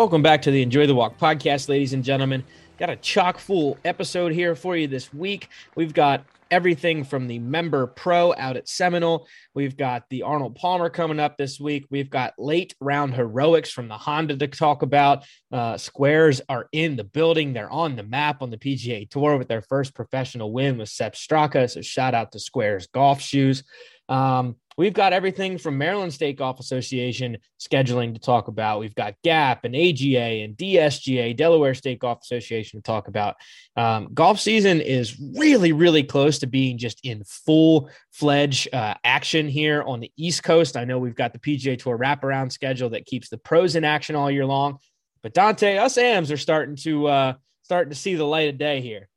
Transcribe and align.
Welcome 0.00 0.22
back 0.22 0.40
to 0.42 0.50
the 0.50 0.62
Enjoy 0.62 0.86
the 0.86 0.94
Walk 0.94 1.18
podcast, 1.18 1.68
ladies 1.68 1.92
and 1.92 2.02
gentlemen. 2.02 2.42
Got 2.78 2.88
a 2.88 2.96
chock 2.96 3.36
full 3.36 3.76
episode 3.84 4.32
here 4.32 4.54
for 4.54 4.74
you 4.74 4.86
this 4.86 5.12
week. 5.12 5.50
We've 5.76 5.92
got 5.92 6.24
everything 6.50 7.04
from 7.04 7.26
the 7.26 7.38
member 7.38 7.86
pro 7.86 8.32
out 8.38 8.56
at 8.56 8.66
Seminole. 8.66 9.28
We've 9.54 9.76
got 9.76 10.08
the 10.08 10.22
Arnold 10.22 10.54
Palmer 10.54 10.88
coming 10.88 11.20
up 11.20 11.36
this 11.36 11.60
week. 11.60 11.86
We've 11.90 12.08
got 12.08 12.32
late 12.38 12.74
round 12.80 13.12
heroics 13.12 13.70
from 13.72 13.88
the 13.88 13.98
Honda 13.98 14.38
to 14.38 14.48
talk 14.48 14.80
about. 14.80 15.26
Uh, 15.52 15.76
squares 15.76 16.40
are 16.48 16.70
in 16.72 16.96
the 16.96 17.04
building. 17.04 17.52
They're 17.52 17.70
on 17.70 17.94
the 17.94 18.02
map 18.02 18.40
on 18.40 18.48
the 18.48 18.56
PGA 18.56 19.06
Tour 19.10 19.36
with 19.36 19.48
their 19.48 19.60
first 19.60 19.94
professional 19.94 20.50
win 20.50 20.78
with 20.78 20.88
Sepp 20.88 21.12
Straka. 21.12 21.68
So 21.68 21.82
shout 21.82 22.14
out 22.14 22.32
to 22.32 22.40
Squares 22.40 22.86
golf 22.86 23.20
shoes. 23.20 23.64
Um, 24.08 24.56
we've 24.78 24.94
got 24.94 25.12
everything 25.12 25.58
from 25.58 25.76
Maryland 25.76 26.12
State 26.12 26.38
Golf 26.38 26.60
Association 26.60 27.36
scheduling 27.60 28.14
to 28.14 28.20
talk 28.20 28.48
about. 28.48 28.80
We've 28.80 28.94
got 28.94 29.14
GAP 29.22 29.64
and 29.64 29.76
AGA 29.76 30.42
and 30.42 30.56
DSGA, 30.56 31.36
Delaware 31.36 31.74
State 31.74 31.98
Golf 31.98 32.22
Association 32.22 32.78
to 32.78 32.82
talk 32.82 33.08
about. 33.08 33.36
Um, 33.76 34.08
golf 34.14 34.40
season 34.40 34.80
is 34.80 35.20
really, 35.36 35.72
really 35.72 36.02
close 36.02 36.38
to 36.38 36.46
being 36.46 36.78
just 36.78 37.00
in 37.04 37.22
full 37.24 37.90
fledged 38.12 38.72
uh, 38.74 38.94
action 39.04 39.48
here 39.48 39.82
on 39.82 40.00
the 40.00 40.12
East 40.16 40.42
Coast. 40.42 40.76
I 40.76 40.84
know 40.84 40.98
we've 40.98 41.14
got 41.14 41.32
the 41.32 41.38
PGA 41.38 41.78
Tour 41.78 41.98
wraparound 41.98 42.52
schedule 42.52 42.90
that 42.90 43.06
keeps 43.06 43.28
the 43.28 43.38
pros 43.38 43.76
in 43.76 43.84
action 43.84 44.16
all 44.16 44.30
year 44.30 44.46
long. 44.46 44.78
But 45.22 45.34
Dante, 45.34 45.76
us 45.76 45.98
AMs 45.98 46.32
are 46.32 46.38
starting 46.38 46.76
to 46.76 47.06
uh, 47.06 47.32
starting 47.64 47.90
to 47.90 47.96
see 47.96 48.14
the 48.14 48.24
light 48.24 48.48
of 48.48 48.56
day 48.56 48.80
here 48.80 49.09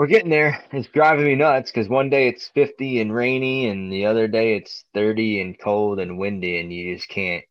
we're 0.00 0.06
getting 0.06 0.30
there. 0.30 0.64
It's 0.72 0.88
driving 0.88 1.26
me 1.26 1.34
nuts 1.34 1.70
because 1.70 1.86
one 1.86 2.08
day 2.08 2.28
it's 2.28 2.48
50 2.54 3.02
and 3.02 3.14
rainy, 3.14 3.66
and 3.66 3.92
the 3.92 4.06
other 4.06 4.28
day 4.28 4.56
it's 4.56 4.82
30 4.94 5.42
and 5.42 5.58
cold 5.58 6.00
and 6.00 6.16
windy, 6.16 6.58
and 6.58 6.72
you 6.72 6.96
just 6.96 7.06
can't 7.06 7.44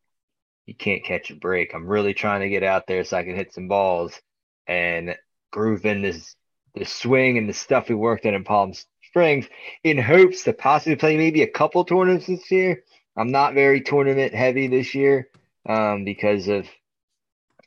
you 0.66 0.73
can't 0.73 1.05
catch 1.05 1.30
a 1.30 1.36
break. 1.36 1.75
I'm 1.75 1.86
really 1.86 2.16
trying 2.16 2.42
to 2.42 2.50
get 2.50 2.64
out 2.64 2.88
there 2.88 3.03
so 3.03 3.17
I 3.17 3.23
can 3.23 3.36
hit 3.36 3.53
some 3.53 3.67
balls 3.67 4.20
and 4.66 5.16
groove 5.52 5.86
in 5.86 6.02
this 6.02 6.36
this 6.73 6.92
swing 6.92 7.38
and 7.38 7.47
the 7.47 7.53
stuff 7.53 7.88
we 7.88 7.94
worked 7.94 8.25
in 8.25 8.33
in 8.33 8.44
Palm 8.44 8.73
Springs 9.03 9.45
in 9.83 10.00
hopes 10.00 10.42
to 10.45 10.53
possibly 10.53 10.95
play 10.95 11.17
maybe 11.17 11.44
a 11.44 11.47
couple 11.47 11.86
tournaments 11.86 12.25
this 12.25 12.50
year. 12.50 12.81
I'm 13.16 13.30
not 13.30 13.53
very 13.53 13.81
tournament 13.81 14.33
heavy 14.33 14.66
this 14.66 14.95
year 14.95 15.30
um, 15.67 16.03
because 16.03 16.47
of 16.47 16.66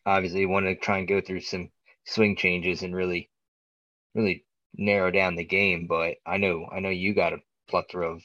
obviously 0.05 0.45
want 0.45 0.67
to 0.67 0.75
try 0.75 0.99
and 0.99 1.07
go 1.07 1.21
through 1.21 1.43
some 1.43 1.71
swing 2.05 2.35
changes 2.35 2.83
and 2.83 2.97
really 2.97 3.31
really 4.17 4.45
narrow 4.77 5.11
down 5.11 5.37
the 5.37 5.45
game, 5.45 5.87
but 5.87 6.17
I 6.27 6.37
know 6.39 6.69
I 6.71 6.81
know 6.81 6.89
you 6.89 7.15
got 7.15 7.33
a 7.33 7.39
plethora 7.69 8.15
of 8.15 8.23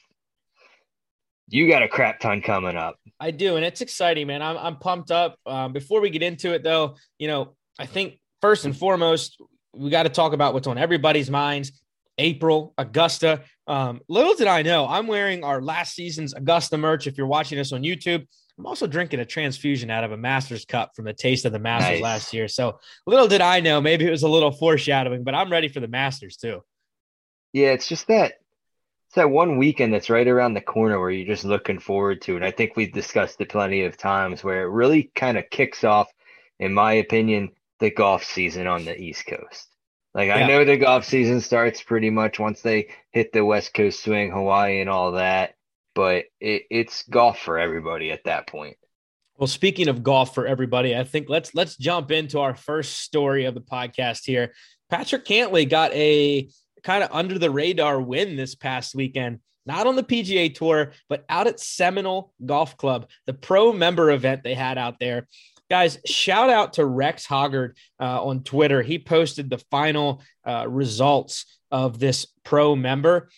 you 1.49 1.69
got 1.69 1.83
a 1.83 1.87
crap 1.87 2.19
ton 2.19 2.41
coming 2.41 2.75
up. 2.75 2.99
I 3.19 3.31
do, 3.31 3.55
and 3.55 3.65
it's 3.65 3.81
exciting, 3.81 4.27
man. 4.27 4.41
I'm 4.41 4.57
I'm 4.57 4.77
pumped 4.77 5.11
up. 5.11 5.37
Um, 5.45 5.73
before 5.73 6.01
we 6.01 6.09
get 6.09 6.23
into 6.23 6.53
it, 6.53 6.63
though, 6.63 6.95
you 7.17 7.27
know, 7.27 7.55
I 7.79 7.85
think 7.85 8.19
first 8.41 8.65
and 8.65 8.75
foremost, 8.75 9.41
we 9.73 9.89
got 9.89 10.03
to 10.03 10.09
talk 10.09 10.33
about 10.33 10.53
what's 10.53 10.67
on 10.67 10.77
everybody's 10.77 11.29
minds. 11.29 11.71
April, 12.17 12.73
Augusta. 12.77 13.43
Um, 13.67 14.01
little 14.09 14.33
did 14.33 14.47
I 14.47 14.63
know, 14.63 14.87
I'm 14.87 15.07
wearing 15.07 15.43
our 15.43 15.61
last 15.61 15.93
season's 15.93 16.33
Augusta 16.33 16.77
merch. 16.77 17.05
If 17.05 17.17
you're 17.17 17.27
watching 17.27 17.57
this 17.57 17.71
on 17.71 17.83
YouTube, 17.83 18.25
I'm 18.57 18.65
also 18.65 18.87
drinking 18.87 19.19
a 19.19 19.25
transfusion 19.25 19.91
out 19.91 20.03
of 20.03 20.11
a 20.11 20.17
Masters 20.17 20.65
cup 20.65 20.95
from 20.95 21.05
the 21.05 21.13
Taste 21.13 21.45
of 21.45 21.51
the 21.51 21.59
Masters 21.59 21.99
nice. 21.99 22.01
last 22.01 22.33
year. 22.33 22.47
So 22.47 22.79
little 23.05 23.27
did 23.27 23.41
I 23.41 23.59
know, 23.59 23.81
maybe 23.81 24.05
it 24.05 24.11
was 24.11 24.23
a 24.23 24.29
little 24.29 24.51
foreshadowing, 24.51 25.23
but 25.23 25.35
I'm 25.35 25.51
ready 25.51 25.67
for 25.67 25.79
the 25.79 25.87
Masters 25.87 26.37
too. 26.37 26.63
Yeah, 27.53 27.69
it's 27.69 27.87
just 27.87 28.07
that 28.07 28.33
it's 29.07 29.15
that 29.15 29.29
one 29.29 29.57
weekend 29.57 29.93
that's 29.93 30.09
right 30.09 30.27
around 30.27 30.53
the 30.53 30.61
corner 30.61 30.99
where 30.99 31.11
you're 31.11 31.27
just 31.27 31.45
looking 31.45 31.79
forward 31.79 32.21
to. 32.23 32.35
And 32.35 32.43
I 32.43 32.51
think 32.51 32.75
we've 32.75 32.91
discussed 32.91 33.39
it 33.39 33.49
plenty 33.49 33.83
of 33.83 33.95
times 33.95 34.43
where 34.43 34.63
it 34.63 34.71
really 34.71 35.11
kind 35.15 35.37
of 35.37 35.49
kicks 35.49 35.85
off, 35.85 36.11
in 36.59 36.73
my 36.73 36.93
opinion, 36.93 37.51
the 37.79 37.89
golf 37.89 38.25
season 38.25 38.67
on 38.67 38.83
the 38.83 38.99
East 38.99 39.25
Coast. 39.25 39.69
Like 40.13 40.27
yeah. 40.27 40.35
I 40.35 40.47
know 40.47 40.65
the 40.65 40.77
golf 40.77 41.05
season 41.05 41.41
starts 41.41 41.81
pretty 41.81 42.09
much 42.09 42.39
once 42.39 42.61
they 42.61 42.89
hit 43.11 43.31
the 43.31 43.45
West 43.45 43.73
Coast 43.73 44.03
swing, 44.03 44.31
Hawaii 44.31 44.81
and 44.81 44.89
all 44.89 45.13
that 45.13 45.53
but 45.97 46.25
it, 46.39 46.61
it's 46.69 47.01
golf 47.09 47.39
for 47.39 47.57
everybody 47.57 48.11
at 48.11 48.23
that 48.25 48.45
point. 48.45 48.77
Well, 49.35 49.47
speaking 49.47 49.87
of 49.87 50.03
golf 50.03 50.35
for 50.35 50.45
everybody, 50.45 50.95
I 50.95 51.03
think 51.03 51.25
let's 51.27 51.55
let's 51.55 51.75
jump 51.75 52.11
into 52.11 52.39
our 52.39 52.53
first 52.53 52.99
story 52.99 53.45
of 53.45 53.55
the 53.55 53.61
podcast 53.61 54.23
here. 54.23 54.53
Patrick 54.91 55.25
Cantlay 55.25 55.67
got 55.67 55.91
a 55.93 56.49
kind 56.83 57.03
of 57.03 57.09
under 57.11 57.39
the 57.39 57.49
radar 57.49 57.99
win 57.99 58.35
this 58.35 58.53
past 58.53 58.93
weekend, 58.93 59.39
not 59.65 59.87
on 59.87 59.95
the 59.95 60.03
PGA 60.03 60.53
Tour, 60.53 60.91
but 61.09 61.25
out 61.29 61.47
at 61.47 61.59
Seminole 61.59 62.31
Golf 62.45 62.77
Club, 62.77 63.09
the 63.25 63.33
pro 63.33 63.73
member 63.73 64.11
event 64.11 64.43
they 64.43 64.53
had 64.53 64.77
out 64.77 64.99
there. 64.99 65.27
Guys, 65.67 65.97
shout 66.05 66.51
out 66.51 66.73
to 66.73 66.85
Rex 66.85 67.25
Hoggard 67.25 67.75
uh, 67.99 68.23
on 68.23 68.43
Twitter. 68.43 68.83
He 68.83 68.99
posted 68.99 69.49
the 69.49 69.63
final 69.71 70.21
uh, 70.45 70.67
results 70.69 71.57
of 71.71 71.97
this 71.97 72.27
pro 72.43 72.75
member 72.75 73.29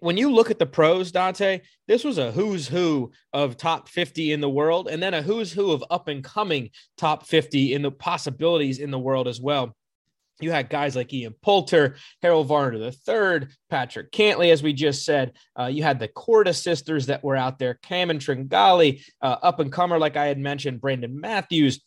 when 0.00 0.16
you 0.16 0.32
look 0.32 0.50
at 0.50 0.58
the 0.58 0.66
pros, 0.66 1.12
Dante, 1.12 1.60
this 1.86 2.04
was 2.04 2.18
a 2.18 2.32
who's 2.32 2.66
who 2.66 3.12
of 3.32 3.56
top 3.56 3.88
50 3.88 4.32
in 4.32 4.40
the 4.40 4.48
world, 4.48 4.88
and 4.88 5.02
then 5.02 5.14
a 5.14 5.22
who's 5.22 5.52
who 5.52 5.72
of 5.72 5.84
up 5.90 6.08
and 6.08 6.24
coming 6.24 6.70
top 6.96 7.26
50 7.26 7.74
in 7.74 7.82
the 7.82 7.90
possibilities 7.90 8.78
in 8.78 8.90
the 8.90 8.98
world 8.98 9.28
as 9.28 9.40
well. 9.40 9.74
You 10.40 10.50
had 10.50 10.68
guys 10.68 10.96
like 10.96 11.12
Ian 11.12 11.34
Poulter, 11.42 11.96
Harold 12.20 12.48
Varner 12.48 12.90
III, 12.90 13.48
Patrick 13.70 14.10
Cantlay, 14.10 14.50
as 14.50 14.62
we 14.62 14.72
just 14.72 15.04
said. 15.04 15.32
Uh, 15.58 15.66
you 15.66 15.82
had 15.82 16.00
the 16.00 16.08
Korda 16.08 16.54
sisters 16.54 17.06
that 17.06 17.22
were 17.22 17.36
out 17.36 17.58
there, 17.58 17.74
Cameron 17.82 18.18
Tringale, 18.18 19.00
uh, 19.22 19.36
up 19.42 19.60
and 19.60 19.70
comer, 19.70 19.98
like 19.98 20.16
I 20.16 20.26
had 20.26 20.38
mentioned, 20.38 20.80
Brandon 20.80 21.20
Matthews, 21.20 21.82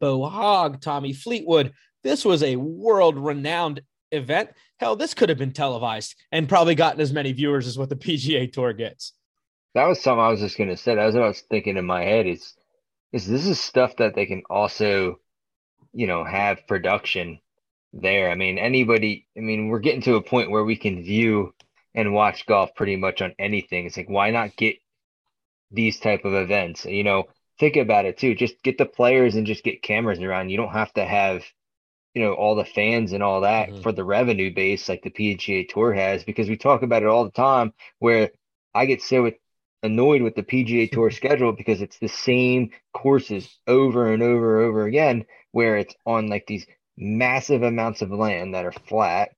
Bo 0.00 0.26
Hoag, 0.26 0.80
Tommy 0.80 1.12
Fleetwood. 1.12 1.72
This 2.02 2.24
was 2.24 2.42
a 2.42 2.56
world 2.56 3.18
renowned 3.18 3.82
event. 4.12 4.50
Hell, 4.78 4.96
this 4.96 5.14
could 5.14 5.28
have 5.28 5.38
been 5.38 5.52
televised 5.52 6.14
and 6.32 6.48
probably 6.48 6.74
gotten 6.74 7.00
as 7.00 7.12
many 7.12 7.32
viewers 7.32 7.66
as 7.66 7.78
what 7.78 7.88
the 7.88 7.96
PGA 7.96 8.52
Tour 8.52 8.72
gets. 8.72 9.12
That 9.74 9.86
was 9.86 10.00
something 10.00 10.20
I 10.20 10.30
was 10.30 10.40
just 10.40 10.58
going 10.58 10.70
to 10.70 10.76
say. 10.76 10.94
That 10.94 11.06
was 11.06 11.14
what 11.14 11.24
I 11.24 11.28
was 11.28 11.42
thinking 11.42 11.76
in 11.76 11.84
my 11.84 12.02
head. 12.02 12.26
Is 12.26 12.54
is 13.12 13.26
this 13.26 13.46
is 13.46 13.60
stuff 13.60 13.96
that 13.96 14.14
they 14.14 14.26
can 14.26 14.42
also, 14.50 15.20
you 15.92 16.06
know, 16.06 16.24
have 16.24 16.66
production 16.66 17.40
there. 17.92 18.30
I 18.30 18.34
mean, 18.34 18.58
anybody. 18.58 19.26
I 19.36 19.40
mean, 19.40 19.68
we're 19.68 19.78
getting 19.78 20.02
to 20.02 20.16
a 20.16 20.22
point 20.22 20.50
where 20.50 20.64
we 20.64 20.76
can 20.76 21.02
view 21.02 21.54
and 21.94 22.14
watch 22.14 22.46
golf 22.46 22.74
pretty 22.74 22.96
much 22.96 23.22
on 23.22 23.34
anything. 23.38 23.86
It's 23.86 23.96
like 23.96 24.08
why 24.08 24.30
not 24.30 24.56
get 24.56 24.76
these 25.70 25.98
type 26.00 26.24
of 26.24 26.34
events? 26.34 26.84
You 26.84 27.04
know, 27.04 27.24
think 27.58 27.76
about 27.76 28.06
it 28.06 28.18
too. 28.18 28.34
Just 28.34 28.62
get 28.62 28.78
the 28.78 28.86
players 28.86 29.34
and 29.34 29.46
just 29.46 29.64
get 29.64 29.82
cameras 29.82 30.20
around. 30.20 30.50
You 30.50 30.56
don't 30.56 30.72
have 30.72 30.92
to 30.94 31.04
have 31.04 31.44
you 32.14 32.22
know 32.22 32.32
all 32.32 32.54
the 32.54 32.64
fans 32.64 33.12
and 33.12 33.22
all 33.22 33.42
that 33.42 33.68
mm-hmm. 33.68 33.82
for 33.82 33.92
the 33.92 34.04
revenue 34.04 34.52
base 34.52 34.88
like 34.88 35.02
the 35.02 35.10
PGA 35.10 35.68
Tour 35.68 35.92
has 35.92 36.24
because 36.24 36.48
we 36.48 36.56
talk 36.56 36.82
about 36.82 37.02
it 37.02 37.08
all 37.08 37.24
the 37.24 37.30
time 37.30 37.72
where 37.98 38.30
I 38.74 38.86
get 38.86 39.02
so 39.02 39.30
annoyed 39.82 40.22
with 40.22 40.34
the 40.34 40.42
PGA 40.42 40.90
Tour 40.92 41.10
schedule 41.10 41.52
because 41.52 41.80
it's 41.82 41.98
the 41.98 42.08
same 42.08 42.70
courses 42.92 43.58
over 43.66 44.12
and 44.12 44.22
over 44.22 44.60
and 44.60 44.68
over 44.68 44.86
again 44.86 45.24
where 45.52 45.76
it's 45.76 45.94
on 46.06 46.28
like 46.28 46.46
these 46.46 46.66
massive 46.96 47.62
amounts 47.62 48.02
of 48.02 48.10
land 48.10 48.54
that 48.54 48.64
are 48.64 48.72
flat 48.72 49.30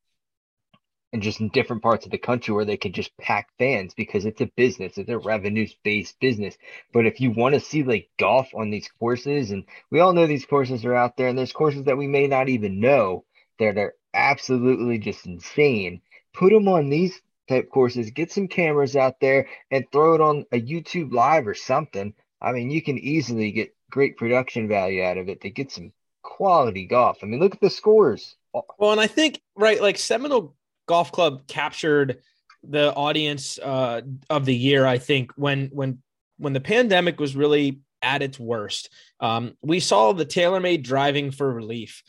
and 1.12 1.22
just 1.22 1.40
in 1.40 1.48
different 1.48 1.82
parts 1.82 2.04
of 2.04 2.12
the 2.12 2.18
country 2.18 2.54
where 2.54 2.64
they 2.64 2.76
can 2.76 2.92
just 2.92 3.16
pack 3.16 3.48
fans 3.58 3.94
because 3.94 4.24
it's 4.24 4.40
a 4.40 4.50
business, 4.56 4.96
it's 4.96 5.10
a 5.10 5.18
revenue 5.18 5.66
based 5.82 6.18
business. 6.20 6.56
But 6.92 7.06
if 7.06 7.20
you 7.20 7.30
want 7.32 7.54
to 7.54 7.60
see 7.60 7.82
like 7.82 8.10
golf 8.18 8.48
on 8.54 8.70
these 8.70 8.88
courses, 8.98 9.50
and 9.50 9.64
we 9.90 10.00
all 10.00 10.12
know 10.12 10.26
these 10.26 10.46
courses 10.46 10.84
are 10.84 10.94
out 10.94 11.16
there, 11.16 11.28
and 11.28 11.38
there's 11.38 11.52
courses 11.52 11.84
that 11.84 11.98
we 11.98 12.06
may 12.06 12.26
not 12.26 12.48
even 12.48 12.80
know 12.80 13.24
that 13.58 13.76
are 13.76 13.94
absolutely 14.14 14.98
just 14.98 15.26
insane. 15.26 16.00
Put 16.32 16.52
them 16.52 16.68
on 16.68 16.90
these 16.90 17.20
type 17.48 17.70
courses, 17.70 18.10
get 18.10 18.30
some 18.30 18.48
cameras 18.48 18.94
out 18.94 19.20
there, 19.20 19.48
and 19.70 19.84
throw 19.90 20.14
it 20.14 20.20
on 20.20 20.46
a 20.52 20.60
YouTube 20.60 21.12
live 21.12 21.48
or 21.48 21.54
something. 21.54 22.14
I 22.40 22.52
mean, 22.52 22.70
you 22.70 22.82
can 22.82 22.98
easily 22.98 23.50
get 23.50 23.74
great 23.90 24.16
production 24.16 24.68
value 24.68 25.02
out 25.02 25.18
of 25.18 25.28
it 25.28 25.42
to 25.42 25.50
get 25.50 25.72
some 25.72 25.92
quality 26.22 26.86
golf. 26.86 27.18
I 27.22 27.26
mean, 27.26 27.40
look 27.40 27.54
at 27.54 27.60
the 27.60 27.70
scores. 27.70 28.36
Well, 28.78 28.92
and 28.92 29.00
I 29.00 29.06
think 29.06 29.40
right, 29.56 29.80
like 29.80 29.98
Seminole 29.98 30.54
golf 30.90 31.12
club 31.12 31.46
captured 31.46 32.18
the 32.64 32.92
audience 32.94 33.60
uh, 33.60 34.00
of 34.28 34.44
the 34.44 34.54
year. 34.54 34.84
I 34.84 34.98
think 34.98 35.30
when 35.36 35.68
when 35.72 36.02
when 36.36 36.52
the 36.52 36.60
pandemic 36.60 37.20
was 37.20 37.36
really 37.36 37.80
at 38.02 38.22
its 38.22 38.40
worst, 38.40 38.90
um, 39.20 39.56
we 39.62 39.78
saw 39.78 40.12
the 40.12 40.26
TaylorMade 40.26 40.82
driving 40.82 41.30
for 41.30 41.54
relief 41.54 42.02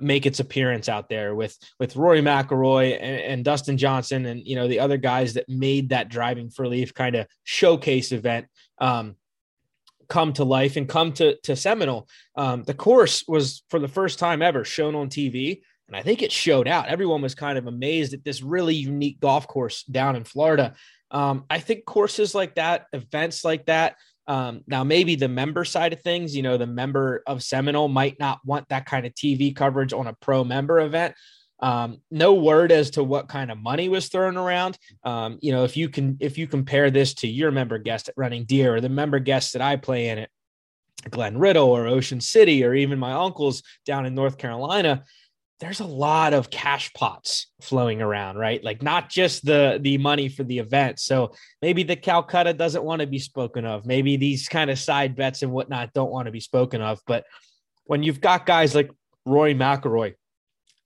make 0.00 0.26
its 0.26 0.40
appearance 0.40 0.88
out 0.88 1.08
there 1.08 1.34
with 1.34 1.56
with 1.78 1.94
Rory 1.96 2.22
McIlroy 2.22 2.96
and, 3.00 3.20
and, 3.20 3.44
Dustin 3.44 3.76
Johnson 3.76 4.24
and 4.26 4.40
you 4.44 4.56
know 4.56 4.68
the 4.68 4.80
other 4.80 4.96
guys 4.96 5.34
that 5.34 5.48
made 5.48 5.90
that 5.90 6.08
driving 6.08 6.48
for 6.50 6.62
relief 6.62 6.94
kind 6.94 7.16
of 7.16 7.26
showcase 7.44 8.12
event 8.12 8.46
um, 8.78 9.16
come 10.08 10.32
to 10.32 10.44
life 10.44 10.76
and 10.76 10.88
come 10.88 11.12
to 11.14 11.36
to 11.42 11.54
Seminole. 11.54 12.08
Um, 12.36 12.64
the 12.64 12.74
course 12.74 13.24
was 13.28 13.62
for 13.68 13.78
the 13.78 13.88
first 13.88 14.18
time 14.18 14.42
ever 14.42 14.64
shown 14.64 14.94
on 14.94 15.08
TV. 15.08 15.60
And 15.88 15.96
I 15.96 16.02
think 16.02 16.22
it 16.22 16.32
showed 16.32 16.66
out. 16.66 16.88
Everyone 16.88 17.22
was 17.22 17.34
kind 17.34 17.58
of 17.58 17.66
amazed 17.66 18.14
at 18.14 18.24
this 18.24 18.42
really 18.42 18.74
unique 18.74 19.20
golf 19.20 19.46
course 19.46 19.82
down 19.84 20.16
in 20.16 20.24
Florida. 20.24 20.74
Um, 21.10 21.44
I 21.50 21.58
think 21.60 21.84
courses 21.84 22.34
like 22.34 22.54
that, 22.54 22.86
events 22.92 23.44
like 23.44 23.66
that, 23.66 23.96
Um, 24.26 24.62
now, 24.66 24.84
maybe 24.84 25.16
the 25.16 25.28
member 25.28 25.66
side 25.66 25.92
of 25.92 26.00
things, 26.00 26.34
you 26.34 26.42
know, 26.42 26.56
the 26.56 26.66
member 26.66 27.22
of 27.26 27.42
Seminole 27.42 27.88
might 27.88 28.18
not 28.18 28.38
want 28.44 28.66
that 28.70 28.86
kind 28.86 29.04
of 29.04 29.12
TV 29.12 29.54
coverage 29.54 29.92
on 29.92 30.06
a 30.06 30.14
pro 30.14 30.44
member 30.44 30.80
event. 30.80 31.14
Um, 31.60 31.98
no 32.10 32.32
word 32.34 32.72
as 32.72 32.90
to 32.92 33.04
what 33.04 33.28
kind 33.28 33.50
of 33.50 33.58
money 33.58 33.88
was 33.90 34.08
thrown 34.08 34.36
around. 34.38 34.78
Um, 35.04 35.38
you 35.42 35.52
know, 35.52 35.64
if 35.64 35.76
you 35.76 35.90
can, 35.90 36.16
if 36.20 36.38
you 36.38 36.46
compare 36.46 36.90
this 36.90 37.14
to 37.16 37.28
your 37.28 37.50
member 37.50 37.78
guest 37.78 38.08
at 38.08 38.14
Running 38.16 38.44
Deer 38.44 38.74
or 38.76 38.80
the 38.80 38.88
member 38.88 39.18
guests 39.18 39.52
that 39.52 39.62
I 39.62 39.76
play 39.76 40.08
in 40.08 40.18
at 40.18 40.30
Glen 41.10 41.36
Riddle 41.36 41.68
or 41.68 41.86
Ocean 41.86 42.20
City 42.20 42.64
or 42.64 42.74
even 42.74 42.98
my 42.98 43.12
uncles 43.12 43.62
down 43.84 44.06
in 44.06 44.14
North 44.14 44.38
Carolina, 44.38 45.04
there's 45.64 45.80
a 45.80 45.86
lot 45.86 46.34
of 46.34 46.50
cash 46.50 46.92
pots 46.92 47.46
flowing 47.62 48.02
around, 48.02 48.36
right? 48.36 48.62
Like 48.62 48.82
not 48.82 49.08
just 49.08 49.46
the 49.46 49.78
the 49.80 49.96
money 49.96 50.28
for 50.28 50.44
the 50.44 50.58
event. 50.58 51.00
So 51.00 51.32
maybe 51.62 51.82
the 51.82 51.96
Calcutta 51.96 52.52
doesn't 52.52 52.84
want 52.84 53.00
to 53.00 53.06
be 53.06 53.18
spoken 53.18 53.64
of. 53.64 53.86
Maybe 53.86 54.18
these 54.18 54.46
kind 54.46 54.70
of 54.70 54.78
side 54.78 55.16
bets 55.16 55.42
and 55.42 55.52
whatnot 55.52 55.94
don't 55.94 56.10
want 56.10 56.26
to 56.26 56.32
be 56.32 56.40
spoken 56.40 56.82
of. 56.82 57.00
But 57.06 57.24
when 57.84 58.02
you've 58.02 58.20
got 58.20 58.44
guys 58.44 58.74
like 58.74 58.90
roy 59.24 59.54
McIlroy, 59.54 60.16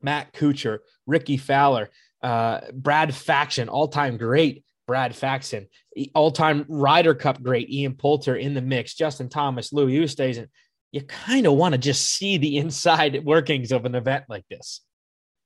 Matt 0.01 0.33
Kuchar, 0.33 0.79
Rickie 1.07 1.39
Fowler, 1.39 1.91
uh, 2.23 2.61
Brad 2.73 3.13
Faxon, 3.13 3.69
all 3.69 3.89
time 3.89 4.17
great 4.17 4.65
Brad 4.87 5.13
Faxon, 5.13 5.67
all 6.15 6.31
time 6.31 6.65
Ryder 6.69 7.17
Cup 7.17 7.43
great 7.43 7.69
Ian 7.69 7.95
Poulter 7.95 8.37
in 8.37 8.55
the 8.55 8.63
mix, 8.63 8.95
Justin 8.95 9.29
Thomas, 9.29 9.73
Louis 9.73 9.99
Oosthuizen 9.99 10.47
you 10.93 11.03
kind 11.03 11.47
of 11.47 11.55
want 11.55 11.73
to 11.73 11.79
just 11.79 12.09
see 12.09 12.39
the 12.39 12.57
inside 12.57 13.25
workings 13.25 13.73
of 13.73 13.85
an 13.85 13.95
event 13.95 14.25
like 14.29 14.45
this. 14.49 14.81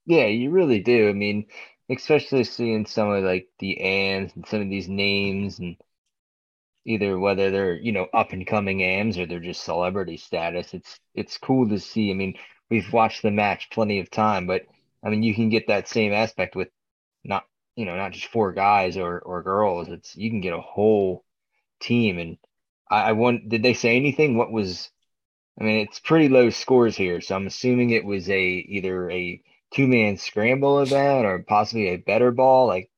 Yeah, 0.07 0.27
you 0.27 0.51
really 0.51 0.81
do. 0.81 1.09
I 1.09 1.13
mean, 1.13 1.47
especially 1.91 2.45
seeing 2.45 2.87
some 2.87 3.11
of 3.11 3.25
like 3.25 3.49
the 3.59 3.81
AMs 3.81 4.33
and 4.35 4.47
some 4.47 4.61
of 4.63 4.69
these 4.69 4.89
names 4.89 5.59
and 5.59 5.77
either 6.85 7.19
whether 7.19 7.51
they're, 7.51 7.75
you 7.75 7.93
know, 7.93 8.07
up 8.13 8.33
and 8.33 8.47
coming 8.47 8.83
AMs 8.83 9.19
or 9.19 9.27
they're 9.27 9.41
just 9.41 9.65
celebrity 9.65 10.17
status. 10.17 10.75
It's 10.75 10.99
it's 11.15 11.39
cool 11.39 11.69
to 11.69 11.79
see. 11.79 12.11
I 12.11 12.15
mean, 12.15 12.35
we've 12.71 12.93
watched 12.93 13.23
the 13.23 13.31
match 13.31 13.69
plenty 13.71 14.01
of 14.01 14.11
time, 14.11 14.47
but 14.47 14.63
I 15.05 15.11
mean 15.11 15.23
you 15.23 15.35
can 15.35 15.49
get 15.49 15.69
that 15.69 15.89
same 15.89 16.13
aspect 16.13 16.57
with 16.57 16.69
not 17.25 17.45
you 17.77 17.87
know, 17.87 17.97
not 17.97 18.13
just 18.13 18.27
four 18.27 18.53
guys 18.53 18.97
or 18.97 19.21
or 19.21 19.43
girls. 19.43 19.89
It's 19.89 20.17
you 20.17 20.31
can 20.31 20.41
get 20.41 20.55
a 20.55 20.61
whole 20.61 21.25
team 21.81 22.19
and 22.19 22.39
I, 22.91 23.11
I 23.11 23.13
want 23.13 23.49
did 23.49 23.63
they 23.63 23.75
say 23.75 23.97
anything? 23.97 24.37
What 24.37 24.53
was 24.53 24.91
I 25.61 25.65
mean, 25.65 25.87
it's 25.87 26.01
pretty 26.01 26.29
low 26.29 26.51
scores 26.51 26.97
here, 26.97 27.21
so 27.21 27.37
I'm 27.37 27.47
assuming 27.47 27.91
it 27.91 28.05
was 28.05 28.29
a 28.31 28.43
either 28.43 29.11
a 29.11 29.41
two 29.75 29.87
man 29.87 30.17
scramble 30.17 30.81
event 30.81 31.27
or 31.27 31.45
possibly 31.47 31.89
a 31.89 31.97
better 31.97 32.31
ball. 32.31 32.67
Like, 32.67 32.91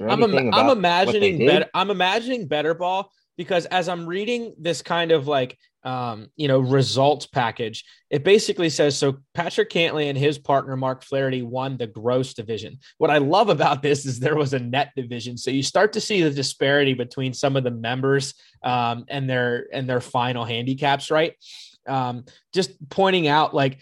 I'm, 0.00 0.22
Im- 0.22 0.54
I'm 0.54 0.70
imagining 0.70 1.38
better. 1.46 1.66
I'm 1.72 1.90
imagining 1.90 2.46
better 2.46 2.74
ball 2.74 3.10
because 3.38 3.64
as 3.66 3.88
I'm 3.88 4.06
reading 4.06 4.54
this 4.58 4.82
kind 4.82 5.12
of 5.12 5.26
like 5.26 5.56
um, 5.84 6.28
you 6.36 6.48
know 6.48 6.58
results 6.58 7.26
package, 7.26 7.84
it 8.10 8.22
basically 8.22 8.68
says 8.68 8.98
so. 8.98 9.18
Patrick 9.32 9.70
Cantlay 9.70 10.10
and 10.10 10.18
his 10.18 10.38
partner 10.38 10.76
Mark 10.76 11.04
Flaherty 11.04 11.40
won 11.40 11.78
the 11.78 11.86
gross 11.86 12.34
division. 12.34 12.78
What 12.98 13.10
I 13.10 13.18
love 13.18 13.48
about 13.48 13.80
this 13.80 14.04
is 14.04 14.20
there 14.20 14.36
was 14.36 14.52
a 14.52 14.58
net 14.58 14.90
division, 14.94 15.38
so 15.38 15.50
you 15.50 15.62
start 15.62 15.94
to 15.94 16.00
see 16.02 16.20
the 16.20 16.30
disparity 16.30 16.92
between 16.92 17.32
some 17.32 17.56
of 17.56 17.64
the 17.64 17.70
members 17.70 18.34
um, 18.62 19.06
and 19.08 19.30
their 19.30 19.68
and 19.72 19.88
their 19.88 20.02
final 20.02 20.44
handicaps, 20.44 21.10
right? 21.10 21.32
Um, 21.88 22.24
just 22.52 22.88
pointing 22.90 23.28
out 23.28 23.54
like 23.54 23.78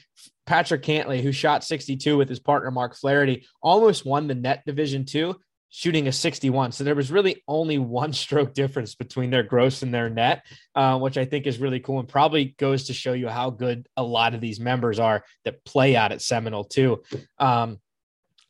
Patrick 0.46 0.82
Cantlay, 0.82 1.20
who 1.22 1.32
shot 1.32 1.64
62 1.64 2.16
with 2.16 2.28
his 2.28 2.40
partner 2.40 2.70
Mark 2.70 2.96
Flaherty, 2.96 3.46
almost 3.60 4.06
won 4.06 4.28
the 4.28 4.34
net 4.34 4.62
division 4.64 5.04
two, 5.04 5.36
shooting 5.70 6.06
a 6.08 6.12
61. 6.12 6.72
So 6.72 6.84
there 6.84 6.94
was 6.94 7.10
really 7.10 7.42
only 7.48 7.78
one 7.78 8.12
stroke 8.12 8.54
difference 8.54 8.94
between 8.94 9.30
their 9.30 9.42
gross 9.42 9.82
and 9.82 9.92
their 9.92 10.08
net, 10.08 10.46
uh, 10.74 10.98
which 10.98 11.18
I 11.18 11.24
think 11.24 11.46
is 11.46 11.58
really 11.58 11.80
cool 11.80 11.98
and 11.98 12.08
probably 12.08 12.56
goes 12.58 12.84
to 12.84 12.92
show 12.92 13.12
you 13.12 13.28
how 13.28 13.50
good 13.50 13.88
a 13.96 14.02
lot 14.02 14.34
of 14.34 14.40
these 14.40 14.60
members 14.60 14.98
are 14.98 15.24
that 15.44 15.64
play 15.64 15.96
out 15.96 16.12
at 16.12 16.22
Seminole 16.22 16.64
too. 16.64 17.02
Um, 17.38 17.80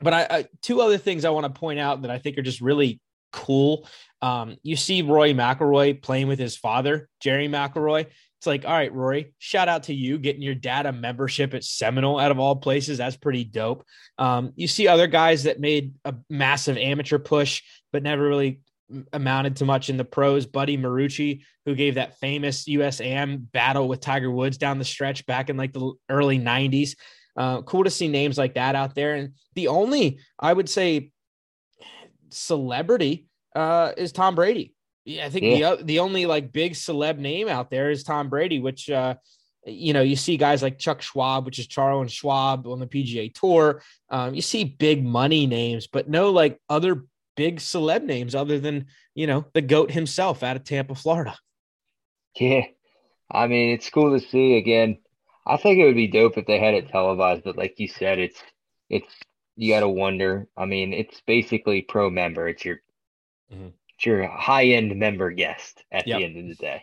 but 0.01 0.13
I, 0.13 0.27
I, 0.29 0.47
two 0.61 0.83
other 0.83 0.99
things 0.99 1.25
I 1.25 1.31
want 1.31 1.45
to 1.53 1.59
point 1.59 1.81
out 1.81 2.03
that 2.03 2.11
I 2.11 2.19
think 2.19 2.37
are 2.37 2.43
just 2.43 2.61
really 2.61 3.01
cool. 3.33 3.89
Um, 4.21 4.57
you 4.63 4.77
see 4.77 5.03
Roy 5.03 5.33
McIlroy 5.33 6.03
playing 6.03 6.29
with 6.29 6.39
his 6.39 6.57
father, 6.57 7.09
Gerry 7.21 7.49
McIlroy. 7.49 8.07
It's 8.47 8.63
like, 8.63 8.65
all 8.65 8.79
right, 8.79 8.95
Rory, 8.95 9.35
shout 9.39 9.67
out 9.67 9.83
to 9.85 9.93
you 9.93 10.21
getting 10.21 10.41
your 10.41 10.55
dad 10.55 10.87
a 10.87 10.93
membership 10.93 11.53
at 11.53 11.65
Seminole 11.65 12.21
out 12.21 12.31
of 12.31 12.39
all 12.39 12.55
places. 12.55 12.99
That's 12.99 13.17
pretty 13.17 13.43
dope. 13.43 13.85
Um, 14.19 14.53
you 14.55 14.69
see 14.69 14.87
other 14.87 15.09
guys 15.09 15.43
that 15.43 15.59
made 15.59 15.95
a 16.05 16.15
massive 16.31 16.77
amateur 16.77 17.19
push, 17.19 17.65
but 17.93 18.05
never 18.05 18.23
really 18.23 18.61
amounted 19.13 19.57
to 19.57 19.65
much 19.65 19.91
in 19.91 19.97
the 19.97 20.05
pros. 20.05 20.47
Buddy 20.47 20.79
Marucci, 20.79 21.43
who 21.65 21.75
gave 21.75 21.97
that 21.97 22.21
famous 22.21 22.67
USAM 22.67 23.51
battle 23.51 23.89
with 23.89 23.99
Tiger 23.99 24.31
Woods 24.31 24.59
down 24.59 24.79
the 24.79 24.85
stretch 24.85 25.27
back 25.27 25.51
in 25.51 25.57
like 25.57 25.73
the 25.73 25.95
early 26.09 26.39
90s. 26.39 26.91
Uh, 27.37 27.63
cool 27.63 27.83
to 27.83 27.91
see 27.91 28.07
names 28.07 28.39
like 28.39 28.55
that 28.55 28.77
out 28.77 28.95
there. 28.95 29.17
And 29.17 29.33
the 29.57 29.67
only, 29.67 30.21
I 30.39 30.53
would 30.53 30.69
say, 30.69 31.11
celebrity 32.31 33.27
uh, 33.57 33.91
is 33.97 34.13
Tom 34.13 34.37
Brady. 34.37 34.76
Yeah, 35.07 35.25
I 35.27 35.31
think 35.31 35.61
yeah. 35.61 35.77
the 35.77 35.85
the 35.85 35.99
only 36.01 36.27
like 36.27 36.51
big 36.51 36.73
celeb 36.73 37.19
name 37.19 37.49
out 37.49 37.71
there 37.71 37.91
is 37.91 38.03
Tom 38.03 38.29
Brady, 38.29 38.59
which 38.59 38.91
uh, 38.91 39.15
you 39.65 39.93
know 39.93 40.03
you 40.03 40.17
see 40.17 40.37
guys 40.37 40.65
like 40.65 40.81
Chuck 40.81 41.01
Schwab, 41.01 41.47
which 41.47 41.61
is 41.61 41.69
Charles 41.69 42.11
Schwab 42.11 42.67
on 42.67 42.81
the 42.81 42.89
PGA 42.89 43.33
Tour. 43.33 43.83
Um, 44.11 44.35
you 44.35 44.43
see 44.43 44.65
big 44.65 45.05
money 45.05 45.47
names, 45.47 45.87
but 45.87 46.09
no 46.09 46.31
like 46.31 46.61
other 46.69 47.05
big 47.37 47.61
celeb 47.61 48.03
names 48.03 48.35
other 48.35 48.59
than 48.59 48.87
you 49.15 49.29
know 49.29 49.45
the 49.55 49.63
goat 49.63 49.93
himself 49.93 50.43
out 50.43 50.57
of 50.57 50.65
Tampa, 50.65 50.97
Florida. 50.97 51.39
Yeah, 52.35 52.65
I 53.31 53.47
mean 53.47 53.75
it's 53.75 53.89
cool 53.91 54.19
to 54.19 54.27
see 54.27 54.57
again. 54.57 54.99
I 55.47 55.57
think 55.57 55.79
it 55.79 55.85
would 55.85 55.95
be 55.95 56.09
dope 56.09 56.37
if 56.37 56.47
they 56.47 56.59
had 56.59 56.75
it 56.75 56.89
televised, 56.89 57.45
but 57.45 57.57
like 57.57 57.79
you 57.79 57.87
said, 57.87 58.19
it's 58.19 58.43
it's 58.91 59.15
you 59.55 59.73
got 59.73 59.81
to 59.81 59.89
wonder. 59.89 60.49
I 60.57 60.65
mean, 60.65 60.93
it's 60.93 61.23
basically 61.29 61.83
pro 61.83 62.11
member. 62.11 62.49
It's 62.49 62.65
your 62.65 62.81
mm-hmm 63.53 63.69
your 64.05 64.27
high 64.27 64.67
end 64.67 64.95
member 64.97 65.31
guest 65.31 65.83
at 65.91 66.07
yep. 66.07 66.19
the 66.19 66.25
end 66.25 66.39
of 66.39 66.49
the 66.49 66.55
day. 66.55 66.83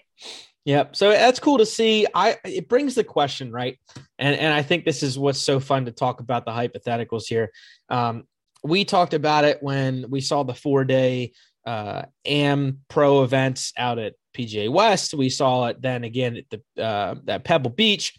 Yep. 0.66 0.96
So 0.96 1.10
that's 1.10 1.40
cool 1.40 1.58
to 1.58 1.66
see. 1.66 2.08
I 2.14 2.38
it 2.46 2.70
brings 2.70 2.96
the 2.96 3.04
question 3.04 3.52
right, 3.52 3.78
and 4.18 4.36
and 4.36 4.54
I 4.54 4.62
think 4.62 4.86
this 4.86 5.04
is 5.04 5.20
what's 5.20 5.40
so 5.42 5.60
fun 5.60 5.86
to 5.86 5.92
talk 5.92 6.22
about 6.22 6.46
the 6.46 6.52
hypotheticals 6.52 7.26
here. 7.28 7.52
Um, 7.90 8.24
we 8.64 8.86
talked 8.86 9.14
about 9.14 9.44
it 9.44 9.62
when 9.62 10.10
we 10.10 10.22
saw 10.22 10.44
the 10.44 10.54
four 10.54 10.86
day 10.86 11.34
uh, 11.66 12.04
AM 12.26 12.80
Pro 12.88 13.24
events 13.24 13.74
out 13.78 14.00
at 14.00 14.14
PGA 14.34 14.72
West. 14.72 15.14
We 15.14 15.30
saw 15.30 15.68
it 15.68 15.82
then 15.82 16.06
again 16.06 16.38
at 16.38 16.46
the 16.50 16.84
uh, 16.84 17.16
at 17.28 17.44
Pebble 17.44 17.72
Beach, 17.72 18.18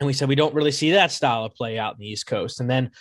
and 0.00 0.06
we 0.06 0.14
said 0.14 0.28
we 0.28 0.34
don't 0.34 0.54
really 0.54 0.72
see 0.72 0.92
that 0.92 1.12
style 1.12 1.44
of 1.44 1.54
play 1.54 1.78
out 1.78 1.94
in 1.94 2.00
the 2.00 2.08
East 2.08 2.26
Coast. 2.26 2.60
And 2.60 2.70
then 2.70 2.92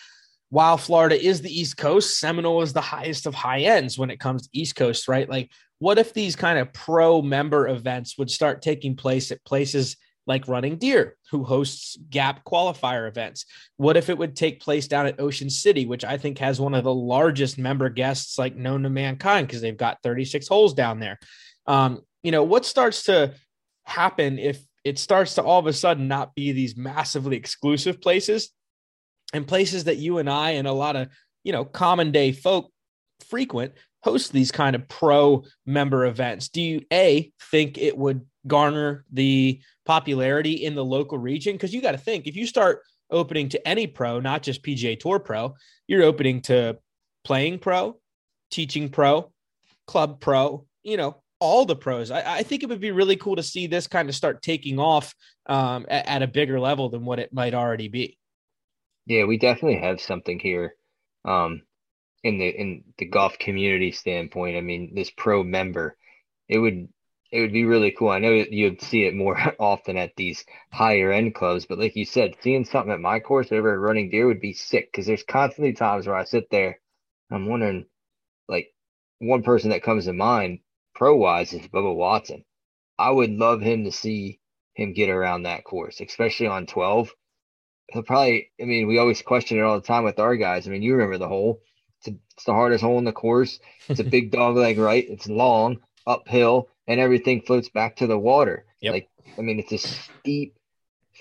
while 0.50 0.78
Florida 0.78 1.22
is 1.22 1.42
the 1.42 1.60
East 1.60 1.78
Coast, 1.78 2.20
Seminole 2.20 2.62
is 2.62 2.74
the 2.74 2.82
highest 2.82 3.26
of 3.26 3.36
high 3.36 3.62
ends 3.62 3.98
when 3.98 4.10
it 4.10 4.20
comes 4.20 4.44
to 4.44 4.50
East 4.54 4.76
Coast, 4.76 5.08
right? 5.08 5.30
Like, 5.30 5.52
what 5.80 5.98
if 5.98 6.14
these 6.14 6.36
kind 6.36 6.58
of 6.58 6.72
pro 6.74 7.22
member 7.22 7.68
events 7.68 8.18
would 8.18 8.32
start 8.32 8.62
taking 8.62 8.96
place 8.96 9.32
at 9.32 9.44
places 9.44 9.98
like 10.26 10.48
Running 10.48 10.78
Deer, 10.78 11.16
who 11.32 11.44
hosts 11.44 11.98
GAP 12.10 12.44
qualifier 12.46 13.08
events? 13.08 13.46
What 13.76 13.98
if 13.98 14.10
it 14.10 14.18
would 14.18 14.36
take 14.36 14.62
place 14.62 14.88
down 14.88 15.06
at 15.06 15.20
Ocean 15.20 15.50
City, 15.50 15.86
which 15.86 16.04
I 16.04 16.18
think 16.18 16.40
has 16.40 16.60
one 16.60 16.74
of 16.74 16.84
the 16.84 16.94
largest 16.94 17.58
member 17.58 17.90
guests 17.90 18.38
like 18.38 18.56
known 18.56 18.84
to 18.84 18.90
mankind 18.90 19.48
because 19.48 19.62
they've 19.62 19.76
got 19.76 20.02
36 20.02 20.48
holes 20.48 20.74
down 20.74 21.00
there? 21.00 21.20
Um, 21.66 22.02
you 22.24 22.32
know, 22.32 22.44
what 22.44 22.66
starts 22.66 23.04
to 23.04 23.34
happen 23.84 24.40
if 24.40 24.62
it 24.84 24.98
starts 24.98 25.36
to 25.36 25.44
all 25.44 25.60
of 25.60 25.68
a 25.68 25.74
sudden 25.74 26.08
not 26.08 26.34
be 26.36 26.54
these 26.54 26.78
massively 26.78 27.36
exclusive 27.36 28.02
places 28.02 28.52
and 29.34 29.48
places 29.48 29.86
that 29.86 29.98
you 29.98 30.20
and 30.20 30.30
I 30.30 30.52
and 30.52 30.68
a 30.68 30.74
lot 30.74 30.96
of, 30.96 31.10
you 31.44 31.52
know, 31.52 31.66
common 31.66 32.12
day 32.12 32.32
folk 32.32 32.72
frequent 33.30 33.74
host 34.04 34.32
these 34.32 34.52
kind 34.52 34.76
of 34.76 34.88
pro 34.88 35.44
member 35.66 36.06
events. 36.06 36.50
Do 36.50 36.62
you 36.62 36.82
A 36.94 37.32
think 37.52 37.78
it 37.78 37.98
would 37.98 38.26
garner 38.46 39.06
the 39.12 39.62
popularity 39.86 40.66
in 40.66 40.76
the 40.76 40.86
local 40.86 41.18
region? 41.18 41.54
Because 41.54 41.74
you 41.74 41.82
got 41.82 41.92
to 41.92 41.98
think 41.98 42.28
if 42.28 42.36
you 42.36 42.48
start 42.48 42.82
opening 43.10 43.50
to 43.50 43.68
any 43.68 43.88
pro, 43.88 44.20
not 44.20 44.44
just 44.44 44.64
PGA 44.64 45.00
Tour 45.00 45.20
pro, 45.20 45.56
you're 45.88 46.04
opening 46.04 46.42
to 46.44 46.78
playing 47.24 47.60
pro, 47.60 47.98
teaching 48.52 48.90
pro, 48.90 49.32
club 49.88 50.20
pro, 50.20 50.66
you 50.84 50.98
know, 50.98 51.22
all 51.40 51.66
the 51.66 51.76
pros. 51.76 52.12
I, 52.12 52.38
I 52.38 52.44
think 52.44 52.64
it 52.64 52.70
would 52.70 52.82
be 52.82 52.92
really 52.92 53.16
cool 53.16 53.36
to 53.36 53.44
see 53.44 53.68
this 53.68 53.88
kind 53.88 54.10
of 54.10 54.16
start 54.16 54.42
taking 54.42 54.80
off 54.80 55.14
um, 55.46 55.86
at, 55.90 56.08
at 56.08 56.22
a 56.24 56.28
bigger 56.28 56.60
level 56.60 56.90
than 56.90 57.06
what 57.06 57.20
it 57.20 57.34
might 57.34 57.54
already 57.54 57.88
be. 57.88 58.17
Yeah, 59.08 59.24
we 59.24 59.38
definitely 59.40 59.80
have 59.80 60.00
something 60.02 60.38
here. 60.40 60.76
Um, 61.26 61.64
in 62.24 62.38
the 62.40 62.48
in 62.50 62.84
the 62.98 63.06
golf 63.06 63.40
community 63.40 63.92
standpoint, 63.92 64.58
I 64.58 64.62
mean, 64.62 64.96
this 64.96 65.12
pro 65.12 65.44
member, 65.44 65.98
it 66.50 66.60
would 66.60 66.90
it 67.32 67.42
would 67.42 67.54
be 67.54 67.66
really 67.66 67.92
cool. 67.92 68.10
I 68.10 68.20
know 68.20 68.32
you'd 68.32 68.82
see 68.82 69.06
it 69.06 69.16
more 69.16 69.38
often 69.60 69.98
at 69.98 70.16
these 70.18 70.46
higher 70.72 71.12
end 71.12 71.36
clubs, 71.36 71.66
but 71.66 71.80
like 71.80 71.96
you 71.96 72.06
said, 72.06 72.36
seeing 72.42 72.66
something 72.66 72.94
at 72.94 73.02
my 73.02 73.20
course 73.20 73.52
over 73.52 73.74
at 73.74 73.80
Running 73.80 74.10
Deer 74.12 74.28
would 74.28 74.42
be 74.42 74.54
sick 74.54 74.92
because 74.92 75.08
there's 75.08 75.24
constantly 75.24 75.74
times 75.74 76.08
where 76.08 76.16
I 76.18 76.26
sit 76.26 76.50
there, 76.52 76.80
I'm 77.32 77.48
wondering, 77.48 77.88
like, 78.50 78.74
one 79.20 79.44
person 79.44 79.72
that 79.72 79.84
comes 79.84 80.06
to 80.06 80.14
mind 80.14 80.60
pro 80.96 81.16
wise 81.16 81.54
is 81.54 81.68
Bubba 81.68 81.96
Watson. 81.96 82.46
I 83.00 83.12
would 83.12 83.32
love 83.32 83.62
him 83.62 83.86
to 83.86 83.92
see 83.92 84.40
him 84.76 84.94
get 84.94 85.10
around 85.10 85.44
that 85.44 85.64
course, 85.66 86.02
especially 86.02 86.48
on 86.48 86.68
12. 86.68 87.14
He'll 87.90 88.04
probably, 88.04 88.52
I 88.62 88.66
mean, 88.66 88.88
we 88.88 88.98
always 88.98 89.22
question 89.22 89.58
it 89.58 89.62
all 89.62 89.80
the 89.80 89.86
time 89.86 90.04
with 90.04 90.20
our 90.20 90.36
guys. 90.36 90.68
I 90.68 90.72
mean, 90.72 90.82
you 90.82 90.94
remember 90.94 91.18
the 91.18 91.28
hole. 91.28 91.62
It's, 92.00 92.10
a, 92.10 92.20
it's 92.36 92.44
the 92.44 92.54
hardest 92.54 92.84
hole 92.84 92.98
in 92.98 93.06
the 93.06 93.12
course. 93.12 93.60
It's 93.88 94.00
a 94.00 94.04
big 94.16 94.32
dog 94.32 94.56
leg 94.56 94.78
right. 94.78 95.06
It's 95.08 95.28
long, 95.28 95.80
uphill, 96.06 96.70
and 96.88 97.00
everything 97.00 97.42
floats 97.42 97.70
back 97.70 97.98
to 97.98 98.08
the 98.08 98.20
water. 98.20 98.66
Yep. 98.82 98.94
Like, 98.94 99.10
I 99.38 99.42
mean, 99.42 99.60
it's 99.60 99.72
a 99.72 99.78
steep 99.78 100.58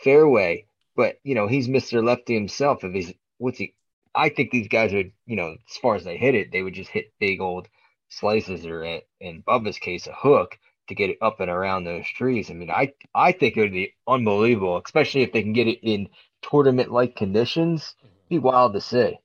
fairway, 0.02 0.66
but, 0.96 1.18
you 1.23 1.35
know, 1.35 1.46
he's 1.46 1.68
Mr. 1.68 2.04
Lefty 2.04 2.35
himself. 2.35 2.82
If 2.85 2.92
he's, 2.92 3.12
what's 3.38 3.58
he, 3.58 3.75
I 4.14 4.30
think 4.30 4.50
these 4.50 4.68
guys 4.68 4.92
would, 4.92 5.12
you 5.26 5.37
know, 5.37 5.56
as 5.70 5.76
far 5.76 5.94
as 5.94 6.04
they 6.04 6.16
hit 6.16 6.35
it, 6.35 6.50
they 6.50 6.62
would 6.62 6.75
just 6.75 6.90
hit 6.90 7.12
big 7.20 7.40
old 7.40 7.68
slices 8.08 8.66
or 8.66 9.00
in 9.20 9.42
Bubba's 9.42 9.78
case, 9.78 10.06
a 10.06 10.12
hook 10.12 10.58
to 10.88 10.94
get 10.94 11.11
it 11.11 11.18
up 11.20 11.40
and 11.40 11.50
around 11.50 11.85
those 11.85 12.06
trees. 12.06 12.50
I 12.50 12.54
mean, 12.54 12.70
I 12.70 12.92
I 13.14 13.32
think 13.32 13.56
it 13.56 13.61
would 13.61 13.73
be 13.73 13.94
unbelievable, 14.06 14.80
especially 14.85 15.23
if 15.23 15.32
they 15.32 15.42
can 15.42 15.52
get 15.52 15.66
it 15.66 15.80
in 15.82 16.08
tournament 16.48 16.90
like 16.90 17.16
conditions. 17.16 17.94
Be 18.28 18.38
wild 18.38 18.74
to 18.74 18.80
see. 18.80 19.18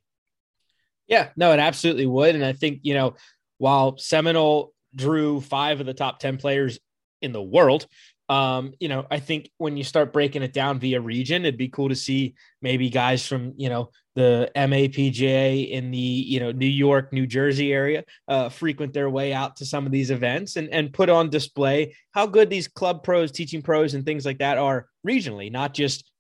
Yeah, 1.08 1.30
no, 1.36 1.52
it 1.52 1.60
absolutely 1.60 2.06
would. 2.06 2.36
And 2.36 2.46
I 2.46 2.54
think, 2.54 2.80
you 2.84 2.94
know, 2.94 3.16
while 3.58 3.98
Seminole 3.98 4.74
drew 4.96 5.42
five 5.42 5.80
of 5.80 5.86
the 5.86 5.94
top 5.94 6.20
10 6.20 6.38
players 6.38 6.80
in 7.22 7.32
the 7.32 7.42
world, 7.42 7.88
um, 8.30 8.74
you 8.80 8.88
know, 8.88 9.06
I 9.12 9.20
think 9.20 9.52
when 9.58 9.76
you 9.76 9.84
start 9.84 10.14
breaking 10.14 10.42
it 10.42 10.54
down 10.54 10.80
via 10.80 11.02
region, 11.02 11.44
it'd 11.44 11.58
be 11.58 11.68
cool 11.68 11.90
to 11.90 11.96
see 11.96 12.36
maybe 12.62 12.90
guys 12.90 13.28
from, 13.28 13.54
you 13.58 13.68
know, 13.68 13.90
the 14.16 14.50
MAPJ 14.56 15.70
in 15.70 15.92
the, 15.92 15.98
you 15.98 16.40
know, 16.40 16.52
New 16.52 16.66
York, 16.66 17.12
New 17.12 17.28
Jersey 17.28 17.74
area 17.74 18.06
uh, 18.30 18.48
frequent 18.48 18.94
their 18.94 19.10
way 19.10 19.34
out 19.34 19.58
to 19.58 19.66
some 19.66 19.86
of 19.86 19.92
these 19.92 20.12
events 20.12 20.56
and, 20.56 20.70
and 20.70 20.94
put 20.94 21.10
on 21.10 21.30
display 21.30 21.96
how 22.12 22.26
good 22.26 22.50
these 22.50 22.70
club 22.70 23.04
pros, 23.04 23.32
teaching 23.32 23.62
pros, 23.62 23.94
and 23.94 24.06
things 24.06 24.26
like 24.26 24.40
that 24.40 24.58
are 24.58 24.88
regionally, 25.06 25.52
not 25.52 25.74
just 25.74 26.11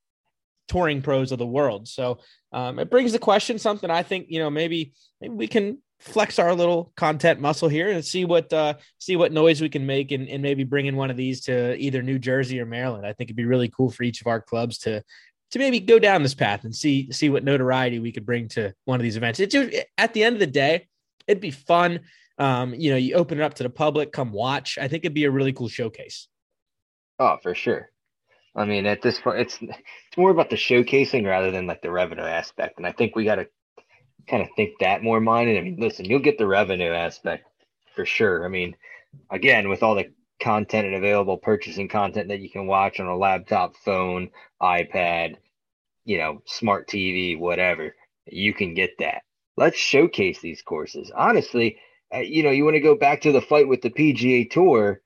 touring 0.71 1.01
pros 1.01 1.31
of 1.31 1.39
the 1.39 1.53
world. 1.57 1.87
So 1.87 2.05
um, 2.51 2.79
it 2.79 2.89
brings 2.89 3.11
the 3.11 3.19
question 3.19 3.59
something 3.59 3.91
I 3.91 4.03
think, 4.03 4.27
you 4.29 4.39
know, 4.39 4.49
maybe, 4.49 4.93
maybe 5.19 5.33
we 5.33 5.47
can 5.47 5.79
flex 5.99 6.39
our 6.39 6.55
little 6.55 6.93
content 6.95 7.39
muscle 7.39 7.69
here 7.69 7.89
and 7.89 8.03
see 8.03 8.25
what 8.25 8.51
uh, 8.53 8.73
see 8.97 9.15
what 9.15 9.31
noise 9.31 9.61
we 9.61 9.69
can 9.69 9.85
make 9.85 10.11
and, 10.15 10.29
and 10.29 10.41
maybe 10.41 10.63
bring 10.63 10.85
in 10.87 10.95
one 10.95 11.11
of 11.11 11.17
these 11.17 11.41
to 11.41 11.75
either 11.77 12.01
New 12.01 12.19
Jersey 12.19 12.59
or 12.61 12.65
Maryland. 12.65 13.05
I 13.05 13.13
think 13.13 13.27
it'd 13.27 13.43
be 13.43 13.53
really 13.53 13.69
cool 13.69 13.91
for 13.91 14.03
each 14.03 14.21
of 14.21 14.27
our 14.27 14.41
clubs 14.41 14.77
to 14.79 15.03
to 15.51 15.59
maybe 15.59 15.79
go 15.79 15.99
down 15.99 16.23
this 16.23 16.33
path 16.33 16.63
and 16.63 16.73
see 16.73 17.11
see 17.11 17.29
what 17.29 17.43
notoriety 17.43 17.99
we 17.99 18.11
could 18.11 18.25
bring 18.25 18.47
to 18.49 18.73
one 18.85 18.99
of 18.99 19.03
these 19.03 19.17
events. 19.17 19.39
It's 19.39 19.53
just, 19.53 19.75
at 19.97 20.13
the 20.13 20.23
end 20.23 20.35
of 20.35 20.39
the 20.39 20.47
day, 20.47 20.87
it'd 21.27 21.41
be 21.41 21.51
fun. 21.51 21.99
Um, 22.37 22.73
you 22.73 22.91
know, 22.91 22.97
you 22.97 23.15
open 23.15 23.39
it 23.39 23.43
up 23.43 23.55
to 23.55 23.63
the 23.63 23.69
public, 23.69 24.11
come 24.11 24.31
watch. 24.31 24.77
I 24.77 24.87
think 24.87 25.03
it'd 25.03 25.13
be 25.13 25.25
a 25.25 25.31
really 25.31 25.53
cool 25.53 25.69
showcase. 25.69 26.27
Oh, 27.19 27.37
for 27.43 27.53
sure. 27.53 27.91
I 28.55 28.65
mean, 28.65 28.85
at 28.85 29.01
this 29.01 29.19
point, 29.19 29.39
it's 29.39 29.57
it's 29.61 30.17
more 30.17 30.31
about 30.31 30.49
the 30.49 30.55
showcasing 30.55 31.25
rather 31.25 31.51
than 31.51 31.67
like 31.67 31.81
the 31.81 31.91
revenue 31.91 32.23
aspect, 32.23 32.77
and 32.77 32.85
I 32.85 32.91
think 32.91 33.15
we 33.15 33.25
got 33.25 33.35
to 33.35 33.47
kind 34.27 34.43
of 34.43 34.49
think 34.55 34.71
that 34.79 35.03
more 35.03 35.19
minded. 35.19 35.57
I 35.57 35.61
mean, 35.61 35.77
listen, 35.79 36.05
you'll 36.05 36.19
get 36.19 36.37
the 36.37 36.47
revenue 36.47 36.91
aspect 36.91 37.45
for 37.95 38.05
sure. 38.05 38.45
I 38.45 38.49
mean, 38.49 38.75
again, 39.29 39.69
with 39.69 39.83
all 39.83 39.95
the 39.95 40.11
content 40.41 40.87
and 40.87 40.95
available 40.95 41.37
purchasing 41.37 41.87
content 41.87 42.29
that 42.29 42.39
you 42.39 42.49
can 42.49 42.67
watch 42.67 42.99
on 42.99 43.07
a 43.07 43.15
laptop, 43.15 43.75
phone, 43.77 44.29
iPad, 44.61 45.35
you 46.03 46.17
know, 46.17 46.41
smart 46.45 46.87
TV, 46.87 47.37
whatever, 47.37 47.95
you 48.25 48.53
can 48.53 48.73
get 48.73 48.91
that. 48.99 49.21
Let's 49.57 49.77
showcase 49.77 50.39
these 50.41 50.61
courses. 50.61 51.11
Honestly, 51.15 51.77
uh, 52.13 52.19
you 52.19 52.43
know, 52.43 52.49
you 52.51 52.65
want 52.65 52.75
to 52.75 52.81
go 52.81 52.95
back 52.95 53.21
to 53.21 53.31
the 53.31 53.41
fight 53.41 53.67
with 53.67 53.81
the 53.81 53.89
PGA 53.89 54.49
Tour, 54.49 55.01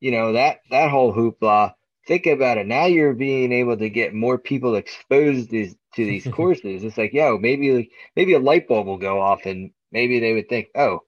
you 0.00 0.10
know, 0.10 0.32
that 0.32 0.60
that 0.70 0.90
whole 0.90 1.14
hoopla. 1.14 1.74
Think 2.06 2.26
about 2.26 2.58
it. 2.58 2.66
Now 2.66 2.86
you're 2.86 3.14
being 3.14 3.52
able 3.52 3.76
to 3.76 3.88
get 3.88 4.14
more 4.14 4.38
people 4.38 4.76
exposed 4.76 5.50
to, 5.50 5.68
to 5.68 6.04
these 6.04 6.26
courses. 6.32 6.84
It's 6.84 6.96
like, 6.96 7.12
yo, 7.12 7.38
maybe 7.38 7.90
maybe 8.14 8.34
a 8.34 8.38
light 8.38 8.68
bulb 8.68 8.86
will 8.86 8.98
go 8.98 9.20
off, 9.20 9.46
and 9.46 9.70
maybe 9.90 10.20
they 10.20 10.32
would 10.32 10.48
think, 10.48 10.68
oh, 10.74 11.00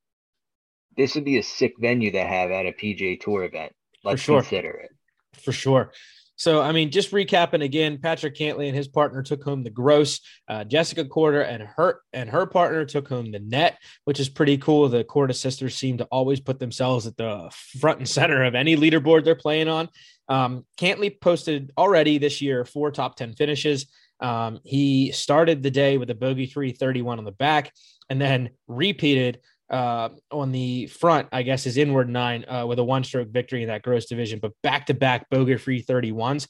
this 0.96 1.14
would 1.14 1.24
be 1.24 1.38
a 1.38 1.42
sick 1.42 1.74
venue 1.78 2.10
to 2.10 2.24
have 2.24 2.50
at 2.50 2.66
a 2.66 2.72
PGA 2.72 3.20
Tour 3.20 3.44
event. 3.44 3.72
Let's 4.02 4.22
sure. 4.22 4.40
consider 4.40 4.70
it. 4.70 4.90
For 5.34 5.52
sure. 5.52 5.92
So, 6.38 6.62
I 6.62 6.70
mean, 6.70 6.92
just 6.92 7.10
recapping 7.10 7.64
again, 7.64 7.98
Patrick 7.98 8.36
Cantlay 8.36 8.68
and 8.68 8.76
his 8.76 8.86
partner 8.86 9.22
took 9.22 9.42
home 9.42 9.64
the 9.64 9.70
gross. 9.70 10.20
Uh, 10.48 10.62
Jessica 10.62 11.04
Korda 11.04 11.44
and 11.46 11.64
her 11.64 12.00
and 12.12 12.30
her 12.30 12.46
partner 12.46 12.84
took 12.84 13.08
home 13.08 13.32
the 13.32 13.40
net, 13.40 13.76
which 14.04 14.20
is 14.20 14.28
pretty 14.28 14.56
cool. 14.56 14.88
The 14.88 15.02
Korda 15.02 15.34
sisters 15.34 15.74
seem 15.74 15.98
to 15.98 16.04
always 16.04 16.38
put 16.38 16.60
themselves 16.60 17.08
at 17.08 17.16
the 17.16 17.50
front 17.80 17.98
and 17.98 18.08
center 18.08 18.44
of 18.44 18.54
any 18.54 18.76
leaderboard 18.76 19.24
they're 19.24 19.34
playing 19.34 19.68
on. 19.68 19.88
Um, 20.28 20.64
Cantlay 20.78 21.20
posted 21.20 21.72
already 21.76 22.18
this 22.18 22.40
year 22.40 22.64
four 22.64 22.92
top 22.92 23.16
10 23.16 23.34
finishes. 23.34 23.86
Um, 24.20 24.60
he 24.64 25.10
started 25.10 25.62
the 25.62 25.70
day 25.72 25.98
with 25.98 26.10
a 26.10 26.14
bogey 26.14 26.46
331 26.46 27.18
on 27.18 27.24
the 27.24 27.32
back 27.32 27.72
and 28.08 28.20
then 28.20 28.50
repeated 28.68 29.40
uh, 29.70 30.10
on 30.30 30.52
the 30.52 30.86
front, 30.86 31.28
I 31.32 31.42
guess, 31.42 31.66
is 31.66 31.76
inward 31.76 32.08
nine 32.08 32.44
uh, 32.48 32.66
with 32.66 32.78
a 32.78 32.84
one 32.84 33.04
stroke 33.04 33.28
victory 33.28 33.62
in 33.62 33.68
that 33.68 33.82
gross 33.82 34.06
division, 34.06 34.38
but 34.40 34.52
back 34.62 34.86
to 34.86 34.94
back 34.94 35.28
bogey 35.30 35.56
free 35.56 35.82
31s 35.82 36.46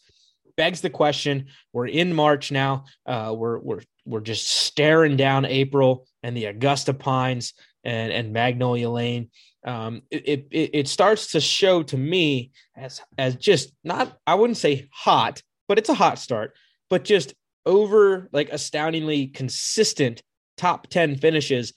begs 0.59 0.83
the 0.83 0.91
question. 0.91 1.47
We're 1.73 1.87
in 1.87 2.13
March 2.13 2.53
now. 2.53 2.85
Uh, 3.07 3.35
we're, 3.35 3.59
we're, 3.61 3.81
we're 4.05 4.21
just 4.21 4.47
staring 4.51 5.17
down 5.17 5.47
April 5.47 6.07
and 6.23 6.37
the 6.37 6.47
Augusta 6.47 6.93
Pines 6.93 7.55
and, 7.85 8.13
and 8.13 8.33
Magnolia 8.35 8.91
Lane. 8.91 9.31
Um, 9.65 10.03
it, 10.11 10.49
it, 10.51 10.71
it 10.75 10.89
starts 10.89 11.33
to 11.33 11.41
show 11.41 11.83
to 11.85 11.97
me 11.97 12.51
as, 12.77 13.01
as 13.17 13.37
just 13.37 13.73
not, 13.85 14.19
I 14.27 14.35
wouldn't 14.35 14.59
say 14.59 14.89
hot, 14.93 15.43
but 15.69 15.79
it's 15.79 15.89
a 15.89 15.95
hot 15.95 16.19
start, 16.19 16.57
but 16.91 17.05
just 17.05 17.35
over 17.65 18.29
like 18.33 18.51
astoundingly 18.51 19.29
consistent 19.29 20.23
top 20.57 20.89
10 20.89 21.17
finishes 21.17 21.73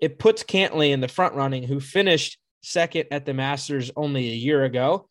it 0.00 0.18
puts 0.18 0.42
Cantlay 0.42 0.90
in 0.90 1.00
the 1.00 1.08
front 1.08 1.34
running, 1.34 1.62
who 1.62 1.80
finished 1.80 2.38
second 2.62 3.06
at 3.10 3.24
the 3.24 3.34
Masters 3.34 3.90
only 3.96 4.30
a 4.30 4.34
year 4.34 4.64
ago, 4.64 5.08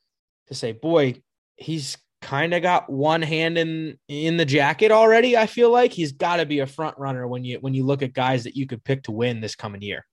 to 0.48 0.54
say, 0.54 0.72
boy, 0.72 1.22
he's 1.56 1.98
kind 2.22 2.54
of 2.54 2.62
got 2.62 2.90
one 2.90 3.22
hand 3.22 3.58
in 3.58 3.98
in 4.08 4.38
the 4.38 4.46
jacket 4.46 4.92
already. 4.92 5.38
I 5.38 5.46
feel 5.46 5.72
like 5.72 5.92
he's 5.92 6.12
got 6.12 6.38
to 6.38 6.46
be 6.46 6.60
a 6.60 6.68
front 6.68 6.98
runner 6.98 7.28
when 7.28 7.44
you 7.44 7.60
when 7.60 7.74
you 7.74 7.86
look 7.86 8.02
at 8.02 8.14
guys 8.14 8.44
that 8.46 8.56
you 8.56 8.66
could 8.66 8.84
pick 8.84 9.04
to 9.04 9.12
win 9.12 9.40
this 9.40 9.56
coming 9.56 9.82
year. 9.82 10.06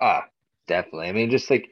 Ah, 0.00 0.26
definitely. 0.66 1.08
I 1.08 1.12
mean, 1.12 1.30
just 1.30 1.50
like 1.50 1.68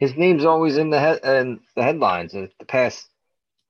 his 0.00 0.16
name's 0.16 0.44
always 0.44 0.76
in 0.76 0.90
the 0.90 0.98
head 0.98 1.20
and 1.22 1.60
the 1.76 1.82
headlines 1.82 2.32
the 2.32 2.48
past 2.66 3.08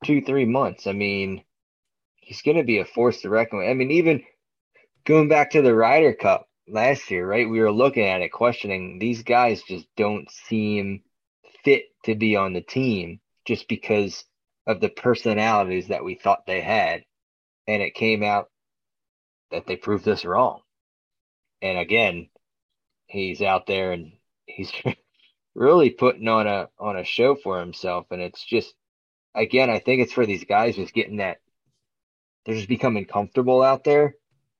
two 0.04 0.22
three 0.22 0.46
months. 0.46 0.86
I 0.86 0.92
mean, 0.92 1.44
he's 2.16 2.42
going 2.42 2.56
to 2.56 2.64
be 2.64 2.78
a 2.78 2.84
force 2.84 3.20
to 3.22 3.28
reckon 3.28 3.58
with. 3.58 3.68
I 3.68 3.74
mean, 3.74 3.90
even 3.90 4.22
going 5.04 5.28
back 5.28 5.50
to 5.50 5.62
the 5.62 5.74
Ryder 5.74 6.14
Cup, 6.14 6.45
last 6.68 7.10
year, 7.10 7.26
right? 7.26 7.48
We 7.48 7.60
were 7.60 7.72
looking 7.72 8.04
at 8.04 8.22
it, 8.22 8.30
questioning 8.30 8.98
these 8.98 9.22
guys 9.22 9.62
just 9.62 9.86
don't 9.96 10.30
seem 10.30 11.02
fit 11.64 11.84
to 12.04 12.14
be 12.14 12.36
on 12.36 12.52
the 12.52 12.60
team 12.60 13.20
just 13.44 13.68
because 13.68 14.24
of 14.66 14.80
the 14.80 14.88
personalities 14.88 15.88
that 15.88 16.04
we 16.04 16.14
thought 16.14 16.46
they 16.46 16.60
had. 16.60 17.04
And 17.66 17.82
it 17.82 17.94
came 17.94 18.22
out 18.22 18.50
that 19.50 19.66
they 19.66 19.76
proved 19.76 20.08
us 20.08 20.24
wrong. 20.24 20.60
And 21.62 21.78
again, 21.78 22.28
he's 23.06 23.42
out 23.42 23.66
there 23.66 23.92
and 23.92 24.12
he's 24.46 24.72
really 25.54 25.90
putting 25.90 26.28
on 26.28 26.46
a 26.46 26.68
on 26.78 26.96
a 26.96 27.04
show 27.04 27.34
for 27.34 27.60
himself. 27.60 28.06
And 28.10 28.20
it's 28.20 28.44
just 28.44 28.74
again, 29.34 29.70
I 29.70 29.78
think 29.78 30.02
it's 30.02 30.12
for 30.12 30.26
these 30.26 30.44
guys 30.44 30.76
just 30.76 30.94
getting 30.94 31.16
that 31.18 31.38
they're 32.44 32.54
just 32.54 32.68
becoming 32.68 33.06
comfortable 33.06 33.62
out 33.62 33.84
there 33.84 34.14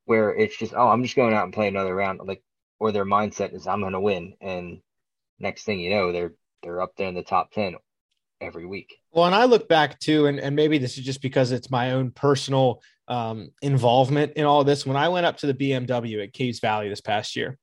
where 0.07 0.35
it's 0.35 0.57
just, 0.57 0.73
oh, 0.75 0.89
I'm 0.89 1.03
just 1.03 1.17
going 1.17 1.35
out 1.35 1.45
and 1.45 1.53
play 1.53 1.69
another 1.69 1.95
round, 1.95 2.21
like, 2.25 2.43
or 2.79 2.93
their 2.93 3.05
mindset 3.05 3.55
is 3.55 3.67
I'm 3.67 3.81
going 3.81 3.93
to 3.93 4.01
win, 4.01 4.35
and 4.41 4.81
next 5.39 5.65
thing 5.65 5.81
you 5.81 5.91
know, 5.91 6.13
they're 6.13 6.35
they're 6.63 6.81
up 6.81 6.93
there 6.97 7.09
in 7.09 7.15
the 7.15 7.23
top 7.23 7.53
ten 7.53 7.77
every 8.41 8.67
week. 8.67 8.99
Well, 9.13 9.27
and 9.27 9.35
I 9.35 9.45
look 9.45 9.69
back 9.69 9.99
too, 9.99 10.27
and, 10.27 10.39
and 10.39 10.57
maybe 10.57 10.79
this 10.79 10.99
is 10.99 11.05
just 11.05 11.23
because 11.23 11.53
it's 11.53 11.71
my 11.71 11.93
own 11.93 12.11
personal 12.11 12.83
um, 13.09 13.51
involvement 13.63 14.35
in 14.35 14.45
all 14.45 14.65
this. 14.65 14.85
When 14.85 14.97
I 14.97 15.09
went 15.09 15.27
up 15.27 15.39
to 15.39 15.47
the 15.47 15.55
BMW 15.55 16.23
at 16.23 16.33
Caves 16.33 16.61
Valley 16.61 16.89
this 16.89 17.01
past 17.01 17.35
year, 17.35 17.59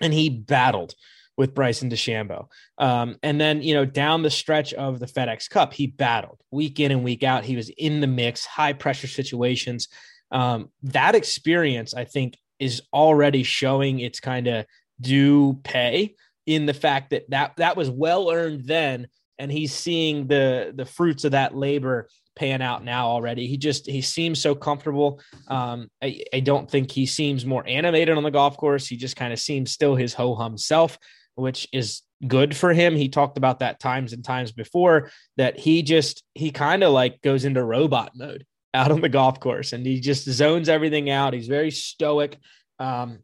and 0.00 0.12
he 0.12 0.30
battled 0.30 0.94
with 1.36 1.54
Bryson 1.54 1.88
DeChambeau. 1.90 2.48
Um, 2.78 3.16
and 3.22 3.40
then, 3.40 3.62
you 3.62 3.74
know, 3.74 3.84
down 3.86 4.22
the 4.22 4.30
stretch 4.30 4.74
of 4.74 5.00
the 5.00 5.06
FedEx 5.06 5.48
Cup, 5.48 5.72
he 5.72 5.86
battled 5.86 6.40
week 6.50 6.80
in 6.80 6.92
and 6.92 7.02
week 7.02 7.22
out. 7.22 7.44
He 7.44 7.56
was 7.56 7.70
in 7.70 8.00
the 8.00 8.06
mix, 8.06 8.44
high 8.44 8.74
pressure 8.74 9.06
situations 9.06 9.88
um, 10.30 10.70
that 10.82 11.14
experience, 11.14 11.94
I 11.94 12.04
think, 12.04 12.38
is 12.58 12.82
already 12.92 13.42
showing 13.42 14.00
its 14.00 14.20
kind 14.20 14.46
of 14.46 14.66
due 15.00 15.58
pay 15.64 16.14
in 16.46 16.66
the 16.66 16.74
fact 16.74 17.10
that 17.10 17.28
that 17.30 17.56
that 17.56 17.76
was 17.76 17.90
well 17.90 18.30
earned 18.30 18.64
then, 18.64 19.08
and 19.38 19.50
he's 19.50 19.72
seeing 19.72 20.26
the 20.26 20.72
the 20.74 20.84
fruits 20.84 21.24
of 21.24 21.32
that 21.32 21.56
labor 21.56 22.08
paying 22.36 22.62
out 22.62 22.84
now 22.84 23.06
already. 23.06 23.46
He 23.46 23.56
just 23.56 23.86
he 23.86 24.00
seems 24.00 24.40
so 24.40 24.54
comfortable. 24.54 25.20
Um, 25.48 25.90
I, 26.02 26.22
I 26.32 26.40
don't 26.40 26.70
think 26.70 26.90
he 26.90 27.06
seems 27.06 27.44
more 27.44 27.66
animated 27.66 28.16
on 28.16 28.22
the 28.22 28.30
golf 28.30 28.56
course. 28.56 28.86
He 28.86 28.96
just 28.96 29.16
kind 29.16 29.32
of 29.32 29.38
seems 29.38 29.72
still 29.72 29.96
his 29.96 30.14
ho 30.14 30.34
hum 30.34 30.56
self, 30.56 30.98
which 31.34 31.68
is 31.72 32.02
good 32.26 32.56
for 32.56 32.72
him. 32.72 32.94
He 32.94 33.08
talked 33.08 33.38
about 33.38 33.60
that 33.60 33.80
times 33.80 34.12
and 34.12 34.24
times 34.24 34.52
before 34.52 35.10
that 35.36 35.58
he 35.58 35.82
just 35.82 36.22
he 36.34 36.50
kind 36.50 36.82
of 36.82 36.92
like 36.92 37.20
goes 37.22 37.44
into 37.44 37.64
robot 37.64 38.12
mode 38.14 38.46
out 38.72 38.92
on 38.92 39.00
the 39.00 39.08
golf 39.08 39.40
course 39.40 39.72
and 39.72 39.84
he 39.84 40.00
just 40.00 40.24
zones 40.24 40.68
everything 40.68 41.10
out. 41.10 41.34
He's 41.34 41.48
very 41.48 41.70
stoic. 41.70 42.38
Um, 42.78 43.18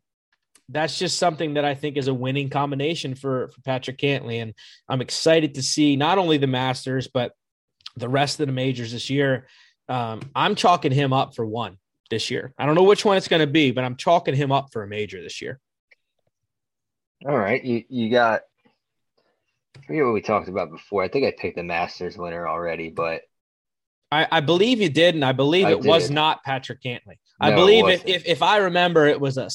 that's 0.69 0.99
just 0.99 1.19
something 1.19 1.55
that 1.55 1.65
I 1.65 1.75
think 1.75 1.97
is 1.97 2.09
a 2.09 2.15
winning 2.15 2.51
combination 2.51 3.15
for, 3.15 3.49
for 3.49 3.61
Patrick 3.63 3.99
Cantlay. 3.99 4.43
And 4.43 4.55
I'm 4.89 5.01
excited 5.01 5.55
to 5.55 5.63
see 5.63 5.97
not 5.97 6.19
only 6.19 6.39
the 6.39 6.49
Masters, 6.49 7.07
but 7.07 7.33
the 7.97 8.09
rest 8.09 8.41
of 8.41 8.47
the 8.47 8.53
majors 8.53 8.93
this 8.93 9.09
year. 9.09 9.47
Um, 9.89 10.21
I'm 10.35 10.57
chalking 10.57 10.93
him 10.93 11.13
up 11.13 11.37
for 11.37 11.47
one 11.47 11.79
this 12.11 12.31
year. 12.31 12.53
I 12.59 12.67
don't 12.67 12.75
know 12.75 12.83
which 12.83 13.05
one 13.05 13.17
it's 13.17 13.29
going 13.29 13.41
to 13.41 13.47
be, 13.47 13.71
but 13.71 13.85
I'm 13.85 13.97
chalking 13.97 14.35
him 14.35 14.51
up 14.51 14.73
for 14.73 14.83
a 14.83 14.89
major 14.89 15.23
this 15.23 15.41
year. 15.41 15.61
All 17.27 17.39
right. 17.39 17.65
You, 17.65 17.85
you 17.89 18.11
got, 18.11 18.43
I 19.77 19.87
forget 19.87 20.05
what 20.05 20.15
we 20.15 20.23
talked 20.23 20.49
about 20.49 20.71
before. 20.71 21.05
I 21.05 21.09
think 21.09 21.25
I 21.25 21.35
picked 21.39 21.57
the 21.57 21.63
Masters 21.63 22.19
winner 22.19 22.49
already, 22.49 22.91
but 22.91 23.23
I, 24.11 24.27
I 24.31 24.41
believe 24.41 24.81
you 24.81 24.89
did, 24.89 25.15
and 25.15 25.25
I 25.25 25.33
believe 25.33 25.67
I 25.67 25.73
it 25.73 25.83
did. 25.83 25.89
was 25.89 26.11
not 26.11 26.45
Patrick 26.45 26.81
Cantlay. 26.83 27.17
I 27.41 27.51
no, 27.51 27.57
believe 27.57 27.89
if, 27.89 28.07
if 28.07 28.27
if 28.27 28.43
I 28.43 28.59
remember, 28.59 29.07
it 29.07 29.21
was 29.21 29.37
a 29.37 29.51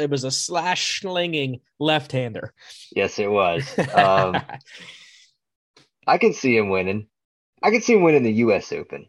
it 0.00 0.10
was 0.10 0.24
a 0.24 0.30
slash 0.30 1.00
slinging 1.00 1.60
left 1.78 2.12
hander. 2.12 2.52
Yes, 2.94 3.18
it 3.18 3.30
was. 3.30 3.64
Um, 3.94 4.40
I 6.06 6.18
can 6.18 6.32
see 6.32 6.56
him 6.56 6.68
winning. 6.68 7.06
I 7.62 7.70
can 7.70 7.80
see 7.80 7.94
him 7.94 8.02
winning 8.02 8.24
the 8.24 8.32
U.S. 8.32 8.72
Open. 8.72 9.06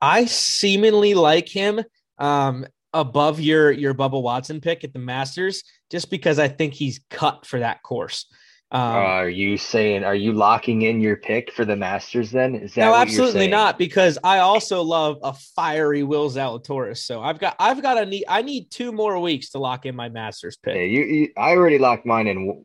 I 0.00 0.24
seemingly 0.24 1.12
like 1.14 1.48
him 1.48 1.82
um, 2.18 2.66
above 2.94 3.40
your 3.40 3.70
your 3.70 3.92
Bubba 3.92 4.22
Watson 4.22 4.60
pick 4.60 4.84
at 4.84 4.92
the 4.92 4.98
Masters, 4.98 5.64
just 5.90 6.10
because 6.10 6.38
I 6.38 6.48
think 6.48 6.72
he's 6.72 7.00
cut 7.10 7.44
for 7.44 7.58
that 7.58 7.82
course. 7.82 8.26
Um, 8.72 8.82
are 8.82 9.28
you 9.28 9.56
saying 9.56 10.04
are 10.04 10.14
you 10.14 10.32
locking 10.32 10.82
in 10.82 11.00
your 11.00 11.16
pick 11.16 11.52
for 11.52 11.64
the 11.64 11.74
Masters 11.74 12.30
then? 12.30 12.54
Is 12.54 12.74
that 12.74 12.82
no, 12.82 12.94
absolutely 12.94 13.48
not 13.48 13.78
because 13.78 14.16
I 14.22 14.38
also 14.38 14.82
love 14.82 15.18
a 15.24 15.34
fiery 15.34 16.04
Will 16.04 16.30
Zalatoris. 16.30 16.98
So 16.98 17.20
I've 17.20 17.40
got 17.40 17.56
I've 17.58 17.82
got 17.82 17.98
a 17.98 18.06
need 18.06 18.26
I 18.28 18.42
need 18.42 18.70
two 18.70 18.92
more 18.92 19.18
weeks 19.18 19.50
to 19.50 19.58
lock 19.58 19.86
in 19.86 19.96
my 19.96 20.08
Masters 20.08 20.56
pick. 20.56 20.76
Yeah, 20.76 20.82
you, 20.82 21.02
you 21.02 21.28
I 21.36 21.50
already 21.50 21.78
locked 21.78 22.06
mine 22.06 22.28
in 22.28 22.64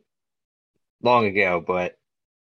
long 1.02 1.26
ago, 1.26 1.64
but 1.66 1.96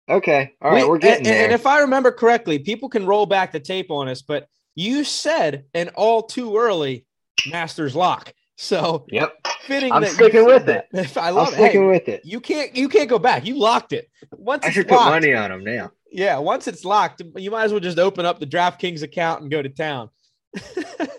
okay, 0.09 0.53
all 0.61 0.73
right, 0.73 0.83
we, 0.83 0.89
we're 0.89 0.99
getting 0.99 1.19
and, 1.19 1.27
there. 1.27 1.45
And 1.45 1.53
if 1.53 1.65
I 1.65 1.83
remember 1.83 2.11
correctly, 2.11 2.59
people 2.59 2.89
can 2.89 3.07
roll 3.07 3.25
back 3.25 3.53
the 3.53 3.61
tape 3.61 3.93
on 3.93 4.09
us, 4.09 4.21
but 4.23 4.49
you 4.75 5.05
said 5.05 5.67
an 5.75 5.91
all 5.91 6.25
too 6.25 6.57
early 6.57 7.07
Masters 7.49 7.95
lock. 7.95 8.33
So 8.57 9.07
yep, 9.09 9.33
fitting. 9.67 9.93
I'm 9.93 10.05
sticking 10.07 10.45
with 10.45 10.69
it. 10.69 10.89
I 11.17 11.31
love 11.31 11.49
I'm 11.49 11.55
sticking 11.55 11.83
hey, 11.83 11.89
with 11.89 12.09
it. 12.09 12.23
You 12.25 12.41
can't 12.41 12.75
you 12.77 12.89
can't 12.89 13.09
go 13.09 13.19
back. 13.19 13.47
You 13.47 13.59
locked 13.59 13.93
it. 13.93 14.11
Once 14.33 14.65
I 14.65 14.71
should 14.71 14.91
locked, 14.91 15.05
put 15.05 15.11
money 15.11 15.35
on 15.35 15.51
them 15.51 15.65
now. 15.65 15.91
Yeah, 16.11 16.39
once 16.39 16.69
it's 16.69 16.85
locked, 16.85 17.23
you 17.37 17.51
might 17.51 17.65
as 17.65 17.73
well 17.73 17.81
just 17.81 17.99
open 17.99 18.25
up 18.25 18.39
the 18.39 18.47
DraftKings 18.47 19.03
account 19.03 19.43
and 19.43 19.51
go 19.51 19.61
to 19.61 19.69
town. 19.69 20.11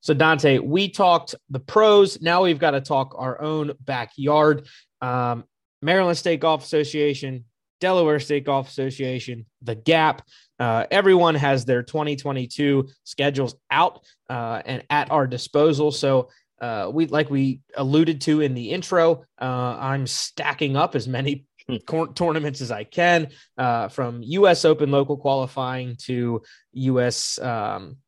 So, 0.00 0.12
Dante, 0.12 0.58
we 0.58 0.90
talked 0.90 1.34
the 1.48 1.60
pros. 1.60 2.20
Now 2.20 2.42
we've 2.42 2.58
got 2.58 2.72
to 2.72 2.82
talk 2.82 3.14
our 3.16 3.40
own 3.40 3.72
backyard. 3.80 4.66
Um, 5.00 5.44
Maryland 5.80 6.18
State 6.18 6.40
Golf 6.40 6.62
Association, 6.62 7.46
Delaware 7.84 8.18
State 8.18 8.46
Golf 8.46 8.66
Association, 8.66 9.44
the 9.60 9.74
Gap. 9.74 10.22
Uh, 10.58 10.86
everyone 10.90 11.34
has 11.34 11.66
their 11.66 11.82
2022 11.82 12.88
schedules 13.02 13.56
out 13.70 14.00
uh, 14.30 14.62
and 14.64 14.82
at 14.88 15.10
our 15.10 15.26
disposal. 15.26 15.90
So 15.92 16.30
uh, 16.62 16.90
we, 16.90 17.08
like 17.08 17.28
we 17.28 17.60
alluded 17.76 18.22
to 18.22 18.40
in 18.40 18.54
the 18.54 18.70
intro, 18.70 19.24
uh, 19.38 19.76
I'm 19.78 20.06
stacking 20.06 20.78
up 20.78 20.94
as 20.94 21.06
many 21.06 21.44
tournaments 22.14 22.62
as 22.62 22.70
I 22.70 22.84
can, 22.84 23.28
uh, 23.58 23.88
from 23.88 24.22
U.S. 24.22 24.64
Open 24.64 24.90
local 24.90 25.18
qualifying 25.18 25.96
to 26.06 26.40
U.S. 26.72 27.38
Um, 27.38 27.98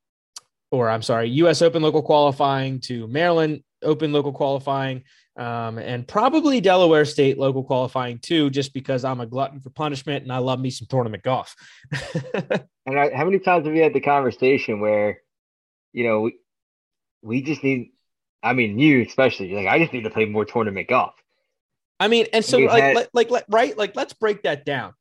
or 0.70 0.88
I'm 0.88 1.02
sorry, 1.02 1.28
U.S. 1.42 1.60
Open 1.60 1.82
local 1.82 2.02
qualifying 2.02 2.80
to 2.88 3.06
Maryland 3.08 3.62
Open 3.82 4.10
local 4.10 4.32
qualifying 4.32 5.02
um, 5.36 5.78
and 5.78 6.08
probably 6.08 6.60
Delaware 6.60 7.04
State 7.04 7.38
local 7.38 7.62
qualifying 7.62 8.18
too, 8.18 8.48
just 8.48 8.72
because 8.72 9.04
I'm 9.04 9.20
a 9.20 9.26
glutton 9.26 9.60
for 9.60 9.70
punishment 9.70 10.22
and 10.22 10.32
I 10.32 10.38
love 10.38 10.58
me 10.60 10.70
some 10.70 10.86
tournament 10.88 11.22
golf. 11.22 11.54
and 12.44 12.98
I, 12.98 13.14
how 13.14 13.24
many 13.24 13.38
times 13.38 13.66
have 13.66 13.74
we 13.74 13.80
had 13.80 13.92
the 13.92 14.00
conversation 14.00 14.80
where, 14.80 15.20
you 15.92 16.04
know, 16.04 16.22
we, 16.22 16.36
we 17.22 17.42
just 17.42 17.62
need, 17.62 17.90
I 18.42 18.54
mean, 18.54 18.78
you 18.78 19.02
especially, 19.02 19.52
like, 19.52 19.66
I 19.66 19.78
just 19.78 19.92
need 19.92 20.04
to 20.04 20.10
play 20.10 20.24
more 20.24 20.46
tournament 20.46 20.88
golf. 20.88 21.14
I 22.00 22.08
mean, 22.08 22.26
and 22.32 22.44
so 22.44 22.58
like, 22.58 22.82
had, 22.82 23.08
like, 23.12 23.30
like, 23.30 23.44
right, 23.48 23.76
like, 23.76 23.94
let's 23.94 24.14
break 24.14 24.44
that 24.44 24.64
down. 24.64 24.94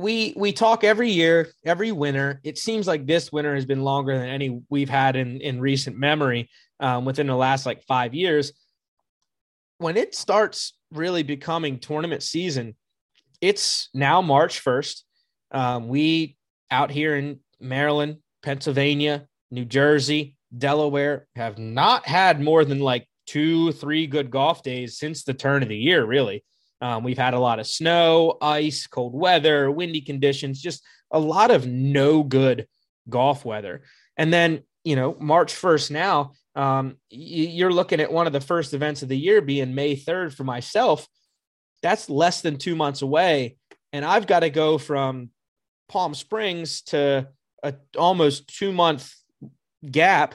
We 0.00 0.32
we 0.36 0.52
talk 0.52 0.84
every 0.84 1.10
year, 1.10 1.48
every 1.64 1.90
winter. 1.90 2.40
It 2.44 2.56
seems 2.56 2.86
like 2.86 3.04
this 3.04 3.32
winter 3.32 3.56
has 3.56 3.66
been 3.66 3.82
longer 3.82 4.16
than 4.16 4.28
any 4.28 4.62
we've 4.68 4.88
had 4.88 5.16
in 5.16 5.40
in 5.40 5.60
recent 5.60 5.96
memory 5.96 6.50
um, 6.78 7.04
within 7.04 7.26
the 7.26 7.34
last 7.34 7.66
like 7.66 7.82
five 7.82 8.14
years 8.14 8.52
when 9.78 9.96
it 9.96 10.14
starts 10.14 10.74
really 10.92 11.22
becoming 11.22 11.78
tournament 11.78 12.22
season, 12.22 12.76
it's 13.40 13.88
now 13.94 14.20
March 14.20 14.64
1st. 14.64 15.02
Um, 15.52 15.88
we 15.88 16.36
out 16.70 16.90
here 16.90 17.16
in 17.16 17.40
Maryland, 17.60 18.18
Pennsylvania, 18.42 19.26
New 19.50 19.64
Jersey, 19.64 20.34
Delaware 20.56 21.26
have 21.36 21.58
not 21.58 22.06
had 22.06 22.40
more 22.40 22.64
than 22.64 22.80
like 22.80 23.06
two, 23.26 23.72
three 23.72 24.06
good 24.06 24.30
golf 24.30 24.62
days 24.62 24.98
since 24.98 25.24
the 25.24 25.34
turn 25.34 25.62
of 25.62 25.68
the 25.68 25.76
year, 25.76 26.04
really. 26.04 26.44
Um, 26.80 27.04
we've 27.04 27.18
had 27.18 27.34
a 27.34 27.40
lot 27.40 27.58
of 27.58 27.66
snow, 27.66 28.38
ice, 28.40 28.86
cold 28.86 29.14
weather, 29.14 29.70
windy 29.70 30.00
conditions, 30.00 30.60
just 30.60 30.82
a 31.10 31.18
lot 31.18 31.50
of 31.50 31.66
no 31.66 32.22
good 32.22 32.66
golf 33.08 33.44
weather. 33.44 33.82
And 34.16 34.32
then, 34.32 34.62
you 34.84 34.96
know, 34.96 35.16
March 35.18 35.52
1st 35.52 35.90
now, 35.90 36.32
um, 36.54 36.96
you're 37.10 37.72
looking 37.72 38.00
at 38.00 38.12
one 38.12 38.26
of 38.26 38.32
the 38.32 38.40
first 38.40 38.74
events 38.74 39.02
of 39.02 39.08
the 39.08 39.18
year 39.18 39.40
being 39.40 39.74
May 39.74 39.96
3rd 39.96 40.34
for 40.34 40.44
myself. 40.44 41.06
That's 41.82 42.10
less 42.10 42.40
than 42.40 42.56
two 42.56 42.74
months 42.74 43.02
away. 43.02 43.56
And 43.92 44.04
I've 44.04 44.26
got 44.26 44.40
to 44.40 44.50
go 44.50 44.78
from 44.78 45.30
Palm 45.88 46.14
Springs 46.14 46.82
to 46.82 47.28
a 47.62 47.74
almost 47.96 48.48
two 48.48 48.72
month 48.72 49.12
gap 49.88 50.34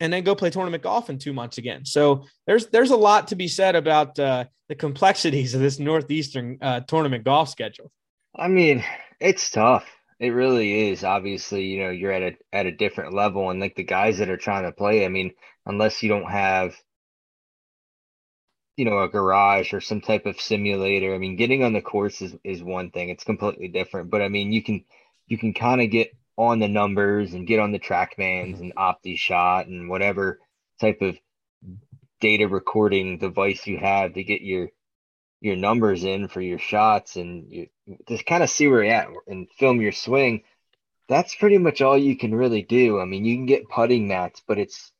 and 0.00 0.12
then 0.12 0.24
go 0.24 0.34
play 0.34 0.50
tournament 0.50 0.82
golf 0.82 1.10
in 1.10 1.18
two 1.18 1.32
months 1.32 1.58
again. 1.58 1.84
So 1.84 2.24
there's 2.46 2.66
there's 2.68 2.90
a 2.90 2.96
lot 2.96 3.28
to 3.28 3.36
be 3.36 3.48
said 3.48 3.76
about 3.76 4.18
uh, 4.18 4.44
the 4.68 4.74
complexities 4.74 5.54
of 5.54 5.60
this 5.60 5.78
northeastern 5.78 6.58
uh, 6.60 6.80
tournament 6.80 7.24
golf 7.24 7.48
schedule. 7.48 7.90
I 8.34 8.48
mean, 8.48 8.84
it's 9.20 9.50
tough. 9.50 9.86
It 10.22 10.30
really 10.30 10.88
is. 10.88 11.04
Obviously, 11.04 11.66
you 11.66 11.80
know, 11.84 11.90
you're 11.90 12.12
at 12.12 12.22
a 12.22 12.32
at 12.50 12.64
a 12.64 12.72
different 12.72 13.12
level 13.12 13.50
and 13.50 13.60
like 13.60 13.74
the 13.74 13.84
guys 13.84 14.16
that 14.18 14.30
are 14.30 14.38
trying 14.38 14.64
to 14.64 14.72
play, 14.72 15.04
I 15.04 15.08
mean, 15.08 15.34
unless 15.66 16.02
you 16.02 16.08
don't 16.08 16.30
have 16.30 16.74
you 18.76 18.84
know, 18.84 19.00
a 19.00 19.08
garage 19.08 19.74
or 19.74 19.80
some 19.80 20.00
type 20.00 20.26
of 20.26 20.40
simulator. 20.40 21.14
I 21.14 21.18
mean, 21.18 21.36
getting 21.36 21.62
on 21.62 21.72
the 21.72 21.82
course 21.82 22.22
is, 22.22 22.34
is 22.42 22.62
one 22.62 22.90
thing. 22.90 23.10
It's 23.10 23.24
completely 23.24 23.68
different. 23.68 24.10
But 24.10 24.22
I 24.22 24.28
mean, 24.28 24.52
you 24.52 24.62
can 24.62 24.84
you 25.26 25.38
can 25.38 25.52
kind 25.54 25.80
of 25.80 25.90
get 25.90 26.10
on 26.36 26.58
the 26.58 26.68
numbers 26.68 27.34
and 27.34 27.46
get 27.46 27.60
on 27.60 27.72
the 27.72 27.78
TrackMans 27.78 28.60
and 28.60 28.74
OptiShot 28.76 29.66
and 29.66 29.88
whatever 29.88 30.40
type 30.80 31.02
of 31.02 31.18
data 32.20 32.48
recording 32.48 33.18
device 33.18 33.66
you 33.66 33.78
have 33.78 34.14
to 34.14 34.24
get 34.24 34.40
your 34.40 34.68
your 35.42 35.56
numbers 35.56 36.04
in 36.04 36.28
for 36.28 36.40
your 36.40 36.60
shots 36.60 37.16
and 37.16 37.50
you 37.50 37.66
just 38.08 38.24
kind 38.24 38.44
of 38.44 38.48
see 38.48 38.68
where 38.68 38.84
you're 38.84 38.94
at 38.94 39.08
and 39.26 39.48
film 39.58 39.80
your 39.80 39.92
swing. 39.92 40.44
That's 41.08 41.34
pretty 41.34 41.58
much 41.58 41.82
all 41.82 41.98
you 41.98 42.16
can 42.16 42.32
really 42.32 42.62
do. 42.62 43.00
I 43.00 43.04
mean, 43.04 43.24
you 43.24 43.34
can 43.36 43.46
get 43.46 43.68
putting 43.68 44.06
mats, 44.06 44.40
but 44.46 44.58
it's 44.58 44.92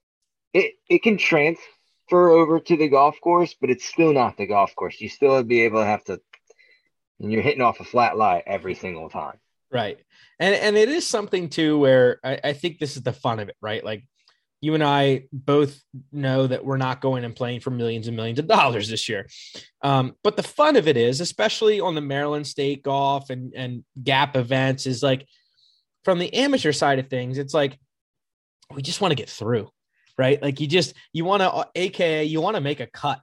it 0.52 0.74
it 0.90 1.04
can 1.04 1.16
transfer 1.16 2.28
over 2.28 2.58
to 2.58 2.76
the 2.76 2.88
golf 2.88 3.20
course, 3.20 3.54
but 3.58 3.70
it's 3.70 3.84
still 3.84 4.12
not 4.12 4.36
the 4.36 4.46
golf 4.46 4.74
course. 4.74 5.00
You 5.00 5.08
still 5.08 5.42
be 5.44 5.62
able 5.62 5.80
to 5.80 5.86
have 5.86 6.02
to 6.04 6.20
and 7.20 7.32
you're 7.32 7.42
hitting 7.42 7.62
off 7.62 7.78
a 7.78 7.84
flat 7.84 8.18
lie 8.18 8.42
every 8.44 8.74
single 8.74 9.08
time. 9.08 9.38
Right. 9.70 9.98
And 10.40 10.56
and 10.56 10.76
it 10.76 10.88
is 10.88 11.06
something 11.06 11.50
too 11.50 11.78
where 11.78 12.18
I, 12.24 12.40
I 12.44 12.52
think 12.52 12.78
this 12.78 12.96
is 12.96 13.02
the 13.04 13.12
fun 13.12 13.38
of 13.38 13.48
it, 13.48 13.56
right? 13.62 13.84
Like 13.84 14.04
you 14.62 14.74
and 14.74 14.82
I 14.82 15.24
both 15.32 15.82
know 16.12 16.46
that 16.46 16.64
we're 16.64 16.76
not 16.76 17.00
going 17.00 17.24
and 17.24 17.34
playing 17.34 17.60
for 17.60 17.70
millions 17.70 18.06
and 18.06 18.16
millions 18.16 18.38
of 18.38 18.46
dollars 18.46 18.88
this 18.88 19.08
year. 19.08 19.28
Um, 19.82 20.14
but 20.22 20.36
the 20.36 20.42
fun 20.42 20.76
of 20.76 20.86
it 20.86 20.96
is, 20.96 21.20
especially 21.20 21.80
on 21.80 21.96
the 21.96 22.00
Maryland 22.00 22.46
State 22.46 22.84
golf 22.84 23.28
and, 23.28 23.52
and 23.54 23.84
gap 24.02 24.36
events, 24.36 24.86
is 24.86 25.02
like 25.02 25.26
from 26.04 26.20
the 26.20 26.32
amateur 26.32 26.70
side 26.70 27.00
of 27.00 27.08
things, 27.08 27.38
it's 27.38 27.52
like 27.52 27.76
we 28.72 28.82
just 28.82 29.00
want 29.00 29.10
to 29.10 29.16
get 29.16 29.28
through, 29.28 29.68
right? 30.16 30.40
Like 30.40 30.60
you 30.60 30.68
just 30.68 30.94
you 31.12 31.24
want 31.24 31.42
to 31.42 31.68
aka 31.74 32.24
you 32.24 32.40
want 32.40 32.54
to 32.54 32.62
make 32.62 32.80
a 32.80 32.86
cut 32.86 33.20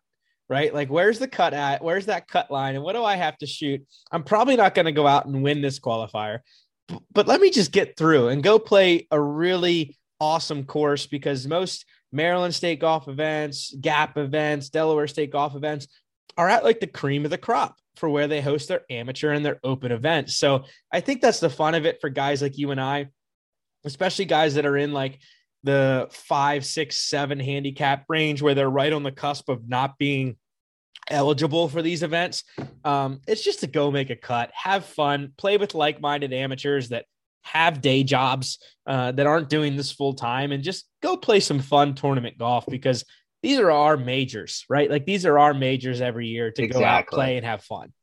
right? 0.49 0.73
Like, 0.73 0.89
where's 0.89 1.19
the 1.19 1.27
cut 1.27 1.53
at? 1.53 1.83
Where's 1.83 2.07
that 2.07 2.27
cut 2.27 2.49
line? 2.49 2.73
And 2.73 2.83
what 2.83 2.93
do 2.93 3.03
I 3.03 3.15
have 3.15 3.37
to 3.37 3.45
shoot? 3.45 3.85
I'm 4.11 4.23
probably 4.23 4.55
not 4.55 4.73
going 4.73 4.87
to 4.87 4.91
go 4.91 5.05
out 5.05 5.27
and 5.27 5.43
win 5.43 5.61
this 5.61 5.79
qualifier, 5.79 6.39
but 7.13 7.27
let 7.27 7.39
me 7.39 7.51
just 7.51 7.71
get 7.71 7.95
through 7.95 8.29
and 8.29 8.41
go 8.41 8.57
play 8.57 9.07
a 9.11 9.21
really 9.21 9.98
awesome 10.19 10.63
course 10.65 11.07
because 11.07 11.47
most 11.47 11.85
Maryland 12.11 12.55
State 12.55 12.79
golf 12.79 13.07
events, 13.07 13.73
Gap 13.79 14.17
events, 14.17 14.69
Delaware 14.69 15.07
State 15.07 15.31
golf 15.31 15.55
events 15.55 15.87
are 16.37 16.49
at 16.49 16.63
like 16.63 16.79
the 16.79 16.87
cream 16.87 17.25
of 17.25 17.31
the 17.31 17.37
crop 17.37 17.75
for 17.95 18.09
where 18.09 18.27
they 18.27 18.41
host 18.41 18.67
their 18.67 18.81
amateur 18.89 19.31
and 19.31 19.45
their 19.45 19.59
open 19.63 19.91
events. 19.91 20.35
So 20.35 20.63
I 20.91 21.01
think 21.01 21.21
that's 21.21 21.39
the 21.39 21.49
fun 21.49 21.75
of 21.75 21.85
it 21.85 21.99
for 21.99 22.09
guys 22.09 22.41
like 22.41 22.57
you 22.57 22.71
and 22.71 22.79
I, 22.79 23.09
especially 23.83 24.25
guys 24.25 24.55
that 24.55 24.65
are 24.65 24.77
in 24.77 24.93
like 24.93 25.19
the 25.63 26.07
five, 26.11 26.65
six, 26.65 26.97
seven 26.97 27.39
handicap 27.39 28.05
range 28.07 28.41
where 28.41 28.55
they're 28.55 28.69
right 28.69 28.93
on 28.93 29.03
the 29.03 29.11
cusp 29.11 29.49
of 29.49 29.67
not 29.67 29.97
being 29.97 30.37
eligible 31.09 31.67
for 31.67 31.81
these 31.81 32.03
events. 32.03 32.43
Um, 32.85 33.19
it's 33.27 33.43
just 33.43 33.59
to 33.61 33.67
go 33.67 33.91
make 33.91 34.09
a 34.09 34.15
cut, 34.15 34.51
have 34.53 34.85
fun, 34.85 35.33
play 35.37 35.57
with 35.57 35.75
like 35.75 35.99
minded 35.99 36.33
amateurs 36.33 36.89
that 36.89 37.05
have 37.41 37.81
day 37.81 38.03
jobs 38.03 38.59
uh, 38.85 39.11
that 39.13 39.27
aren't 39.27 39.49
doing 39.49 39.75
this 39.75 39.91
full 39.91 40.13
time, 40.13 40.51
and 40.51 40.63
just 40.63 40.87
go 41.01 41.17
play 41.17 41.39
some 41.39 41.59
fun 41.59 41.95
tournament 41.95 42.37
golf 42.37 42.65
because 42.67 43.05
these 43.41 43.59
are 43.59 43.71
our 43.71 43.97
majors, 43.97 44.65
right? 44.69 44.89
Like 44.89 45.05
these 45.05 45.25
are 45.25 45.39
our 45.39 45.53
majors 45.53 46.01
every 46.01 46.27
year 46.27 46.51
to 46.51 46.63
exactly. 46.63 46.81
go 46.81 46.87
out, 46.87 47.07
play, 47.07 47.37
and 47.37 47.45
have 47.45 47.63
fun. 47.63 47.93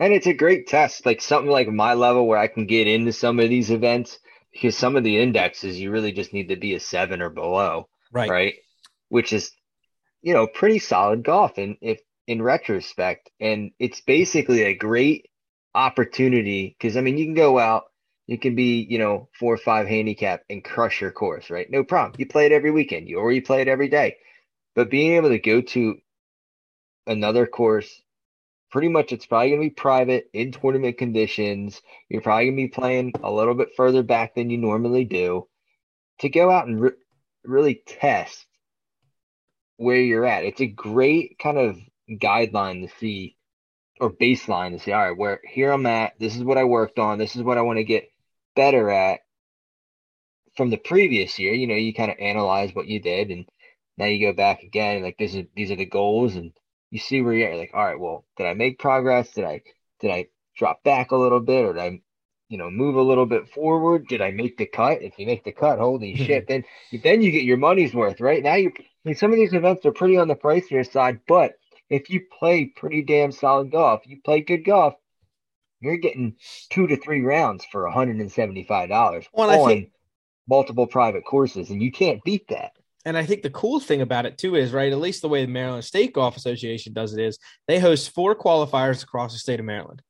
And 0.00 0.12
it's 0.12 0.26
a 0.26 0.32
great 0.32 0.68
test, 0.68 1.04
like 1.04 1.20
something 1.20 1.50
like 1.50 1.68
my 1.68 1.94
level 1.94 2.26
where 2.26 2.38
I 2.38 2.46
can 2.46 2.66
get 2.66 2.86
into 2.86 3.12
some 3.12 3.40
of 3.40 3.48
these 3.48 3.70
events 3.70 4.18
because 4.52 4.76
some 4.76 4.96
of 4.96 5.04
the 5.04 5.18
indexes 5.18 5.80
you 5.80 5.90
really 5.90 6.12
just 6.12 6.32
need 6.32 6.48
to 6.48 6.56
be 6.56 6.74
a 6.74 6.80
seven 6.80 7.20
or 7.20 7.30
below, 7.30 7.88
right? 8.12 8.30
Right, 8.30 8.54
which 9.08 9.32
is 9.32 9.50
you 10.22 10.34
know 10.34 10.46
pretty 10.46 10.78
solid 10.78 11.24
golf, 11.24 11.58
and 11.58 11.76
if 11.80 12.00
in 12.26 12.42
retrospect, 12.42 13.30
and 13.40 13.72
it's 13.78 14.00
basically 14.02 14.62
a 14.62 14.74
great 14.74 15.26
opportunity 15.74 16.76
because 16.78 16.96
I 16.96 17.00
mean 17.00 17.18
you 17.18 17.24
can 17.24 17.34
go 17.34 17.58
out, 17.58 17.84
you 18.28 18.38
can 18.38 18.54
be 18.54 18.86
you 18.88 18.98
know 18.98 19.28
four 19.40 19.54
or 19.54 19.58
five 19.58 19.88
handicap 19.88 20.44
and 20.48 20.62
crush 20.62 21.00
your 21.00 21.10
course, 21.10 21.50
right? 21.50 21.68
No 21.68 21.82
problem. 21.82 22.14
You 22.18 22.26
play 22.26 22.46
it 22.46 22.52
every 22.52 22.70
weekend, 22.70 23.08
you 23.08 23.18
or 23.18 23.32
you 23.32 23.42
play 23.42 23.62
it 23.62 23.68
every 23.68 23.88
day, 23.88 24.18
but 24.76 24.90
being 24.90 25.14
able 25.14 25.30
to 25.30 25.40
go 25.40 25.60
to 25.60 25.96
another 27.08 27.46
course 27.46 28.02
pretty 28.70 28.88
much 28.88 29.12
it's 29.12 29.26
probably 29.26 29.48
going 29.48 29.62
to 29.62 29.66
be 29.66 29.74
private 29.74 30.28
in 30.32 30.52
tournament 30.52 30.98
conditions. 30.98 31.80
You're 32.08 32.20
probably 32.20 32.46
going 32.46 32.56
to 32.56 32.62
be 32.64 32.68
playing 32.68 33.12
a 33.22 33.30
little 33.32 33.54
bit 33.54 33.70
further 33.76 34.02
back 34.02 34.34
than 34.34 34.50
you 34.50 34.58
normally 34.58 35.04
do 35.04 35.48
to 36.20 36.28
go 36.28 36.50
out 36.50 36.66
and 36.66 36.80
re- 36.80 36.90
really 37.44 37.82
test 37.86 38.44
where 39.76 39.96
you're 39.96 40.26
at. 40.26 40.44
It's 40.44 40.60
a 40.60 40.66
great 40.66 41.38
kind 41.38 41.56
of 41.56 41.78
guideline 42.10 42.86
to 42.86 42.94
see 42.98 43.36
or 44.00 44.12
baseline 44.12 44.72
to 44.72 44.78
see, 44.78 44.92
all 44.92 45.08
right, 45.08 45.16
where 45.16 45.40
here 45.44 45.72
I'm 45.72 45.86
at. 45.86 46.12
This 46.18 46.36
is 46.36 46.44
what 46.44 46.58
I 46.58 46.64
worked 46.64 46.98
on. 46.98 47.18
This 47.18 47.36
is 47.36 47.42
what 47.42 47.58
I 47.58 47.62
want 47.62 47.78
to 47.78 47.84
get 47.84 48.10
better 48.58 48.90
at 48.90 49.20
from 50.56 50.68
the 50.68 50.76
previous 50.76 51.38
year. 51.38 51.54
You 51.54 51.68
know, 51.68 51.76
you 51.76 51.94
kind 51.94 52.10
of 52.10 52.18
analyze 52.18 52.74
what 52.74 52.88
you 52.88 53.00
did 53.00 53.30
and 53.30 53.48
now 53.96 54.06
you 54.06 54.26
go 54.26 54.32
back 54.32 54.64
again. 54.64 55.02
Like 55.04 55.16
this 55.16 55.32
is, 55.32 55.46
these 55.54 55.70
are 55.70 55.76
the 55.76 55.86
goals 55.86 56.34
and 56.34 56.52
you 56.90 56.98
see 56.98 57.22
where 57.22 57.32
you're 57.32 57.56
like, 57.56 57.70
all 57.72 57.84
right, 57.84 58.00
well, 58.00 58.24
did 58.36 58.48
I 58.48 58.54
make 58.54 58.80
progress? 58.80 59.30
Did 59.32 59.44
I 59.44 59.62
did 60.00 60.10
I 60.10 60.26
drop 60.56 60.82
back 60.82 61.12
a 61.12 61.16
little 61.16 61.38
bit 61.38 61.64
or 61.64 61.72
did 61.72 61.82
I 61.82 62.00
you 62.48 62.58
know 62.58 62.68
move 62.68 62.96
a 62.96 63.02
little 63.02 63.26
bit 63.26 63.48
forward? 63.48 64.08
Did 64.08 64.20
I 64.20 64.32
make 64.32 64.58
the 64.58 64.66
cut? 64.66 65.02
If 65.02 65.16
you 65.18 65.26
make 65.26 65.44
the 65.44 65.52
cut, 65.52 65.78
holy 65.78 66.16
hmm. 66.16 66.24
shit, 66.24 66.48
then 66.48 66.64
then 67.04 67.22
you 67.22 67.30
get 67.30 67.44
your 67.44 67.58
money's 67.58 67.94
worth, 67.94 68.20
right? 68.20 68.42
Now 68.42 68.56
you 68.56 68.72
I 68.76 68.82
mean, 69.04 69.14
some 69.14 69.30
of 69.30 69.38
these 69.38 69.54
events 69.54 69.86
are 69.86 69.92
pretty 69.92 70.16
on 70.18 70.26
the 70.26 70.34
pricier 70.34 70.90
side, 70.90 71.20
but 71.28 71.52
if 71.88 72.10
you 72.10 72.22
play 72.40 72.66
pretty 72.66 73.02
damn 73.02 73.30
solid 73.30 73.70
golf, 73.70 74.02
you 74.04 74.18
play 74.24 74.40
good 74.40 74.64
golf, 74.64 74.94
you're 75.80 75.96
getting 75.96 76.36
two 76.70 76.86
to 76.86 76.96
three 76.96 77.20
rounds 77.20 77.64
for 77.70 77.84
$175 77.84 79.26
well, 79.32 79.62
on 79.62 79.68
think, 79.68 79.92
multiple 80.48 80.86
private 80.86 81.24
courses, 81.24 81.70
and 81.70 81.82
you 81.82 81.92
can't 81.92 82.22
beat 82.24 82.48
that. 82.48 82.72
And 83.04 83.16
I 83.16 83.24
think 83.24 83.42
the 83.42 83.50
cool 83.50 83.80
thing 83.80 84.02
about 84.02 84.26
it 84.26 84.38
too 84.38 84.56
is 84.56 84.72
right, 84.72 84.92
at 84.92 84.98
least 84.98 85.22
the 85.22 85.28
way 85.28 85.44
the 85.44 85.50
Maryland 85.50 85.84
State 85.84 86.12
Golf 86.12 86.36
Association 86.36 86.92
does 86.92 87.14
it 87.14 87.24
is 87.24 87.38
they 87.66 87.78
host 87.78 88.10
four 88.10 88.34
qualifiers 88.34 89.02
across 89.02 89.32
the 89.32 89.38
state 89.38 89.60
of 89.60 89.66
Maryland. 89.66 90.02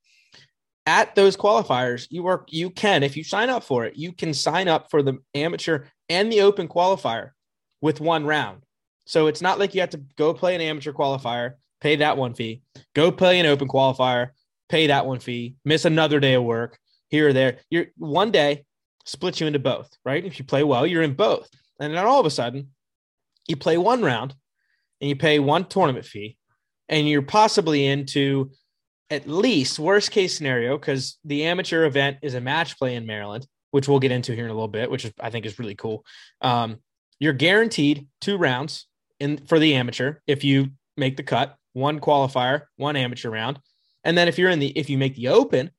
At 0.87 1.15
those 1.15 1.37
qualifiers, 1.37 2.07
you 2.11 2.23
work, 2.23 2.49
you 2.51 2.71
can, 2.71 3.03
if 3.03 3.17
you 3.17 3.23
sign 3.23 3.51
up 3.51 3.63
for 3.63 3.85
it, 3.85 3.97
you 3.97 4.13
can 4.13 4.33
sign 4.33 4.69
up 4.69 4.91
for 4.91 5.03
the 5.03 5.19
amateur 5.35 5.85
and 6.09 6.33
the 6.33 6.41
open 6.41 6.67
qualifier 6.67 7.33
with 7.83 8.01
one 8.01 8.25
round. 8.25 8.65
So 9.05 9.27
it's 9.27 9.43
not 9.43 9.59
like 9.59 9.75
you 9.75 9.81
have 9.83 9.91
to 9.91 10.03
go 10.17 10.33
play 10.33 10.55
an 10.55 10.61
amateur 10.63 10.93
qualifier, 10.93 11.55
pay 11.81 11.97
that 11.97 12.17
one 12.17 12.35
fee, 12.35 12.63
go 12.95 13.13
play 13.13 13.39
an 13.39 13.47
open 13.47 13.69
qualifier, 13.69 14.31
pay 14.69 14.89
that 14.89 15.07
one 15.07 15.21
fee, 15.21 15.57
miss 15.65 15.85
another 15.85 16.21
day 16.21 16.35
of 16.35 16.45
work 16.45 16.79
here 17.09 17.29
or 17.29 17.33
there. 17.33 17.59
You're 17.71 17.87
one 17.97 18.31
day 18.31 18.65
splits 19.05 19.41
you 19.41 19.47
into 19.47 19.59
both, 19.59 19.91
right? 20.05 20.25
If 20.25 20.39
you 20.39 20.45
play 20.45 20.63
well, 20.63 20.87
you're 20.87 21.03
in 21.03 21.15
both. 21.15 21.49
And 21.81 21.95
then 21.95 22.05
all 22.05 22.21
of 22.21 22.27
a 22.27 22.31
sudden, 22.31 22.69
you 23.47 23.57
play 23.57 23.79
one 23.79 24.03
round 24.03 24.35
and 25.01 25.09
you 25.09 25.17
pay 25.17 25.39
one 25.39 25.65
tournament 25.65 26.05
fee 26.05 26.37
and 26.89 27.09
you're 27.09 27.23
possibly 27.23 27.87
into 27.87 28.51
at 29.11 29.27
least 29.27 29.79
worst 29.79 30.11
case 30.11 30.37
scenario 30.37 30.77
because 30.77 31.19
the 31.25 31.45
amateur 31.45 31.85
event 31.85 32.19
is 32.23 32.35
a 32.35 32.41
match 32.41 32.79
play 32.79 32.95
in 32.95 33.07
maryland 33.07 33.47
which 33.71 33.89
we'll 33.89 33.99
get 33.99 34.13
into 34.13 34.35
here 34.35 34.45
in 34.45 34.51
a 34.51 34.55
little 34.55 34.69
bit 34.69 34.91
which 34.91 35.11
i 35.21 35.31
think 35.31 35.47
is 35.47 35.59
really 35.59 35.75
cool 35.75 36.05
um, 36.43 36.77
you're 37.19 37.33
guaranteed 37.33 38.07
two 38.21 38.37
rounds 38.37 38.87
in 39.19 39.39
for 39.39 39.59
the 39.59 39.75
amateur 39.75 40.15
if 40.27 40.45
you 40.45 40.69
make 40.97 41.17
the 41.17 41.23
cut 41.23 41.57
one 41.73 42.01
qualifier 42.01 42.63
one 42.77 42.97
amateur 42.97 43.31
round 43.31 43.59
and 44.09 44.19
then 44.19 44.27
if 44.27 44.39
you're 44.39 44.51
in 44.51 44.59
the 44.59 44.77
if 44.77 44.91
you 44.91 44.99
make 44.99 45.15
the 45.15 45.29
open 45.29 45.71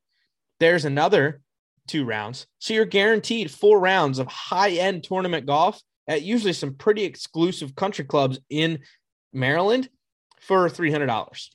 there's 0.62 0.86
another 0.86 1.42
two 1.88 2.06
rounds 2.06 2.48
so 2.60 2.74
you're 2.74 2.86
guaranteed 2.86 3.52
four 3.52 3.80
rounds 3.80 4.20
of 4.20 4.28
high 4.28 4.72
end 4.72 5.04
tournament 5.04 5.46
golf 5.46 5.82
at 6.10 6.24
usually 6.24 6.54
some 6.54 6.74
pretty 6.74 7.04
exclusive 7.04 7.76
country 7.76 8.04
clubs 8.04 8.40
in 8.50 8.80
Maryland 9.32 9.88
for 10.40 10.68
$300. 10.68 11.50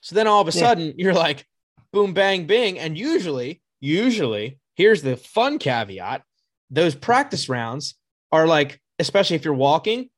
So 0.00 0.14
then 0.14 0.26
all 0.26 0.40
of 0.40 0.48
a 0.48 0.52
sudden 0.52 0.94
you're 0.96 1.12
like, 1.12 1.46
boom, 1.92 2.14
bang, 2.14 2.46
bing. 2.46 2.78
And 2.78 2.96
usually, 2.96 3.60
usually, 3.80 4.58
here's 4.74 5.02
the 5.02 5.16
fun 5.16 5.58
caveat 5.58 6.22
those 6.70 6.94
practice 6.94 7.48
rounds 7.48 7.94
are 8.32 8.46
like, 8.46 8.80
especially 8.98 9.36
if 9.36 9.44
you're 9.44 9.54
walking, 9.54 10.08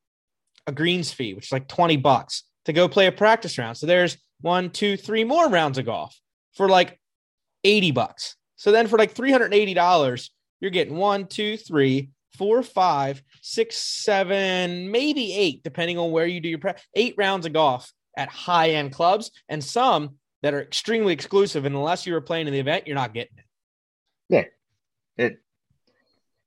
a 0.67 0.73
greens 0.73 1.13
fee, 1.13 1.35
which 1.35 1.47
is 1.47 1.53
like 1.53 1.69
20 1.69 1.97
bucks 1.97 2.45
to 2.65 2.73
go 2.73 2.89
play 2.89 3.07
a 3.07 3.13
practice 3.13 3.59
round. 3.59 3.77
So 3.77 3.87
there's 3.87 4.17
one, 4.40 4.70
two, 4.70 4.96
three 4.96 5.25
more 5.25 5.49
rounds 5.49 5.79
of 5.79 5.87
golf 5.87 6.18
for 6.55 6.68
like 6.68 6.99
80 7.64 7.90
bucks. 7.92 8.37
So 8.57 8.72
then 8.72 8.87
for 8.87 8.99
like 8.99 9.14
$380, 9.14 10.31
you're 10.61 10.70
getting 10.70 10.96
one, 10.96 11.27
two, 11.27 11.57
three, 11.57 12.11
four, 12.37 12.62
five, 12.62 13.22
six, 13.42 13.77
seven, 13.77 14.90
maybe 14.90 15.35
eight, 15.35 15.62
depending 15.62 15.99
on 15.99 16.11
where 16.11 16.27
you 16.27 16.40
do 16.40 16.49
your 16.49 16.59
prep, 16.59 16.81
eight 16.94 17.14
rounds 17.16 17.46
of 17.46 17.53
golf 17.53 17.92
at 18.16 18.29
high 18.29 18.70
end 18.70 18.92
clubs, 18.92 19.31
and 19.49 19.62
some 19.62 20.16
that 20.42 20.55
are 20.55 20.62
extremely 20.62 21.12
exclusive. 21.12 21.64
And 21.64 21.75
unless 21.75 22.07
you 22.07 22.12
were 22.12 22.20
playing 22.20 22.46
in 22.46 22.53
the 22.53 22.61
event, 22.61 22.87
you're 22.87 22.94
not 22.94 23.14
getting 23.14 23.38
it. 23.38 23.44
Yeah, 24.29 25.25
it 25.25 25.38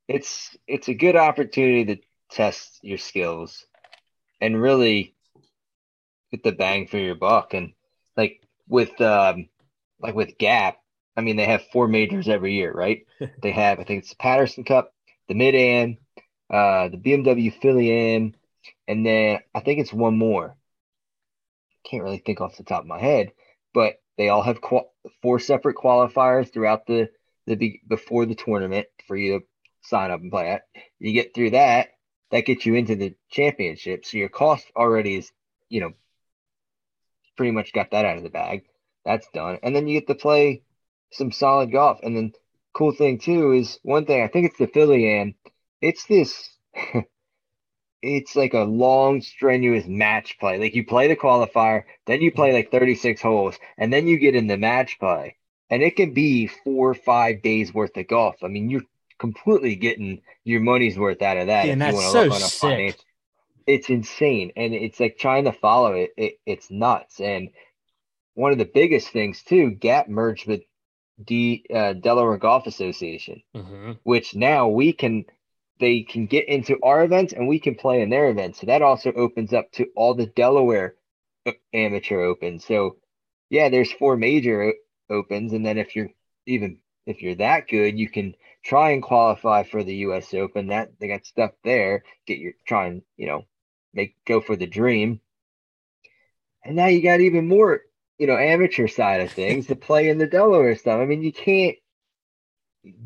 it's 0.07 0.55
it's 0.67 0.87
a 0.87 0.93
good 0.93 1.15
opportunity 1.15 1.95
to 1.95 2.01
test 2.31 2.79
your 2.81 2.97
skills 2.97 3.65
and 4.41 4.61
really 4.61 5.15
get 6.31 6.43
the 6.43 6.51
bang 6.51 6.87
for 6.87 6.97
your 6.97 7.15
buck. 7.15 7.53
And 7.53 7.73
like 8.19 8.41
with 8.67 8.99
um 9.01 9.47
like 10.01 10.13
with 10.15 10.37
Gap, 10.37 10.77
I 11.15 11.21
mean, 11.21 11.37
they 11.37 11.45
have 11.45 11.63
four 11.71 11.87
majors 11.87 12.27
every 12.27 12.53
year, 12.53 12.71
right? 12.73 13.05
they 13.41 13.51
have, 13.51 13.79
I 13.79 13.83
think 13.83 13.99
it's 13.99 14.09
the 14.09 14.15
Patterson 14.17 14.63
Cup, 14.63 14.93
the 15.29 15.35
Mid 15.35 15.55
Am, 15.55 15.97
uh, 16.49 16.89
the 16.89 16.97
BMW 16.97 17.49
Philly 17.61 17.91
Am, 17.91 18.33
and 18.87 19.05
then 19.05 19.39
I 19.55 19.61
think 19.61 19.79
it's 19.79 19.93
one 19.93 20.17
more. 20.17 20.57
Can't 21.89 22.03
really 22.03 22.19
think 22.25 22.41
off 22.41 22.57
the 22.57 22.63
top 22.63 22.81
of 22.81 22.87
my 22.87 22.99
head, 22.99 23.31
but 23.73 24.01
they 24.17 24.29
all 24.29 24.41
have 24.41 24.61
qual- 24.61 24.93
four 25.21 25.39
separate 25.39 25.77
qualifiers 25.77 26.51
throughout 26.51 26.85
the 26.85 27.09
the 27.47 27.55
be- 27.55 27.81
before 27.87 28.25
the 28.25 28.35
tournament 28.35 28.87
for 29.07 29.15
you 29.15 29.39
to 29.39 29.45
sign 29.81 30.11
up 30.11 30.19
and 30.19 30.31
play 30.31 30.49
at. 30.49 30.63
You 30.99 31.13
get 31.13 31.33
through 31.33 31.51
that, 31.51 31.89
that 32.31 32.45
gets 32.45 32.65
you 32.65 32.75
into 32.75 32.95
the 32.95 33.15
championship. 33.31 34.05
So 34.05 34.17
your 34.17 34.29
cost 34.29 34.67
already 34.75 35.15
is, 35.15 35.31
you 35.69 35.79
know, 35.81 35.93
pretty 37.39 37.51
much 37.53 37.71
got 37.71 37.91
that 37.91 38.03
out 38.03 38.17
of 38.17 38.23
the 38.23 38.29
bag. 38.29 38.65
That's 39.05 39.25
done, 39.33 39.59
and 39.63 39.73
then 39.73 39.87
you 39.87 39.97
get 39.97 40.07
to 40.07 40.15
play 40.15 40.61
some 41.13 41.31
solid 41.31 41.71
golf. 41.71 41.99
And 42.03 42.17
then 42.17 42.33
cool 42.73 42.91
thing 42.91 43.17
too 43.17 43.53
is 43.53 43.79
one 43.81 44.05
thing 44.05 44.21
I 44.21 44.27
think 44.27 44.47
it's 44.47 44.57
the 44.57 44.67
Philly 44.67 45.07
Am. 45.07 45.35
It's 45.81 46.05
this. 46.05 46.49
it's 48.01 48.35
like 48.35 48.53
a 48.53 48.63
long, 48.63 49.21
strenuous 49.21 49.85
match 49.87 50.37
play. 50.37 50.59
Like 50.59 50.75
you 50.75 50.85
play 50.85 51.07
the 51.07 51.15
qualifier, 51.15 51.83
then 52.07 52.21
you 52.21 52.29
play 52.29 52.51
like 52.51 52.71
36 52.71 53.21
holes, 53.21 53.57
and 53.77 53.93
then 53.93 54.05
you 54.05 54.19
get 54.19 54.35
in 54.35 54.47
the 54.47 54.57
match 54.57 54.99
play. 54.99 55.37
And 55.69 55.81
it 55.81 55.95
can 55.95 56.13
be 56.13 56.47
four 56.47 56.89
or 56.89 56.93
five 56.93 57.41
days 57.41 57.73
worth 57.73 57.95
of 57.95 58.07
golf. 58.09 58.35
I 58.43 58.49
mean, 58.49 58.69
you're 58.69 58.83
completely 59.17 59.77
getting 59.77 60.23
your 60.43 60.59
money's 60.59 60.99
worth 60.99 61.21
out 61.21 61.37
of 61.37 61.47
that. 61.47 61.67
Yeah, 61.67 61.71
and 61.71 61.81
that's 61.81 62.11
so 62.11 62.29
sick. 62.31 62.99
It's 63.67 63.89
insane. 63.89 64.51
And 64.55 64.73
it's 64.73 64.99
like 64.99 65.17
trying 65.17 65.45
to 65.45 65.51
follow 65.51 65.93
it, 65.93 66.11
it, 66.17 66.33
it's 66.45 66.71
nuts. 66.71 67.19
And 67.19 67.49
one 68.33 68.51
of 68.51 68.57
the 68.57 68.65
biggest 68.65 69.09
things 69.09 69.43
too, 69.43 69.71
Gap 69.71 70.07
merged 70.07 70.47
with 70.47 70.61
the 71.27 71.65
uh, 71.73 71.93
Delaware 71.93 72.37
Golf 72.37 72.67
Association, 72.67 73.43
mm-hmm. 73.55 73.93
which 74.03 74.35
now 74.35 74.69
we 74.69 74.93
can 74.93 75.25
they 75.79 76.01
can 76.01 76.25
get 76.25 76.47
into 76.47 76.77
our 76.83 77.03
events 77.03 77.33
and 77.33 77.47
we 77.47 77.59
can 77.59 77.75
play 77.75 78.01
in 78.01 78.09
their 78.09 78.29
events. 78.29 78.59
So 78.59 78.67
that 78.67 78.81
also 78.81 79.13
opens 79.13 79.53
up 79.53 79.71
to 79.73 79.87
all 79.95 80.13
the 80.13 80.25
Delaware 80.25 80.95
uh, 81.45 81.53
amateur 81.73 82.21
opens. 82.21 82.65
So 82.65 82.97
yeah, 83.49 83.69
there's 83.69 83.91
four 83.91 84.17
major 84.17 84.73
opens, 85.09 85.53
and 85.53 85.65
then 85.65 85.77
if 85.77 85.95
you're 85.95 86.09
even 86.45 86.77
if 87.05 87.21
you're 87.21 87.35
that 87.35 87.67
good, 87.67 87.97
you 87.97 88.09
can 88.09 88.35
try 88.63 88.91
and 88.91 89.03
qualify 89.03 89.63
for 89.63 89.83
the 89.83 89.95
U.S. 89.95 90.33
Open. 90.33 90.67
That 90.67 90.91
they 90.99 91.07
got 91.07 91.25
stuff 91.25 91.51
there. 91.63 92.03
Get 92.25 92.39
your 92.39 92.53
try 92.67 92.87
and 92.87 93.01
you 93.17 93.27
know 93.27 93.45
make 93.93 94.15
go 94.25 94.41
for 94.41 94.55
the 94.55 94.67
dream. 94.67 95.21
And 96.63 96.75
now 96.75 96.87
you 96.87 97.01
got 97.01 97.21
even 97.21 97.47
more 97.47 97.81
you 98.19 98.27
know, 98.27 98.37
amateur 98.37 98.87
side 98.87 99.21
of 99.21 99.31
things 99.31 99.67
to 99.67 99.75
play 99.75 100.09
in 100.09 100.17
the 100.17 100.27
Delaware 100.27 100.75
stuff. 100.75 100.99
I 100.99 101.05
mean, 101.05 101.23
you 101.23 101.31
can't. 101.31 101.77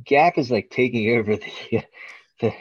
Gap 0.03 0.37
is 0.37 0.51
like 0.51 0.69
taking 0.69 1.17
over 1.17 1.37
the 1.37 1.83
the, 2.41 2.53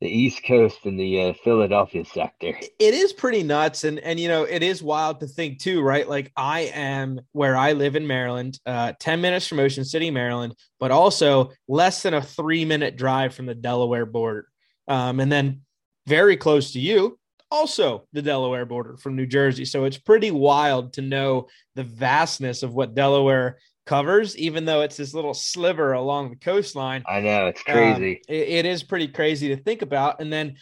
the 0.00 0.08
East 0.08 0.44
Coast 0.44 0.78
and 0.84 0.98
the 0.98 1.22
uh, 1.22 1.32
Philadelphia 1.42 2.04
sector. 2.04 2.58
It 2.78 2.94
is 2.94 3.12
pretty 3.12 3.42
nuts, 3.42 3.84
and 3.84 3.98
and 4.00 4.20
you 4.20 4.28
know, 4.28 4.44
it 4.44 4.62
is 4.62 4.82
wild 4.82 5.20
to 5.20 5.26
think 5.26 5.58
too, 5.58 5.80
right? 5.80 6.08
Like 6.08 6.32
I 6.36 6.70
am 6.74 7.20
where 7.32 7.56
I 7.56 7.72
live 7.72 7.96
in 7.96 8.06
Maryland, 8.06 8.58
uh, 8.66 8.92
ten 8.98 9.20
minutes 9.20 9.46
from 9.46 9.58
Ocean 9.58 9.84
City, 9.84 10.10
Maryland, 10.10 10.54
but 10.78 10.90
also 10.90 11.52
less 11.68 12.02
than 12.02 12.14
a 12.14 12.22
three 12.22 12.64
minute 12.64 12.96
drive 12.96 13.34
from 13.34 13.46
the 13.46 13.54
Delaware 13.54 14.06
border, 14.06 14.48
um, 14.88 15.20
and 15.20 15.32
then 15.32 15.62
very 16.06 16.36
close 16.36 16.72
to 16.72 16.80
you 16.80 17.18
also 17.50 18.06
the 18.12 18.22
Delaware 18.22 18.66
border 18.66 18.96
from 18.96 19.16
New 19.16 19.26
Jersey. 19.26 19.64
So 19.64 19.84
it's 19.84 19.98
pretty 19.98 20.30
wild 20.30 20.94
to 20.94 21.02
know 21.02 21.48
the 21.74 21.84
vastness 21.84 22.62
of 22.62 22.74
what 22.74 22.94
Delaware 22.94 23.58
covers, 23.86 24.36
even 24.36 24.64
though 24.64 24.82
it's 24.82 24.96
this 24.96 25.14
little 25.14 25.34
sliver 25.34 25.92
along 25.92 26.30
the 26.30 26.36
coastline. 26.36 27.02
I 27.08 27.20
know 27.20 27.46
it's 27.46 27.62
crazy. 27.62 28.16
Um, 28.28 28.34
it, 28.34 28.48
it 28.48 28.66
is 28.66 28.82
pretty 28.82 29.08
crazy 29.08 29.48
to 29.48 29.56
think 29.56 29.82
about. 29.82 30.20
And 30.20 30.32
then 30.32 30.56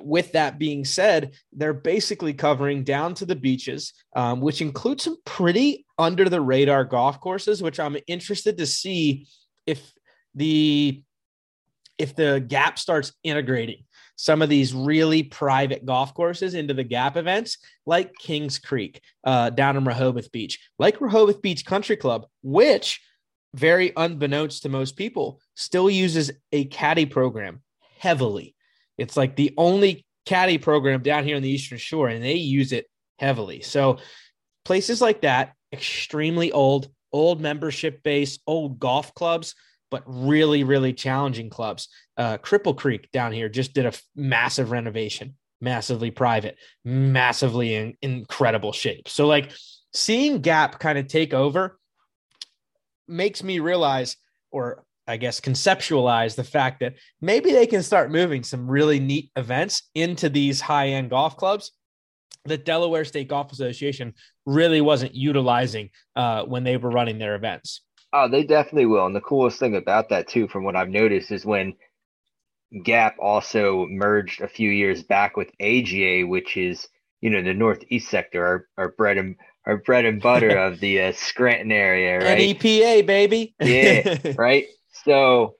with 0.00 0.32
that 0.32 0.58
being 0.58 0.84
said, 0.84 1.34
they're 1.52 1.74
basically 1.74 2.32
covering 2.32 2.84
down 2.84 3.14
to 3.14 3.26
the 3.26 3.36
beaches, 3.36 3.92
um, 4.14 4.40
which 4.40 4.60
includes 4.60 5.04
some 5.04 5.16
pretty 5.24 5.84
under 5.98 6.28
the 6.28 6.40
radar 6.40 6.84
golf 6.84 7.20
courses, 7.20 7.62
which 7.62 7.80
I'm 7.80 7.96
interested 8.06 8.58
to 8.58 8.66
see 8.66 9.26
if 9.66 9.92
the 10.34 11.02
if 11.98 12.16
the 12.16 12.40
gap 12.40 12.78
starts 12.78 13.12
integrating 13.22 13.84
some 14.22 14.40
of 14.40 14.48
these 14.48 14.72
really 14.72 15.24
private 15.24 15.84
golf 15.84 16.14
courses 16.14 16.54
into 16.54 16.72
the 16.72 16.84
gap 16.84 17.16
events, 17.16 17.58
like 17.86 18.14
Kings 18.20 18.60
Creek 18.60 19.02
uh, 19.24 19.50
down 19.50 19.76
in 19.76 19.84
Rehoboth 19.84 20.30
Beach, 20.30 20.60
like 20.78 21.00
Rehoboth 21.00 21.42
Beach 21.42 21.66
Country 21.66 21.96
Club, 21.96 22.26
which, 22.40 23.00
very 23.52 23.92
unbeknownst 23.96 24.62
to 24.62 24.68
most 24.68 24.94
people, 24.94 25.40
still 25.56 25.90
uses 25.90 26.30
a 26.52 26.66
caddy 26.66 27.04
program 27.04 27.62
heavily. 27.98 28.54
It's 28.96 29.16
like 29.16 29.34
the 29.34 29.54
only 29.56 30.06
caddy 30.24 30.56
program 30.56 31.02
down 31.02 31.24
here 31.24 31.34
on 31.34 31.42
the 31.42 31.50
Eastern 31.50 31.78
Shore, 31.78 32.06
and 32.06 32.22
they 32.22 32.34
use 32.34 32.70
it 32.70 32.86
heavily. 33.18 33.60
So, 33.62 33.98
places 34.64 35.00
like 35.00 35.22
that, 35.22 35.54
extremely 35.72 36.52
old, 36.52 36.86
old 37.10 37.40
membership 37.40 38.04
base, 38.04 38.38
old 38.46 38.78
golf 38.78 39.12
clubs 39.14 39.56
but 39.92 40.02
really, 40.06 40.64
really 40.64 40.92
challenging 40.92 41.50
clubs. 41.50 41.88
Uh, 42.16 42.38
Cripple 42.38 42.76
Creek 42.76 43.08
down 43.12 43.30
here 43.30 43.48
just 43.48 43.74
did 43.74 43.84
a 43.84 43.88
f- 43.88 44.02
massive 44.16 44.70
renovation, 44.70 45.36
massively 45.60 46.10
private, 46.10 46.56
massively 46.84 47.74
in 47.74 47.94
incredible 48.00 48.72
shape. 48.72 49.08
So, 49.08 49.26
like, 49.26 49.52
seeing 49.92 50.40
Gap 50.40 50.80
kind 50.80 50.98
of 50.98 51.06
take 51.06 51.34
over 51.34 51.78
makes 53.06 53.44
me 53.44 53.58
realize, 53.58 54.16
or 54.50 54.84
I 55.06 55.18
guess 55.18 55.40
conceptualize 55.40 56.34
the 56.36 56.44
fact 56.44 56.80
that 56.80 56.94
maybe 57.20 57.52
they 57.52 57.66
can 57.66 57.82
start 57.82 58.10
moving 58.10 58.42
some 58.42 58.66
really 58.66 58.98
neat 58.98 59.30
events 59.36 59.90
into 59.94 60.30
these 60.30 60.60
high 60.60 60.88
end 60.88 61.10
golf 61.10 61.36
clubs 61.36 61.72
the 62.44 62.58
Delaware 62.58 63.04
State 63.04 63.28
Golf 63.28 63.52
Association 63.52 64.14
really 64.46 64.80
wasn't 64.80 65.14
utilizing 65.14 65.90
uh, 66.16 66.42
when 66.44 66.64
they 66.64 66.76
were 66.76 66.90
running 66.90 67.18
their 67.18 67.34
events. 67.34 67.82
Oh, 68.12 68.28
they 68.28 68.44
definitely 68.44 68.86
will. 68.86 69.06
And 69.06 69.16
the 69.16 69.20
coolest 69.20 69.58
thing 69.58 69.74
about 69.74 70.10
that 70.10 70.28
too, 70.28 70.48
from 70.48 70.64
what 70.64 70.76
I've 70.76 70.90
noticed, 70.90 71.30
is 71.30 71.46
when 71.46 71.74
Gap 72.82 73.16
also 73.18 73.86
merged 73.86 74.40
a 74.40 74.48
few 74.48 74.70
years 74.70 75.02
back 75.02 75.36
with 75.36 75.50
AGA, 75.60 76.26
which 76.26 76.56
is 76.56 76.88
you 77.20 77.30
know 77.30 77.42
the 77.42 77.54
northeast 77.54 78.08
sector, 78.08 78.44
our, 78.44 78.68
our 78.76 78.88
bread 78.90 79.18
and 79.18 79.36
our 79.66 79.76
bread 79.76 80.04
and 80.04 80.20
butter 80.20 80.56
of 80.66 80.80
the 80.80 81.00
uh, 81.00 81.12
Scranton 81.12 81.72
area, 81.72 82.18
right? 82.18 82.56
EPA 82.56 83.06
baby. 83.06 83.54
yeah, 83.60 84.16
right. 84.38 84.66
So 85.04 85.56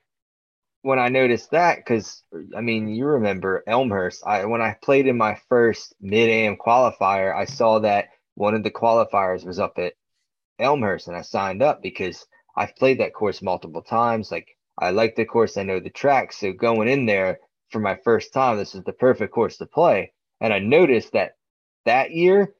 when 0.83 0.99
I 0.99 1.09
noticed 1.09 1.51
that, 1.51 1.77
because 1.77 2.23
I 2.55 2.61
mean, 2.61 2.89
you 2.89 3.05
remember 3.05 3.63
Elmhurst. 3.67 4.23
I 4.25 4.45
when 4.45 4.61
I 4.61 4.75
played 4.81 5.07
in 5.07 5.17
my 5.17 5.39
first 5.49 5.95
mid 6.01 6.29
am 6.29 6.57
qualifier, 6.57 7.35
I 7.35 7.45
saw 7.45 7.79
that 7.79 8.09
one 8.35 8.53
of 8.53 8.63
the 8.63 8.71
qualifiers 8.71 9.45
was 9.45 9.59
up 9.59 9.77
at 9.77 9.93
Elmhurst, 10.59 11.07
and 11.07 11.17
I 11.17 11.21
signed 11.21 11.61
up 11.63 11.81
because 11.81 12.25
I've 12.55 12.75
played 12.75 12.99
that 12.99 13.13
course 13.13 13.41
multiple 13.41 13.81
times. 13.81 14.31
Like 14.31 14.55
I 14.77 14.91
like 14.91 15.15
the 15.15 15.25
course, 15.25 15.57
I 15.57 15.63
know 15.63 15.79
the 15.79 15.89
track. 15.89 16.33
So 16.33 16.51
going 16.53 16.87
in 16.87 17.05
there 17.05 17.39
for 17.69 17.79
my 17.79 17.95
first 18.03 18.33
time, 18.33 18.57
this 18.57 18.75
is 18.75 18.83
the 18.83 18.93
perfect 18.93 19.33
course 19.33 19.57
to 19.57 19.65
play. 19.65 20.13
And 20.39 20.53
I 20.53 20.59
noticed 20.59 21.13
that 21.13 21.35
that 21.85 22.11
year, 22.11 22.53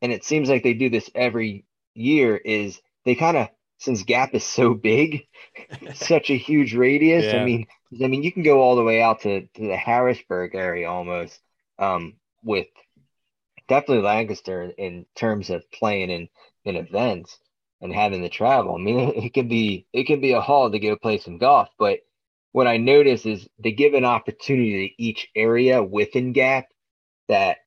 and 0.00 0.12
it 0.12 0.24
seems 0.24 0.48
like 0.48 0.62
they 0.62 0.74
do 0.74 0.90
this 0.90 1.10
every 1.14 1.64
year, 1.94 2.36
is 2.36 2.80
they 3.04 3.14
kind 3.14 3.36
of 3.36 3.48
since 3.78 4.02
Gap 4.02 4.34
is 4.34 4.44
so 4.44 4.74
big, 4.74 5.26
such 5.94 6.30
a 6.30 6.36
huge 6.36 6.74
radius. 6.74 7.24
Yeah. 7.24 7.40
I 7.40 7.44
mean, 7.44 7.66
I 8.02 8.08
mean, 8.08 8.22
you 8.22 8.32
can 8.32 8.42
go 8.42 8.60
all 8.60 8.76
the 8.76 8.84
way 8.84 9.00
out 9.00 9.22
to, 9.22 9.42
to 9.42 9.68
the 9.68 9.76
Harrisburg 9.76 10.54
area 10.54 10.90
almost, 10.90 11.40
um, 11.78 12.14
with 12.42 12.66
definitely 13.68 14.02
Lancaster 14.04 14.72
in, 14.76 15.06
terms 15.14 15.50
of 15.50 15.70
playing 15.70 16.10
in 16.10 16.28
in 16.64 16.76
events 16.76 17.38
and 17.80 17.92
having 17.92 18.22
to 18.22 18.28
travel. 18.28 18.74
I 18.74 18.78
mean, 18.78 18.98
it, 19.16 19.34
can 19.34 19.48
be 19.48 19.86
it 19.92 20.04
can 20.04 20.20
be 20.20 20.32
a 20.32 20.40
haul 20.40 20.70
to 20.70 20.78
go 20.78 20.96
play 20.96 21.18
some 21.18 21.38
golf, 21.38 21.68
but 21.78 22.00
what 22.52 22.66
I 22.66 22.78
notice 22.78 23.26
is 23.26 23.46
they 23.58 23.72
give 23.72 23.94
an 23.94 24.04
opportunity 24.04 24.88
to 24.88 25.02
each 25.02 25.28
area 25.36 25.82
within 25.82 26.32
Gap 26.32 26.66
that 27.28 27.58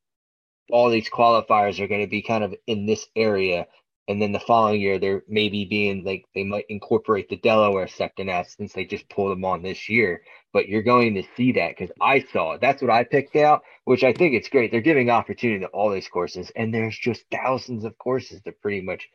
all 0.71 0.89
these 0.89 1.09
qualifiers 1.09 1.79
are 1.79 1.87
going 1.87 2.01
to 2.01 2.09
be 2.09 2.21
kind 2.21 2.43
of 2.43 2.55
in 2.67 2.85
this 2.85 3.07
area. 3.15 3.67
And 4.07 4.21
then 4.21 4.31
the 4.31 4.39
following 4.39 4.81
year, 4.81 4.97
they're 4.97 5.23
maybe 5.27 5.65
being 5.65 6.03
like 6.03 6.25
they 6.33 6.43
might 6.43 6.65
incorporate 6.69 7.29
the 7.29 7.37
Delaware 7.37 7.87
sector 7.87 8.23
now 8.23 8.43
since 8.43 8.73
they 8.73 8.83
just 8.83 9.07
pulled 9.09 9.31
them 9.31 9.45
on 9.45 9.61
this 9.61 9.87
year. 9.87 10.23
But 10.51 10.67
you're 10.67 10.81
going 10.81 11.13
to 11.15 11.23
see 11.37 11.53
that 11.53 11.77
because 11.77 11.95
I 12.01 12.25
saw 12.33 12.53
it. 12.53 12.61
That's 12.61 12.81
what 12.81 12.91
I 12.91 13.03
picked 13.03 13.35
out, 13.35 13.61
which 13.85 14.03
I 14.03 14.11
think 14.11 14.33
it's 14.33 14.49
great. 14.49 14.71
They're 14.71 14.81
giving 14.81 15.09
opportunity 15.09 15.59
to 15.59 15.67
all 15.67 15.91
these 15.91 16.09
courses, 16.09 16.51
and 16.55 16.73
there's 16.73 16.97
just 16.97 17.23
thousands 17.31 17.85
of 17.85 17.97
courses 17.97 18.41
to 18.41 18.51
pretty 18.51 18.81
much 18.81 19.07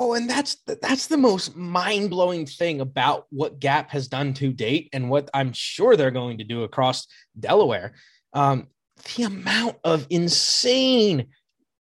well, 0.00 0.14
and 0.14 0.30
that's 0.30 0.56
that's 0.80 1.08
the 1.08 1.18
most 1.18 1.54
mind-blowing 1.54 2.46
thing 2.46 2.80
about 2.80 3.26
what 3.28 3.60
Gap 3.60 3.90
has 3.90 4.08
done 4.08 4.32
to 4.34 4.50
date 4.50 4.88
and 4.94 5.10
what 5.10 5.28
I'm 5.34 5.52
sure 5.52 5.94
they're 5.94 6.10
going 6.10 6.38
to 6.38 6.44
do 6.44 6.62
across 6.62 7.06
Delaware. 7.38 7.92
Um, 8.32 8.68
the 9.14 9.24
amount 9.24 9.76
of 9.84 10.06
insane 10.08 11.26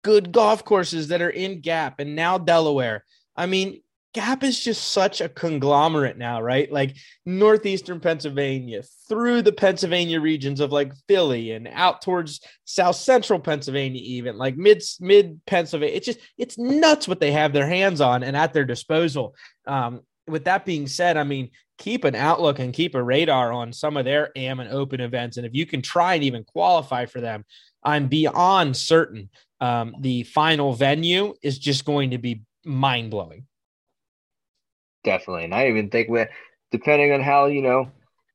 good 0.01 0.32
golf 0.32 0.63
courses 0.63 1.10
that 1.10 1.21
are 1.21 1.30
in 1.30 1.60
Gap 1.60 1.99
and 1.99 2.15
now 2.15 2.38
Delaware. 2.38 3.04
I 3.36 3.47
mean, 3.47 3.82
Gap 4.15 4.43
is 4.43 4.63
just 4.63 4.93
such 4.93 5.19
a 5.19 5.28
conglomerate 5.28 6.17
now, 6.17 6.41
right? 6.41 6.71
Like 6.71 6.95
northeastern 7.25 7.99
Pennsylvania, 7.99 8.82
through 9.10 9.41
the 9.41 9.51
Pennsylvania 9.51 10.21
regions 10.21 10.62
of 10.62 10.71
like 10.71 10.93
Philly 11.10 11.51
and 11.51 11.67
out 11.67 12.01
towards 12.01 12.39
south 12.63 12.95
central 12.95 13.41
Pennsylvania, 13.41 14.01
even 14.01 14.38
like 14.38 14.56
mid 14.56 14.82
mid 15.01 15.41
Pennsylvania. 15.45 15.97
It's 15.97 16.06
just 16.06 16.19
it's 16.38 16.58
nuts 16.58 17.10
what 17.10 17.19
they 17.19 17.34
have 17.34 17.51
their 17.51 17.67
hands 17.67 17.99
on 17.99 18.23
and 18.23 18.38
at 18.38 18.54
their 18.54 18.63
disposal. 18.63 19.36
Um, 19.67 19.99
with 20.30 20.45
that 20.45 20.63
being 20.63 20.88
said, 20.88 21.17
I 21.17 21.25
mean, 21.25 21.51
keep 21.78 22.06
an 22.06 22.15
outlook 22.15 22.60
and 22.60 22.73
keep 22.73 22.95
a 22.95 23.04
radar 23.04 23.51
on 23.51 23.73
some 23.73 23.97
of 23.97 24.06
their 24.06 24.32
AM 24.38 24.62
and 24.62 24.71
open 24.71 25.01
events. 25.01 25.36
And 25.36 25.45
if 25.45 25.54
you 25.54 25.65
can 25.65 25.82
try 25.82 26.13
and 26.13 26.23
even 26.23 26.45
qualify 26.45 27.06
for 27.06 27.19
them, 27.19 27.43
I'm 27.84 28.08
beyond 28.08 28.78
certain 28.78 29.30
um, 29.60 29.93
the 29.99 30.23
final 30.23 30.71
venue 30.71 31.34
is 31.43 31.60
just 31.60 31.84
going 31.84 32.12
to 32.12 32.17
be 32.17 32.43
mind 32.63 33.12
blowing 33.12 33.45
definitely. 35.06 35.46
And 35.46 35.56
I 35.56 35.70
even 35.70 35.89
think 35.89 36.10
with 36.10 36.30
depending 36.72 37.13
on 37.13 37.22
how 37.22 37.46
you 37.46 37.62
know 37.62 37.89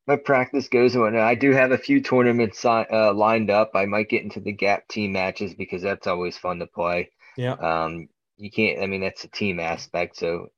my 0.06 0.16
practice 0.16 0.68
goes 0.68 0.94
and 0.94 1.04
whatnot, 1.04 1.22
I 1.22 1.34
do 1.34 1.52
have 1.52 1.72
a 1.72 1.78
few 1.78 2.00
tournaments 2.00 2.64
uh, 2.64 3.12
lined 3.14 3.50
up. 3.50 3.72
I 3.74 3.84
might 3.84 4.08
get 4.08 4.22
into 4.22 4.40
the 4.40 4.52
gap 4.52 4.88
team 4.88 5.12
matches 5.12 5.54
because 5.54 5.82
that's 5.82 6.06
always 6.06 6.38
fun 6.38 6.60
to 6.60 6.66
play. 6.66 7.10
Yeah. 7.36 7.52
Um, 7.52 8.08
you 8.38 8.50
can't. 8.50 8.82
I 8.82 8.86
mean, 8.86 9.02
that's 9.02 9.24
a 9.24 9.28
team 9.28 9.60
aspect. 9.60 10.16
So 10.16 10.48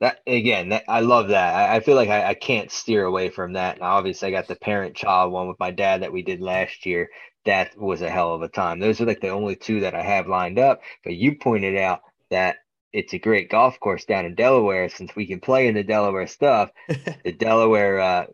that 0.00 0.20
again, 0.26 0.70
that, 0.70 0.84
I 0.88 1.00
love 1.00 1.28
that. 1.28 1.54
I, 1.54 1.76
I 1.76 1.80
feel 1.80 1.96
like 1.96 2.08
I, 2.08 2.28
I, 2.28 2.34
can't 2.34 2.70
steer 2.70 3.04
away 3.04 3.28
from 3.28 3.54
that. 3.54 3.80
Now, 3.80 3.92
obviously, 3.92 4.28
I 4.28 4.30
got 4.30 4.48
the 4.48 4.56
parent-child 4.56 5.30
one 5.30 5.48
with 5.48 5.60
my 5.60 5.70
dad 5.70 6.02
that 6.02 6.12
we 6.12 6.22
did 6.22 6.40
last 6.40 6.86
year. 6.86 7.08
That 7.44 7.76
was 7.78 8.02
a 8.02 8.10
hell 8.10 8.34
of 8.34 8.42
a 8.42 8.48
time. 8.48 8.80
Those 8.80 9.00
are 9.00 9.06
like 9.06 9.20
the 9.20 9.28
only 9.28 9.56
two 9.56 9.80
that 9.80 9.94
I 9.94 10.02
have 10.02 10.26
lined 10.26 10.58
up. 10.58 10.80
But 11.04 11.16
you 11.16 11.36
pointed 11.36 11.76
out 11.76 12.00
that 12.30 12.56
it's 12.92 13.12
a 13.12 13.18
great 13.18 13.50
golf 13.50 13.78
course 13.80 14.04
down 14.04 14.24
in 14.24 14.34
Delaware 14.34 14.88
since 14.88 15.14
we 15.14 15.26
can 15.26 15.40
play 15.40 15.68
in 15.68 15.74
the 15.74 15.84
Delaware 15.84 16.26
stuff, 16.26 16.70
the 17.24 17.32
Delaware 17.32 18.00
uh, 18.00 18.26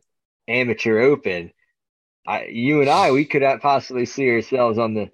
Amateur 0.48 1.00
Open. 1.00 1.52
I, 2.26 2.46
you 2.46 2.80
and 2.80 2.90
I, 2.90 3.12
we 3.12 3.24
could 3.24 3.42
possibly 3.60 4.06
see 4.06 4.28
ourselves 4.30 4.78
on 4.78 4.94
the 4.94 5.10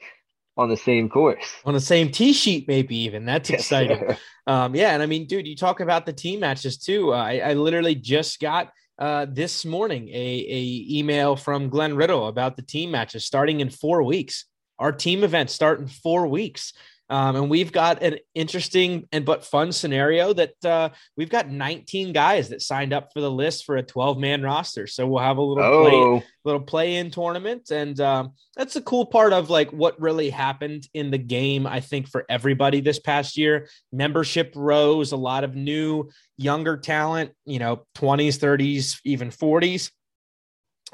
on 0.57 0.68
the 0.68 0.76
same 0.76 1.09
course, 1.09 1.50
on 1.64 1.74
the 1.74 1.81
same 1.81 2.11
tee 2.11 2.33
sheet, 2.33 2.68
maybe 2.68 2.96
even. 2.96 3.24
That's 3.24 3.48
exciting. 3.50 4.16
um, 4.46 4.74
yeah, 4.74 4.92
and 4.92 5.02
I 5.02 5.07
mean, 5.07 5.26
dude, 5.26 5.46
you 5.46 5.57
talk 5.57 5.81
about 5.81 6.05
the 6.05 6.12
team 6.12 6.40
matches 6.40 6.76
too. 6.78 7.12
Uh, 7.12 7.16
I, 7.16 7.38
I 7.38 7.52
literally 7.55 7.94
just 7.94 8.38
got 8.38 8.70
uh, 8.98 9.26
this 9.28 9.64
morning 9.64 10.09
a, 10.09 10.12
a 10.12 10.87
email 10.98 11.37
from 11.37 11.68
Glen 11.68 11.96
Riddle 11.96 12.28
about 12.28 12.57
the 12.57 12.62
team 12.62 12.90
matches 12.90 13.24
starting 13.24 13.61
in 13.61 13.70
four 13.70 14.02
weeks. 14.02 14.44
Our 14.78 14.92
team 14.92 15.24
events 15.24 15.55
start 15.55 15.81
in 15.81 15.88
four 15.88 16.26
weeks. 16.26 16.72
Um, 17.12 17.37
and 17.37 17.51
we've 17.51 17.72
got 17.72 18.03
an 18.03 18.16
interesting 18.35 19.07
and 19.12 19.27
but 19.27 19.44
fun 19.44 19.70
scenario 19.70 20.33
that 20.33 20.64
uh, 20.64 20.88
we've 21.14 21.29
got 21.29 21.51
19 21.51 22.14
guys 22.14 22.48
that 22.48 22.62
signed 22.62 22.94
up 22.94 23.12
for 23.12 23.20
the 23.20 23.31
list 23.31 23.66
for 23.66 23.77
a 23.77 23.83
12 23.83 24.16
man 24.16 24.42
roster. 24.42 24.87
So 24.87 25.07
we'll 25.07 25.22
have 25.22 25.37
a 25.37 25.42
little 25.42 25.62
oh. 25.62 25.90
play, 25.90 26.27
little 26.46 26.62
play 26.62 26.96
in 26.96 27.11
tournament, 27.11 27.70
and 27.70 28.01
um, 28.01 28.33
that's 28.57 28.77
a 28.77 28.81
cool 28.81 29.05
part 29.05 29.35
of 29.35 29.51
like 29.51 29.70
what 29.72 30.01
really 30.01 30.31
happened 30.31 30.88
in 30.94 31.11
the 31.11 31.18
game. 31.18 31.66
I 31.66 31.81
think 31.81 32.09
for 32.09 32.25
everybody 32.31 32.81
this 32.81 32.98
past 32.98 33.37
year, 33.37 33.68
membership 33.92 34.55
rose, 34.57 35.12
a 35.12 35.16
lot 35.18 35.44
of 35.44 35.55
new 35.55 36.09
younger 36.38 36.79
talent, 36.79 37.33
you 37.44 37.59
know, 37.59 37.85
20s, 37.94 38.38
30s, 38.38 39.01
even 39.05 39.29
40s 39.29 39.90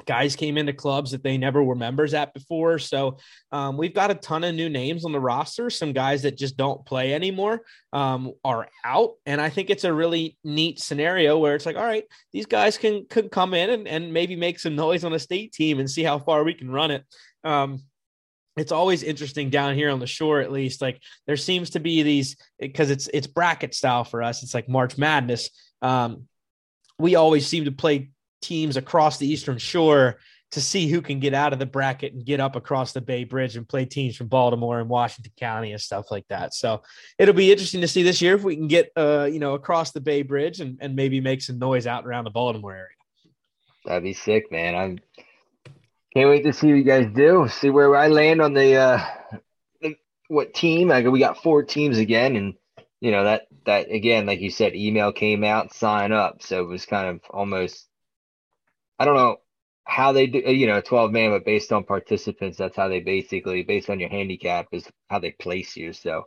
guys 0.05 0.35
came 0.35 0.57
into 0.57 0.73
clubs 0.73 1.11
that 1.11 1.23
they 1.23 1.37
never 1.37 1.63
were 1.63 1.75
members 1.75 2.13
at 2.13 2.33
before. 2.33 2.79
So 2.79 3.17
um, 3.51 3.77
we've 3.77 3.93
got 3.93 4.11
a 4.11 4.15
ton 4.15 4.43
of 4.43 4.55
new 4.55 4.69
names 4.69 5.05
on 5.05 5.11
the 5.11 5.19
roster. 5.19 5.69
Some 5.69 5.93
guys 5.93 6.23
that 6.23 6.37
just 6.37 6.57
don't 6.57 6.85
play 6.85 7.13
anymore 7.13 7.61
um, 7.93 8.33
are 8.43 8.67
out, 8.83 9.15
and 9.25 9.39
I 9.39 9.49
think 9.49 9.69
it's 9.69 9.83
a 9.83 9.93
really 9.93 10.37
neat 10.43 10.79
scenario 10.79 11.37
where 11.37 11.55
it's 11.55 11.65
like, 11.65 11.75
all 11.75 11.85
right, 11.85 12.05
these 12.33 12.45
guys 12.45 12.77
can 12.77 13.05
can 13.09 13.29
come 13.29 13.53
in 13.53 13.69
and, 13.69 13.87
and 13.87 14.13
maybe 14.13 14.35
make 14.35 14.59
some 14.59 14.75
noise 14.75 15.03
on 15.03 15.13
a 15.13 15.19
state 15.19 15.53
team 15.53 15.79
and 15.79 15.89
see 15.89 16.03
how 16.03 16.19
far 16.19 16.43
we 16.43 16.53
can 16.53 16.69
run 16.69 16.91
it. 16.91 17.03
Um, 17.43 17.83
it's 18.57 18.71
always 18.71 19.03
interesting 19.03 19.49
down 19.49 19.75
here 19.75 19.89
on 19.89 19.99
the 19.99 20.07
shore 20.07 20.41
at 20.41 20.51
least 20.51 20.81
like 20.81 21.01
there 21.27 21.37
seems 21.37 21.69
to 21.69 21.79
be 21.79 22.03
these 22.03 22.35
because 22.59 22.89
it's 22.89 23.07
it's 23.13 23.27
bracket 23.27 23.73
style 23.73 24.03
for 24.03 24.21
us 24.21 24.43
it's 24.43 24.53
like 24.53 24.67
march 24.67 24.97
madness 24.97 25.49
um, 25.81 26.27
we 26.97 27.15
always 27.15 27.47
seem 27.47 27.65
to 27.65 27.71
play 27.71 28.09
teams 28.41 28.77
across 28.77 29.17
the 29.17 29.27
Eastern 29.27 29.57
Shore 29.57 30.19
to 30.51 30.61
see 30.61 30.87
who 30.87 31.01
can 31.01 31.19
get 31.19 31.33
out 31.33 31.53
of 31.53 31.59
the 31.59 31.65
bracket 31.65 32.13
and 32.13 32.25
get 32.25 32.39
up 32.39 32.55
across 32.55 32.91
the 32.91 33.01
Bay 33.01 33.23
Bridge 33.23 33.55
and 33.55 33.67
play 33.67 33.85
teams 33.85 34.15
from 34.15 34.27
Baltimore 34.27 34.79
and 34.79 34.89
Washington 34.89 35.31
County 35.37 35.71
and 35.71 35.81
stuff 35.81 36.09
like 36.09 36.27
that. 36.29 36.53
So 36.53 36.81
it'll 37.19 37.35
be 37.35 37.51
interesting 37.51 37.81
to 37.81 37.87
see 37.87 38.01
this 38.01 38.21
year 38.21 38.35
if 38.35 38.43
we 38.43 38.55
can 38.55 38.67
get 38.67 38.91
uh, 38.95 39.29
you 39.31 39.39
know, 39.39 39.53
across 39.53 39.91
the 39.91 40.01
Bay 40.01 40.23
Bridge 40.23 40.59
and, 40.59 40.77
and 40.81 40.95
maybe 40.95 41.21
make 41.21 41.41
some 41.41 41.59
noise 41.59 41.85
out 41.85 42.05
around 42.05 42.23
the 42.23 42.31
Baltimore 42.31 42.73
area. 42.73 42.87
That'd 43.85 44.03
be 44.03 44.13
sick, 44.13 44.51
man. 44.51 44.75
I'm 44.75 44.99
can't 46.13 46.29
wait 46.29 46.43
to 46.43 46.53
see 46.53 46.67
what 46.67 46.77
you 46.77 46.83
guys 46.83 47.07
do. 47.13 47.47
See 47.49 47.69
where 47.69 47.95
I 47.95 48.07
land 48.07 48.41
on 48.41 48.53
the 48.53 48.75
uh 48.75 49.05
what 50.27 50.53
team. 50.53 50.91
I 50.91 51.07
we 51.07 51.19
got 51.19 51.41
four 51.43 51.63
teams 51.63 51.99
again 51.99 52.35
and 52.35 52.55
you 52.99 53.11
know 53.11 53.23
that 53.23 53.47
that 53.65 53.91
again, 53.91 54.25
like 54.25 54.39
you 54.39 54.49
said, 54.49 54.75
email 54.75 55.11
came 55.11 55.43
out, 55.43 55.73
sign 55.73 56.11
up. 56.11 56.41
So 56.41 56.61
it 56.61 56.67
was 56.67 56.87
kind 56.87 57.07
of 57.07 57.21
almost 57.29 57.88
I 58.99 59.05
don't 59.05 59.15
know 59.15 59.37
how 59.85 60.11
they 60.11 60.27
do, 60.27 60.39
you 60.39 60.67
know, 60.67 60.81
12 60.81 61.11
man, 61.11 61.31
but 61.31 61.45
based 61.45 61.71
on 61.71 61.83
participants, 61.83 62.57
that's 62.57 62.75
how 62.75 62.89
they 62.89 62.99
basically, 62.99 63.63
based 63.63 63.89
on 63.89 63.99
your 63.99 64.09
handicap, 64.09 64.67
is 64.71 64.87
how 65.09 65.19
they 65.19 65.31
place 65.31 65.75
you. 65.75 65.93
So 65.93 66.25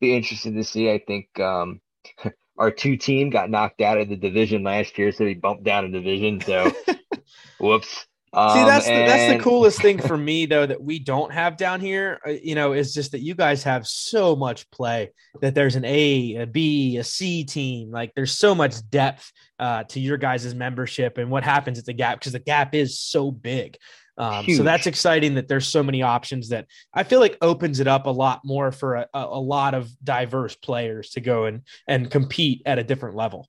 be 0.00 0.16
interested 0.16 0.54
to 0.54 0.64
see. 0.64 0.90
I 0.90 0.98
think 0.98 1.38
um, 1.38 1.80
our 2.58 2.70
two 2.70 2.96
team 2.96 3.30
got 3.30 3.50
knocked 3.50 3.80
out 3.82 3.98
of 3.98 4.08
the 4.08 4.16
division 4.16 4.64
last 4.64 4.98
year, 4.98 5.12
so 5.12 5.24
we 5.24 5.34
bumped 5.34 5.64
down 5.64 5.84
a 5.84 5.90
division. 5.90 6.40
So 6.40 6.72
whoops. 7.60 8.06
Um, 8.34 8.56
See, 8.56 8.64
that's 8.64 8.86
and... 8.86 8.96
the, 8.96 9.06
that's 9.06 9.32
the 9.32 9.38
coolest 9.42 9.80
thing 9.80 9.98
for 9.98 10.16
me 10.16 10.46
though 10.46 10.66
that 10.66 10.82
we 10.82 10.98
don't 10.98 11.32
have 11.32 11.56
down 11.56 11.80
here. 11.80 12.20
Uh, 12.26 12.30
you 12.30 12.54
know, 12.54 12.72
is 12.72 12.92
just 12.92 13.12
that 13.12 13.20
you 13.20 13.34
guys 13.34 13.62
have 13.62 13.86
so 13.86 14.34
much 14.34 14.70
play 14.70 15.12
that 15.40 15.54
there's 15.54 15.76
an 15.76 15.84
A, 15.84 16.36
a 16.36 16.46
B, 16.46 16.96
a 16.96 17.04
C 17.04 17.44
team. 17.44 17.90
Like 17.90 18.12
there's 18.14 18.36
so 18.36 18.54
much 18.54 18.74
depth 18.90 19.32
uh, 19.58 19.84
to 19.84 20.00
your 20.00 20.16
guys' 20.16 20.54
membership 20.54 21.18
and 21.18 21.30
what 21.30 21.44
happens 21.44 21.78
at 21.78 21.86
the 21.86 21.92
gap 21.92 22.18
because 22.18 22.32
the 22.32 22.38
gap 22.38 22.74
is 22.74 22.98
so 22.98 23.30
big. 23.30 23.76
Um, 24.16 24.46
so 24.48 24.62
that's 24.62 24.86
exciting 24.86 25.34
that 25.34 25.48
there's 25.48 25.66
so 25.66 25.82
many 25.82 26.02
options 26.02 26.50
that 26.50 26.66
I 26.92 27.02
feel 27.02 27.18
like 27.18 27.36
opens 27.42 27.80
it 27.80 27.88
up 27.88 28.06
a 28.06 28.10
lot 28.10 28.42
more 28.44 28.70
for 28.70 28.94
a, 28.94 29.08
a 29.12 29.40
lot 29.40 29.74
of 29.74 29.90
diverse 30.04 30.54
players 30.54 31.10
to 31.10 31.20
go 31.20 31.46
and 31.46 31.62
and 31.88 32.08
compete 32.10 32.62
at 32.64 32.78
a 32.78 32.84
different 32.84 33.16
level. 33.16 33.48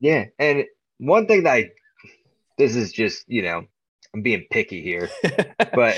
Yeah, 0.00 0.26
and 0.38 0.64
one 0.96 1.26
thing 1.26 1.42
that 1.42 1.52
I 1.52 1.70
this 2.56 2.76
is 2.76 2.92
just 2.92 3.24
you 3.28 3.42
know 3.42 3.66
I'm 4.14 4.22
being 4.22 4.46
picky 4.50 4.82
here, 4.82 5.08
but 5.74 5.96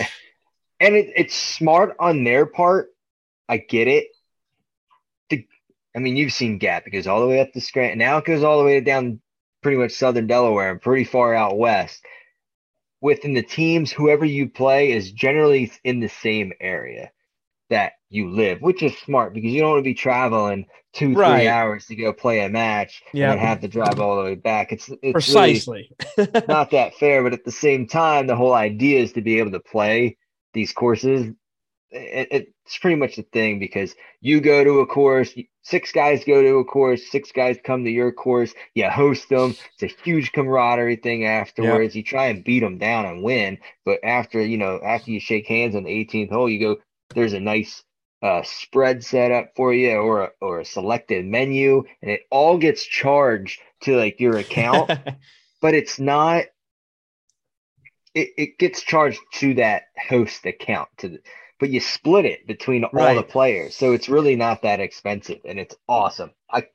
and 0.81 0.95
it, 0.95 1.13
it's 1.17 1.35
smart 1.35 1.97
on 1.99 2.25
their 2.25 2.47
part. 2.47 2.91
I 3.49 3.57
get 3.57 3.89
it. 3.89 4.09
The, 5.31 5.47
I 5.97 5.99
mean, 5.99 6.17
you've 6.17 6.33
seen 6.33 6.59
Gap. 6.59 6.87
It 6.87 6.91
goes 6.91 7.07
all 7.07 7.21
the 7.21 7.27
way 7.27 7.41
up 7.41 7.53
to 7.53 7.61
Scranton. 7.61 7.99
Now 7.99 8.19
it 8.19 8.25
goes 8.25 8.43
all 8.43 8.59
the 8.59 8.65
way 8.65 8.81
down 8.81 9.21
pretty 9.63 9.79
much 9.79 9.93
southern 9.93 10.27
Delaware 10.27 10.71
and 10.71 10.81
pretty 10.81 11.05
far 11.05 11.35
out 11.35 11.57
west. 11.57 12.05
Within 13.01 13.35
the 13.35 13.43
teams, 13.43 13.91
whoever 13.91 14.25
you 14.25 14.49
play 14.49 14.93
is 14.93 15.11
generally 15.11 15.73
in 15.85 16.01
the 16.01 16.09
same 16.09 16.53
area 16.61 17.11
that 17.73 17.95
you 18.11 18.31
live, 18.31 18.61
which 18.61 18.83
is 18.83 18.97
smart 18.99 19.33
because 19.33 19.51
you 19.51 19.61
don't 19.61 19.71
want 19.71 19.81
to 19.81 19.91
be 19.91 19.95
traveling 19.95 20.67
two, 20.93 21.15
right. 21.15 21.41
three 21.41 21.49
hours 21.49 21.87
to 21.87 21.97
go 21.97 22.13
play 22.13 22.45
a 22.45 22.49
match 22.49 23.03
yeah. 23.13 23.33
and 23.33 23.41
have 23.41 23.61
to 23.61 23.69
drive 23.69 23.99
all 23.99 24.17
the 24.17 24.23
way 24.23 24.35
back. 24.35 24.73
It's, 24.73 24.91
it's 25.03 25.13
precisely 25.13 25.91
really 26.17 26.31
not 26.49 26.71
that 26.73 26.95
fair, 26.95 27.23
but 27.23 27.33
at 27.33 27.45
the 27.45 27.53
same 27.53 27.87
time, 27.87 28.27
the 28.27 28.37
whole 28.37 28.53
idea 28.53 29.01
is 29.01 29.15
to 29.15 29.23
be 29.23 29.39
able 29.39 29.53
to 29.53 29.61
play 29.61 30.19
these 30.53 30.73
courses. 30.73 31.33
It, 31.91 32.53
it's 32.67 32.79
pretty 32.79 32.97
much 32.97 33.17
the 33.17 33.23
thing 33.23 33.59
because 33.59 33.95
you 34.21 34.41
go 34.41 34.63
to 34.65 34.81
a 34.81 34.87
course, 34.87 35.35
six 35.63 35.93
guys 35.93 36.25
go 36.25 36.43
to 36.43 36.57
a 36.57 36.65
course, 36.65 37.11
six 37.11 37.33
guys 37.33 37.59
come 37.65 37.85
to 37.85 37.91
your 37.91 38.13
course, 38.13 38.53
you 38.75 38.89
host 38.91 39.29
them. 39.29 39.55
It's 39.79 39.93
a 39.93 40.03
huge 40.03 40.33
camaraderie 40.33 40.97
thing 40.97 41.25
afterwards. 41.25 41.95
Yep. 41.95 41.97
You 41.97 42.03
try 42.05 42.27
and 42.27 42.45
beat 42.45 42.61
them 42.61 42.79
down 42.79 43.07
and 43.07 43.23
win, 43.23 43.59
but 43.85 44.01
after 44.05 44.41
you 44.41 44.59
know, 44.59 44.81
after 44.85 45.11
you 45.11 45.21
shake 45.21 45.47
hands 45.47 45.75
on 45.75 45.85
the 45.85 45.91
18th 45.91 46.31
hole, 46.31 46.49
you 46.49 46.61
go. 46.61 46.77
There's 47.15 47.33
a 47.33 47.41
nice 47.41 47.83
uh, 48.23 48.43
spread 48.45 49.05
set 49.05 49.33
up 49.33 49.53
for 49.57 49.75
you 49.75 49.93
or 49.97 50.25
a, 50.25 50.31
or 50.41 50.61
a 50.61 50.65
selected 50.65 51.27
menu 51.27 51.85
and 52.01 52.11
it 52.11 52.23
all 52.31 52.59
gets 52.59 52.85
charged 52.85 53.61
to 53.83 53.97
like 53.97 54.21
your 54.21 54.37
account. 54.37 54.91
But 55.61 55.75
it's 55.75 56.01
not 56.01 56.47
it, 58.17 58.31
it 58.37 58.59
gets 58.59 58.83
charged 58.83 59.21
to 59.35 59.55
that 59.55 59.85
host 59.97 60.45
account 60.45 60.89
to 60.99 61.09
the, 61.09 61.21
but 61.61 61.71
you 61.71 61.79
split 61.79 62.25
it 62.25 62.49
between 62.49 62.85
right. 62.93 63.11
all 63.11 63.15
the 63.15 63.23
players. 63.23 63.77
So 63.77 63.93
it's 63.93 64.09
really 64.09 64.35
not 64.35 64.63
that 64.63 64.81
expensive 64.81 65.39
and 65.45 65.61
it's 65.61 65.77
awesome. 65.89 66.33
I 66.51 66.67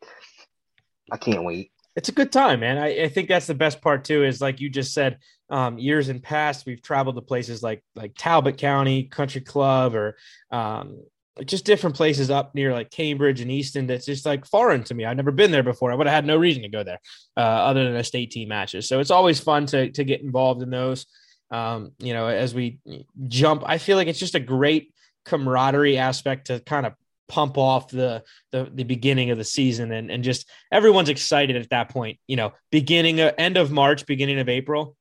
i 1.11 1.17
can't 1.17 1.43
wait 1.43 1.71
it's 1.97 2.09
a 2.09 2.13
good 2.13 2.31
time 2.31 2.61
man 2.61 2.77
I, 2.77 3.03
I 3.03 3.09
think 3.09 3.27
that's 3.27 3.47
the 3.47 3.53
best 3.53 3.81
part 3.81 4.05
too 4.05 4.23
is 4.23 4.39
like 4.39 4.61
you 4.61 4.69
just 4.69 4.93
said 4.93 5.17
um, 5.49 5.77
years 5.77 6.09
in 6.09 6.21
past 6.21 6.65
we've 6.65 6.81
traveled 6.81 7.15
to 7.15 7.21
places 7.21 7.61
like 7.61 7.83
like 7.95 8.13
talbot 8.17 8.57
county 8.57 9.03
country 9.03 9.41
club 9.41 9.95
or 9.95 10.17
um, 10.51 10.99
just 11.45 11.65
different 11.65 11.95
places 11.95 12.29
up 12.29 12.55
near 12.55 12.73
like 12.73 12.89
Cambridge 12.89 13.41
and 13.41 13.51
Easton 13.51 13.87
that's 13.87 14.05
just 14.05 14.25
like 14.25 14.45
foreign 14.45 14.83
to 14.85 14.93
me. 14.93 15.05
I've 15.05 15.17
never 15.17 15.31
been 15.31 15.51
there 15.51 15.63
before. 15.63 15.91
I 15.91 15.95
would 15.95 16.07
have 16.07 16.15
had 16.15 16.25
no 16.25 16.37
reason 16.37 16.63
to 16.63 16.69
go 16.69 16.83
there 16.83 16.99
uh, 17.35 17.41
other 17.41 17.83
than 17.83 17.95
a 17.95 18.03
state 18.03 18.31
team 18.31 18.49
matches. 18.49 18.87
So 18.87 18.99
it's 18.99 19.11
always 19.11 19.39
fun 19.39 19.65
to 19.67 19.91
to 19.91 20.03
get 20.03 20.21
involved 20.21 20.61
in 20.61 20.69
those. 20.69 21.05
Um, 21.51 21.91
you 21.99 22.13
know, 22.13 22.27
as 22.27 22.53
we 22.53 22.79
jump, 23.27 23.63
I 23.65 23.77
feel 23.77 23.97
like 23.97 24.07
it's 24.07 24.19
just 24.19 24.35
a 24.35 24.39
great 24.39 24.93
camaraderie 25.25 25.97
aspect 25.97 26.47
to 26.47 26.59
kind 26.59 26.85
of 26.85 26.93
pump 27.27 27.57
off 27.57 27.89
the, 27.89 28.23
the 28.51 28.69
the 28.73 28.83
beginning 28.83 29.31
of 29.31 29.37
the 29.37 29.43
season 29.43 29.91
and 29.91 30.09
and 30.09 30.23
just 30.23 30.49
everyone's 30.71 31.09
excited 31.09 31.55
at 31.55 31.69
that 31.69 31.89
point. 31.89 32.19
You 32.27 32.37
know, 32.37 32.53
beginning 32.71 33.19
of, 33.19 33.33
end 33.37 33.57
of 33.57 33.71
March, 33.71 34.05
beginning 34.05 34.39
of 34.39 34.49
April 34.49 34.95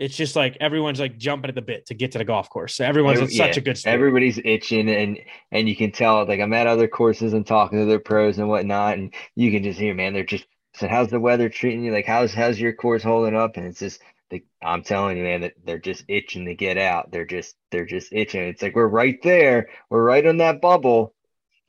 it's 0.00 0.16
just 0.16 0.34
like 0.34 0.56
everyone's 0.60 0.98
like 0.98 1.18
jumping 1.18 1.50
at 1.50 1.54
the 1.54 1.60
bit 1.60 1.84
to 1.86 1.94
get 1.94 2.12
to 2.12 2.18
the 2.18 2.24
golf 2.24 2.48
course. 2.48 2.74
So 2.74 2.86
everyone's 2.86 3.20
Every, 3.20 3.34
such 3.34 3.58
a 3.58 3.60
good. 3.60 3.78
Everybody's 3.84 4.40
itching 4.42 4.88
and 4.88 5.18
and 5.52 5.68
you 5.68 5.76
can 5.76 5.92
tell 5.92 6.26
like 6.26 6.40
I'm 6.40 6.54
at 6.54 6.66
other 6.66 6.88
courses 6.88 7.34
and 7.34 7.46
talking 7.46 7.78
to 7.78 7.84
their 7.84 8.00
pros 8.00 8.38
and 8.38 8.48
whatnot, 8.48 8.96
and 8.96 9.12
you 9.36 9.50
can 9.50 9.62
just 9.62 9.78
hear, 9.78 9.94
man, 9.94 10.14
they're 10.14 10.24
just 10.24 10.46
so 10.74 10.88
how's 10.88 11.08
the 11.08 11.20
weather 11.20 11.50
treating 11.50 11.84
you? 11.84 11.92
Like 11.92 12.06
how's 12.06 12.32
how's 12.32 12.58
your 12.58 12.72
course 12.72 13.02
holding 13.02 13.36
up? 13.36 13.58
And 13.58 13.66
it's 13.66 13.78
just 13.78 14.00
like 14.32 14.46
I'm 14.62 14.82
telling 14.82 15.18
you, 15.18 15.24
man, 15.24 15.42
that 15.42 15.52
they're 15.62 15.78
just 15.78 16.04
itching 16.08 16.46
to 16.46 16.54
get 16.54 16.78
out. 16.78 17.12
They're 17.12 17.26
just 17.26 17.54
they're 17.70 17.84
just 17.84 18.10
itching. 18.10 18.40
It's 18.40 18.62
like 18.62 18.74
we're 18.74 18.88
right 18.88 19.22
there. 19.22 19.68
We're 19.90 20.02
right 20.02 20.24
on 20.24 20.38
that 20.38 20.62
bubble. 20.62 21.14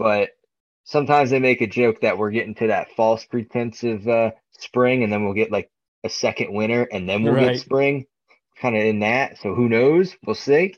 But 0.01 0.31
sometimes 0.83 1.29
they 1.29 1.39
make 1.39 1.61
a 1.61 1.67
joke 1.67 2.01
that 2.01 2.17
we're 2.17 2.31
getting 2.31 2.55
to 2.55 2.67
that 2.67 2.91
false 2.95 3.23
pretense 3.25 3.83
of 3.83 4.07
uh, 4.07 4.31
spring 4.57 5.03
and 5.03 5.13
then 5.13 5.23
we'll 5.23 5.35
get 5.35 5.51
like 5.51 5.69
a 6.03 6.09
second 6.09 6.51
winter 6.51 6.87
and 6.91 7.07
then 7.07 7.21
we'll 7.21 7.33
right. 7.33 7.53
get 7.53 7.61
spring 7.61 8.07
kind 8.59 8.75
of 8.75 8.83
in 8.83 8.99
that. 8.99 9.37
So 9.37 9.53
who 9.53 9.69
knows? 9.69 10.15
We'll 10.25 10.35
see. 10.35 10.75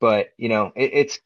But 0.00 0.30
you 0.36 0.48
know, 0.48 0.72
it, 0.74 0.90
it's 0.92 1.20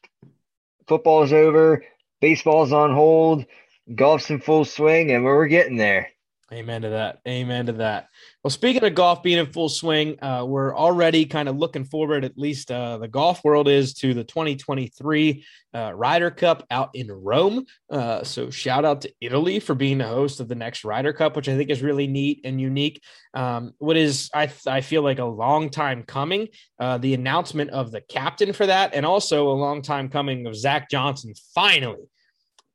football's 0.86 1.32
over, 1.32 1.84
baseball's 2.20 2.72
on 2.72 2.92
hold, 2.92 3.46
golf's 3.94 4.30
in 4.30 4.40
full 4.40 4.66
swing, 4.66 5.11
and 5.11 5.24
we're 5.24 5.46
getting 5.46 5.76
there. 5.76 6.11
Amen 6.51 6.80
to 6.80 6.88
that. 6.88 7.18
Amen 7.28 7.66
to 7.66 7.72
that. 7.72 8.09
Well, 8.42 8.51
speaking 8.51 8.82
of 8.82 8.94
golf 8.94 9.22
being 9.22 9.36
in 9.36 9.53
full 9.53 9.68
swing, 9.68 10.16
uh, 10.22 10.46
we're 10.49 10.74
already 10.74 11.26
kind 11.26 11.46
of 11.46 11.59
looking 11.59 11.84
forward, 11.84 12.24
at 12.24 12.38
least 12.38 12.70
uh, 12.70 12.96
the 12.96 13.07
golf 13.07 13.44
world 13.44 13.68
is, 13.68 13.92
to 13.94 14.14
the 14.14 14.24
2023 14.24 15.44
uh, 15.74 15.92
Ryder 15.94 16.30
Cup 16.30 16.64
out 16.70 16.88
in 16.94 17.11
Rome. 17.11 17.66
Uh, 17.90 18.24
so, 18.24 18.49
shout 18.49 18.86
out 18.86 19.03
to 19.03 19.12
Italy 19.20 19.61
for 19.61 19.74
being 19.74 19.99
the 19.99 20.07
host 20.07 20.40
of 20.40 20.49
the 20.49 20.55
next 20.55 20.84
Ryder 20.84 21.12
Cup, 21.12 21.36
which 21.36 21.51
I 21.51 21.57
think 21.59 21.68
is 21.68 21.82
really 21.82 22.07
neat 22.07 22.40
and 22.44 22.59
unique. 22.59 23.03
Um, 23.34 23.74
what 23.76 23.99
is, 23.99 24.30
I, 24.32 24.51
I 24.66 24.80
feel 24.80 25.03
like, 25.03 25.18
a 25.18 25.26
long 25.26 25.68
time 25.68 26.03
coming, 26.03 26.49
uh, 26.80 26.96
the 26.96 27.12
announcement 27.12 27.70
of 27.70 27.90
the 27.90 28.01
captain 28.01 28.55
for 28.55 28.64
that, 28.64 28.94
and 28.94 29.05
also 29.05 29.49
a 29.49 29.53
long 29.53 29.82
time 29.82 30.09
coming 30.09 30.46
of 30.46 30.57
Zach 30.57 30.88
Johnson 30.88 31.34
finally 31.55 32.09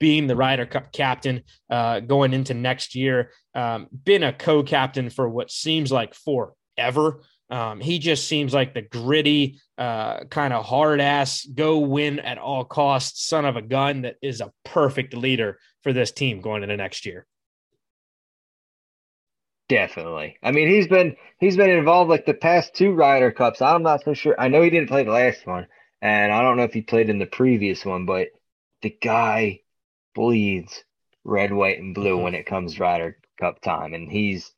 being 0.03 0.27
the 0.27 0.35
Ryder 0.35 0.65
Cup 0.65 0.91
captain 0.91 1.43
uh, 1.69 2.01
going 2.01 2.33
into 2.33 2.53
next 2.53 2.93
year. 2.93 3.31
Um, 3.55 3.87
been 4.03 4.21
a 4.21 4.33
co-captain 4.33 5.09
for 5.09 5.29
what 5.29 5.49
seems 5.49 5.93
like 5.93 6.13
forever. 6.13 7.21
Um, 7.49 7.79
he 7.79 7.99
just 7.99 8.27
seems 8.27 8.53
like 8.53 8.73
the 8.73 8.81
gritty, 8.81 9.61
uh, 9.77 10.25
kind 10.25 10.51
of 10.51 10.65
hard 10.65 10.99
ass, 10.99 11.45
go 11.45 11.79
win 11.79 12.19
at 12.19 12.37
all 12.37 12.65
costs 12.65 13.25
son 13.25 13.45
of 13.45 13.55
a 13.55 13.61
gun 13.61 14.01
that 14.01 14.17
is 14.21 14.41
a 14.41 14.51
perfect 14.65 15.13
leader 15.13 15.57
for 15.83 15.93
this 15.93 16.11
team 16.11 16.41
going 16.41 16.63
into 16.63 16.75
next 16.75 17.05
year. 17.05 17.25
Definitely. 19.69 20.35
I 20.43 20.51
mean, 20.51 20.67
he's 20.67 20.89
been 20.89 21.15
he's 21.39 21.55
been 21.55 21.69
involved 21.69 22.09
like 22.09 22.25
the 22.25 22.33
past 22.33 22.75
two 22.75 22.91
Ryder 22.91 23.31
Cups. 23.31 23.61
I'm 23.61 23.83
not 23.83 24.03
so 24.03 24.13
sure. 24.13 24.35
I 24.37 24.49
know 24.49 24.61
he 24.61 24.69
didn't 24.69 24.89
play 24.89 25.05
the 25.05 25.11
last 25.11 25.47
one, 25.47 25.67
and 26.01 26.33
I 26.33 26.41
don't 26.41 26.57
know 26.57 26.63
if 26.63 26.73
he 26.73 26.81
played 26.81 27.09
in 27.09 27.19
the 27.19 27.25
previous 27.25 27.85
one, 27.85 28.05
but 28.05 28.27
the 28.81 28.89
guy 29.01 29.61
bleeds 30.13 30.83
red, 31.23 31.53
white, 31.53 31.79
and 31.79 31.95
blue 31.95 32.15
mm-hmm. 32.15 32.23
when 32.23 32.35
it 32.35 32.45
comes 32.45 32.79
Ryder 32.79 33.17
Cup 33.39 33.61
time, 33.61 33.93
and 33.93 34.11
he's 34.11 34.51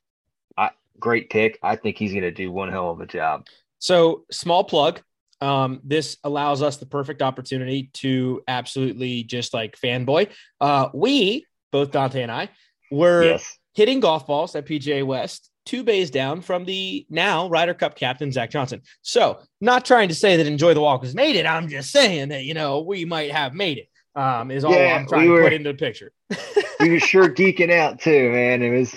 a 0.58 0.72
great 1.00 1.30
pick. 1.30 1.60
I 1.62 1.76
think 1.76 1.98
he's 1.98 2.12
going 2.12 2.24
to 2.24 2.32
do 2.32 2.52
one 2.52 2.72
hell 2.72 2.92
of 2.92 3.02
a 3.02 3.06
job. 3.06 3.48
So, 3.80 4.26
small 4.32 4.64
plug. 4.64 5.02
Um, 5.42 5.82
this 5.84 6.18
allows 6.24 6.62
us 6.62 6.78
the 6.78 6.86
perfect 6.86 7.22
opportunity 7.22 7.90
to 7.96 8.42
absolutely 8.48 9.24
just 9.24 9.54
like 9.54 9.78
fanboy. 9.78 10.30
Uh, 10.62 10.90
we 10.94 11.46
both 11.72 11.92
Dante 11.92 12.22
and 12.22 12.32
I 12.32 12.50
were 12.90 13.24
yes. 13.24 13.58
hitting 13.74 14.00
golf 14.00 14.26
balls 14.26 14.56
at 14.56 14.66
PGA 14.66 15.06
West 15.06 15.52
two 15.66 15.84
bays 15.84 16.12
down 16.12 16.42
from 16.42 16.64
the 16.64 17.06
now 17.10 17.50
Ryder 17.50 17.74
Cup 17.74 17.96
captain 17.96 18.32
Zach 18.32 18.50
Johnson. 18.50 18.82
So, 19.02 19.40
not 19.60 19.84
trying 19.86 20.10
to 20.10 20.16
say 20.16 20.38
that 20.38 20.48
Enjoy 20.48 20.74
the 20.74 20.82
Walk 20.82 21.04
has 21.04 21.16
made 21.16 21.36
it. 21.36 21.46
I'm 21.46 21.68
just 21.68 21.92
saying 21.92 22.30
that 22.30 22.44
you 22.44 22.54
know 22.54 22.82
we 22.82 23.04
might 23.04 23.32
have 23.32 23.54
made 23.54 23.78
it 23.78 23.90
um, 24.16 24.52
is 24.52 24.64
all 24.64 24.74
yeah, 24.74 24.96
I'm 24.96 25.08
trying 25.08 25.24
we 25.24 25.30
were, 25.30 25.40
to 25.40 25.46
put 25.46 25.54
into 25.54 25.72
the 25.72 25.78
picture. 25.78 26.12
we 26.80 26.92
were 26.92 27.00
sure 27.00 27.30
geeking 27.36 27.72
out 27.72 28.00
too, 28.00 28.32
man. 28.32 28.62
It 28.62 28.78
was 28.78 28.96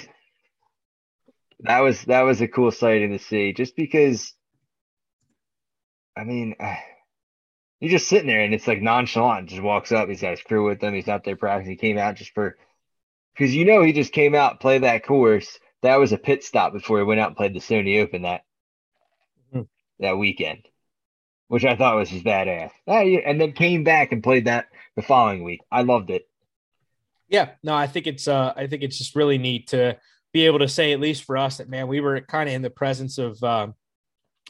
that 1.60 1.80
was 1.80 2.02
that 2.04 2.22
was 2.22 2.40
a 2.40 2.48
cool 2.48 2.70
sighting 2.70 3.10
to 3.10 3.18
see, 3.18 3.52
just 3.52 3.76
because. 3.76 4.32
I 6.16 6.24
mean, 6.24 6.56
uh, 6.58 6.74
you're 7.80 7.92
just 7.92 8.08
sitting 8.08 8.26
there 8.26 8.40
and 8.40 8.52
it's 8.52 8.66
like 8.66 8.82
nonchalant. 8.82 9.50
Just 9.50 9.62
walks 9.62 9.92
up. 9.92 10.08
He's 10.08 10.20
got 10.20 10.32
his 10.32 10.42
crew 10.42 10.66
with 10.66 10.82
him. 10.82 10.94
He's 10.94 11.08
out 11.08 11.24
there 11.24 11.36
practicing. 11.36 11.72
He 11.72 11.76
came 11.76 11.96
out 11.96 12.16
just 12.16 12.34
for 12.34 12.56
because 13.34 13.54
you 13.54 13.64
know 13.64 13.82
he 13.82 13.92
just 13.92 14.12
came 14.12 14.34
out 14.34 14.60
play 14.60 14.78
that 14.78 15.06
course. 15.06 15.58
That 15.82 15.96
was 15.96 16.12
a 16.12 16.18
pit 16.18 16.42
stop 16.42 16.72
before 16.72 16.98
he 16.98 17.04
went 17.04 17.20
out 17.20 17.28
and 17.28 17.36
played 17.36 17.54
the 17.54 17.60
Sony 17.60 18.02
Open 18.02 18.22
that 18.22 18.42
mm-hmm. 19.54 19.62
that 20.00 20.18
weekend, 20.18 20.66
which 21.48 21.64
I 21.64 21.76
thought 21.76 21.96
was 21.96 22.10
just 22.10 22.24
badass. 22.24 22.70
And 22.86 23.40
then 23.40 23.52
came 23.52 23.84
back 23.84 24.12
and 24.12 24.22
played 24.22 24.46
that 24.46 24.68
the 24.96 25.02
following 25.02 25.42
week. 25.42 25.60
I 25.70 25.82
loved 25.82 26.10
it. 26.10 26.28
Yeah, 27.28 27.50
no, 27.62 27.74
I 27.74 27.86
think 27.86 28.06
it's 28.06 28.26
uh 28.26 28.54
I 28.56 28.66
think 28.66 28.82
it's 28.82 28.96
just 28.96 29.14
really 29.14 29.38
neat 29.38 29.68
to 29.68 29.98
be 30.32 30.46
able 30.46 30.60
to 30.60 30.68
say 30.68 30.92
at 30.92 31.00
least 31.00 31.24
for 31.24 31.36
us 31.36 31.58
that 31.58 31.68
man 31.68 31.88
we 31.88 32.00
were 32.00 32.20
kind 32.20 32.48
of 32.48 32.54
in 32.54 32.62
the 32.62 32.70
presence 32.70 33.18
of 33.18 33.42
um, 33.42 33.74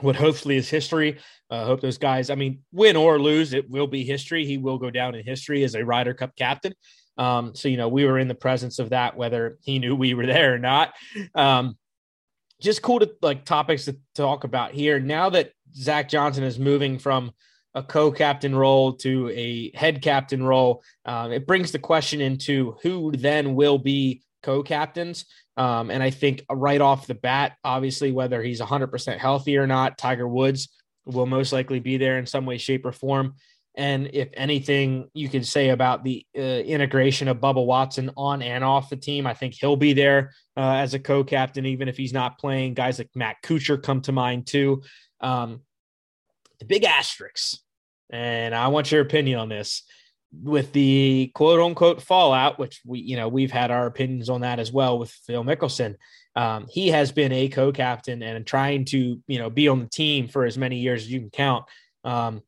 what 0.00 0.16
hopefully 0.16 0.56
is 0.56 0.68
history. 0.68 1.18
I 1.50 1.56
uh, 1.56 1.64
hope 1.64 1.80
those 1.80 1.98
guys, 1.98 2.30
I 2.30 2.34
mean, 2.34 2.60
win 2.72 2.94
or 2.94 3.18
lose, 3.18 3.52
it 3.52 3.68
will 3.68 3.86
be 3.86 4.04
history. 4.04 4.44
He 4.44 4.58
will 4.58 4.78
go 4.78 4.90
down 4.90 5.14
in 5.14 5.24
history 5.24 5.64
as 5.64 5.74
a 5.74 5.84
Ryder 5.84 6.14
Cup 6.14 6.36
captain. 6.36 6.74
Um, 7.16 7.54
so 7.54 7.68
you 7.68 7.76
know, 7.76 7.88
we 7.88 8.04
were 8.04 8.18
in 8.18 8.28
the 8.28 8.34
presence 8.34 8.78
of 8.78 8.90
that, 8.90 9.16
whether 9.16 9.58
he 9.62 9.78
knew 9.78 9.96
we 9.96 10.14
were 10.14 10.26
there 10.26 10.54
or 10.54 10.58
not. 10.58 10.94
Um, 11.34 11.76
just 12.60 12.82
cool 12.82 13.00
to 13.00 13.10
like 13.22 13.44
topics 13.44 13.84
to 13.86 13.96
talk 14.14 14.44
about 14.44 14.72
here. 14.72 14.98
Now 14.98 15.30
that 15.30 15.52
Zach 15.74 16.08
Johnson 16.08 16.44
is 16.44 16.58
moving 16.58 16.98
from 16.98 17.32
a 17.74 17.82
co-captain 17.82 18.54
role 18.54 18.94
to 18.94 19.30
a 19.30 19.70
head 19.76 20.02
captain 20.02 20.42
role. 20.42 20.82
Um, 21.04 21.32
it 21.32 21.46
brings 21.46 21.70
the 21.70 21.78
question 21.78 22.20
into 22.20 22.76
who 22.82 23.12
then 23.12 23.54
will 23.54 23.78
be 23.78 24.22
co-captains. 24.42 25.26
Um, 25.56 25.90
and 25.90 26.02
I 26.02 26.10
think 26.10 26.44
right 26.50 26.80
off 26.80 27.06
the 27.06 27.14
bat, 27.14 27.56
obviously, 27.64 28.12
whether 28.12 28.42
he's 28.42 28.60
100% 28.60 29.18
healthy 29.18 29.56
or 29.56 29.66
not, 29.66 29.98
Tiger 29.98 30.26
Woods 30.26 30.68
will 31.04 31.26
most 31.26 31.52
likely 31.52 31.80
be 31.80 31.96
there 31.96 32.18
in 32.18 32.26
some 32.26 32.46
way, 32.46 32.58
shape, 32.58 32.84
or 32.84 32.92
form. 32.92 33.34
And 33.78 34.10
if 34.12 34.28
anything 34.34 35.08
you 35.14 35.28
could 35.28 35.46
say 35.46 35.68
about 35.68 36.02
the 36.02 36.26
uh, 36.36 36.40
integration 36.40 37.28
of 37.28 37.38
Bubba 37.38 37.64
Watson 37.64 38.10
on 38.16 38.42
and 38.42 38.64
off 38.64 38.90
the 38.90 38.96
team, 38.96 39.24
I 39.24 39.34
think 39.34 39.54
he'll 39.54 39.76
be 39.76 39.92
there 39.92 40.32
uh, 40.56 40.72
as 40.72 40.94
a 40.94 40.98
co-captain, 40.98 41.64
even 41.64 41.88
if 41.88 41.96
he's 41.96 42.12
not 42.12 42.38
playing. 42.38 42.74
Guys 42.74 42.98
like 42.98 43.08
Matt 43.14 43.36
Kuchar 43.44 43.80
come 43.80 44.00
to 44.02 44.12
mind 44.12 44.48
too. 44.48 44.82
Um, 45.20 45.60
the 46.58 46.64
big 46.64 46.82
asterisks 46.82 47.60
and 48.10 48.52
I 48.54 48.68
want 48.68 48.90
your 48.90 49.00
opinion 49.00 49.38
on 49.38 49.48
this 49.48 49.84
with 50.32 50.72
the 50.72 51.30
quote 51.34 51.60
unquote 51.60 52.02
fallout, 52.02 52.58
which 52.58 52.80
we, 52.84 52.98
you 52.98 53.16
know, 53.16 53.28
we've 53.28 53.52
had 53.52 53.70
our 53.70 53.86
opinions 53.86 54.28
on 54.28 54.42
that 54.42 54.58
as 54.58 54.72
well 54.72 54.98
with 54.98 55.10
Phil 55.10 55.44
Mickelson. 55.44 55.94
Um, 56.36 56.66
he 56.68 56.88
has 56.88 57.12
been 57.12 57.32
a 57.32 57.48
co-captain 57.48 58.22
and 58.22 58.46
trying 58.46 58.84
to, 58.86 59.20
you 59.26 59.38
know, 59.38 59.50
be 59.50 59.68
on 59.68 59.80
the 59.80 59.88
team 59.88 60.28
for 60.28 60.44
as 60.44 60.58
many 60.58 60.78
years 60.78 61.02
as 61.02 61.12
you 61.12 61.20
can 61.20 61.30
count. 61.30 61.64
Um, 62.04 62.42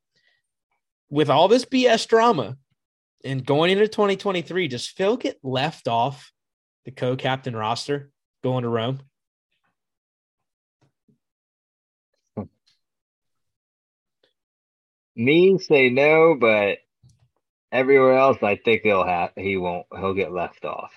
with 1.10 1.28
all 1.28 1.48
this 1.48 1.64
BS 1.64 2.06
drama 2.06 2.56
and 3.24 3.44
going 3.44 3.70
into 3.70 3.88
2023, 3.88 4.68
does 4.68 4.86
Phil 4.86 5.16
get 5.16 5.38
left 5.42 5.88
off 5.88 6.32
the 6.84 6.90
co-captain 6.90 7.54
roster 7.54 8.10
going 8.42 8.62
to 8.62 8.68
Rome? 8.68 9.00
Me 15.16 15.58
say 15.58 15.90
no, 15.90 16.36
but 16.40 16.78
everywhere 17.70 18.16
else, 18.16 18.38
I 18.42 18.56
think 18.56 18.82
he'll 18.82 19.04
have 19.04 19.32
he 19.36 19.56
won't 19.56 19.86
he'll 19.94 20.14
get 20.14 20.32
left 20.32 20.64
off. 20.64 20.92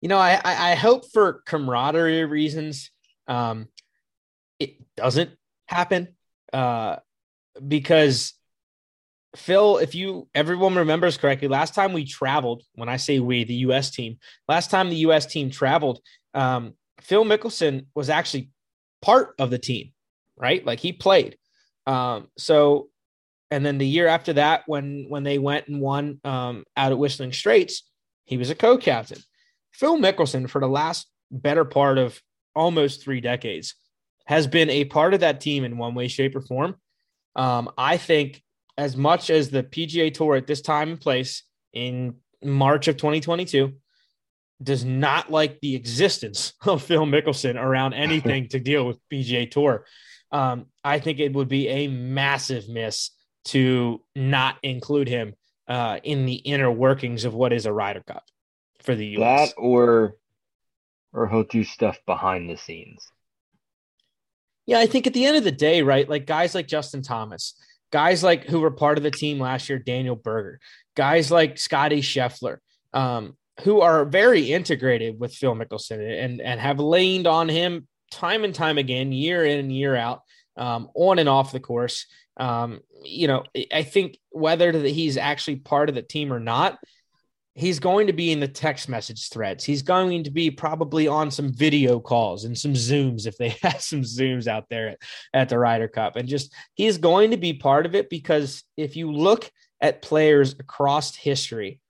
You 0.00 0.08
know, 0.08 0.18
I 0.18 0.40
I, 0.42 0.74
hope 0.74 1.10
for 1.12 1.42
camaraderie 1.46 2.24
reasons, 2.24 2.90
um, 3.26 3.68
it 4.58 4.76
doesn't 4.96 5.30
happen, 5.66 6.14
uh, 6.52 6.96
because 7.66 8.34
Phil, 9.36 9.78
if 9.78 9.94
you 9.94 10.28
everyone 10.34 10.74
remembers 10.76 11.16
correctly, 11.16 11.48
last 11.48 11.74
time 11.74 11.92
we 11.92 12.04
traveled, 12.04 12.62
when 12.74 12.88
I 12.88 12.96
say 12.96 13.20
we, 13.20 13.44
the 13.44 13.54
U.S. 13.66 13.90
team, 13.90 14.18
last 14.48 14.70
time 14.70 14.90
the 14.90 14.96
U.S. 14.96 15.26
team 15.26 15.50
traveled, 15.50 16.00
um, 16.34 16.74
Phil 17.00 17.24
Mickelson 17.24 17.86
was 17.94 18.10
actually 18.10 18.50
part 19.02 19.34
of 19.38 19.50
the 19.50 19.58
team, 19.58 19.92
right? 20.36 20.64
Like 20.64 20.80
he 20.80 20.92
played. 20.92 21.36
Um, 21.86 22.28
so, 22.38 22.88
And 23.50 23.64
then 23.64 23.78
the 23.78 23.86
year 23.86 24.06
after 24.06 24.34
that, 24.34 24.62
when 24.66 25.06
when 25.08 25.22
they 25.24 25.38
went 25.38 25.68
and 25.68 25.80
won 25.80 26.20
um, 26.24 26.64
out 26.76 26.92
at 26.92 26.98
Whistling 26.98 27.32
Straits, 27.32 27.82
he 28.24 28.36
was 28.36 28.50
a 28.50 28.54
co-captain. 28.54 29.18
Phil 29.72 29.98
Mickelson, 29.98 30.48
for 30.48 30.60
the 30.60 30.68
last 30.68 31.08
better 31.30 31.64
part 31.64 31.98
of 31.98 32.20
almost 32.54 33.02
three 33.02 33.20
decades, 33.20 33.74
has 34.26 34.46
been 34.46 34.70
a 34.70 34.84
part 34.84 35.12
of 35.12 35.20
that 35.20 35.40
team 35.40 35.64
in 35.64 35.76
one 35.76 35.94
way, 35.94 36.08
shape, 36.08 36.36
or 36.36 36.40
form. 36.40 36.76
Um, 37.36 37.70
I 37.76 37.96
think 37.96 38.43
as 38.76 38.96
much 38.96 39.30
as 39.30 39.50
the 39.50 39.62
PGA 39.62 40.12
Tour 40.12 40.36
at 40.36 40.46
this 40.46 40.60
time 40.60 40.90
and 40.90 41.00
place 41.00 41.42
in 41.72 42.16
March 42.42 42.88
of 42.88 42.96
2022 42.96 43.72
does 44.62 44.84
not 44.84 45.30
like 45.30 45.60
the 45.60 45.74
existence 45.74 46.54
of 46.66 46.82
Phil 46.82 47.06
Mickelson 47.06 47.60
around 47.60 47.94
anything 47.94 48.48
to 48.48 48.60
deal 48.60 48.86
with 48.86 48.98
PGA 49.12 49.50
Tour. 49.50 49.84
Um, 50.30 50.66
I 50.82 50.98
think 50.98 51.20
it 51.20 51.32
would 51.32 51.48
be 51.48 51.68
a 51.68 51.88
massive 51.88 52.68
miss 52.68 53.10
to 53.46 54.00
not 54.16 54.56
include 54.62 55.08
him 55.08 55.34
uh, 55.68 56.00
in 56.02 56.26
the 56.26 56.34
inner 56.34 56.70
workings 56.70 57.24
of 57.24 57.34
what 57.34 57.52
is 57.52 57.66
a 57.66 57.72
Ryder 57.72 58.02
Cup 58.02 58.24
for 58.82 58.94
the 58.94 59.06
U.S. 59.06 59.50
That 59.50 59.60
or 59.60 60.16
or 61.12 61.28
he'll 61.28 61.44
do 61.44 61.62
stuff 61.62 61.98
behind 62.06 62.50
the 62.50 62.56
scenes. 62.56 63.06
Yeah, 64.66 64.78
I 64.78 64.86
think 64.86 65.06
at 65.06 65.12
the 65.12 65.26
end 65.26 65.36
of 65.36 65.44
the 65.44 65.52
day, 65.52 65.82
right? 65.82 66.08
Like 66.08 66.26
guys 66.26 66.54
like 66.54 66.66
Justin 66.66 67.02
Thomas, 67.02 67.54
guys 67.90 68.22
like 68.22 68.44
who 68.44 68.60
were 68.60 68.70
part 68.70 68.98
of 68.98 69.04
the 69.04 69.10
team 69.10 69.38
last 69.38 69.68
year, 69.68 69.78
Daniel 69.78 70.16
Berger, 70.16 70.60
guys 70.94 71.30
like 71.30 71.58
Scotty 71.58 72.00
Scheffler, 72.00 72.58
um, 72.92 73.36
who 73.62 73.80
are 73.80 74.04
very 74.04 74.52
integrated 74.52 75.18
with 75.18 75.34
Phil 75.34 75.54
Mickelson 75.54 76.24
and 76.24 76.40
and 76.40 76.60
have 76.60 76.80
leaned 76.80 77.26
on 77.26 77.48
him 77.48 77.86
time 78.10 78.44
and 78.44 78.54
time 78.54 78.78
again, 78.78 79.12
year 79.12 79.44
in 79.44 79.58
and 79.58 79.72
year 79.72 79.96
out, 79.96 80.22
um, 80.56 80.88
on 80.94 81.18
and 81.18 81.28
off 81.28 81.52
the 81.52 81.60
course. 81.60 82.06
Um, 82.36 82.80
you 83.04 83.28
know, 83.28 83.44
I 83.72 83.82
think 83.82 84.18
whether 84.30 84.72
he's 84.72 85.16
actually 85.16 85.56
part 85.56 85.88
of 85.88 85.94
the 85.94 86.02
team 86.02 86.32
or 86.32 86.40
not, 86.40 86.78
he's 87.54 87.78
going 87.78 88.08
to 88.08 88.12
be 88.12 88.32
in 88.32 88.40
the 88.40 88.48
text 88.48 88.88
message 88.88 89.28
threads. 89.28 89.64
He's 89.64 89.82
going 89.82 90.24
to 90.24 90.30
be 90.30 90.50
probably 90.50 91.06
on 91.06 91.30
some 91.30 91.52
video 91.52 92.00
calls 92.00 92.44
and 92.44 92.58
some 92.58 92.72
Zooms 92.72 93.26
if 93.26 93.38
they 93.38 93.50
have 93.62 93.80
some 93.80 94.02
Zooms 94.02 94.46
out 94.46 94.68
there 94.68 94.90
at, 94.90 94.98
at 95.32 95.48
the 95.48 95.58
Ryder 95.58 95.88
Cup. 95.88 96.16
And 96.16 96.28
just 96.28 96.52
he's 96.74 96.98
going 96.98 97.30
to 97.30 97.36
be 97.36 97.52
part 97.52 97.86
of 97.86 97.94
it 97.94 98.10
because 98.10 98.64
if 98.76 98.96
you 98.96 99.12
look 99.12 99.50
at 99.80 100.02
players 100.02 100.54
across 100.54 101.14
history, 101.14 101.80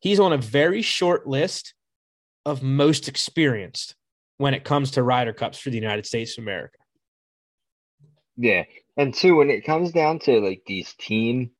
he's 0.00 0.20
on 0.20 0.32
a 0.32 0.38
very 0.38 0.82
short 0.82 1.26
list 1.26 1.74
of 2.44 2.62
most 2.62 3.08
experienced 3.08 3.94
when 4.38 4.54
it 4.54 4.64
comes 4.64 4.92
to 4.92 5.02
Ryder 5.02 5.32
Cups 5.32 5.58
for 5.58 5.70
the 5.70 5.76
United 5.76 6.06
States 6.06 6.36
of 6.36 6.44
America. 6.44 6.78
Yeah. 8.36 8.64
And 8.96 9.14
two, 9.14 9.36
when 9.36 9.50
it 9.50 9.64
comes 9.64 9.92
down 9.92 10.18
to 10.20 10.40
like 10.40 10.62
these 10.66 10.94
team 10.94 11.52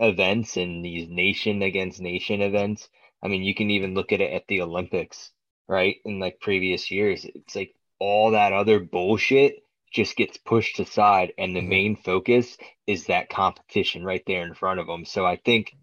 events 0.00 0.56
and 0.56 0.84
these 0.84 1.08
nation 1.08 1.62
against 1.62 2.00
nation 2.00 2.40
events. 2.42 2.88
I 3.22 3.28
mean, 3.28 3.42
you 3.42 3.54
can 3.54 3.70
even 3.70 3.94
look 3.94 4.12
at 4.12 4.20
it 4.20 4.32
at 4.32 4.46
the 4.48 4.62
Olympics, 4.62 5.30
right? 5.66 5.96
In 6.04 6.20
like 6.20 6.40
previous 6.40 6.90
years, 6.90 7.24
it's 7.24 7.56
like 7.56 7.74
all 7.98 8.32
that 8.32 8.52
other 8.52 8.78
bullshit 8.78 9.56
just 9.92 10.16
gets 10.16 10.36
pushed 10.36 10.78
aside, 10.78 11.32
and 11.38 11.56
the 11.56 11.60
mm-hmm. 11.60 11.68
main 11.68 11.96
focus 11.96 12.56
is 12.86 13.06
that 13.06 13.30
competition 13.30 14.04
right 14.04 14.22
there 14.26 14.42
in 14.42 14.54
front 14.54 14.80
of 14.80 14.86
them. 14.86 15.04
So 15.04 15.24
I 15.26 15.36
think 15.36 15.74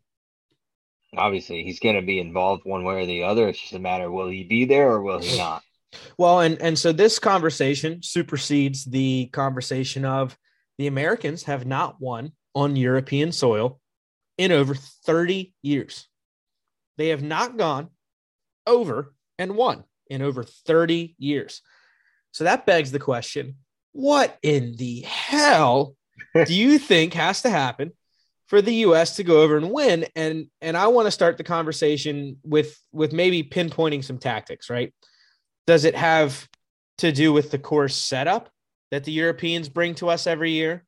obviously 1.17 1.63
he's 1.63 1.79
going 1.79 1.95
to 1.95 2.01
be 2.01 2.19
involved 2.19 2.63
one 2.65 2.83
way 2.83 3.01
or 3.01 3.05
the 3.05 3.23
other. 3.23 3.47
It's 3.47 3.59
just 3.59 3.73
a 3.73 3.79
matter 3.79 4.11
will 4.11 4.29
he 4.29 4.43
be 4.43 4.65
there 4.65 4.91
or 4.91 5.01
will 5.01 5.19
he 5.19 5.37
not? 5.37 5.63
Well, 6.17 6.41
and 6.41 6.61
and 6.61 6.77
so 6.77 6.91
this 6.91 7.19
conversation 7.19 8.01
supersedes 8.03 8.85
the 8.85 9.27
conversation 9.27 10.05
of 10.05 10.37
the 10.77 10.87
Americans 10.87 11.43
have 11.43 11.65
not 11.65 12.01
won 12.01 12.33
on 12.53 12.75
European 12.75 13.31
soil 13.31 13.79
in 14.37 14.51
over 14.51 14.75
30 14.75 15.53
years. 15.61 16.07
They 16.97 17.09
have 17.09 17.23
not 17.23 17.57
gone 17.57 17.89
over 18.67 19.13
and 19.37 19.55
won 19.55 19.83
in 20.09 20.21
over 20.21 20.43
30 20.43 21.15
years. 21.17 21.61
So 22.31 22.43
that 22.43 22.65
begs 22.65 22.91
the 22.91 22.99
question 22.99 23.55
what 23.91 24.37
in 24.43 24.75
the 24.75 25.01
hell 25.01 25.95
do 26.33 26.53
you 26.53 26.77
think 26.79 27.13
has 27.13 27.43
to 27.43 27.49
happen 27.49 27.93
for 28.47 28.61
the 28.61 28.73
US 28.75 29.15
to 29.15 29.23
go 29.23 29.41
over 29.41 29.55
and 29.55 29.71
win? 29.71 30.05
And 30.15 30.47
and 30.61 30.75
I 30.75 30.87
want 30.87 31.07
to 31.07 31.11
start 31.11 31.37
the 31.37 31.45
conversation 31.45 32.37
with 32.43 32.77
with 32.91 33.13
maybe 33.13 33.41
pinpointing 33.41 34.03
some 34.03 34.17
tactics, 34.17 34.69
right? 34.69 34.93
Does 35.65 35.85
it 35.85 35.95
have 35.95 36.47
to 36.97 37.11
do 37.13 37.31
with 37.31 37.51
the 37.51 37.57
course 37.57 37.95
setup 37.95 38.49
that 38.91 39.05
the 39.05 39.13
Europeans 39.13 39.69
bring 39.69 39.95
to 39.95 40.09
us 40.09 40.27
every 40.27 40.51
year? 40.51 40.83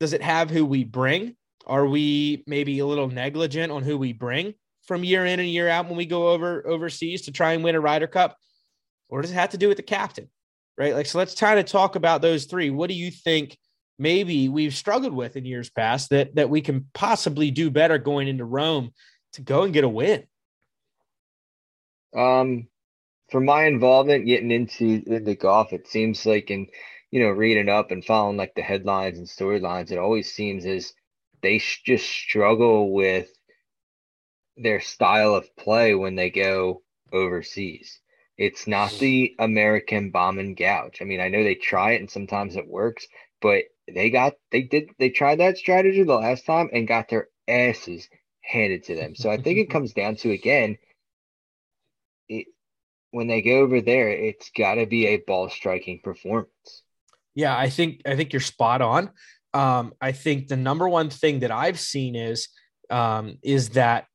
Does 0.00 0.12
it 0.12 0.22
have 0.22 0.50
who 0.50 0.66
we 0.66 0.82
bring? 0.82 1.36
Are 1.66 1.86
we 1.86 2.44
maybe 2.46 2.78
a 2.80 2.86
little 2.86 3.08
negligent 3.08 3.72
on 3.72 3.82
who 3.82 3.96
we 3.96 4.12
bring 4.12 4.54
from 4.84 5.04
year 5.04 5.24
in 5.24 5.40
and 5.40 5.48
year 5.48 5.68
out 5.68 5.86
when 5.86 5.96
we 5.96 6.06
go 6.06 6.28
over 6.28 6.66
overseas 6.66 7.22
to 7.22 7.32
try 7.32 7.52
and 7.52 7.62
win 7.62 7.74
a 7.74 7.80
Ryder 7.80 8.06
Cup? 8.06 8.36
Or 9.08 9.22
does 9.22 9.30
it 9.30 9.34
have 9.34 9.50
to 9.50 9.58
do 9.58 9.68
with 9.68 9.76
the 9.76 9.82
captain? 9.82 10.28
Right? 10.76 10.94
Like, 10.94 11.06
so 11.06 11.18
let's 11.18 11.34
try 11.34 11.54
to 11.54 11.62
talk 11.62 11.96
about 11.96 12.22
those 12.22 12.46
three. 12.46 12.70
What 12.70 12.88
do 12.88 12.94
you 12.94 13.10
think 13.10 13.58
maybe 13.98 14.48
we've 14.48 14.74
struggled 14.74 15.12
with 15.12 15.36
in 15.36 15.44
years 15.44 15.70
past 15.70 16.10
that 16.10 16.34
that 16.34 16.50
we 16.50 16.60
can 16.60 16.86
possibly 16.94 17.50
do 17.50 17.70
better 17.70 17.98
going 17.98 18.26
into 18.26 18.44
Rome 18.44 18.90
to 19.34 19.42
go 19.42 19.62
and 19.62 19.72
get 19.72 19.84
a 19.84 19.88
win? 19.88 20.24
Um, 22.14 22.68
from 23.30 23.44
my 23.44 23.66
involvement 23.66 24.26
getting 24.26 24.50
into 24.50 25.02
into 25.06 25.34
golf, 25.34 25.72
it 25.72 25.86
seems 25.88 26.26
like 26.26 26.50
in 26.50 26.66
you 27.10 27.22
know 27.22 27.30
reading 27.30 27.68
up 27.68 27.90
and 27.90 28.04
following 28.04 28.36
like 28.36 28.54
the 28.54 28.62
headlines 28.62 29.18
and 29.18 29.26
storylines, 29.26 29.92
it 29.92 29.98
always 29.98 30.32
seems 30.32 30.66
as 30.66 30.92
they 31.42 31.58
sh- 31.58 31.82
just 31.84 32.08
struggle 32.08 32.92
with 32.92 33.28
their 34.56 34.80
style 34.80 35.34
of 35.34 35.54
play 35.56 35.94
when 35.94 36.14
they 36.14 36.30
go 36.30 36.82
overseas. 37.12 38.00
It's 38.38 38.66
not 38.66 38.90
mm. 38.90 38.98
the 38.98 39.34
American 39.38 40.10
bomb 40.10 40.38
and 40.38 40.56
gouge. 40.56 41.00
I 41.00 41.04
mean, 41.04 41.20
I 41.20 41.28
know 41.28 41.42
they 41.42 41.54
try 41.54 41.92
it 41.92 42.00
and 42.00 42.10
sometimes 42.10 42.56
it 42.56 42.66
works, 42.66 43.06
but 43.40 43.64
they 43.92 44.10
got 44.10 44.34
they 44.50 44.62
did 44.62 44.90
they 44.98 45.10
tried 45.10 45.40
that 45.40 45.58
strategy 45.58 46.02
the 46.02 46.14
last 46.14 46.46
time 46.46 46.70
and 46.72 46.88
got 46.88 47.08
their 47.08 47.28
asses 47.48 48.08
handed 48.40 48.84
to 48.84 48.94
them. 48.94 49.14
So 49.14 49.30
I 49.30 49.36
think 49.36 49.58
it 49.58 49.70
comes 49.70 49.92
down 49.92 50.16
to 50.16 50.30
again, 50.30 50.78
it 52.28 52.46
when 53.10 53.26
they 53.26 53.42
go 53.42 53.60
over 53.60 53.80
there, 53.80 54.08
it's 54.08 54.50
got 54.56 54.76
to 54.76 54.86
be 54.86 55.08
a 55.08 55.18
ball 55.18 55.50
striking 55.50 56.00
performance. 56.02 56.82
Yeah, 57.34 57.56
I 57.56 57.68
think 57.68 58.02
I 58.06 58.16
think 58.16 58.32
you're 58.32 58.40
spot 58.40 58.80
on 58.80 59.10
um, 59.54 59.92
I 60.00 60.12
think 60.12 60.48
the 60.48 60.56
number 60.56 60.88
one 60.88 61.10
thing 61.10 61.40
that 61.40 61.50
I've 61.50 61.78
seen 61.78 62.16
is 62.16 62.48
um, 62.90 63.38
is 63.42 63.70
that 63.70 64.06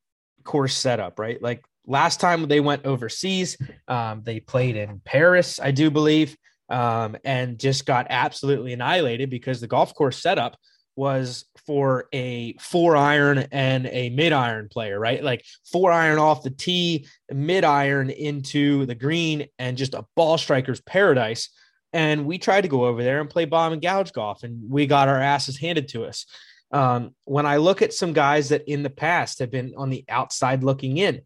course 0.44 0.76
setup, 0.76 1.20
right? 1.20 1.42
Like 1.42 1.64
last 1.86 2.20
time 2.20 2.48
they 2.48 2.60
went 2.60 2.86
overseas, 2.86 3.58
um, 3.88 4.22
they 4.24 4.40
played 4.40 4.76
in 4.76 5.02
Paris, 5.04 5.60
I 5.60 5.72
do 5.72 5.90
believe, 5.90 6.36
um, 6.70 7.18
and 7.24 7.60
just 7.60 7.86
got 7.86 8.08
absolutely 8.10 8.74
annihilated 8.74 9.30
because 9.30 9.62
the 9.62 9.68
golf 9.68 9.94
course 9.94 10.22
setup 10.22 10.58
was 10.96 11.46
for 11.66 12.08
a 12.12 12.54
four 12.60 12.98
iron 12.98 13.46
and 13.52 13.86
a 13.88 14.10
mid 14.10 14.34
iron 14.34 14.68
player, 14.68 15.00
right? 15.00 15.24
Like 15.24 15.46
four 15.72 15.92
iron 15.92 16.18
off 16.18 16.44
the 16.44 16.50
tee, 16.50 17.08
mid 17.32 17.64
iron 17.64 18.10
into 18.10 18.86
the 18.88 18.96
green, 18.96 19.46
and 19.60 19.78
just 19.78 19.94
a 19.94 20.06
ball 20.16 20.38
striker's 20.38 20.82
paradise 20.82 21.50
and 21.94 22.26
we 22.26 22.38
tried 22.38 22.62
to 22.62 22.68
go 22.68 22.86
over 22.86 23.04
there 23.04 23.22
and 23.22 23.30
play 23.30 23.46
bomb 23.46 23.74
and 23.74 23.82
gouge 23.82 24.12
golf, 24.14 24.44
and 24.44 24.70
we 24.70 24.88
got 24.88 25.08
our 25.08 25.22
asses 25.22 25.58
handed 25.58 25.88
to 25.90 26.06
us. 26.06 26.26
Um, 26.72 27.16
when 27.24 27.46
I 27.46 27.58
look 27.58 27.82
at 27.82 27.94
some 27.94 28.14
guys 28.14 28.50
that 28.50 28.68
in 28.68 28.84
the 28.84 28.90
past 28.90 29.40
have 29.40 29.52
been 29.52 29.74
on 29.78 29.90
the 29.90 30.04
outside 30.10 30.64
looking 30.64 30.98
in, 30.98 31.22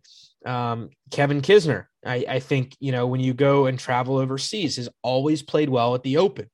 um, 0.45 0.89
Kevin 1.09 1.41
Kisner, 1.41 1.85
I, 2.05 2.25
I, 2.27 2.39
think 2.39 2.75
you 2.79 2.91
know 2.91 3.07
when 3.07 3.21
you 3.21 3.33
go 3.33 3.65
and 3.65 3.79
travel 3.79 4.17
overseas, 4.17 4.75
has 4.75 4.89
always 5.01 5.41
played 5.41 5.69
well 5.69 5.95
at 5.95 6.03
the 6.03 6.17
Open. 6.17 6.49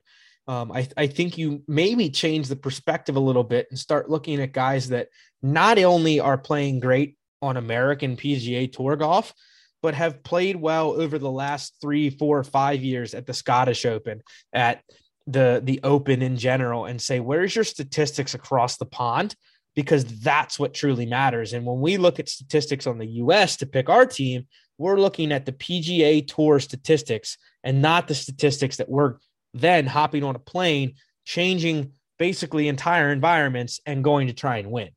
Um, 0.47 0.71
I, 0.71 0.87
I 0.95 1.07
think 1.07 1.37
you 1.37 1.63
maybe 1.67 2.09
change 2.09 2.47
the 2.47 2.55
perspective 2.55 3.17
a 3.17 3.21
little 3.21 3.43
bit 3.43 3.67
and 3.69 3.77
start 3.77 4.09
looking 4.09 4.41
at 4.41 4.53
guys 4.53 4.89
that 4.89 5.09
not 5.41 5.77
only 5.77 6.21
are 6.21 6.37
playing 6.37 6.79
great 6.79 7.17
on 7.41 7.57
American 7.57 8.15
PGA 8.15 8.71
Tour 8.71 8.95
golf, 8.95 9.33
but 9.81 9.93
have 9.93 10.23
played 10.23 10.55
well 10.55 10.91
over 10.91 11.19
the 11.19 11.31
last 11.31 11.75
three, 11.81 12.09
four, 12.09 12.43
five 12.43 12.83
years 12.83 13.13
at 13.13 13.25
the 13.25 13.33
Scottish 13.33 13.85
Open, 13.85 14.21
at 14.53 14.81
the 15.27 15.61
the 15.63 15.79
Open 15.83 16.21
in 16.21 16.37
general, 16.37 16.85
and 16.85 17.01
say, 17.01 17.19
where's 17.19 17.55
your 17.55 17.63
statistics 17.63 18.33
across 18.33 18.77
the 18.77 18.85
pond? 18.85 19.35
Because 19.75 20.05
that's 20.21 20.57
what 20.59 20.73
truly 20.73 21.05
matters. 21.05 21.53
And 21.53 21.65
when 21.65 21.79
we 21.79 21.97
look 21.97 22.19
at 22.19 22.29
statistics 22.29 22.87
on 22.87 22.97
the 22.97 23.07
US 23.07 23.57
to 23.57 23.65
pick 23.65 23.89
our 23.89 24.05
team, 24.05 24.47
we're 24.77 24.99
looking 24.99 25.31
at 25.31 25.45
the 25.45 25.51
PGA 25.51 26.25
Tour 26.27 26.59
statistics 26.59 27.37
and 27.63 27.81
not 27.81 28.07
the 28.07 28.15
statistics 28.15 28.77
that 28.77 28.89
we're 28.89 29.15
then 29.53 29.85
hopping 29.85 30.23
on 30.23 30.35
a 30.35 30.39
plane, 30.39 30.95
changing 31.25 31.91
basically 32.17 32.67
entire 32.67 33.11
environments 33.11 33.79
and 33.85 34.03
going 34.03 34.27
to 34.27 34.33
try 34.33 34.57
and 34.57 34.71
win. 34.71 34.89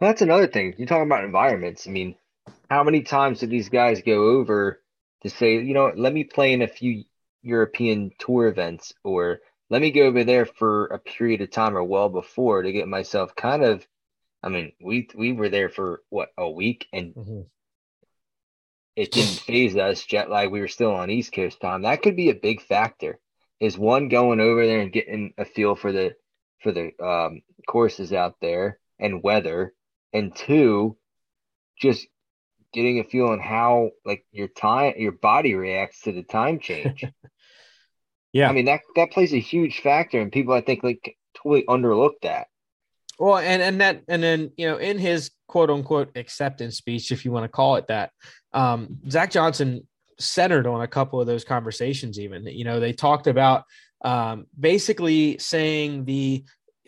That's 0.00 0.22
another 0.22 0.46
thing. 0.46 0.74
You're 0.78 0.88
talking 0.88 1.06
about 1.06 1.24
environments. 1.24 1.86
I 1.86 1.90
mean, 1.90 2.14
how 2.68 2.84
many 2.84 3.02
times 3.02 3.40
did 3.40 3.50
these 3.50 3.68
guys 3.68 4.02
go 4.02 4.38
over 4.38 4.80
to 5.22 5.30
say, 5.30 5.54
you 5.54 5.74
know, 5.74 5.92
let 5.94 6.12
me 6.12 6.24
play 6.24 6.52
in 6.52 6.62
a 6.62 6.68
few 6.68 7.04
European 7.42 8.12
tour 8.18 8.46
events 8.46 8.92
or 9.04 9.40
let 9.70 9.80
me 9.80 9.92
go 9.92 10.02
over 10.02 10.24
there 10.24 10.46
for 10.46 10.86
a 10.86 10.98
period 10.98 11.40
of 11.40 11.50
time 11.50 11.76
or 11.76 11.84
well 11.84 12.08
before 12.08 12.62
to 12.62 12.72
get 12.72 12.88
myself 12.88 13.34
kind 13.36 13.62
of. 13.62 13.86
I 14.42 14.48
mean, 14.48 14.72
we 14.80 15.08
we 15.14 15.32
were 15.32 15.48
there 15.48 15.68
for 15.68 16.02
what 16.08 16.30
a 16.36 16.50
week, 16.50 16.86
and 16.92 17.14
mm-hmm. 17.14 17.40
it 18.96 19.12
didn't 19.12 19.40
phase 19.40 19.76
us. 19.76 20.04
Jet 20.04 20.30
lag. 20.30 20.50
We 20.50 20.60
were 20.60 20.68
still 20.68 20.92
on 20.92 21.10
East 21.10 21.32
Coast 21.32 21.60
time. 21.60 21.82
That 21.82 22.02
could 22.02 22.16
be 22.16 22.30
a 22.30 22.34
big 22.34 22.62
factor. 22.62 23.18
Is 23.60 23.76
one 23.76 24.08
going 24.08 24.40
over 24.40 24.66
there 24.66 24.80
and 24.80 24.92
getting 24.92 25.34
a 25.36 25.44
feel 25.44 25.76
for 25.76 25.92
the 25.92 26.14
for 26.62 26.72
the 26.72 26.90
um, 27.04 27.42
courses 27.68 28.12
out 28.12 28.36
there 28.40 28.78
and 28.98 29.22
weather, 29.22 29.74
and 30.12 30.34
two, 30.34 30.96
just 31.78 32.06
getting 32.72 33.00
a 33.00 33.04
feel 33.04 33.28
on 33.28 33.40
how 33.40 33.90
like 34.04 34.24
your 34.32 34.48
time 34.48 34.94
your 34.96 35.12
body 35.12 35.54
reacts 35.54 36.02
to 36.02 36.12
the 36.12 36.22
time 36.22 36.58
change. 36.58 37.04
yeah. 38.32 38.48
I 38.48 38.52
mean 38.52 38.66
that 38.66 38.80
that 38.96 39.10
plays 39.10 39.32
a 39.32 39.40
huge 39.40 39.80
factor 39.80 40.20
and 40.20 40.32
people 40.32 40.54
I 40.54 40.60
think 40.60 40.82
like 40.82 41.16
totally 41.34 41.64
underlook 41.64 42.14
that. 42.22 42.48
Well, 43.18 43.36
and 43.36 43.60
and 43.60 43.80
that 43.80 44.02
and 44.08 44.22
then 44.22 44.50
you 44.56 44.66
know 44.66 44.78
in 44.78 44.98
his 44.98 45.30
quote 45.46 45.70
unquote 45.70 46.16
acceptance 46.16 46.76
speech, 46.76 47.12
if 47.12 47.24
you 47.24 47.32
want 47.32 47.44
to 47.44 47.48
call 47.48 47.76
it 47.76 47.88
that, 47.88 48.12
um, 48.52 48.98
Zach 49.10 49.30
Johnson 49.30 49.86
centered 50.18 50.66
on 50.66 50.80
a 50.80 50.88
couple 50.88 51.20
of 51.20 51.26
those 51.26 51.44
conversations. 51.44 52.18
Even 52.18 52.46
you 52.46 52.64
know 52.64 52.80
they 52.80 52.94
talked 52.94 53.26
about 53.26 53.64
um, 54.02 54.46
basically 54.58 55.36
saying 55.38 56.06
the 56.06 56.44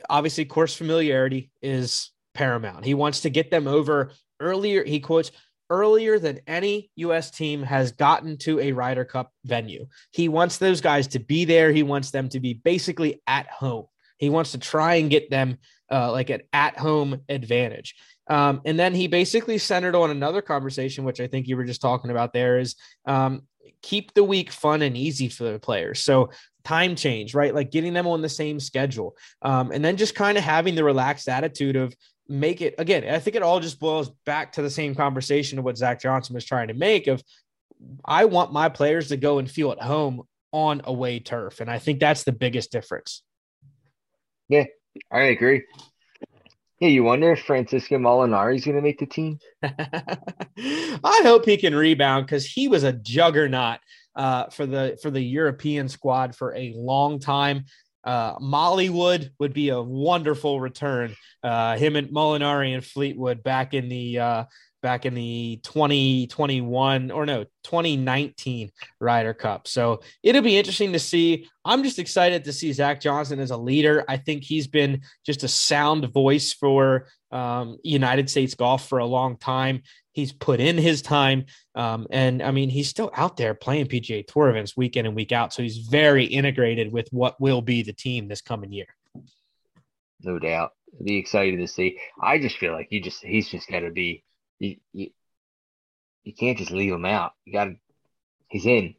obviously 0.08 0.46
course 0.46 0.74
familiarity 0.74 1.50
is 1.60 2.10
paramount. 2.34 2.84
He 2.84 2.94
wants 2.94 3.20
to 3.20 3.30
get 3.30 3.50
them 3.50 3.66
over 3.68 4.12
earlier. 4.40 4.84
He 4.84 5.00
quotes 5.00 5.32
earlier 5.72 6.18
than 6.18 6.38
any 6.46 6.90
U.S. 6.96 7.30
team 7.30 7.62
has 7.62 7.92
gotten 7.92 8.36
to 8.36 8.60
a 8.60 8.72
Ryder 8.72 9.06
Cup 9.06 9.32
venue. 9.46 9.86
He 10.10 10.28
wants 10.28 10.58
those 10.58 10.82
guys 10.82 11.06
to 11.08 11.18
be 11.18 11.46
there. 11.46 11.72
He 11.72 11.82
wants 11.82 12.10
them 12.10 12.28
to 12.28 12.40
be 12.40 12.52
basically 12.52 13.22
at 13.26 13.48
home. 13.48 13.86
He 14.18 14.28
wants 14.28 14.52
to 14.52 14.58
try 14.58 14.96
and 14.96 15.10
get 15.10 15.30
them 15.30 15.56
uh, 15.90 16.12
like 16.12 16.28
an 16.28 16.42
at 16.52 16.78
home 16.78 17.22
advantage. 17.28 17.96
Um, 18.28 18.60
and 18.66 18.78
then 18.78 18.94
he 18.94 19.08
basically 19.08 19.56
centered 19.56 19.96
on 19.96 20.10
another 20.10 20.42
conversation, 20.42 21.04
which 21.04 21.20
I 21.20 21.26
think 21.26 21.48
you 21.48 21.56
were 21.56 21.64
just 21.64 21.80
talking 21.80 22.10
about 22.10 22.34
there 22.34 22.58
is 22.58 22.76
um, 23.06 23.42
keep 23.80 24.12
the 24.12 24.24
week 24.24 24.50
fun 24.50 24.82
and 24.82 24.96
easy 24.96 25.28
for 25.28 25.44
the 25.44 25.58
players. 25.58 26.00
So 26.00 26.30
time 26.64 26.94
change, 26.96 27.34
right? 27.34 27.54
Like 27.54 27.70
getting 27.70 27.94
them 27.94 28.06
on 28.06 28.22
the 28.22 28.28
same 28.28 28.60
schedule. 28.60 29.16
Um, 29.40 29.72
and 29.72 29.84
then 29.84 29.96
just 29.96 30.14
kind 30.14 30.38
of 30.38 30.44
having 30.44 30.74
the 30.74 30.84
relaxed 30.84 31.28
attitude 31.28 31.76
of 31.76 31.94
make 32.28 32.60
it 32.60 32.74
again. 32.78 33.04
I 33.12 33.18
think 33.18 33.36
it 33.36 33.42
all 33.42 33.60
just 33.60 33.80
boils 33.80 34.10
back 34.24 34.52
to 34.52 34.62
the 34.62 34.70
same 34.70 34.94
conversation 34.94 35.58
of 35.58 35.64
what 35.64 35.76
Zach 35.76 36.00
Johnson 36.00 36.34
was 36.34 36.44
trying 36.44 36.68
to 36.68 36.74
make 36.74 37.06
of 37.06 37.22
I 38.04 38.26
want 38.26 38.52
my 38.52 38.68
players 38.68 39.08
to 39.08 39.16
go 39.16 39.38
and 39.38 39.50
feel 39.50 39.72
at 39.72 39.80
home 39.80 40.22
on 40.52 40.82
away 40.84 41.18
turf. 41.20 41.60
And 41.60 41.70
I 41.70 41.78
think 41.78 42.00
that's 42.00 42.24
the 42.24 42.32
biggest 42.32 42.70
difference. 42.70 43.22
Yeah, 44.48 44.64
I 45.10 45.22
agree. 45.22 45.62
Yeah, 46.78 46.88
you 46.88 47.04
wonder 47.04 47.32
if 47.32 47.44
Francesco 47.44 47.96
Molinari 47.96 48.56
is 48.56 48.64
going 48.64 48.76
to 48.76 48.82
make 48.82 48.98
the 48.98 49.06
team. 49.06 49.38
I 49.62 51.20
hope 51.22 51.44
he 51.44 51.56
can 51.56 51.74
rebound 51.74 52.26
because 52.26 52.44
he 52.44 52.66
was 52.66 52.82
a 52.82 52.92
juggernaut 52.92 53.78
uh, 54.16 54.46
for 54.46 54.66
the 54.66 54.98
for 55.00 55.10
the 55.10 55.20
European 55.20 55.88
squad 55.88 56.34
for 56.34 56.54
a 56.54 56.74
long 56.76 57.20
time. 57.20 57.64
Uh, 58.04 58.38
Moliwood 58.38 59.30
would 59.38 59.52
be 59.52 59.68
a 59.70 59.80
wonderful 59.80 60.60
return. 60.60 61.14
Uh, 61.42 61.76
him 61.76 61.96
and 61.96 62.08
Molinari 62.08 62.74
and 62.74 62.84
Fleetwood 62.84 63.42
back 63.42 63.74
in 63.74 63.88
the 63.88 64.18
uh, 64.18 64.44
back 64.82 65.06
in 65.06 65.14
the 65.14 65.60
2021 65.62 67.10
or 67.10 67.24
no 67.24 67.44
2019 67.64 68.70
Ryder 69.00 69.32
Cup. 69.32 69.68
So 69.68 70.02
it'll 70.22 70.42
be 70.42 70.58
interesting 70.58 70.92
to 70.92 70.98
see. 70.98 71.48
I'm 71.64 71.84
just 71.84 72.00
excited 72.00 72.44
to 72.44 72.52
see 72.52 72.72
Zach 72.72 73.00
Johnson 73.00 73.38
as 73.38 73.52
a 73.52 73.56
leader. 73.56 74.04
I 74.08 74.16
think 74.16 74.42
he's 74.42 74.66
been 74.66 75.02
just 75.24 75.44
a 75.44 75.48
sound 75.48 76.12
voice 76.12 76.52
for 76.52 77.06
um, 77.30 77.78
United 77.82 78.28
States 78.28 78.54
golf 78.54 78.88
for 78.88 78.98
a 78.98 79.06
long 79.06 79.36
time. 79.36 79.82
He's 80.12 80.32
put 80.32 80.60
in 80.60 80.76
his 80.76 81.02
time. 81.02 81.46
Um, 81.74 82.06
and 82.10 82.42
I 82.42 82.50
mean, 82.50 82.68
he's 82.68 82.88
still 82.88 83.10
out 83.14 83.36
there 83.36 83.54
playing 83.54 83.86
PGA 83.86 84.26
Tour 84.26 84.50
events 84.50 84.76
week 84.76 84.96
in 84.96 85.06
and 85.06 85.16
week 85.16 85.32
out. 85.32 85.52
So 85.52 85.62
he's 85.62 85.78
very 85.78 86.24
integrated 86.24 86.92
with 86.92 87.08
what 87.10 87.40
will 87.40 87.62
be 87.62 87.82
the 87.82 87.92
team 87.92 88.28
this 88.28 88.42
coming 88.42 88.72
year. 88.72 88.86
No 90.20 90.38
doubt. 90.38 90.72
Be 91.02 91.16
excited 91.16 91.56
to 91.58 91.66
see. 91.66 91.98
I 92.20 92.38
just 92.38 92.58
feel 92.58 92.72
like 92.72 92.88
you 92.90 93.00
just 93.00 93.24
he's 93.24 93.48
just 93.48 93.68
got 93.68 93.80
to 93.80 93.90
be 93.90 94.22
you, 94.58 94.76
you 94.92 95.10
you 96.24 96.34
can't 96.34 96.58
just 96.58 96.70
leave 96.70 96.92
him 96.92 97.04
out. 97.04 97.32
You 97.44 97.52
got 97.52 97.64
to. 97.64 97.76
He's 98.48 98.66
in. 98.66 98.94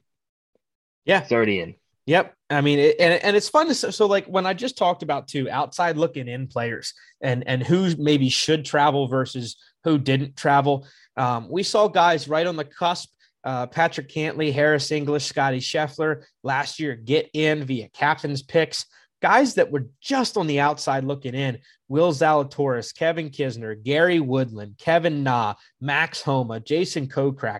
Yeah, 1.06 1.22
he's 1.22 1.32
already 1.32 1.60
in. 1.60 1.76
Yep. 2.06 2.36
I 2.50 2.62
mean, 2.62 2.80
it, 2.80 2.98
and 3.00 3.14
and 3.24 3.36
it's 3.36 3.50
fun 3.50 3.68
to 3.68 3.76
so 3.76 4.06
like 4.06 4.26
when 4.26 4.46
I 4.46 4.54
just 4.54 4.78
talked 4.78 5.04
about 5.04 5.28
two 5.28 5.50
outside 5.50 5.98
looking 5.98 6.28
in 6.28 6.48
players 6.48 6.94
and 7.22 7.48
and 7.48 7.64
who 7.64 7.96
maybe 7.98 8.30
should 8.30 8.66
travel 8.66 9.08
versus 9.08 9.56
who 9.84 9.98
didn't 9.98 10.36
travel. 10.36 10.86
Um, 11.16 11.48
we 11.50 11.64
saw 11.64 11.88
guys 11.88 12.28
right 12.28 12.48
on 12.48 12.56
the 12.56 12.66
cusp. 12.66 13.10
Uh, 13.46 13.68
Patrick 13.68 14.08
Cantlay, 14.08 14.54
Harris 14.54 14.90
English, 14.90 15.26
Scotty 15.26 15.60
Scheffler 15.60 16.24
last 16.44 16.80
year 16.80 16.96
get 16.96 17.30
in 17.34 17.66
via 17.66 17.90
captain's 17.90 18.42
picks. 18.42 18.86
Guys 19.22 19.56
that 19.56 19.70
were 19.70 19.88
just 20.02 20.38
on 20.38 20.48
the 20.48 20.62
outside 20.62 21.04
looking 21.04 21.34
in. 21.34 21.60
Will 21.90 22.12
Zalatoris, 22.12 22.96
Kevin 22.96 23.30
Kisner, 23.30 23.82
Gary 23.82 24.20
Woodland, 24.20 24.78
Kevin 24.80 25.24
Na, 25.24 25.56
Max 25.80 26.22
Homa, 26.22 26.60
Jason 26.60 27.08
Kokrak. 27.08 27.60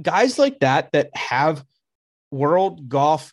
Guys 0.00 0.38
like 0.38 0.60
that 0.60 0.92
that 0.92 1.10
have 1.16 1.64
world 2.30 2.88
golf 2.88 3.32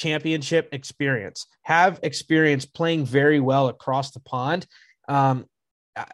championship 0.00 0.70
experience, 0.72 1.46
have 1.62 2.00
experience 2.02 2.64
playing 2.64 3.04
very 3.04 3.38
well 3.38 3.68
across 3.68 4.12
the 4.12 4.20
pond. 4.20 4.66
Um, 5.08 5.44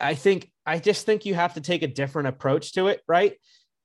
I 0.01 0.15
think 0.15 0.51
I 0.67 0.81
just 0.81 1.07
think 1.07 1.25
you 1.25 1.35
have 1.35 1.55
to 1.55 1.61
take 1.61 1.83
a 1.83 1.87
different 1.87 2.29
approach 2.29 2.73
to 2.73 2.89
it, 2.89 3.01
right? 3.07 3.35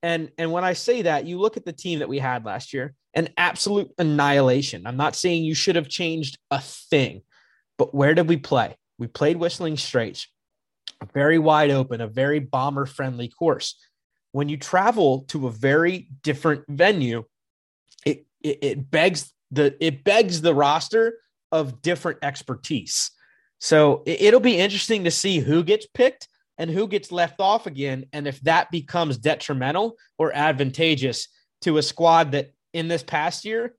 And 0.02 0.32
and 0.40 0.52
when 0.52 0.64
I 0.64 0.74
say 0.74 1.04
that, 1.04 1.28
you 1.28 1.40
look 1.40 1.56
at 1.56 1.66
the 1.66 1.74
team 1.74 2.00
that 2.00 2.10
we 2.10 2.18
had 2.18 2.44
last 2.46 2.74
year, 2.74 2.96
an 3.14 3.30
absolute 3.38 3.92
annihilation. 4.00 4.88
I'm 4.88 4.98
not 4.98 5.16
saying 5.16 5.44
you 5.44 5.54
should 5.54 5.76
have 5.76 5.88
changed 5.88 6.40
a 6.50 6.60
thing, 6.60 7.22
but 7.78 7.94
where 7.94 8.16
did 8.16 8.28
we 8.28 8.38
play? 8.38 8.76
We 8.98 9.06
played 9.08 9.38
Whistling 9.38 9.78
Straits, 9.78 10.28
very 11.14 11.38
wide 11.38 11.70
open, 11.70 12.02
a 12.02 12.08
very 12.08 12.40
bomber 12.40 12.88
friendly 12.88 13.28
course. 13.28 13.76
When 14.32 14.50
you 14.50 14.58
travel 14.58 15.26
to 15.28 15.48
a 15.48 15.52
very 15.52 16.08
different 16.24 16.64
venue, 16.70 17.26
it, 18.06 18.26
it, 18.42 18.60
it 18.62 18.92
begs 18.92 19.32
the 19.52 19.76
it 19.84 20.04
begs 20.04 20.42
the 20.42 20.56
roster 20.56 21.18
of 21.52 21.82
different 21.82 22.20
expertise. 22.22 23.12
So 23.60 24.04
it'll 24.06 24.40
be 24.40 24.58
interesting 24.58 25.04
to 25.04 25.12
see 25.12 25.40
who 25.40 25.64
gets 25.64 25.86
picked 25.86 26.28
and 26.58 26.70
who 26.70 26.88
gets 26.88 27.12
left 27.12 27.40
off 27.40 27.68
again, 27.68 28.06
and 28.14 28.28
if 28.28 28.40
that 28.42 28.72
becomes 28.72 29.18
detrimental 29.18 29.98
or 30.18 30.32
advantageous 30.34 31.28
to 31.62 31.78
a 31.78 31.82
squad 31.82 32.32
that 32.32 32.52
in 32.74 32.88
this 32.88 33.04
past 33.04 33.46
year 33.46 33.76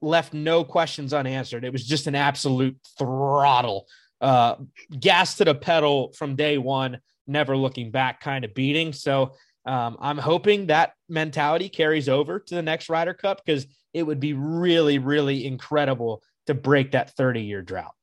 left 0.00 0.32
no 0.32 0.64
questions 0.64 1.12
unanswered. 1.12 1.64
It 1.64 1.72
was 1.72 1.86
just 1.86 2.06
an 2.06 2.14
absolute 2.14 2.76
throttle, 2.98 3.86
uh, 4.20 4.56
gas 4.98 5.36
to 5.36 5.44
the 5.44 5.54
pedal 5.54 6.12
from 6.16 6.36
day 6.36 6.58
one, 6.58 7.00
never 7.26 7.56
looking 7.56 7.90
back 7.90 8.20
kind 8.20 8.44
of 8.44 8.54
beating. 8.54 8.92
So 8.92 9.34
um, 9.66 9.96
I'm 10.00 10.18
hoping 10.18 10.66
that 10.66 10.92
mentality 11.08 11.68
carries 11.68 12.08
over 12.08 12.38
to 12.38 12.54
the 12.54 12.62
next 12.62 12.88
Ryder 12.88 13.14
Cup 13.14 13.42
because 13.44 13.66
it 13.92 14.02
would 14.02 14.20
be 14.20 14.32
really, 14.32 14.98
really 14.98 15.46
incredible 15.46 16.22
to 16.46 16.54
break 16.54 16.92
that 16.92 17.16
30 17.16 17.42
year 17.42 17.62
drought. 17.62 17.94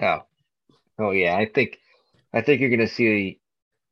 Oh, 0.00 0.20
oh 0.98 1.10
yeah. 1.10 1.36
I 1.36 1.46
think 1.46 1.78
I 2.32 2.42
think 2.42 2.60
you're 2.60 2.70
going 2.70 2.80
to 2.80 2.88
see 2.88 3.40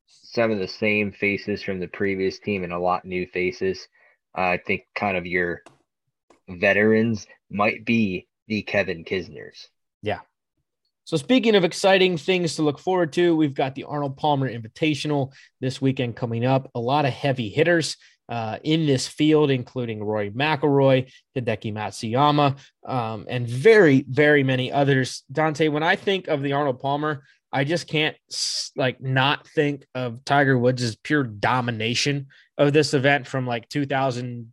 some 0.07 0.51
of 0.51 0.59
the 0.59 0.69
same 0.69 1.13
faces 1.13 1.63
from 1.63 1.81
the 1.81 1.89
previous 1.89 2.39
team 2.39 2.65
and 2.65 2.73
a 2.73 2.79
lot 2.79 3.05
new 3.05 3.27
faces. 3.27 3.89
Uh, 4.37 4.43
I 4.43 4.61
think 4.65 4.83
kind 4.95 5.17
of 5.17 5.27
your 5.27 5.63
veterans 6.49 7.27
might 7.51 7.85
be 7.85 8.27
the 8.47 8.63
Kevin 8.63 9.05
Kisners. 9.05 9.67
Yeah. 10.03 10.21
So 11.05 11.17
speaking 11.17 11.55
of 11.55 11.65
exciting 11.65 12.19
things 12.19 12.57
to 12.57 12.63
look 12.63 12.79
forward 12.79 13.13
to, 13.15 13.37
we've 13.37 13.55
got 13.55 13.75
the 13.75 13.85
Arnold 13.85 14.17
Palmer 14.17 14.53
Invitational 14.53 15.33
this 15.61 15.81
weekend 15.81 16.17
coming 16.17 16.45
up. 16.45 16.71
A 16.75 16.81
lot 16.81 17.05
of 17.05 17.13
heavy 17.13 17.49
hitters 17.49 17.97
uh, 18.29 18.59
in 18.63 18.87
this 18.87 19.07
field, 19.07 19.51
including 19.51 20.03
Rory 20.03 20.31
McIlroy, 20.31 21.11
Hideki 21.37 21.73
Matsuyama, 21.73 22.59
um, 22.87 23.27
and 23.29 23.49
very, 23.49 24.05
very 24.09 24.43
many 24.43 24.73
others. 24.73 25.23
Dante, 25.31 25.69
when 25.69 25.83
I 25.83 25.97
think 25.97 26.29
of 26.29 26.43
the 26.43 26.53
Arnold 26.53 26.81
Palmer, 26.81 27.23
I 27.53 27.65
just 27.65 27.89
can't 27.89 28.17
like 28.75 29.01
not 29.01 29.47
think 29.49 29.87
of 29.95 30.25
Tiger 30.25 30.59
Woods' 30.59 30.97
pure 30.97 31.23
domination 31.25 32.27
of 32.59 32.73
this 32.73 32.95
event 32.95 33.27
from 33.27 33.47
like 33.47 33.69
2000 33.69 34.53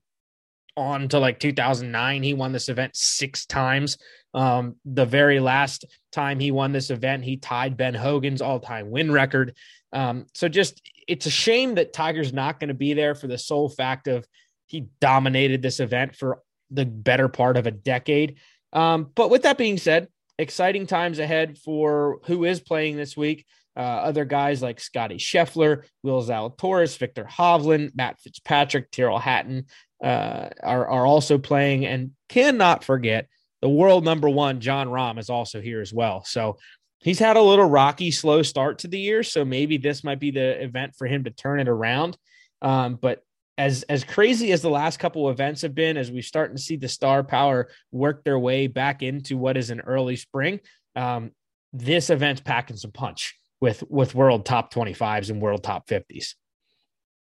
on 0.76 1.08
to 1.10 1.20
like 1.20 1.40
2009. 1.40 2.24
He 2.24 2.34
won 2.34 2.52
this 2.52 2.70
event 2.70 2.96
six 2.96 3.46
times. 3.46 3.98
Um, 4.34 4.76
the 4.86 5.06
very 5.06 5.40
last 5.40 5.86
time 6.12 6.40
he 6.40 6.52
won 6.52 6.72
this 6.72 6.90
event, 6.90 7.24
he 7.24 7.38
tied 7.38 7.78
Ben 7.78 7.94
Hogan's 7.94 8.42
all 8.42 8.60
time 8.60 8.90
win 8.90 9.12
record. 9.12 9.56
Um, 9.92 10.26
so 10.34 10.50
just 10.50 10.82
it's 11.08 11.26
a 11.26 11.32
shame 11.32 11.76
that 11.76 11.94
Tiger's 11.94 12.34
not 12.34 12.60
going 12.60 12.70
to 12.70 12.74
be 12.74 12.94
there 12.94 13.16
for 13.16 13.28
the 13.28 13.38
sole 13.38 13.70
fact 13.70 14.08
of 14.08 14.28
he 14.68 14.88
dominated 15.00 15.62
this 15.62 15.80
event 15.80 16.16
for 16.16 16.40
the 16.72 16.86
better 16.86 17.28
part 17.28 17.58
of 17.58 17.68
a 17.68 17.72
decade. 17.72 18.38
Um, 18.72 19.12
but 19.16 19.30
with 19.30 19.44
that 19.44 19.58
being 19.58 19.78
said, 19.78 20.08
exciting 20.40 20.88
times 20.88 21.20
ahead 21.20 21.58
for 21.58 22.20
who 22.26 22.44
is 22.46 22.60
playing 22.60 22.98
this 22.98 23.16
week. 23.16 23.46
Uh, 23.76 23.80
other 23.80 24.26
guys 24.26 24.62
like 24.62 24.80
Scotty 24.80 25.18
Scheffler, 25.18 25.84
Will 26.04 26.24
Zalatoris, 26.24 26.98
Viktor 26.98 27.24
Hovland, 27.24 27.96
Matt 27.96 28.20
Fitzpatrick, 28.20 28.92
Tyrrell 28.92 29.20
Hatton 29.20 29.66
uh, 30.04 30.50
are, 30.62 30.88
are 30.88 31.06
also 31.06 31.38
playing. 31.38 31.86
And 31.86 32.12
cannot 32.30 32.84
forget 32.84 33.28
the 33.62 33.70
world 33.70 34.04
number 34.04 34.30
one, 34.30 34.60
Jon 34.60 34.88
Rahm, 34.88 35.18
is 35.18 35.30
also 35.30 35.62
here 35.62 35.82
as 35.82 35.94
well. 35.94 36.24
So 36.24 36.58
he's 37.04 37.20
had 37.20 37.38
a 37.38 37.42
little 37.42 37.70
rocky, 37.70 38.12
slow 38.12 38.42
start 38.42 38.80
to 38.80 38.88
the 38.88 39.00
year. 39.00 39.24
So 39.24 39.46
maybe 39.46 39.78
this 39.78 40.04
might 40.04 40.20
be 40.20 40.32
the 40.32 40.64
event 40.64 40.96
for 40.98 41.08
him 41.08 41.26
to 41.26 41.32
turn 41.32 41.60
it 41.60 41.68
around. 41.68 42.18
Um, 42.62 42.96
but 42.96 43.24
as 43.58 43.84
as 43.84 44.04
crazy 44.04 44.52
as 44.52 44.62
the 44.62 44.70
last 44.70 44.98
couple 44.98 45.30
events 45.30 45.62
have 45.62 45.76
been, 45.76 45.98
as 45.98 46.12
we're 46.12 46.24
starting 46.24 46.56
to 46.56 46.62
see 46.62 46.76
the 46.76 46.88
star 46.88 47.24
power 47.24 47.70
work 47.92 48.24
their 48.24 48.40
way 48.40 48.68
back 48.68 49.04
into 49.04 49.38
what 49.38 49.58
is 49.58 49.70
an 49.70 49.82
early 49.82 50.16
spring, 50.16 50.60
um, 50.96 51.32
this 51.72 52.10
event's 52.10 52.42
packing 52.42 52.78
some 52.78 52.92
punch 52.92 53.38
with 53.62 53.84
with 53.90 54.16
world 54.16 54.46
top 54.46 54.74
25s 54.74 55.30
and 55.30 55.42
world 55.42 55.64
top 55.64 55.88
50s. 55.88 56.34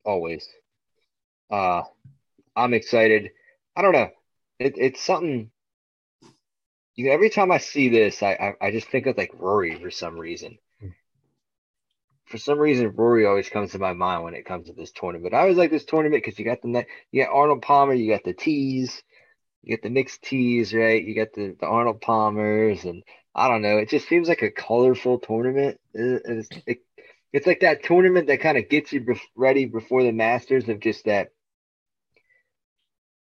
Always. 0.04 0.48
Uh 1.52 1.84
I'm 2.56 2.74
excited. 2.74 3.32
I 3.76 3.82
don't 3.82 3.92
know. 3.92 4.10
It, 4.60 4.76
it's 4.78 5.04
something 5.04 5.52
you 6.96 7.06
know, 7.06 7.12
every 7.12 7.30
time 7.30 7.52
I 7.52 7.58
see 7.58 7.90
this, 7.90 8.24
I, 8.24 8.56
I, 8.62 8.68
I 8.68 8.72
just 8.72 8.88
think 8.88 9.06
of 9.06 9.18
like 9.18 9.32
Rory 9.38 9.76
for 9.76 9.92
some 9.92 10.18
reason 10.18 10.58
hmm. 10.80 10.90
for 12.26 12.38
some 12.38 12.60
reason 12.60 12.96
Rory 12.96 13.26
always 13.26 13.50
comes 13.50 13.72
to 13.72 13.80
my 13.80 13.94
mind 13.94 14.24
when 14.24 14.36
it 14.36 14.46
comes 14.46 14.68
to 14.68 14.74
this 14.74 14.92
tournament. 14.92 15.34
I 15.34 15.42
always 15.42 15.58
like 15.58 15.72
this 15.72 15.86
tournament 15.86 16.24
because 16.24 16.40
you 16.40 16.46
got 16.46 16.62
the 16.62 16.86
you 17.12 17.24
got 17.24 17.34
Arnold 17.34 17.62
Palmer, 17.62 17.94
you 17.94 18.12
got 18.12 18.24
the 18.24 18.34
tees, 18.34 19.04
you 19.66 19.76
got 19.76 19.84
the 19.84 19.90
mixed 19.90 20.22
tees, 20.22 20.74
right? 20.74 21.04
You 21.04 21.16
got 21.16 21.34
the, 21.34 21.56
the 21.60 21.66
Arnold 21.66 22.00
Palmers, 22.00 22.86
and 22.86 23.04
I 23.34 23.48
don't 23.48 23.64
know. 23.64 23.78
It 23.80 23.90
just 23.90 24.08
seems 24.08 24.30
like 24.30 24.44
a 24.44 24.52
colorful 24.52 25.20
tournament. 25.20 25.80
It's, 25.94 26.50
it, 26.68 26.80
it's 27.34 27.48
like 27.48 27.62
that 27.62 27.84
tournament 27.84 28.28
that 28.28 28.42
kind 28.42 28.60
of 28.60 28.70
gets 28.70 28.94
you 28.94 29.04
ready 29.36 29.66
before 29.66 30.04
the 30.04 30.12
Masters 30.12 30.70
of 30.70 30.80
just 30.80 31.06
that. 31.06 31.30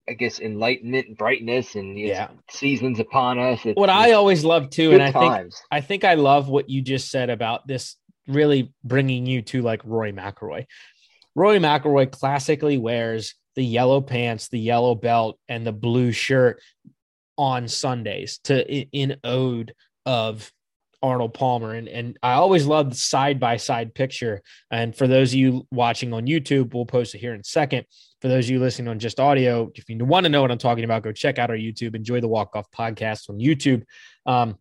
I 0.09 0.13
guess 0.13 0.39
enlightenment 0.39 1.07
and 1.07 1.17
brightness 1.17 1.75
and 1.75 1.97
yeah, 1.99 2.29
seasons 2.49 2.99
upon 2.99 3.39
us. 3.39 3.65
It's, 3.65 3.77
what 3.77 3.89
I 3.89 4.13
always 4.13 4.43
love 4.43 4.69
too, 4.69 4.93
and 4.93 5.03
I 5.03 5.11
times. 5.11 5.55
think 5.55 5.67
I 5.71 5.81
think 5.81 6.03
I 6.03 6.13
love 6.13 6.47
what 6.47 6.69
you 6.69 6.81
just 6.81 7.11
said 7.11 7.29
about 7.29 7.67
this 7.67 7.97
really 8.27 8.73
bringing 8.83 9.25
you 9.25 9.41
to 9.41 9.61
like 9.61 9.81
Rory 9.83 10.13
McIlroy. 10.13 10.65
Rory 11.35 11.59
McIlroy 11.59 12.11
classically 12.11 12.77
wears 12.77 13.35
the 13.55 13.65
yellow 13.65 14.01
pants, 14.01 14.47
the 14.47 14.59
yellow 14.59 14.95
belt, 14.95 15.39
and 15.47 15.65
the 15.65 15.71
blue 15.71 16.11
shirt 16.11 16.61
on 17.37 17.67
Sundays 17.67 18.39
to 18.45 18.63
in 18.71 19.17
ode 19.23 19.73
of 20.05 20.51
Arnold 21.01 21.33
Palmer. 21.33 21.73
And, 21.73 21.87
and 21.87 22.17
I 22.23 22.33
always 22.33 22.65
love 22.65 22.89
the 22.89 22.95
side 22.95 23.39
by 23.39 23.57
side 23.57 23.93
picture. 23.93 24.41
And 24.71 24.95
for 24.95 25.07
those 25.07 25.31
of 25.31 25.39
you 25.39 25.67
watching 25.71 26.13
on 26.13 26.25
YouTube, 26.25 26.73
we'll 26.73 26.85
post 26.85 27.15
it 27.15 27.19
here 27.19 27.33
in 27.33 27.41
a 27.41 27.43
second. 27.43 27.85
For 28.21 28.27
those 28.27 28.45
of 28.45 28.51
you 28.51 28.59
listening 28.59 28.87
on 28.87 28.99
just 28.99 29.19
audio, 29.19 29.71
if 29.75 29.87
you 29.89 29.97
want 30.03 30.25
to 30.25 30.29
know 30.29 30.41
what 30.41 30.51
I'm 30.51 30.57
talking 30.57 30.83
about, 30.83 31.03
go 31.03 31.11
check 31.11 31.37
out 31.37 31.49
our 31.49 31.57
YouTube. 31.57 31.95
Enjoy 31.95 32.19
the 32.19 32.27
Walk 32.27 32.55
Off 32.55 32.65
podcast 32.71 33.29
on 33.29 33.37
YouTube. 33.37 33.83
Um, 34.25 34.57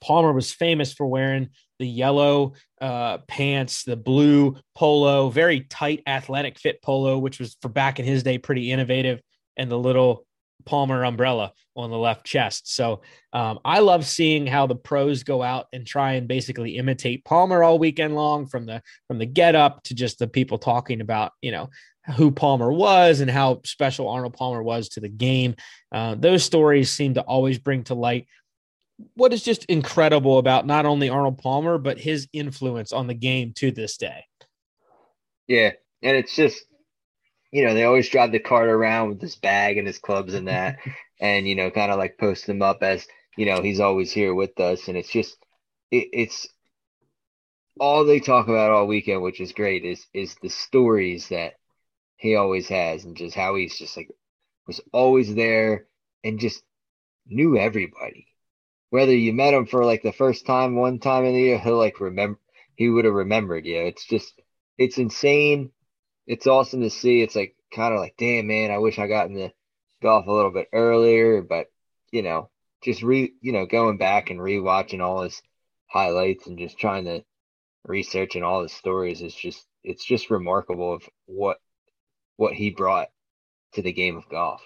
Palmer 0.00 0.32
was 0.32 0.50
famous 0.50 0.92
for 0.92 1.06
wearing 1.06 1.50
the 1.78 1.86
yellow 1.86 2.54
uh, 2.80 3.18
pants, 3.28 3.84
the 3.84 3.96
blue 3.96 4.56
polo, 4.74 5.30
very 5.30 5.62
tight 5.62 6.02
athletic 6.06 6.58
fit 6.58 6.80
polo, 6.82 7.18
which 7.18 7.38
was 7.38 7.56
for 7.60 7.68
back 7.68 7.98
in 7.98 8.06
his 8.06 8.22
day 8.22 8.38
pretty 8.38 8.70
innovative, 8.72 9.20
and 9.56 9.70
the 9.70 9.78
little 9.78 10.26
Palmer 10.64 11.04
umbrella 11.04 11.52
on 11.76 11.90
the 11.90 11.98
left 11.98 12.24
chest. 12.24 12.74
So 12.74 13.02
um, 13.32 13.58
I 13.64 13.80
love 13.80 14.06
seeing 14.06 14.46
how 14.46 14.66
the 14.66 14.76
pros 14.76 15.22
go 15.22 15.42
out 15.42 15.66
and 15.72 15.86
try 15.86 16.12
and 16.12 16.28
basically 16.28 16.76
imitate 16.76 17.24
Palmer 17.24 17.62
all 17.62 17.78
weekend 17.78 18.14
long, 18.14 18.46
from 18.46 18.66
the 18.66 18.82
from 19.08 19.18
the 19.18 19.26
get 19.26 19.54
up 19.54 19.82
to 19.84 19.94
just 19.94 20.18
the 20.18 20.28
people 20.28 20.58
talking 20.58 21.00
about 21.00 21.32
you 21.42 21.52
know 21.52 21.70
who 22.16 22.30
Palmer 22.30 22.72
was 22.72 23.20
and 23.20 23.30
how 23.30 23.60
special 23.64 24.08
Arnold 24.08 24.34
Palmer 24.34 24.62
was 24.62 24.88
to 24.90 25.00
the 25.00 25.08
game. 25.08 25.54
Uh, 25.92 26.14
those 26.14 26.44
stories 26.44 26.90
seem 26.90 27.14
to 27.14 27.22
always 27.22 27.58
bring 27.58 27.84
to 27.84 27.94
light 27.94 28.26
what 29.14 29.32
is 29.32 29.42
just 29.42 29.64
incredible 29.66 30.38
about 30.38 30.66
not 30.66 30.86
only 30.86 31.08
Arnold 31.08 31.38
Palmer 31.38 31.78
but 31.78 31.98
his 31.98 32.28
influence 32.32 32.92
on 32.92 33.06
the 33.06 33.14
game 33.14 33.52
to 33.54 33.70
this 33.70 33.96
day. 33.96 34.24
Yeah, 35.46 35.72
and 36.02 36.16
it's 36.16 36.36
just 36.36 36.64
you 37.52 37.64
know 37.64 37.74
they 37.74 37.84
always 37.84 38.08
drive 38.08 38.32
the 38.32 38.38
cart 38.38 38.68
around 38.68 39.08
with 39.10 39.20
his 39.20 39.36
bag 39.36 39.78
and 39.78 39.86
his 39.86 39.98
clubs 39.98 40.34
and 40.34 40.48
that, 40.48 40.78
and 41.20 41.48
you 41.48 41.54
know 41.54 41.70
kind 41.70 41.92
of 41.92 41.98
like 41.98 42.18
post 42.18 42.48
him 42.48 42.62
up 42.62 42.82
as 42.82 43.06
you 43.36 43.46
know 43.46 43.62
he's 43.62 43.80
always 43.80 44.12
here 44.12 44.34
with 44.34 44.58
us, 44.60 44.88
and 44.88 44.96
it's 44.96 45.10
just 45.10 45.36
it, 45.90 46.08
it's 46.12 46.48
all 47.78 48.04
they 48.04 48.20
talk 48.20 48.48
about 48.48 48.70
all 48.70 48.86
weekend, 48.86 49.22
which 49.22 49.40
is 49.40 49.52
great, 49.52 49.84
is 49.84 50.06
is 50.14 50.36
the 50.42 50.50
stories 50.50 51.28
that 51.28 51.54
he 52.16 52.36
always 52.36 52.68
has 52.68 53.04
and 53.04 53.16
just 53.16 53.34
how 53.34 53.54
he's 53.54 53.78
just 53.78 53.96
like 53.96 54.08
was 54.66 54.80
always 54.92 55.34
there 55.34 55.86
and 56.22 56.38
just 56.38 56.62
knew 57.26 57.56
everybody 57.56 58.26
whether 58.90 59.14
you 59.14 59.32
met 59.32 59.54
him 59.54 59.66
for 59.66 59.84
like 59.84 60.02
the 60.02 60.12
first 60.12 60.46
time, 60.46 60.76
one 60.76 60.98
time 60.98 61.24
in 61.24 61.32
the 61.32 61.40
year, 61.40 61.58
he'll 61.58 61.78
like 61.78 62.00
remember, 62.00 62.38
he 62.74 62.88
would 62.88 63.04
have 63.04 63.14
remembered 63.14 63.64
you. 63.64 63.78
It's 63.78 64.04
just, 64.04 64.34
it's 64.78 64.98
insane. 64.98 65.70
It's 66.30 66.46
awesome 66.46 66.82
to 66.82 66.90
see. 66.90 67.22
It's 67.22 67.34
like 67.34 67.56
kind 67.74 67.92
of 67.92 67.98
like, 67.98 68.14
damn, 68.16 68.46
man, 68.46 68.70
I 68.70 68.78
wish 68.78 69.00
I 69.00 69.08
got 69.08 69.26
in 69.26 69.34
the 69.34 69.52
golf 70.00 70.28
a 70.28 70.32
little 70.32 70.52
bit 70.52 70.68
earlier, 70.72 71.42
but 71.42 71.66
you 72.12 72.22
know, 72.22 72.50
just 72.84 73.02
re, 73.02 73.32
you 73.40 73.50
know, 73.50 73.66
going 73.66 73.96
back 73.98 74.30
and 74.30 74.38
rewatching 74.38 75.02
all 75.02 75.22
his 75.22 75.42
highlights 75.88 76.46
and 76.46 76.56
just 76.56 76.78
trying 76.78 77.06
to 77.06 77.24
research 77.84 78.36
and 78.36 78.44
all 78.44 78.62
his 78.62 78.72
stories 78.72 79.22
is 79.22 79.34
just, 79.34 79.66
it's 79.82 80.04
just 80.04 80.30
remarkable 80.30 80.94
of 80.94 81.02
what, 81.26 81.58
what 82.36 82.54
he 82.54 82.70
brought 82.70 83.08
to 83.72 83.82
the 83.82 83.92
game 83.92 84.16
of 84.16 84.28
golf 84.28 84.62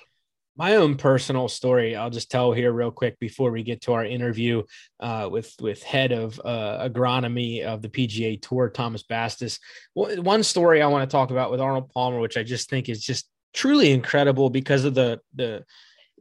my 0.56 0.76
own 0.76 0.96
personal 0.96 1.48
story 1.48 1.96
i'll 1.96 2.10
just 2.10 2.30
tell 2.30 2.52
here 2.52 2.72
real 2.72 2.90
quick 2.90 3.18
before 3.18 3.50
we 3.50 3.62
get 3.62 3.80
to 3.82 3.92
our 3.92 4.04
interview 4.04 4.62
uh, 5.00 5.28
with 5.30 5.52
with 5.60 5.82
head 5.82 6.12
of 6.12 6.40
uh, 6.44 6.88
agronomy 6.88 7.62
of 7.62 7.82
the 7.82 7.88
pga 7.88 8.40
tour 8.40 8.68
thomas 8.68 9.02
bastis. 9.02 9.58
One 9.94 10.42
story 10.42 10.82
i 10.82 10.86
want 10.86 11.08
to 11.08 11.12
talk 11.12 11.30
about 11.30 11.50
with 11.50 11.60
arnold 11.60 11.90
palmer 11.90 12.20
which 12.20 12.36
i 12.36 12.42
just 12.42 12.70
think 12.70 12.88
is 12.88 13.02
just 13.02 13.28
truly 13.52 13.92
incredible 13.92 14.50
because 14.50 14.84
of 14.84 14.94
the 14.94 15.20
the 15.34 15.64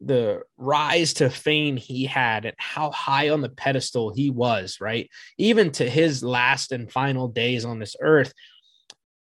the 0.01 0.41
rise 0.57 1.13
to 1.13 1.29
fame 1.29 1.77
he 1.77 2.05
had 2.05 2.45
and 2.45 2.55
how 2.57 2.91
high 2.91 3.29
on 3.29 3.41
the 3.41 3.49
pedestal 3.49 4.13
he 4.13 4.29
was 4.29 4.77
right? 4.81 5.09
Even 5.37 5.71
to 5.71 5.89
his 5.89 6.23
last 6.23 6.71
and 6.71 6.91
final 6.91 7.27
days 7.27 7.63
on 7.63 7.79
this 7.79 7.95
earth 8.01 8.33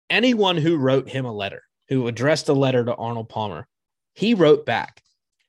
anyone 0.10 0.58
who 0.58 0.78
wrote 0.78 1.10
him 1.10 1.26
a 1.26 1.32
letter 1.32 1.64
who 1.90 2.08
addressed 2.08 2.50
a 2.50 2.54
letter 2.54 2.84
to 2.84 2.96
arnold 2.96 3.30
palmer 3.30 3.68
he 4.14 4.34
wrote 4.34 4.66
back. 4.66 5.02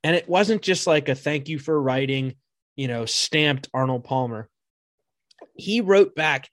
And 0.03 0.15
it 0.15 0.27
wasn't 0.27 0.61
just 0.61 0.85
like 0.85 1.09
a 1.09 1.15
thank 1.15 1.47
you 1.47 1.59
for 1.59 1.81
writing, 1.81 2.35
you 2.75 2.87
know, 2.87 3.05
stamped 3.05 3.69
Arnold 3.73 4.03
Palmer. 4.03 4.49
He 5.55 5.81
wrote 5.81 6.15
back 6.15 6.49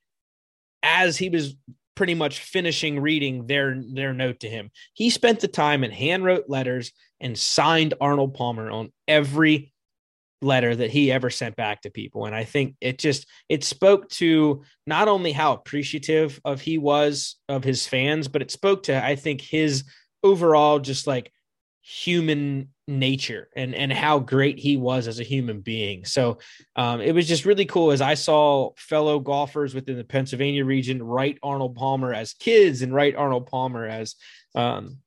as 0.83 1.17
he 1.17 1.29
was 1.29 1.57
pretty 1.97 2.15
much 2.15 2.39
finishing 2.39 3.01
reading 3.01 3.47
their 3.47 3.83
their 3.93 4.15
note 4.15 4.41
to 4.41 4.49
him. 4.49 4.71
He 4.95 5.11
spent 5.11 5.41
the 5.41 5.49
time 5.49 5.85
and 5.85 5.93
handwrote 5.93 6.45
letters 6.49 6.93
and 7.21 7.37
signed 7.37 7.95
Arnold 8.01 8.35
Palmer 8.35 8.71
on 8.71 8.93
every 9.07 9.73
letter 10.43 10.75
that 10.75 10.91
he 10.91 11.13
ever 11.13 11.29
sent 11.29 11.55
back 11.55 11.83
to 11.83 11.91
people 11.91 12.25
and 12.25 12.35
i 12.35 12.45
think 12.45 12.75
it 12.81 12.99
just 12.99 13.27
it 13.51 13.63
spoke 13.63 14.09
to 14.09 14.63
not 14.87 15.07
only 15.07 15.33
how 15.33 15.53
appreciative 15.53 16.41
of 16.47 16.63
he 16.63 16.79
was 16.79 17.37
of 17.51 17.63
his 17.63 17.87
fans 17.87 18.27
but 18.27 18.41
it 18.41 18.51
spoke 18.51 18.85
to 18.85 19.05
i 19.05 19.15
think 19.15 19.43
his 19.43 19.85
overall 20.23 20.79
just 20.79 21.07
like 21.07 21.31
human 21.91 22.69
nature 22.87 23.49
and 23.57 23.75
and 23.75 23.93
how 23.93 24.19
great 24.19 24.59
he 24.59 24.77
was 24.77 25.09
as 25.09 25.19
a 25.19 25.25
human 25.25 25.61
being. 25.61 26.05
So 26.05 26.39
um, 26.77 27.01
it 27.01 27.13
was 27.13 27.27
just 27.27 27.45
really 27.45 27.65
cool 27.65 27.91
as 27.91 28.01
I 28.01 28.15
saw 28.15 28.71
fellow 28.77 29.19
golfers 29.19 29.75
within 29.75 29.97
the 29.97 30.05
Pennsylvania 30.05 30.65
region 30.65 31.03
write 31.03 31.39
Arnold 31.43 31.75
Palmer 31.75 32.15
as 32.15 32.33
kids 32.35 32.83
and 32.83 32.95
write 32.95 33.17
Arnold 33.17 33.47
Palmer 33.47 33.87
as 33.87 34.15
um, 34.55 34.99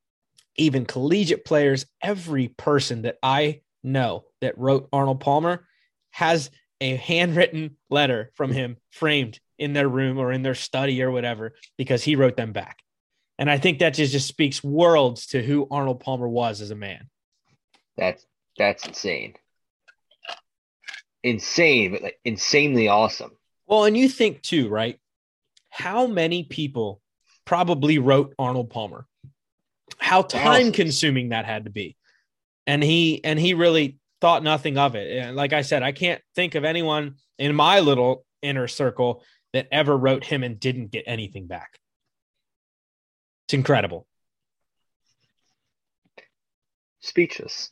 even 0.58 0.86
collegiate 0.86 1.46
players. 1.46 1.86
Every 2.02 2.50
person 2.50 3.04
that 3.04 3.18
I 3.24 3.62
know 3.82 4.26
that 4.42 4.58
wrote 4.58 4.90
Arnold 4.92 5.22
Palmer 5.22 5.66
has 6.12 6.52
a 6.82 6.98
handwritten 6.98 7.78
letter 7.90 8.32
from 8.36 8.52
him 8.52 8.76
framed 8.90 9.40
in 9.58 9.72
their 9.72 9.88
room 9.88 10.18
or 10.18 10.34
in 10.34 10.42
their 10.42 10.56
study 10.56 11.02
or 11.02 11.12
whatever 11.12 11.54
because 11.78 12.04
he 12.04 12.18
wrote 12.18 12.36
them 12.36 12.52
back. 12.52 12.83
And 13.40 13.50
I 13.50 13.58
think 13.58 13.80
that 13.80 13.96
just, 13.96 14.12
just 14.12 14.28
speaks 14.28 14.64
worlds 14.64 15.28
to 15.28 15.42
who 15.42 15.68
Arnold 15.72 16.00
Palmer 16.00 16.28
was 16.28 16.62
as 16.62 16.72
a 16.72 16.76
man. 16.76 17.10
That's 17.98 18.26
that's 18.58 18.86
insane. 18.88 19.36
Insane, 21.24 21.92
but 21.92 22.02
like 22.04 22.20
insanely 22.26 22.88
awesome. 22.88 23.32
Well, 23.66 23.86
and 23.86 23.98
you 23.98 24.10
think 24.10 24.42
too, 24.42 24.70
right? 24.70 25.00
How 25.70 26.06
many 26.06 26.44
people 26.44 27.02
probably 27.46 27.98
wrote 27.98 28.34
Arnold 28.38 28.70
Palmer? 28.70 29.08
How 29.98 30.22
time 30.22 30.72
consuming 30.72 31.30
that 31.30 31.46
had 31.46 31.66
to 31.66 31.72
be. 31.72 31.98
And 32.68 32.84
he 32.84 33.24
and 33.24 33.40
he 33.40 33.54
really 33.54 33.98
thought 34.22 34.44
nothing 34.44 34.78
of 34.78 34.96
it. 34.96 35.18
And 35.18 35.36
like 35.36 35.54
I 35.54 35.62
said, 35.62 35.84
I 35.84 35.92
can't 35.92 36.22
think 36.36 36.56
of 36.56 36.64
anyone 36.64 37.16
in 37.38 37.56
my 37.56 37.80
little 37.80 38.26
inner 38.42 38.68
circle 38.68 39.24
that 39.54 39.68
ever 39.72 39.98
wrote 39.98 40.24
him 40.24 40.44
and 40.44 40.60
didn't 40.60 40.92
get 40.92 41.04
anything 41.08 41.48
back. 41.48 41.78
It's 43.46 43.54
incredible. 43.54 44.08
Speechless. 47.02 47.72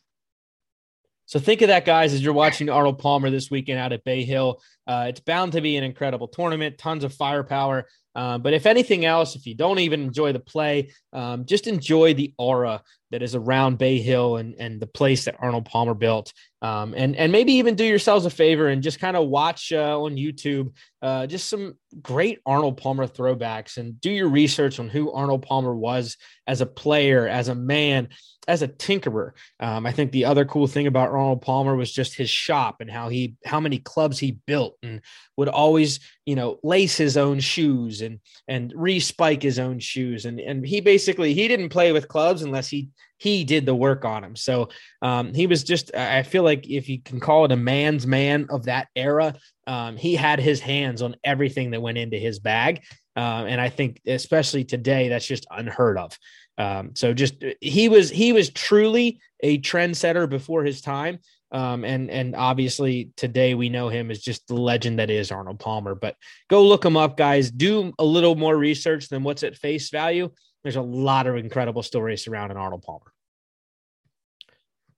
So 1.26 1.40
think 1.40 1.62
of 1.62 1.70
that, 1.70 1.86
guys, 1.86 2.14
as 2.14 2.22
you're 2.22 2.34
watching 2.34 2.70
Arnold 2.70 3.00
Palmer 3.00 3.30
this 3.30 3.50
weekend 3.50 3.80
out 3.80 3.94
at 3.94 4.04
Bay 4.04 4.26
Hill. 4.26 4.62
Uh, 4.86 5.06
it's 5.08 5.22
bound 5.22 5.54
to 5.54 5.62
be 5.62 5.78
an 5.78 5.84
incredible 5.86 6.28
tournament, 6.28 6.78
tons 6.78 7.06
of 7.06 7.14
firepower. 7.14 7.88
Uh, 8.16 8.38
but 8.38 8.54
if 8.54 8.66
anything 8.66 9.06
else, 9.06 9.36
if 9.36 9.46
you 9.46 9.56
don't 9.56 9.80
even 9.80 10.02
enjoy 10.02 10.34
the 10.34 10.40
play, 10.40 10.92
um, 11.14 11.46
just 11.46 11.68
enjoy 11.68 12.14
the 12.14 12.34
aura 12.38 12.82
that 13.12 13.22
is 13.22 13.36
around 13.36 13.78
Bay 13.78 14.00
Hill 14.00 14.38
and, 14.38 14.56
and 14.58 14.80
the 14.80 14.88
place 14.88 15.26
that 15.26 15.36
Arnold 15.40 15.66
Palmer 15.66 15.94
built. 15.94 16.34
Um, 16.62 16.94
and, 16.96 17.16
and 17.16 17.32
maybe 17.32 17.54
even 17.54 17.76
do 17.76 17.84
yourselves 17.84 18.26
a 18.26 18.30
favor 18.30 18.68
and 18.68 18.84
just 18.84 19.00
kind 19.00 19.18
of 19.18 19.28
watch 19.28 19.72
uh, 19.74 20.00
on 20.00 20.16
YouTube 20.16 20.74
uh, 21.02 21.26
just 21.26 21.50
some 21.50 21.74
great 22.02 22.40
Arnold 22.46 22.78
Palmer 22.78 23.08
throwbacks 23.08 23.78
and 23.78 24.00
do 24.00 24.12
your 24.12 24.30
research 24.30 24.80
on 24.80 24.88
who 24.88 25.12
Arnold 25.12 25.42
Palmer 25.42 25.76
was 25.76 26.18
as 26.46 26.62
a 26.62 26.66
player, 26.66 27.28
as 27.28 27.48
a 27.48 27.56
man, 27.56 28.10
as 28.48 28.62
a 28.62 28.68
tinkerer. 28.68 29.32
Um, 29.60 29.86
I 29.86 29.92
think 29.92 30.12
the 30.12 30.26
other 30.26 30.46
cool 30.46 30.68
thing 30.68 30.88
about 30.88 31.10
Arnold 31.10 31.42
Palmer 31.42 31.76
was 31.76 31.92
just 31.92 32.16
his 32.16 32.30
shop 32.30 32.78
and 32.80 32.90
how 32.90 33.10
he, 33.10 33.36
how 33.46 33.60
many 33.60 33.78
clubs 33.78 34.18
he 34.18 34.40
built 34.48 34.78
and 34.82 35.02
would 35.38 35.48
always, 35.48 36.00
you 36.26 36.36
know, 36.36 36.60
lace 36.64 36.98
his 36.98 37.18
own 37.18 37.40
shoes 37.40 38.02
and, 38.02 38.20
and 38.48 38.74
respike 38.74 39.44
his 39.44 39.60
own 39.60 39.80
shoes. 39.80 40.26
And, 40.26 40.40
and 40.40 40.66
he 40.66 40.82
basically, 40.82 41.34
he 41.34 41.48
didn't 41.48 41.70
play 41.70 41.92
with 41.92 42.08
clubs 42.08 42.42
unless 42.42 42.68
he 42.68 42.90
he 43.18 43.44
did 43.44 43.68
the 43.68 43.76
work 43.76 44.04
on 44.04 44.24
him. 44.24 44.36
So 44.36 44.70
um, 45.04 45.32
he 45.32 45.46
was 45.46 45.64
just, 45.64 45.94
I 45.94 46.24
feel 46.24 46.42
like 46.42 46.68
if 46.68 46.90
you 46.90 47.00
can 47.00 47.20
call 47.20 47.46
it 47.46 47.52
a 47.52 47.56
man's 47.56 48.08
man 48.08 48.48
of 48.50 48.66
that 48.66 48.88
era, 48.96 49.36
um, 49.68 49.96
he 49.96 50.16
had 50.16 50.40
his 50.40 50.60
hands 50.60 51.04
on 51.04 51.16
everything 51.24 51.70
that 51.70 51.84
went 51.84 52.00
into 52.00 52.18
his 52.18 52.40
bag. 52.40 52.82
Uh, 53.16 53.46
and 53.48 53.62
I 53.62 53.70
think, 53.70 54.02
especially 54.08 54.64
today, 54.64 55.10
that's 55.10 55.28
just 55.28 55.46
unheard 55.52 56.00
of. 56.00 56.18
Um, 56.58 56.96
so 56.96 57.14
just 57.14 57.44
he 57.60 57.90
was 57.90 58.10
he 58.10 58.34
was 58.34 58.50
truly 58.50 59.20
a 59.42 59.60
trendsetter 59.60 60.30
before 60.30 60.64
his 60.64 60.82
time. 60.82 61.20
Um, 61.52 61.84
and 61.84 62.10
and 62.10 62.36
obviously 62.36 63.12
today 63.18 63.56
we 63.56 63.70
know 63.70 63.90
him 63.90 64.10
as 64.10 64.22
just 64.22 64.48
the 64.48 64.56
legend 64.56 65.00
that 65.00 65.10
is 65.10 65.32
Arnold 65.32 65.60
Palmer. 65.60 65.96
But 65.96 66.16
go 66.50 66.64
look 66.64 66.86
him 66.86 66.98
up, 66.98 67.18
guys. 67.18 67.52
Do 67.52 67.94
a 68.00 68.06
little 68.06 68.36
more 68.36 68.56
research 68.56 69.10
than 69.10 69.24
what's 69.24 69.44
at 69.44 69.58
face 69.58 69.90
value. 69.90 70.30
There's 70.64 70.76
a 70.78 70.82
lot 70.82 71.28
of 71.28 71.36
incredible 71.36 71.84
stories 71.84 72.24
surrounding 72.24 72.58
Arnold 72.58 72.84
Palmer. 72.84 73.11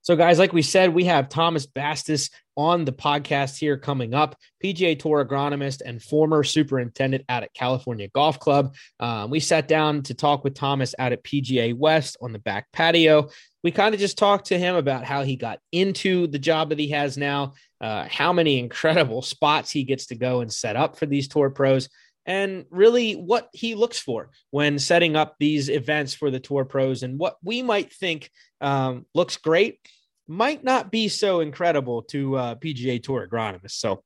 So, 0.03 0.17
guys, 0.17 0.37
like 0.37 0.51
we 0.51 0.63
said, 0.63 0.93
we 0.93 1.05
have 1.05 1.29
Thomas 1.29 1.65
Bastis 1.65 2.29
on 2.57 2.83
the 2.83 2.91
podcast 2.91 3.57
here 3.57 3.77
coming 3.77 4.13
up, 4.13 4.35
PGA 4.61 4.99
Tour 4.99 5.23
agronomist 5.23 5.81
and 5.83 6.03
former 6.03 6.43
superintendent 6.43 7.23
out 7.29 7.43
at 7.43 7.53
California 7.53 8.09
Golf 8.09 8.37
Club. 8.37 8.75
Um, 8.99 9.29
we 9.29 9.39
sat 9.39 9.69
down 9.69 10.03
to 10.03 10.13
talk 10.13 10.43
with 10.43 10.55
Thomas 10.55 10.93
out 10.99 11.13
at 11.13 11.23
PGA 11.23 11.73
West 11.73 12.17
on 12.19 12.33
the 12.33 12.39
back 12.39 12.67
patio. 12.73 13.29
We 13.63 13.71
kind 13.71 13.95
of 13.95 14.01
just 14.01 14.17
talked 14.17 14.47
to 14.47 14.59
him 14.59 14.75
about 14.75 15.05
how 15.05 15.23
he 15.23 15.37
got 15.37 15.59
into 15.71 16.27
the 16.27 16.37
job 16.37 16.69
that 16.69 16.79
he 16.79 16.89
has 16.89 17.17
now, 17.17 17.53
uh, 17.79 18.05
how 18.11 18.33
many 18.33 18.59
incredible 18.59 19.21
spots 19.21 19.71
he 19.71 19.85
gets 19.85 20.07
to 20.07 20.15
go 20.15 20.41
and 20.41 20.51
set 20.51 20.75
up 20.75 20.97
for 20.97 21.05
these 21.05 21.29
tour 21.29 21.49
pros, 21.49 21.87
and 22.26 22.65
really 22.69 23.13
what 23.13 23.49
he 23.53 23.76
looks 23.76 23.99
for 23.99 24.30
when 24.51 24.80
setting 24.80 25.15
up 25.15 25.36
these 25.39 25.69
events 25.69 26.13
for 26.13 26.32
the 26.32 26.39
tour 26.39 26.65
pros 26.65 27.03
and 27.03 27.19
what 27.19 27.38
we 27.43 27.61
might 27.61 27.93
think 27.93 28.30
um, 28.61 29.05
looks 29.13 29.38
great 29.38 29.80
might 30.28 30.63
not 30.63 30.91
be 30.91 31.09
so 31.09 31.41
incredible 31.41 32.01
to 32.03 32.36
uh, 32.36 32.55
PGA 32.55 33.03
Tour 33.03 33.28
agronomists. 33.28 33.71
So, 33.71 34.03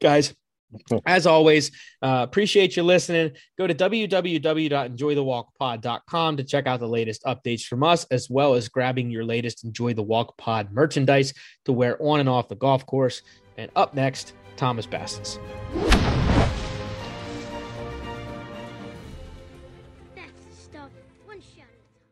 guys, 0.00 0.32
as 1.06 1.26
always, 1.26 1.70
uh, 2.02 2.26
appreciate 2.28 2.76
you 2.76 2.82
listening. 2.82 3.30
Go 3.56 3.66
to 3.66 3.74
www.enjoythewalkpod.com 3.74 6.36
to 6.36 6.44
check 6.44 6.66
out 6.66 6.80
the 6.80 6.88
latest 6.88 7.24
updates 7.24 7.64
from 7.64 7.82
us, 7.82 8.04
as 8.10 8.28
well 8.28 8.52
as 8.54 8.68
grabbing 8.68 9.10
your 9.10 9.24
latest 9.24 9.64
Enjoy 9.64 9.94
the 9.94 10.02
Walk 10.02 10.36
Pod 10.36 10.70
merchandise 10.72 11.32
to 11.64 11.72
wear 11.72 11.96
on 12.02 12.20
and 12.20 12.28
off 12.28 12.48
the 12.48 12.56
golf 12.56 12.84
course. 12.86 13.22
And 13.56 13.70
up 13.76 13.94
next, 13.94 14.34
Thomas 14.56 14.86
Bastis. 14.86 15.38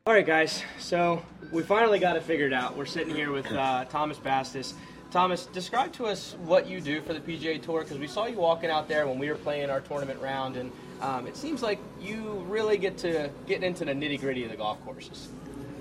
All 0.06 0.12
right, 0.12 0.26
guys. 0.26 0.62
So 0.78 1.24
we 1.50 1.62
finally 1.62 1.98
got 1.98 2.14
it 2.14 2.24
figured 2.24 2.52
out. 2.52 2.76
We're 2.76 2.84
sitting 2.84 3.14
here 3.14 3.32
with 3.32 3.50
uh, 3.50 3.86
Thomas 3.86 4.18
Bastis. 4.18 4.74
Thomas, 5.10 5.46
describe 5.46 5.94
to 5.94 6.04
us 6.04 6.36
what 6.44 6.66
you 6.66 6.82
do 6.82 7.00
for 7.00 7.14
the 7.14 7.20
PGA 7.20 7.62
Tour 7.62 7.84
because 7.84 7.96
we 7.96 8.06
saw 8.06 8.26
you 8.26 8.36
walking 8.36 8.68
out 8.68 8.86
there 8.86 9.08
when 9.08 9.18
we 9.18 9.30
were 9.30 9.36
playing 9.36 9.70
our 9.70 9.80
tournament 9.80 10.20
round, 10.20 10.58
and 10.58 10.70
um, 11.00 11.26
it 11.26 11.38
seems 11.38 11.62
like 11.62 11.78
you 12.02 12.44
really 12.46 12.76
get 12.76 12.98
to 12.98 13.30
get 13.46 13.64
into 13.64 13.86
the 13.86 13.92
nitty 13.92 14.20
gritty 14.20 14.44
of 14.44 14.50
the 14.50 14.58
golf 14.58 14.78
courses. 14.84 15.28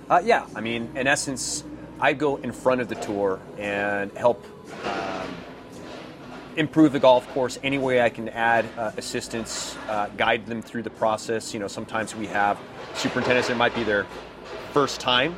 Uh, 0.09 0.21
yeah, 0.24 0.45
I 0.55 0.61
mean, 0.61 0.89
in 0.95 1.05
essence, 1.05 1.65
I 1.99 2.13
go 2.13 2.38
in 2.38 2.53
front 2.53 2.80
of 2.80 2.88
the 2.88 2.95
tour 2.95 3.41
and 3.57 4.09
help 4.13 4.45
um, 4.86 5.36
improve 6.55 6.93
the 6.93 6.99
golf 6.99 7.27
course 7.29 7.57
any 7.63 7.77
way 7.77 8.01
I 8.01 8.09
can 8.09 8.29
add 8.29 8.65
uh, 8.77 8.91
assistance, 8.97 9.75
uh, 9.87 10.07
guide 10.17 10.45
them 10.45 10.61
through 10.61 10.83
the 10.83 10.89
process. 10.89 11.53
You 11.53 11.59
know, 11.59 11.67
sometimes 11.67 12.15
we 12.15 12.27
have 12.27 12.59
superintendents 12.95 13.47
that 13.47 13.57
might 13.57 13.75
be 13.75 13.83
their 13.83 14.05
first 14.71 14.99
time. 14.99 15.35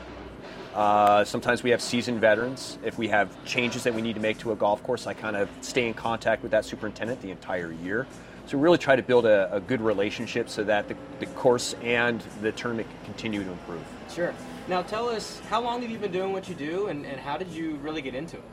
Uh, 0.73 1.23
sometimes 1.23 1.63
we 1.63 1.69
have 1.69 1.81
seasoned 1.81 2.19
veterans. 2.19 2.77
If 2.83 2.97
we 2.97 3.07
have 3.07 3.29
changes 3.45 3.83
that 3.83 3.93
we 3.93 4.01
need 4.01 4.15
to 4.15 4.21
make 4.21 4.37
to 4.39 4.51
a 4.51 4.55
golf 4.55 4.83
course, 4.83 5.07
I 5.07 5.13
kind 5.13 5.37
of 5.37 5.49
stay 5.61 5.87
in 5.87 5.93
contact 5.93 6.41
with 6.41 6.51
that 6.51 6.65
superintendent 6.65 7.21
the 7.21 7.31
entire 7.31 7.71
year. 7.71 8.05
So 8.45 8.57
we 8.57 8.63
really 8.63 8.77
try 8.77 8.95
to 8.95 9.01
build 9.01 9.25
a, 9.25 9.53
a 9.55 9.59
good 9.59 9.81
relationship 9.81 10.49
so 10.49 10.63
that 10.65 10.87
the, 10.87 10.95
the 11.19 11.25
course 11.27 11.75
and 11.81 12.21
the 12.41 12.51
tournament 12.51 12.89
continue 13.05 13.43
to 13.43 13.51
improve. 13.51 13.83
Sure. 14.13 14.33
Now 14.67 14.81
tell 14.81 15.07
us, 15.09 15.39
how 15.49 15.61
long 15.61 15.81
have 15.81 15.89
you 15.89 15.97
been 15.97 16.11
doing 16.11 16.33
what 16.33 16.49
you 16.49 16.55
do, 16.55 16.87
and, 16.87 17.05
and 17.05 17.19
how 17.19 17.37
did 17.37 17.47
you 17.47 17.75
really 17.77 18.01
get 18.01 18.13
into 18.13 18.37
it? 18.37 18.43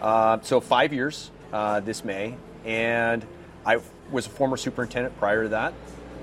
Uh, 0.00 0.38
so 0.42 0.60
five 0.60 0.92
years 0.92 1.30
uh, 1.52 1.80
this 1.80 2.04
May, 2.04 2.36
and 2.64 3.24
I 3.64 3.80
was 4.10 4.26
a 4.26 4.30
former 4.30 4.56
superintendent 4.56 5.16
prior 5.18 5.44
to 5.44 5.48
that, 5.50 5.74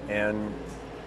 and 0.09 0.53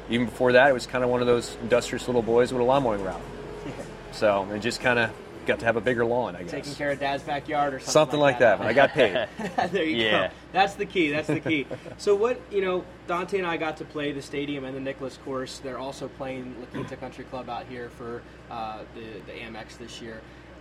even 0.09 0.27
before 0.27 0.53
that, 0.53 0.71
it 0.71 0.73
was 0.73 0.87
kind 0.87 1.05
of 1.05 1.11
one 1.11 1.21
of 1.21 1.27
those 1.27 1.57
industrious 1.63 2.09
little 2.09 2.23
boys 2.23 2.53
with 2.53 2.61
a 2.61 2.65
lawn 2.65 2.83
mowing 2.83 3.03
route. 3.03 3.21
so 4.13 4.49
it 4.53 4.61
just 4.61 4.81
kind 4.81 4.99
of 4.99 5.11
got 5.47 5.59
to 5.61 5.65
have 5.65 5.77
a 5.77 5.81
bigger 5.81 6.05
lawn, 6.05 6.37
I 6.37 6.43
guess. 6.43 6.51
Taking 6.51 6.75
care 6.75 6.91
of 6.91 7.01
dad's 7.01 7.23
backyard 7.23 7.75
or 7.75 7.79
something, 7.79 7.93
something 7.93 8.21
like, 8.21 8.35
like 8.35 8.41
that. 8.41 8.59
that. 8.59 8.67
I 8.67 8.73
got 8.73 8.91
paid. 8.91 9.29
there 9.73 9.85
you 9.85 9.97
yeah. 9.97 10.29
go. 10.29 10.35
That's 10.53 10.75
the 10.75 10.87
key. 10.87 11.11
That's 11.11 11.29
the 11.29 11.41
key. 11.41 11.67
so 11.99 12.15
what 12.15 12.41
you 12.51 12.63
know, 12.63 12.85
Dante 13.07 13.39
and 13.39 13.47
I 13.47 13.57
got 13.57 13.77
to 13.79 13.85
play 13.85 14.13
the 14.13 14.23
stadium 14.23 14.65
and 14.65 14.77
the 14.77 14.81
Nicklaus 14.81 15.19
course. 15.25 15.59
They're 15.59 15.79
also 15.79 16.09
playing 16.09 16.55
La 16.61 16.67
Quinta 16.67 16.97
Country 16.97 17.25
Club 17.25 17.49
out 17.49 17.67
here 17.69 17.91
for 17.91 18.23
uh, 18.51 18.81
the 18.95 19.33
the 19.33 19.39
Amex 19.39 19.79
this 19.79 20.01
year. 20.01 20.21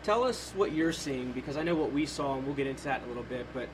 Tell 0.10 0.24
us 0.24 0.51
what 0.55 0.72
you're 0.72 0.91
seeing 0.91 1.32
because 1.34 1.55
I 1.55 1.62
know 1.62 1.76
what 1.76 1.91
we 1.91 2.07
saw, 2.07 2.34
and 2.34 2.43
we'll 2.43 2.55
get 2.55 2.66
into 2.66 2.86
that 2.86 3.01
in 3.01 3.05
a 3.05 3.07
little 3.10 3.22
bit. 3.22 3.45
But 3.53 3.70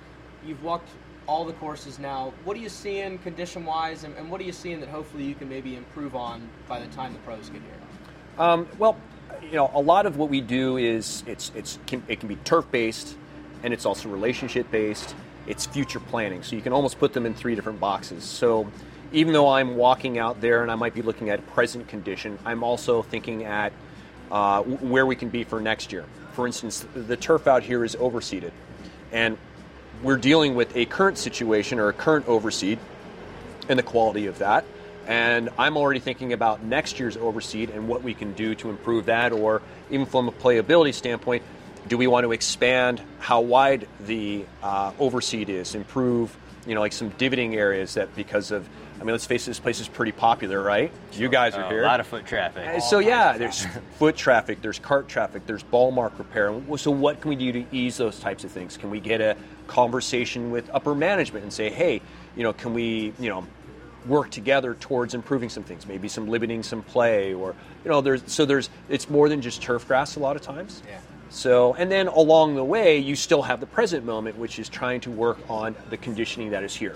you've 0.45 0.61
walked 0.61 0.89
all 1.27 1.45
the 1.45 1.53
courses 1.53 1.97
now. 1.97 2.33
What 2.43 2.57
are 2.57 2.59
you 2.59 2.67
seeing 2.67 3.19
condition 3.19 3.63
wise, 3.63 4.03
and, 4.03 4.13
and, 4.17 4.29
what 4.29 4.41
are 4.41 4.43
you 4.43 4.51
seeing 4.51 4.81
that 4.81 4.89
hopefully 4.89 5.23
you 5.23 5.33
can 5.33 5.47
maybe 5.47 5.77
improve 5.77 6.13
on 6.13 6.49
by 6.67 6.81
the 6.81 6.87
time 6.87 7.13
the 7.13 7.19
pros 7.19 7.47
get 7.49 7.61
here? 7.61 7.71
Um, 8.37 8.67
well, 8.77 8.97
you 9.43 9.53
know, 9.53 9.71
a 9.73 9.79
lot 9.79 10.05
of 10.05 10.17
what 10.17 10.29
we 10.29 10.41
do 10.41 10.75
is 10.75 11.23
it's 11.25 11.53
it's 11.55 11.79
can, 11.87 12.03
it 12.09 12.19
can 12.19 12.27
be 12.27 12.35
turf 12.35 12.69
based, 12.69 13.15
and 13.63 13.73
it's 13.73 13.85
also 13.85 14.09
relationship 14.09 14.69
based. 14.71 15.15
It's 15.47 15.65
future 15.65 16.01
planning, 16.01 16.43
so 16.43 16.57
you 16.57 16.61
can 16.61 16.73
almost 16.73 16.99
put 16.99 17.13
them 17.13 17.25
in 17.25 17.33
three 17.33 17.55
different 17.55 17.79
boxes. 17.79 18.25
So. 18.25 18.69
Even 19.11 19.31
though 19.33 19.47
I'm 19.47 19.77
walking 19.77 20.17
out 20.17 20.41
there 20.41 20.63
and 20.63 20.69
I 20.69 20.75
might 20.75 20.93
be 20.93 21.01
looking 21.01 21.29
at 21.29 21.45
present 21.47 21.87
condition, 21.87 22.37
I'm 22.43 22.63
also 22.63 23.03
thinking 23.03 23.45
at 23.45 23.71
uh, 24.31 24.63
where 24.63 25.05
we 25.05 25.15
can 25.15 25.29
be 25.29 25.43
for 25.43 25.61
next 25.61 25.93
year. 25.93 26.05
For 26.35 26.45
instance, 26.45 26.85
the 26.93 27.15
turf 27.15 27.47
out 27.47 27.63
here 27.63 27.85
is 27.85 27.95
overseeded, 27.95 28.51
and 29.13 29.37
we're 30.03 30.17
dealing 30.17 30.53
with 30.53 30.75
a 30.75 30.85
current 30.85 31.17
situation 31.17 31.79
or 31.79 31.87
a 31.87 31.93
current 31.93 32.27
overseed 32.27 32.77
and 33.69 33.79
the 33.79 33.83
quality 33.83 34.27
of 34.27 34.39
that. 34.39 34.65
And 35.07 35.49
I'm 35.57 35.77
already 35.77 36.01
thinking 36.01 36.33
about 36.33 36.61
next 36.61 36.99
year's 36.99 37.15
overseed 37.15 37.69
and 37.69 37.87
what 37.87 38.03
we 38.03 38.13
can 38.13 38.33
do 38.33 38.53
to 38.55 38.69
improve 38.69 39.05
that, 39.05 39.31
or 39.31 39.61
even 39.89 40.05
from 40.05 40.27
a 40.27 40.31
playability 40.33 40.93
standpoint, 40.93 41.41
do 41.87 41.97
we 41.97 42.07
want 42.07 42.23
to 42.23 42.31
expand 42.31 43.01
how 43.19 43.41
wide 43.41 43.87
the 44.01 44.45
uh, 44.63 44.91
overseed 44.93 45.49
is, 45.49 45.75
improve, 45.75 46.35
you 46.65 46.73
know, 46.73 46.81
like 46.81 46.93
some 46.93 47.09
divoting 47.09 47.55
areas 47.55 47.93
that 47.93 48.13
because 48.15 48.51
of 48.51 48.67
I 48.95 49.03
mean, 49.03 49.11
let's 49.11 49.25
face 49.25 49.43
it, 49.43 49.51
this 49.51 49.59
place 49.59 49.81
is 49.81 49.89
pretty 49.89 50.13
popular, 50.13 50.61
right? 50.61 50.91
Sure. 51.11 51.23
You 51.23 51.29
guys 51.29 51.53
are 51.55 51.65
uh, 51.65 51.69
here. 51.69 51.83
A 51.83 51.85
lot 51.85 51.99
of 51.99 52.07
foot 52.07 52.25
traffic. 52.25 52.65
Uh, 52.65 52.79
so 52.79 52.99
yeah, 52.99 53.37
there's 53.37 53.65
foot 53.99 54.15
traffic, 54.15 54.61
there's 54.61 54.79
cart 54.79 55.09
traffic, 55.09 55.45
there's 55.45 55.63
ball 55.63 55.91
mark 55.91 56.17
repair. 56.17 56.55
So 56.77 56.91
what 56.91 57.19
can 57.19 57.29
we 57.29 57.35
do 57.35 57.51
to 57.51 57.65
ease 57.75 57.97
those 57.97 58.19
types 58.19 58.45
of 58.45 58.51
things? 58.51 58.77
Can 58.77 58.89
we 58.89 59.01
get 59.01 59.19
a 59.19 59.35
conversation 59.67 60.49
with 60.49 60.69
upper 60.73 60.95
management 60.95 61.43
and 61.43 61.51
say, 61.51 61.69
hey, 61.69 62.01
you 62.37 62.43
know, 62.43 62.53
can 62.53 62.73
we, 62.73 63.13
you 63.19 63.29
know, 63.29 63.45
work 64.07 64.29
together 64.29 64.75
towards 64.75 65.13
improving 65.13 65.49
some 65.49 65.63
things, 65.63 65.85
maybe 65.85 66.07
some 66.07 66.27
limiting 66.27 66.63
some 66.63 66.81
play, 66.81 67.33
or 67.33 67.55
you 67.83 67.91
know, 67.91 68.01
there's 68.01 68.23
so 68.27 68.45
there's 68.45 68.69
it's 68.87 69.09
more 69.09 69.29
than 69.29 69.41
just 69.41 69.61
turf 69.61 69.87
grass 69.87 70.15
a 70.15 70.19
lot 70.19 70.35
of 70.35 70.41
times. 70.41 70.81
Yeah. 70.87 70.99
So, 71.35 71.73
and 71.73 71.91
then 71.91 72.07
along 72.07 72.55
the 72.55 72.63
way, 72.63 72.97
you 72.97 73.17
still 73.17 73.41
have 73.41 73.59
the 73.59 73.65
present 73.65 74.05
moment, 74.05 74.37
which 74.37 74.57
is 74.57 74.69
trying 74.69 75.01
to 75.01 75.11
work 75.11 75.37
on 75.49 75.75
the 75.89 75.97
conditioning 75.97 76.51
that 76.51 76.63
is 76.63 76.73
here 76.73 76.95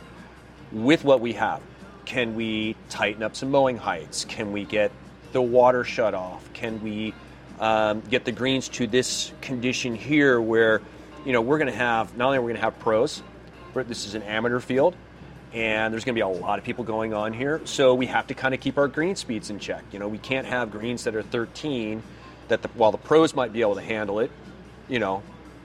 with 0.71 1.03
what 1.03 1.19
we 1.19 1.33
have. 1.33 1.61
Can 2.05 2.35
we 2.35 2.77
tighten 2.87 3.21
up 3.21 3.35
some 3.35 3.51
mowing 3.51 3.75
heights? 3.75 4.23
Can 4.23 4.53
we 4.53 4.63
get 4.63 4.93
the 5.33 5.41
water 5.41 5.83
shut 5.83 6.13
off? 6.13 6.53
Can 6.53 6.81
we 6.81 7.13
um, 7.59 7.99
get 8.09 8.23
the 8.23 8.31
greens 8.31 8.69
to 8.69 8.87
this 8.87 9.33
condition 9.41 9.93
here 9.93 10.39
where, 10.39 10.81
you 11.25 11.33
know, 11.33 11.41
we're 11.41 11.57
going 11.57 11.71
to 11.71 11.77
have, 11.77 12.15
not 12.15 12.27
only 12.27 12.37
are 12.37 12.41
we 12.41 12.53
going 12.53 12.61
to 12.61 12.63
have 12.63 12.79
pros, 12.79 13.21
but 13.73 13.89
this 13.89 14.05
is 14.05 14.15
an 14.15 14.23
amateur 14.23 14.61
field, 14.61 14.95
and 15.51 15.93
there's 15.93 16.05
going 16.05 16.15
to 16.15 16.17
be 16.17 16.21
a 16.21 16.27
lot 16.41 16.59
of 16.59 16.63
people 16.63 16.85
going 16.85 17.13
on 17.13 17.33
here. 17.33 17.59
So 17.65 17.93
we 17.93 18.05
have 18.05 18.27
to 18.27 18.33
kind 18.35 18.53
of 18.53 18.61
keep 18.61 18.77
our 18.77 18.87
green 18.87 19.17
speeds 19.17 19.49
in 19.49 19.59
check. 19.59 19.83
You 19.91 19.99
know, 19.99 20.07
we 20.07 20.17
can't 20.17 20.47
have 20.47 20.71
greens 20.71 21.03
that 21.03 21.13
are 21.13 21.23
13 21.23 22.01
that 22.49 22.61
the, 22.61 22.67
while 22.69 22.91
the 22.91 22.97
pros 22.97 23.33
might 23.33 23.53
be 23.53 23.61
able 23.61 23.75
to 23.75 23.81
handle 23.81 24.19
it, 24.19 24.31
you 24.87 24.99
know, 24.99 25.23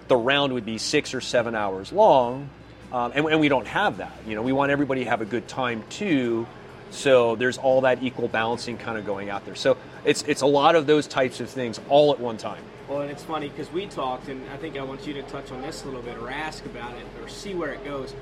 the 0.08 0.16
round 0.16 0.52
would 0.52 0.66
be 0.66 0.78
six 0.78 1.14
or 1.14 1.20
seven 1.20 1.54
hours 1.54 1.92
long, 1.92 2.48
um, 2.92 3.12
and, 3.14 3.26
and 3.26 3.40
we 3.40 3.48
don't 3.48 3.66
have 3.66 3.96
that. 3.98 4.12
You 4.26 4.34
know, 4.34 4.42
we 4.42 4.52
want 4.52 4.70
everybody 4.70 5.04
to 5.04 5.10
have 5.10 5.20
a 5.20 5.24
good 5.24 5.48
time 5.48 5.82
too. 5.90 6.46
So 6.90 7.34
there's 7.34 7.58
all 7.58 7.80
that 7.80 8.02
equal 8.02 8.28
balancing 8.28 8.78
kind 8.78 8.96
of 8.96 9.04
going 9.04 9.28
out 9.28 9.44
there. 9.44 9.56
So 9.56 9.76
it's 10.04 10.22
it's 10.22 10.42
a 10.42 10.46
lot 10.46 10.76
of 10.76 10.86
those 10.86 11.06
types 11.08 11.40
of 11.40 11.50
things 11.50 11.80
all 11.88 12.12
at 12.12 12.20
one 12.20 12.36
time. 12.36 12.62
Well, 12.88 13.00
and 13.00 13.10
it's 13.10 13.24
funny 13.24 13.48
because 13.48 13.72
we 13.72 13.86
talked, 13.86 14.28
and 14.28 14.48
I 14.50 14.58
think 14.58 14.76
I 14.76 14.82
want 14.82 15.06
you 15.06 15.14
to 15.14 15.22
touch 15.22 15.50
on 15.50 15.62
this 15.62 15.82
a 15.82 15.86
little 15.86 16.02
bit, 16.02 16.18
or 16.18 16.30
ask 16.30 16.64
about 16.66 16.92
it, 16.94 17.06
or 17.20 17.28
see 17.28 17.54
where 17.54 17.72
it 17.72 17.84
goes. 17.84 18.12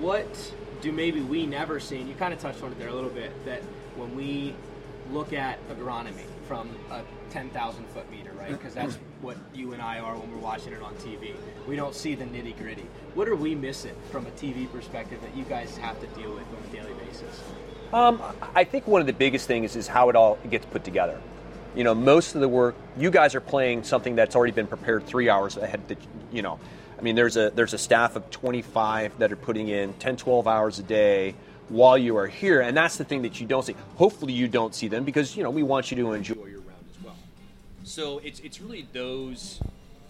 What 0.00 0.52
do 0.82 0.90
maybe 0.92 1.20
we 1.20 1.46
never 1.46 1.78
see? 1.80 1.98
And 1.98 2.08
you 2.08 2.14
kind 2.14 2.34
of 2.34 2.40
touched 2.40 2.62
on 2.62 2.72
it 2.72 2.78
there 2.78 2.88
a 2.88 2.94
little 2.94 3.10
bit. 3.10 3.32
That 3.46 3.62
when 3.96 4.14
we 4.16 4.54
look 5.12 5.32
at 5.32 5.58
agronomy 5.68 6.26
from 6.46 6.68
a 6.90 7.02
10,000 7.30 7.86
foot 7.88 8.10
meter, 8.10 8.30
right? 8.38 8.50
Because 8.50 8.74
that's 8.74 8.96
what 9.20 9.36
you 9.54 9.72
and 9.72 9.80
I 9.80 10.00
are 10.00 10.16
when 10.16 10.30
we're 10.30 10.38
watching 10.38 10.72
it 10.72 10.82
on 10.82 10.94
TV. 10.96 11.34
We 11.66 11.76
don't 11.76 11.94
see 11.94 12.14
the 12.14 12.24
nitty 12.24 12.58
gritty. 12.58 12.86
What 13.14 13.28
are 13.28 13.36
we 13.36 13.54
missing 13.54 13.94
from 14.10 14.26
a 14.26 14.30
TV 14.30 14.70
perspective 14.70 15.20
that 15.22 15.36
you 15.36 15.44
guys 15.44 15.76
have 15.78 16.00
to 16.00 16.06
deal 16.08 16.34
with 16.34 16.44
on 16.48 16.62
a 16.68 16.76
daily 16.76 16.94
basis? 17.04 17.40
Um, 17.92 18.22
I 18.54 18.64
think 18.64 18.86
one 18.86 19.00
of 19.00 19.06
the 19.06 19.12
biggest 19.12 19.46
things 19.46 19.76
is 19.76 19.86
how 19.86 20.08
it 20.08 20.16
all 20.16 20.38
gets 20.48 20.66
put 20.66 20.84
together. 20.84 21.20
You 21.74 21.84
know, 21.84 21.94
most 21.94 22.34
of 22.34 22.40
the 22.40 22.48
work 22.48 22.74
you 22.96 23.10
guys 23.10 23.34
are 23.34 23.40
playing 23.40 23.84
something 23.84 24.16
that's 24.16 24.34
already 24.34 24.52
been 24.52 24.66
prepared 24.66 25.06
three 25.06 25.28
hours 25.28 25.56
ahead. 25.56 25.86
That 25.88 25.98
you 26.32 26.42
know, 26.42 26.58
I 26.98 27.02
mean, 27.02 27.14
there's 27.14 27.36
a 27.36 27.50
there's 27.50 27.74
a 27.74 27.78
staff 27.78 28.16
of 28.16 28.28
25 28.30 29.18
that 29.18 29.30
are 29.32 29.36
putting 29.36 29.68
in 29.68 29.92
10, 29.94 30.16
12 30.16 30.46
hours 30.46 30.78
a 30.78 30.82
day 30.82 31.34
while 31.68 31.96
you 31.96 32.16
are 32.16 32.26
here, 32.26 32.60
and 32.60 32.76
that's 32.76 32.96
the 32.96 33.04
thing 33.04 33.22
that 33.22 33.40
you 33.40 33.46
don't 33.46 33.64
see. 33.64 33.76
Hopefully, 33.96 34.32
you 34.32 34.48
don't 34.48 34.74
see 34.74 34.88
them 34.88 35.04
because 35.04 35.36
you 35.36 35.42
know 35.42 35.50
we 35.50 35.62
want 35.62 35.90
you 35.90 35.96
to 35.98 36.12
enjoy 36.12 36.49
So 37.90 38.20
it's 38.22 38.38
it's 38.38 38.60
really 38.60 38.86
those 38.92 39.58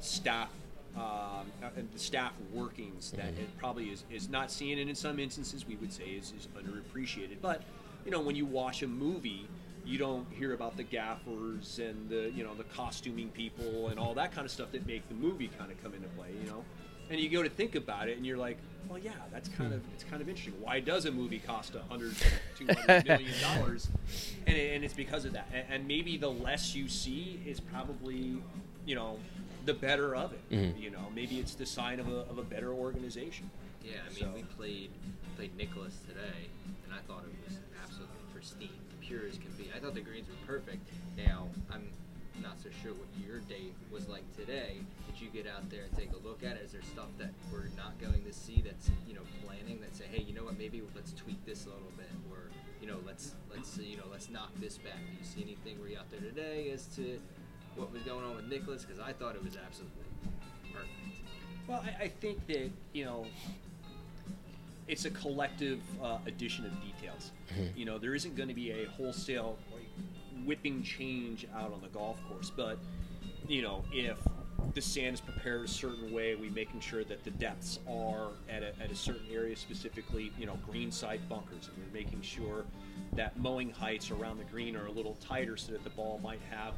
staff 0.00 0.50
um, 0.94 1.50
uh, 1.62 1.70
the 1.94 1.98
staff 1.98 2.34
workings 2.52 3.10
that 3.12 3.28
it 3.28 3.56
probably 3.56 3.86
is, 3.86 4.04
is 4.10 4.28
not 4.28 4.50
seen, 4.50 4.80
and 4.80 4.90
in 4.90 4.94
some 4.94 5.18
instances 5.18 5.66
we 5.66 5.76
would 5.76 5.90
say 5.90 6.04
is, 6.04 6.34
is 6.38 6.46
underappreciated. 6.48 7.36
But 7.40 7.62
you 8.04 8.10
know, 8.10 8.20
when 8.20 8.36
you 8.36 8.44
watch 8.44 8.82
a 8.82 8.86
movie, 8.86 9.48
you 9.86 9.96
don't 9.96 10.26
hear 10.30 10.52
about 10.52 10.76
the 10.76 10.82
gaffers 10.82 11.78
and 11.78 12.10
the 12.10 12.30
you 12.32 12.44
know 12.44 12.52
the 12.54 12.64
costuming 12.64 13.30
people 13.30 13.88
and 13.88 13.98
all 13.98 14.12
that 14.12 14.30
kind 14.30 14.44
of 14.44 14.50
stuff 14.50 14.70
that 14.72 14.86
make 14.86 15.08
the 15.08 15.14
movie 15.14 15.48
kind 15.58 15.72
of 15.72 15.82
come 15.82 15.94
into 15.94 16.08
play. 16.08 16.28
You 16.38 16.50
know, 16.50 16.64
and 17.10 17.20
you 17.20 17.28
go 17.28 17.42
to 17.42 17.48
think 17.48 17.74
about 17.74 18.08
it, 18.08 18.16
and 18.16 18.24
you're 18.24 18.38
like, 18.38 18.56
well, 18.88 18.98
yeah, 18.98 19.12
that's 19.32 19.48
kind 19.48 19.70
hmm. 19.70 19.76
of 19.76 19.82
it's 19.94 20.04
kind 20.04 20.22
of 20.22 20.28
interesting. 20.28 20.54
Why 20.60 20.80
does 20.80 21.04
a 21.04 21.12
movie 21.12 21.38
cost 21.38 21.74
a 21.74 21.82
hundred, 21.82 22.14
two 22.56 22.66
hundred 22.66 23.06
million 23.06 23.32
dollars? 23.42 23.88
And, 24.46 24.56
it- 24.56 24.74
and 24.74 24.84
it's 24.84 24.94
because 24.94 25.24
of 25.24 25.32
that. 25.34 25.48
And, 25.52 25.64
and 25.70 25.88
maybe 25.88 26.16
the 26.16 26.30
less 26.30 26.74
you 26.74 26.88
see 26.88 27.40
is 27.46 27.60
probably, 27.60 28.38
you 28.86 28.94
know, 28.94 29.18
the 29.66 29.74
better 29.74 30.14
of 30.16 30.32
it. 30.32 30.50
Mm-hmm. 30.50 30.82
You 30.82 30.90
know, 30.90 31.06
maybe 31.14 31.38
it's 31.38 31.54
the 31.54 31.66
sign 31.66 32.00
of 32.00 32.08
a, 32.08 32.20
of 32.30 32.38
a 32.38 32.42
better 32.42 32.72
organization. 32.72 33.50
Yeah, 33.84 33.98
I 34.04 34.08
mean, 34.10 34.18
So- 34.18 34.30
we 34.34 34.42
played 34.42 34.90
played 35.36 35.56
Nicklaus 35.56 35.96
today, 36.06 36.48
and 36.84 36.92
I 36.94 36.98
thought 37.06 37.24
it 37.24 37.48
was 37.48 37.58
absolutely 37.82 38.16
pristine, 38.32 38.68
pure 39.00 39.22
as 39.28 39.38
can 39.38 39.50
be. 39.56 39.70
I 39.74 39.78
thought 39.78 39.94
the 39.94 40.00
greens 40.00 40.26
were 40.28 40.54
perfect. 40.54 40.86
Now, 41.16 41.48
I'm 41.72 41.88
not 42.42 42.60
so 42.62 42.68
sure 42.82 42.92
what 42.92 43.08
your 43.24 43.38
day 43.40 43.72
was 43.90 44.08
like 44.08 44.24
today. 44.36 44.78
Did 45.20 45.34
you 45.34 45.42
get 45.42 45.52
out 45.52 45.68
there 45.68 45.82
and 45.82 45.94
take 45.98 46.12
a 46.12 46.26
look 46.26 46.42
at 46.42 46.56
it? 46.56 46.62
Is 46.64 46.72
there 46.72 46.80
stuff 46.82 47.08
that 47.18 47.28
we're 47.52 47.68
not 47.76 48.00
going 48.00 48.24
to 48.24 48.32
see 48.32 48.62
that's 48.64 48.90
you 49.06 49.12
know 49.12 49.20
planning 49.44 49.78
that 49.82 49.94
say, 49.94 50.04
hey, 50.10 50.22
you 50.22 50.32
know 50.32 50.44
what, 50.44 50.58
maybe 50.58 50.82
let's 50.94 51.12
tweak 51.12 51.44
this 51.44 51.66
a 51.66 51.68
little 51.68 51.92
bit, 51.98 52.08
or 52.30 52.38
you 52.80 52.86
know, 52.86 52.96
let's 53.06 53.34
let's 53.54 53.76
you 53.76 53.98
know 53.98 54.04
let's 54.10 54.30
knock 54.30 54.48
this 54.60 54.78
back. 54.78 54.96
Do 54.96 55.18
you 55.18 55.24
see 55.24 55.42
anything 55.42 55.78
were 55.78 55.88
you 55.88 55.98
out 55.98 56.10
there 56.10 56.20
today 56.20 56.70
as 56.70 56.86
to 56.96 57.20
what 57.76 57.92
was 57.92 58.00
going 58.02 58.24
on 58.24 58.36
with 58.36 58.46
Nicklaus? 58.46 58.86
Because 58.86 58.98
I 58.98 59.12
thought 59.12 59.34
it 59.34 59.44
was 59.44 59.58
absolutely 59.62 60.04
perfect. 60.72 60.90
Well, 61.68 61.84
I, 61.84 62.04
I 62.04 62.08
think 62.08 62.46
that 62.46 62.70
you 62.94 63.04
know, 63.04 63.26
it's 64.88 65.04
a 65.04 65.10
collective 65.10 65.80
uh, 66.02 66.16
addition 66.24 66.64
of 66.64 66.72
details. 66.82 67.32
You 67.76 67.84
know, 67.84 67.98
there 67.98 68.14
isn't 68.14 68.36
going 68.36 68.48
to 68.48 68.54
be 68.54 68.70
a 68.70 68.86
wholesale 68.86 69.58
like, 69.70 70.46
whipping 70.46 70.82
change 70.82 71.46
out 71.54 71.74
on 71.74 71.82
the 71.82 71.88
golf 71.88 72.16
course, 72.26 72.50
but 72.56 72.78
you 73.46 73.60
know, 73.60 73.84
if 73.92 74.16
the 74.74 74.80
sand 74.80 75.14
is 75.14 75.20
prepared 75.20 75.64
a 75.64 75.68
certain 75.68 76.12
way, 76.12 76.34
we 76.34 76.48
making 76.50 76.80
sure 76.80 77.04
that 77.04 77.24
the 77.24 77.30
depths 77.32 77.78
are 77.88 78.28
at 78.48 78.62
a, 78.62 78.68
at 78.82 78.90
a 78.90 78.94
certain 78.94 79.26
area, 79.32 79.56
specifically, 79.56 80.32
you 80.38 80.46
know, 80.46 80.58
green 80.68 80.92
side 80.92 81.20
bunkers, 81.28 81.68
and 81.68 81.76
we're 81.76 82.00
making 82.00 82.22
sure 82.22 82.64
that 83.14 83.38
mowing 83.38 83.70
heights 83.70 84.10
around 84.10 84.38
the 84.38 84.44
green 84.44 84.76
are 84.76 84.86
a 84.86 84.92
little 84.92 85.16
tighter 85.20 85.56
so 85.56 85.72
that 85.72 85.82
the 85.84 85.90
ball 85.90 86.20
might 86.22 86.40
have 86.50 86.74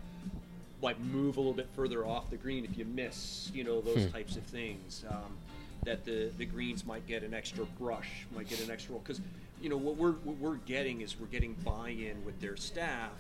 like 0.81 0.99
move 1.01 1.37
a 1.37 1.41
little 1.41 1.53
bit 1.53 1.69
further 1.77 2.05
off 2.05 2.29
the 2.31 2.37
green 2.37 2.65
if 2.65 2.77
you 2.77 2.85
miss, 2.85 3.51
you 3.55 3.63
know, 3.63 3.81
those 3.81 4.11
types 4.11 4.37
of 4.37 4.43
things. 4.45 5.05
Um, 5.09 5.37
that 5.85 6.05
the 6.05 6.31
the 6.39 6.45
greens 6.45 6.87
might 6.87 7.07
get 7.07 7.23
an 7.23 7.35
extra 7.35 7.65
brush, 7.79 8.27
might 8.35 8.49
get 8.49 8.61
an 8.61 8.71
extra 8.71 8.93
roll 8.93 9.03
because 9.05 9.21
you 9.61 9.69
know 9.69 9.77
what 9.77 9.97
we're 9.97 10.13
what 10.13 10.37
we're 10.37 10.57
getting 10.57 11.01
is 11.01 11.19
we're 11.19 11.27
getting 11.27 11.55
buy-in 11.65 12.25
with 12.25 12.41
their 12.41 12.57
staff, 12.57 13.11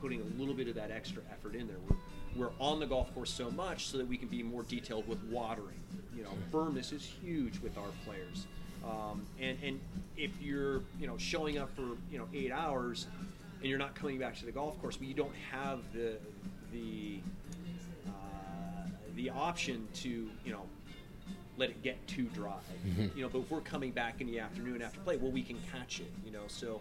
putting 0.00 0.20
a 0.20 0.38
little 0.38 0.54
bit 0.54 0.68
of 0.68 0.74
that 0.76 0.90
extra 0.90 1.22
effort 1.30 1.54
in 1.54 1.66
there. 1.66 1.76
We're 1.88 1.96
we're 2.38 2.50
on 2.60 2.80
the 2.80 2.86
golf 2.86 3.12
course 3.14 3.30
so 3.30 3.50
much 3.50 3.86
so 3.86 3.98
that 3.98 4.06
we 4.06 4.16
can 4.16 4.28
be 4.28 4.42
more 4.42 4.62
detailed 4.62 5.08
with 5.08 5.22
watering. 5.24 5.80
You 6.14 6.22
know, 6.22 6.30
firmness 6.50 6.92
is 6.92 7.04
huge 7.04 7.58
with 7.60 7.76
our 7.78 7.88
players. 8.04 8.46
Um, 8.84 9.26
and 9.40 9.58
and 9.62 9.80
if 10.16 10.30
you're 10.40 10.82
you 10.98 11.06
know 11.06 11.16
showing 11.18 11.58
up 11.58 11.74
for 11.74 11.96
you 12.10 12.18
know 12.18 12.28
eight 12.32 12.52
hours 12.52 13.06
and 13.60 13.68
you're 13.68 13.78
not 13.78 13.94
coming 13.94 14.18
back 14.18 14.36
to 14.38 14.46
the 14.46 14.52
golf 14.52 14.80
course, 14.80 14.96
but 14.96 15.08
you 15.08 15.14
don't 15.14 15.34
have 15.50 15.80
the 15.92 16.16
the 16.72 17.18
uh, 18.06 18.88
the 19.16 19.30
option 19.30 19.88
to 19.94 20.30
you 20.44 20.52
know 20.52 20.62
let 21.56 21.70
it 21.70 21.82
get 21.82 22.06
too 22.06 22.24
dry. 22.34 22.52
You 23.16 23.22
know, 23.22 23.28
but 23.28 23.40
if 23.40 23.50
we're 23.50 23.60
coming 23.60 23.90
back 23.90 24.20
in 24.20 24.26
the 24.26 24.38
afternoon 24.38 24.82
after 24.82 25.00
play, 25.00 25.16
well, 25.16 25.32
we 25.32 25.42
can 25.42 25.58
catch 25.72 26.00
it. 26.00 26.12
You 26.24 26.32
know, 26.32 26.42
so 26.48 26.80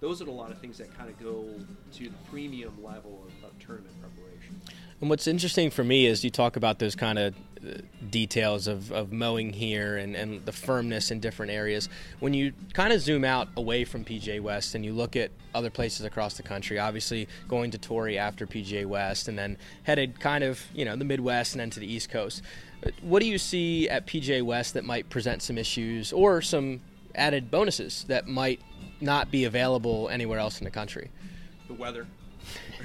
those 0.00 0.20
are 0.20 0.26
a 0.26 0.30
lot 0.30 0.50
of 0.50 0.58
things 0.58 0.78
that 0.78 0.96
kind 0.96 1.08
of 1.08 1.18
go 1.18 1.48
to 1.94 2.04
the 2.04 2.16
premium 2.30 2.76
level 2.82 3.24
of, 3.26 3.48
of 3.48 3.58
tournament 3.58 3.94
preparation. 4.00 4.60
And 5.00 5.10
what's 5.10 5.26
interesting 5.26 5.70
for 5.70 5.84
me 5.84 6.06
is 6.06 6.24
you 6.24 6.30
talk 6.30 6.56
about 6.56 6.78
those 6.78 6.94
kind 6.94 7.18
of 7.18 7.34
uh, 7.62 7.78
details 8.08 8.66
of, 8.66 8.90
of 8.92 9.12
mowing 9.12 9.52
here 9.52 9.98
and, 9.98 10.16
and 10.16 10.44
the 10.46 10.52
firmness 10.52 11.10
in 11.10 11.20
different 11.20 11.52
areas. 11.52 11.90
When 12.20 12.32
you 12.32 12.54
kind 12.72 12.94
of 12.94 13.02
zoom 13.02 13.22
out 13.22 13.48
away 13.58 13.84
from 13.84 14.06
PGA 14.06 14.40
West 14.40 14.74
and 14.74 14.84
you 14.84 14.94
look 14.94 15.14
at 15.14 15.30
other 15.54 15.68
places 15.68 16.06
across 16.06 16.38
the 16.38 16.42
country, 16.42 16.78
obviously 16.78 17.28
going 17.46 17.70
to 17.72 17.78
Torrey 17.78 18.16
after 18.16 18.46
PGA 18.46 18.86
West 18.86 19.28
and 19.28 19.38
then 19.38 19.58
headed 19.82 20.18
kind 20.18 20.42
of, 20.42 20.62
you 20.74 20.86
know, 20.86 20.96
the 20.96 21.04
Midwest 21.04 21.52
and 21.52 21.60
then 21.60 21.70
to 21.70 21.80
the 21.80 21.92
East 21.92 22.08
Coast. 22.08 22.42
Uh, 22.84 22.90
What 23.02 23.20
do 23.20 23.28
you 23.28 23.36
see 23.36 23.90
at 23.90 24.06
PGA 24.06 24.42
West 24.42 24.72
that 24.74 24.84
might 24.84 25.10
present 25.10 25.42
some 25.42 25.58
issues 25.58 26.10
or 26.10 26.40
some 26.40 26.80
added 27.14 27.50
bonuses 27.50 28.04
that 28.08 28.26
might 28.26 28.62
not 29.02 29.30
be 29.30 29.44
available 29.44 30.08
anywhere 30.08 30.38
else 30.38 30.58
in 30.58 30.64
the 30.64 30.70
country? 30.70 31.10
The 31.68 31.74
weather. 31.74 32.06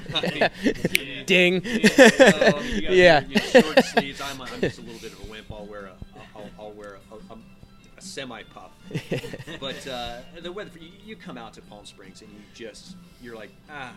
Ding. 1.25 1.61
You 1.65 1.79
got 1.89 2.63
Yeah. 2.91 3.21
Your, 3.27 3.29
your 3.29 3.41
short 3.63 3.85
sleeves. 3.85 4.21
I'm, 4.21 4.41
I'm 4.41 4.61
just 4.61 4.79
a 4.79 4.81
little 4.81 4.99
bit 4.99 5.13
of 5.13 5.23
a 5.27 5.31
wimp. 5.31 5.51
I'll 5.51 5.65
wear 5.65 5.85
a, 5.85 5.93
I'll, 6.35 6.49
I'll 6.59 6.71
wear 6.71 6.97
a, 7.11 7.33
a, 7.33 7.37
a 7.97 8.01
semi 8.01 8.43
puff. 8.43 8.71
but 9.59 9.87
uh, 9.87 10.19
the 10.41 10.51
weather, 10.51 10.71
you, 10.79 10.89
you 11.05 11.15
come 11.15 11.37
out 11.37 11.53
to 11.53 11.61
Palm 11.63 11.85
Springs 11.85 12.21
and 12.21 12.31
you 12.31 12.39
just, 12.53 12.95
you're 13.21 13.35
like, 13.35 13.51
ah, 13.69 13.93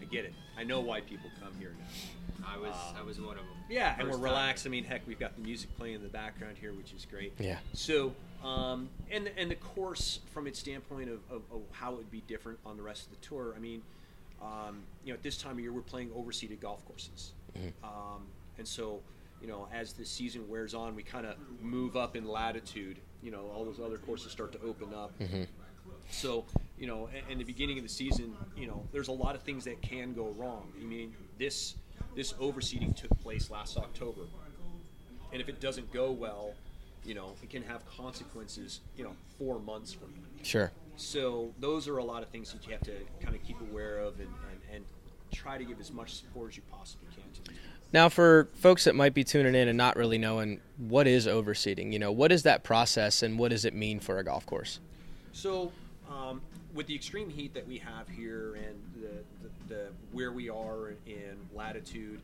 I 0.00 0.04
get 0.06 0.24
it. 0.24 0.34
I 0.58 0.64
know 0.64 0.80
why 0.80 1.00
people 1.00 1.30
come 1.42 1.52
here 1.58 1.74
now. 1.78 2.46
I 2.48 2.58
was 2.58 2.74
Uh, 2.74 3.00
I 3.00 3.02
was 3.02 3.20
one 3.20 3.30
of 3.38 3.44
them. 3.44 3.46
Yeah, 3.68 3.94
and 3.98 4.04
we're 4.04 4.12
First 4.12 4.14
time. 4.14 4.22
relaxed. 4.22 4.66
I 4.66 4.70
mean, 4.70 4.84
heck, 4.84 5.06
we've 5.06 5.18
got 5.18 5.34
the 5.36 5.42
music 5.42 5.74
playing 5.76 5.96
in 5.96 6.02
the 6.02 6.08
background 6.08 6.56
here, 6.60 6.72
which 6.72 6.92
is 6.92 7.04
great. 7.10 7.32
Yeah. 7.38 7.58
So, 7.72 8.14
um, 8.44 8.88
and 9.10 9.28
and 9.36 9.50
the 9.50 9.56
course 9.56 10.20
from 10.32 10.46
its 10.46 10.58
standpoint 10.60 11.08
of, 11.10 11.18
of, 11.30 11.42
of 11.52 11.62
how 11.72 11.92
it 11.92 11.96
would 11.96 12.10
be 12.10 12.20
different 12.28 12.58
on 12.64 12.76
the 12.76 12.82
rest 12.84 13.06
of 13.06 13.10
the 13.10 13.26
tour. 13.26 13.54
I 13.56 13.58
mean, 13.58 13.82
um, 14.42 14.82
you 15.04 15.12
know, 15.12 15.14
at 15.14 15.22
this 15.22 15.36
time 15.36 15.52
of 15.52 15.60
year, 15.60 15.72
we're 15.72 15.80
playing 15.80 16.10
overseeded 16.10 16.60
golf 16.60 16.84
courses, 16.86 17.32
um, 17.82 18.26
and 18.58 18.66
so 18.66 19.00
you 19.40 19.48
know, 19.48 19.68
as 19.72 19.92
the 19.92 20.04
season 20.04 20.48
wears 20.48 20.74
on, 20.74 20.94
we 20.94 21.02
kind 21.02 21.26
of 21.26 21.36
move 21.60 21.96
up 21.96 22.16
in 22.16 22.26
latitude. 22.26 22.98
You 23.22 23.30
know, 23.30 23.50
all 23.54 23.64
those 23.64 23.80
other 23.80 23.98
courses 23.98 24.32
start 24.32 24.52
to 24.52 24.60
open 24.62 24.94
up. 24.94 25.12
So, 26.10 26.44
you 26.78 26.86
know, 26.86 27.08
in, 27.08 27.32
in 27.32 27.38
the 27.38 27.44
beginning 27.44 27.78
of 27.78 27.84
the 27.84 27.90
season, 27.90 28.34
you 28.56 28.66
know, 28.66 28.86
there's 28.92 29.08
a 29.08 29.12
lot 29.12 29.34
of 29.34 29.42
things 29.42 29.64
that 29.64 29.82
can 29.82 30.14
go 30.14 30.28
wrong. 30.36 30.72
I 30.80 30.84
mean, 30.84 31.14
this 31.38 31.74
this 32.14 32.32
overseeding 32.34 32.96
took 32.96 33.10
place 33.20 33.50
last 33.50 33.76
October. 33.76 34.22
and 35.32 35.40
if 35.42 35.48
it 35.48 35.60
doesn't 35.60 35.92
go 35.92 36.10
well, 36.12 36.54
you 37.04 37.14
know, 37.14 37.34
it 37.42 37.50
can 37.50 37.62
have 37.62 37.84
consequences. 37.86 38.80
You 38.96 39.04
know, 39.04 39.12
four 39.38 39.58
months 39.58 39.92
from 39.92 40.12
now. 40.14 40.42
Sure. 40.42 40.72
So 40.96 41.52
those 41.60 41.88
are 41.88 41.98
a 41.98 42.04
lot 42.04 42.22
of 42.22 42.28
things 42.30 42.52
that 42.52 42.66
you 42.66 42.72
have 42.72 42.82
to 42.82 42.92
kind 43.20 43.34
of 43.34 43.42
keep 43.42 43.60
aware 43.60 43.98
of 43.98 44.18
and, 44.18 44.28
and, 44.50 44.60
and 44.74 44.84
try 45.32 45.58
to 45.58 45.64
give 45.64 45.80
as 45.80 45.92
much 45.92 46.14
support 46.14 46.50
as 46.50 46.56
you 46.56 46.62
possibly 46.70 47.08
can 47.14 47.24
to. 47.34 47.50
these 47.50 47.60
Now, 47.92 48.08
for 48.08 48.48
folks 48.54 48.84
that 48.84 48.94
might 48.94 49.14
be 49.14 49.24
tuning 49.24 49.54
in 49.54 49.68
and 49.68 49.76
not 49.76 49.96
really 49.96 50.18
knowing 50.18 50.60
what 50.76 51.06
is 51.06 51.26
overseeding, 51.26 51.92
you 51.92 51.98
know, 51.98 52.12
what 52.12 52.32
is 52.32 52.42
that 52.42 52.64
process 52.64 53.22
and 53.22 53.38
what 53.38 53.50
does 53.50 53.64
it 53.64 53.74
mean 53.74 54.00
for 54.00 54.18
a 54.18 54.24
golf 54.24 54.46
course? 54.46 54.80
So, 55.32 55.72
um, 56.10 56.40
with 56.74 56.86
the 56.86 56.94
extreme 56.94 57.30
heat 57.30 57.54
that 57.54 57.66
we 57.66 57.78
have 57.78 58.08
here 58.08 58.56
and 58.56 58.76
the, 58.94 59.22
the, 59.42 59.74
the 59.74 59.86
where 60.12 60.32
we 60.32 60.48
are 60.48 60.94
in 61.06 61.36
latitude, 61.54 62.20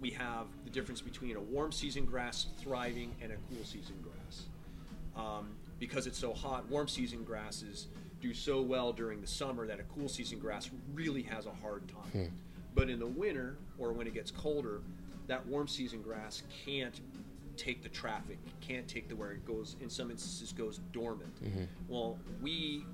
we 0.00 0.10
have 0.10 0.46
the 0.64 0.70
difference 0.70 1.00
between 1.00 1.36
a 1.36 1.40
warm 1.40 1.72
season 1.72 2.04
grass 2.04 2.46
thriving 2.60 3.14
and 3.22 3.32
a 3.32 3.36
cool 3.48 3.64
season 3.64 3.94
grass. 4.02 4.44
Um, 5.16 5.48
because 5.78 6.06
it's 6.06 6.18
so 6.18 6.32
hot, 6.32 6.68
warm 6.68 6.88
season 6.88 7.24
grasses 7.24 7.88
do 8.20 8.32
so 8.32 8.62
well 8.62 8.92
during 8.92 9.20
the 9.20 9.26
summer 9.26 9.66
that 9.66 9.78
a 9.78 9.82
cool 9.84 10.08
season 10.08 10.38
grass 10.38 10.70
really 10.94 11.22
has 11.22 11.46
a 11.46 11.52
hard 11.62 11.86
time. 11.88 12.10
Hmm. 12.12 12.34
But 12.74 12.90
in 12.90 12.98
the 12.98 13.06
winter 13.06 13.56
or 13.78 13.92
when 13.92 14.06
it 14.06 14.14
gets 14.14 14.30
colder, 14.30 14.80
that 15.26 15.44
warm 15.46 15.68
season 15.68 16.02
grass 16.02 16.42
can't 16.64 17.00
take 17.56 17.82
the 17.82 17.88
traffic, 17.88 18.38
can't 18.60 18.86
take 18.86 19.08
the 19.08 19.16
where 19.16 19.32
it 19.32 19.44
goes. 19.46 19.76
In 19.80 19.88
some 19.88 20.10
instances, 20.10 20.52
goes 20.52 20.80
dormant. 20.92 21.42
Mm-hmm. 21.42 21.64
Well, 21.88 22.18
we 22.42 22.84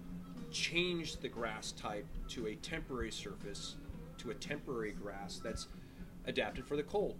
changed 0.50 1.20
the 1.20 1.28
grass 1.28 1.72
type 1.72 2.06
to 2.28 2.48
a 2.48 2.54
temporary 2.56 3.10
surface, 3.10 3.76
to 4.18 4.30
a 4.30 4.34
temporary 4.34 4.92
grass 4.92 5.40
that's 5.42 5.66
adapted 6.26 6.66
for 6.66 6.76
the 6.76 6.82
cold. 6.82 7.16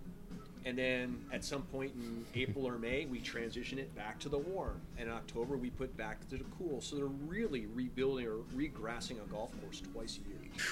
And 0.64 0.78
then 0.78 1.18
at 1.32 1.44
some 1.44 1.62
point 1.62 1.92
in 1.94 2.24
April 2.40 2.66
or 2.66 2.78
May, 2.78 3.06
we 3.06 3.18
transition 3.18 3.78
it 3.78 3.94
back 3.96 4.18
to 4.20 4.28
the 4.28 4.38
warm. 4.38 4.80
And 4.96 5.08
in 5.08 5.14
October, 5.14 5.56
we 5.56 5.70
put 5.70 5.96
back 5.96 6.28
to 6.30 6.36
the 6.36 6.44
cool. 6.58 6.80
So 6.80 6.96
they're 6.96 7.06
really 7.06 7.66
rebuilding 7.66 8.26
or 8.26 8.36
regrassing 8.54 9.22
a 9.22 9.28
golf 9.30 9.50
course 9.60 9.82
twice 9.92 10.18
a 10.24 10.28
year, 10.28 10.64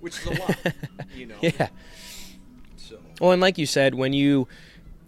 which 0.00 0.18
is 0.18 0.26
a 0.26 0.40
lot, 0.40 0.56
you 1.14 1.26
know. 1.26 1.36
Yeah. 1.42 1.68
So 2.76 2.98
Well, 3.20 3.32
and 3.32 3.42
like 3.42 3.58
you 3.58 3.66
said, 3.66 3.94
when 3.94 4.12
you 4.12 4.48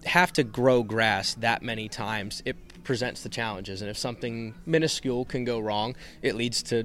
have 0.04 0.32
to 0.34 0.44
grow 0.44 0.82
grass 0.82 1.34
that 1.34 1.62
many 1.62 1.88
times, 1.88 2.42
it 2.44 2.56
presents 2.84 3.22
the 3.22 3.28
challenges. 3.28 3.80
And 3.80 3.90
if 3.90 3.96
something 3.96 4.54
minuscule 4.66 5.24
can 5.24 5.44
go 5.44 5.58
wrong, 5.58 5.94
it 6.20 6.34
leads 6.34 6.62
to 6.64 6.84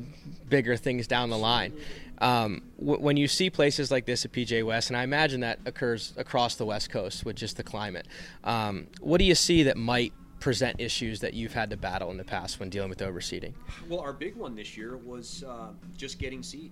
bigger 0.49 0.77
things 0.77 1.07
down 1.07 1.29
the 1.29 1.37
line. 1.37 1.73
Um, 2.19 2.63
w- 2.79 2.99
when 2.99 3.17
you 3.17 3.27
see 3.27 3.49
places 3.49 3.91
like 3.91 4.05
this 4.05 4.25
at 4.25 4.31
PGA 4.31 4.65
West, 4.65 4.89
and 4.89 4.97
I 4.97 5.03
imagine 5.03 5.41
that 5.41 5.59
occurs 5.65 6.13
across 6.17 6.55
the 6.55 6.65
West 6.65 6.89
Coast 6.89 7.25
with 7.25 7.35
just 7.35 7.57
the 7.57 7.63
climate, 7.63 8.07
um, 8.43 8.87
what 8.99 9.19
do 9.19 9.25
you 9.25 9.35
see 9.35 9.63
that 9.63 9.77
might 9.77 10.13
present 10.39 10.79
issues 10.79 11.19
that 11.21 11.33
you've 11.33 11.53
had 11.53 11.69
to 11.71 11.77
battle 11.77 12.11
in 12.11 12.17
the 12.17 12.23
past 12.23 12.59
when 12.59 12.69
dealing 12.69 12.89
with 12.89 12.99
overseeding? 12.99 13.53
Well, 13.89 13.99
our 13.99 14.13
big 14.13 14.35
one 14.35 14.55
this 14.55 14.77
year 14.77 14.97
was 14.97 15.43
uh, 15.47 15.69
just 15.95 16.19
getting 16.19 16.43
seed. 16.43 16.71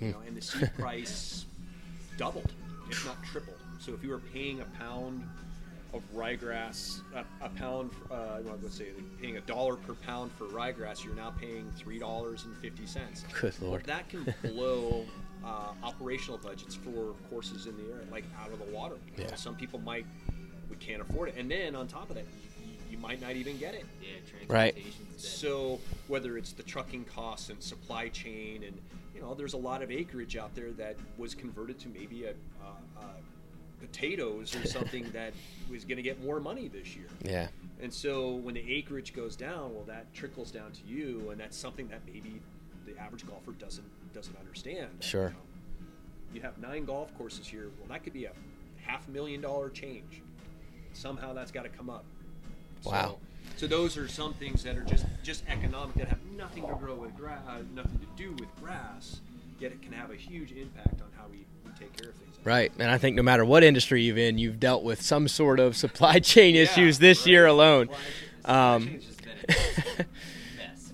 You 0.00 0.12
know, 0.12 0.22
and 0.26 0.36
the 0.36 0.40
seed 0.40 0.70
price 0.78 1.44
doubled, 2.16 2.52
if 2.90 3.04
not 3.04 3.22
tripled. 3.22 3.58
So 3.78 3.92
if 3.92 4.02
you 4.02 4.10
were 4.10 4.18
paying 4.18 4.60
a 4.60 4.64
pound 4.78 5.28
of 5.92 6.02
ryegrass, 6.14 7.00
a, 7.14 7.24
a 7.44 7.48
pound, 7.50 7.90
uh, 8.10 8.38
well, 8.44 8.58
let's 8.62 8.76
say 8.76 8.86
paying 9.20 9.36
a 9.36 9.40
dollar 9.40 9.76
per 9.76 9.94
pound 9.94 10.30
for 10.32 10.44
ryegrass, 10.46 11.04
you're 11.04 11.14
now 11.14 11.30
paying 11.30 11.70
three 11.76 11.98
dollars 11.98 12.44
and 12.44 12.56
fifty 12.58 12.86
cents. 12.86 13.24
Good 13.40 13.54
lord. 13.60 13.84
That 13.84 14.08
can 14.08 14.32
blow 14.42 15.04
uh, 15.44 15.72
operational 15.82 16.38
budgets 16.38 16.74
for 16.74 17.14
courses 17.28 17.66
in 17.66 17.76
the 17.76 17.92
air, 17.92 18.00
like 18.10 18.24
out 18.42 18.52
of 18.52 18.58
the 18.58 18.76
water. 18.76 18.96
You 19.16 19.24
know, 19.24 19.30
Yeah. 19.30 19.36
Some 19.36 19.56
people 19.56 19.78
might, 19.80 20.06
we 20.68 20.76
can't 20.76 21.02
afford 21.02 21.30
it, 21.30 21.36
and 21.36 21.50
then 21.50 21.74
on 21.74 21.88
top 21.88 22.10
of 22.10 22.16
that, 22.16 22.24
you, 22.62 22.72
you 22.92 22.98
might 22.98 23.20
not 23.20 23.32
even 23.32 23.58
get 23.58 23.74
it. 23.74 23.84
Yeah, 24.02 24.08
Right. 24.48 24.76
So 25.16 25.80
whether 26.08 26.36
it's 26.38 26.52
the 26.52 26.62
trucking 26.62 27.04
costs 27.04 27.50
and 27.50 27.62
supply 27.62 28.08
chain, 28.08 28.64
and 28.64 28.78
you 29.14 29.20
know, 29.20 29.34
there's 29.34 29.54
a 29.54 29.58
lot 29.58 29.82
of 29.82 29.90
acreage 29.90 30.36
out 30.36 30.54
there 30.54 30.70
that 30.72 30.96
was 31.18 31.34
converted 31.34 31.78
to 31.80 31.88
maybe 31.88 32.24
a, 32.24 32.30
uh, 32.30 32.72
uh, 32.98 33.02
potatoes 33.80 34.54
or 34.54 34.66
something 34.66 35.10
that 35.12 35.32
was 35.70 35.84
going 35.84 35.96
to 35.96 36.02
get 36.02 36.22
more 36.22 36.40
money 36.40 36.68
this 36.68 36.94
year. 36.94 37.08
Yeah. 37.22 37.48
And 37.82 37.92
so 37.92 38.32
when 38.32 38.54
the 38.54 38.72
acreage 38.72 39.14
goes 39.14 39.36
down, 39.36 39.74
well, 39.74 39.84
that 39.86 40.12
trickles 40.12 40.50
down 40.50 40.72
to 40.72 40.80
you, 40.86 41.30
and 41.30 41.40
that's 41.40 41.56
something 41.56 41.88
that 41.88 42.00
maybe 42.06 42.40
the 42.86 42.98
average 42.98 43.26
golfer 43.26 43.52
doesn't 43.52 43.86
doesn't 44.12 44.36
understand. 44.38 44.88
Sure. 45.00 45.28
You, 45.28 45.28
know, 45.28 45.34
you 46.34 46.40
have 46.42 46.58
nine 46.58 46.84
golf 46.84 47.16
courses 47.16 47.46
here. 47.46 47.70
Well, 47.78 47.88
that 47.88 48.02
could 48.02 48.12
be 48.12 48.24
a 48.24 48.32
half 48.84 49.08
million 49.08 49.40
dollar 49.40 49.70
change. 49.70 50.22
Somehow 50.92 51.32
that's 51.32 51.50
got 51.50 51.62
to 51.62 51.68
come 51.68 51.88
up. 51.88 52.04
Wow. 52.84 53.18
So, 53.56 53.60
so 53.60 53.66
those 53.66 53.96
are 53.96 54.08
some 54.08 54.34
things 54.34 54.62
that 54.64 54.76
are 54.76 54.84
just 54.84 55.06
just 55.22 55.44
economic 55.48 55.94
that 55.96 56.08
have 56.08 56.24
nothing 56.36 56.66
to 56.66 56.74
grow 56.74 56.94
with 56.94 57.14
grass, 57.16 57.40
uh, 57.48 57.58
nothing 57.74 57.98
to 57.98 58.06
do 58.16 58.32
with 58.32 58.54
grass. 58.60 59.20
Yet 59.58 59.72
it 59.72 59.82
can 59.82 59.92
have 59.92 60.10
a 60.10 60.16
huge 60.16 60.52
impact 60.52 61.02
on 61.02 61.08
how 61.16 61.24
we, 61.30 61.44
we 61.59 61.59
take 61.80 61.96
care 61.96 62.10
of 62.10 62.14
things. 62.16 62.36
Right. 62.44 62.72
And 62.78 62.90
I 62.90 62.98
think 62.98 63.16
no 63.16 63.22
matter 63.22 63.44
what 63.44 63.62
industry 63.64 64.02
you're 64.02 64.18
in, 64.18 64.38
you've 64.38 64.60
dealt 64.60 64.82
with 64.84 65.02
some 65.02 65.26
sort 65.28 65.58
of 65.60 65.76
supply 65.76 66.18
chain 66.20 66.54
Yeah, 66.54 66.62
issues 66.62 66.98
this 66.98 67.20
right. 67.20 67.26
year 67.28 67.46
alone. 67.46 67.88
Um, 68.44 68.86
chain's 68.88 69.04
just 69.06 69.22
been 69.22 69.32
a 69.32 69.46
mess. 69.46 70.06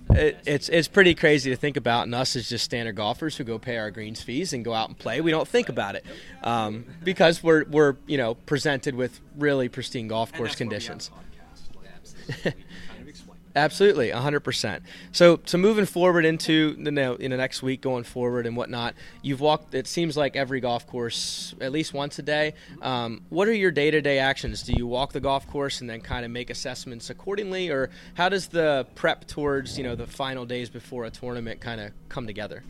It, 0.09 0.39
it's 0.47 0.69
it's 0.69 0.87
pretty 0.87 1.17
crazy 1.17 1.51
to 1.51 1.57
think 1.57 1.77
about, 1.77 2.05
and 2.05 2.15
us 2.15 2.37
as 2.37 2.49
just 2.49 2.65
standard 2.65 2.95
golfers 2.95 3.37
who 3.37 3.43
go 3.45 3.59
pay 3.59 3.77
our 3.77 3.91
greens 3.91 4.23
fees 4.23 4.53
and 4.53 4.65
go 4.65 4.73
out 4.73 4.89
and 4.89 4.97
play, 4.97 5.21
we 5.21 5.33
don't 5.33 5.49
think 5.49 5.69
about 5.69 5.97
it 5.97 6.05
um, 6.45 6.85
because 7.03 7.43
we're 7.43 7.65
we're 7.65 7.97
you 8.07 8.17
know 8.17 8.35
presented 8.37 8.95
with 8.95 9.21
really 9.37 9.69
pristine 9.69 10.07
golf 10.07 10.33
course 10.33 10.55
that's 10.57 10.61
why 10.61 10.67
we 10.69 10.75
have 10.75 10.83
conditions. 10.87 11.11
Absolutely, 13.57 14.11
100%. 14.11 14.81
So, 15.13 15.41
so 15.47 15.57
moving 15.57 15.87
forward 15.87 16.27
into 16.27 16.75
the 16.75 16.85
you 16.85 16.91
know, 16.91 17.15
in 17.15 17.31
the 17.31 17.39
next 17.39 17.63
week, 17.63 17.81
going 17.81 18.05
forward 18.05 18.47
and 18.47 18.55
whatnot, 18.55 18.95
you've 19.23 19.41
walked. 19.41 19.75
It 19.75 19.87
seems 19.87 20.15
like 20.15 20.37
every 20.37 20.61
golf 20.61 20.87
course 20.87 21.55
at 21.59 21.73
least 21.73 21.95
once 21.95 22.19
a 22.19 22.23
day. 22.23 22.53
Um, 22.83 23.23
what 23.31 23.49
are 23.49 23.55
your 23.55 23.71
day-to-day 23.71 24.19
actions? 24.19 24.63
Do 24.63 24.75
you 24.75 24.87
walk 24.87 25.15
the 25.15 25.21
golf 25.21 25.47
course 25.47 25.81
and 25.81 25.89
then 25.89 26.03
kind 26.03 26.27
of 26.27 26.31
make 26.31 26.51
assessments 26.51 27.09
accordingly, 27.09 27.71
or 27.71 27.89
how 28.13 28.29
does 28.29 28.49
the 28.49 28.87
prep 28.95 29.27
towards 29.27 29.79
you 29.79 29.85
know 29.85 29.95
the 29.95 30.07
final 30.07 30.45
days 30.45 30.69
before 30.69 31.07
a 31.07 31.11
tournament 31.11 31.59
kind 31.59 31.81
of 31.81 31.93
come 32.11 32.27
together? 32.27 32.63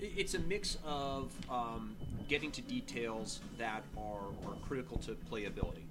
It's 0.00 0.34
a 0.34 0.40
mix 0.40 0.76
of 0.84 1.30
um, 1.48 1.94
getting 2.28 2.50
to 2.52 2.62
details 2.62 3.40
that 3.58 3.82
are, 3.96 4.28
are 4.46 4.54
critical 4.66 4.98
to 4.98 5.16
playability. 5.30 5.84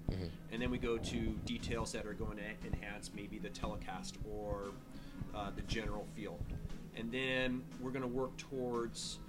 And 0.52 0.62
then 0.62 0.70
we 0.72 0.78
go 0.78 0.98
to 0.98 1.20
details 1.46 1.92
that 1.94 2.06
are 2.06 2.14
going 2.14 2.38
to 2.38 2.68
enhance 2.68 3.12
maybe 3.16 3.38
the 3.40 3.50
telecast 3.50 4.18
or 4.30 4.72
uh, 5.34 5.52
the 5.56 5.62
general 5.64 6.06
feel. 6.16 6.38
And 6.98 7.12
then 7.12 7.64
we're 7.82 7.92
going 7.92 8.04
to 8.04 8.08
work 8.08 8.36
towards 8.38 9.20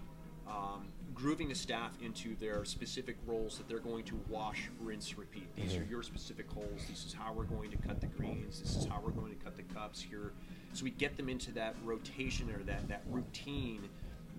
um, 0.46 0.86
grooving 1.14 1.48
the 1.48 1.54
staff 1.54 1.92
into 2.00 2.36
their 2.36 2.64
specific 2.64 3.16
roles 3.26 3.56
that 3.58 3.68
they're 3.68 3.78
going 3.78 4.04
to 4.04 4.20
wash, 4.28 4.68
rinse, 4.80 5.16
repeat. 5.18 5.48
These 5.56 5.76
are 5.76 5.84
your 5.84 6.02
specific 6.02 6.48
holes. 6.52 6.82
This 6.88 7.04
is 7.04 7.12
how 7.12 7.32
we're 7.32 7.44
going 7.44 7.70
to 7.70 7.76
cut 7.78 8.00
the 8.00 8.06
greens. 8.06 8.60
This 8.60 8.76
is 8.76 8.84
how 8.84 9.00
we're 9.04 9.10
going 9.10 9.34
to 9.34 9.44
cut 9.44 9.56
the 9.56 9.62
cups 9.74 10.00
here. 10.00 10.32
So 10.74 10.84
we 10.84 10.90
get 10.90 11.16
them 11.16 11.28
into 11.28 11.52
that 11.52 11.74
rotation 11.84 12.50
or 12.50 12.62
that, 12.64 12.86
that 12.88 13.02
routine 13.10 13.88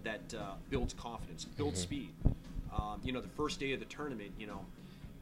that 0.03 0.33
uh, 0.37 0.53
builds 0.69 0.93
confidence, 0.93 1.45
builds 1.45 1.81
speed. 1.81 2.13
Um, 2.75 3.01
you 3.03 3.11
know, 3.11 3.21
the 3.21 3.29
first 3.29 3.59
day 3.59 3.73
of 3.73 3.79
the 3.79 3.85
tournament, 3.85 4.31
you 4.37 4.47
know, 4.47 4.65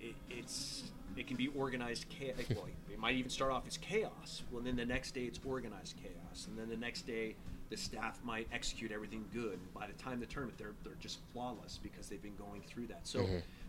it, 0.01 0.15
it's 0.29 0.83
it 1.15 1.27
can 1.27 1.37
be 1.37 1.47
organized 1.49 2.09
chaos. 2.09 2.37
Well, 2.49 2.67
it 2.91 2.99
might 2.99 3.15
even 3.15 3.29
start 3.29 3.51
off 3.51 3.63
as 3.67 3.77
chaos. 3.77 4.43
Well, 4.51 4.61
then 4.61 4.75
the 4.75 4.85
next 4.85 5.11
day 5.11 5.23
it's 5.23 5.39
organized 5.45 5.95
chaos, 6.01 6.47
and 6.47 6.57
then 6.57 6.69
the 6.69 6.77
next 6.77 7.07
day 7.07 7.35
the 7.69 7.77
staff 7.77 8.19
might 8.23 8.47
execute 8.53 8.91
everything 8.91 9.25
good. 9.33 9.53
And 9.53 9.73
by 9.73 9.87
the 9.87 9.93
time 9.93 10.19
the 10.19 10.25
tournament, 10.25 10.57
they're 10.57 10.73
they're 10.83 10.93
just 10.99 11.19
flawless 11.33 11.79
because 11.81 12.09
they've 12.09 12.21
been 12.21 12.35
going 12.35 12.61
through 12.61 12.87
that. 12.87 13.07
So 13.07 13.25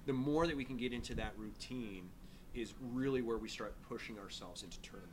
the 0.07 0.12
more 0.12 0.47
that 0.47 0.57
we 0.57 0.65
can 0.65 0.77
get 0.77 0.93
into 0.93 1.15
that 1.15 1.32
routine 1.36 2.09
is 2.55 2.74
really 2.93 3.23
where 3.23 3.36
we 3.39 3.48
start 3.48 3.74
pushing 3.89 4.19
ourselves 4.19 4.62
into 4.62 4.81
tournament. 4.81 5.12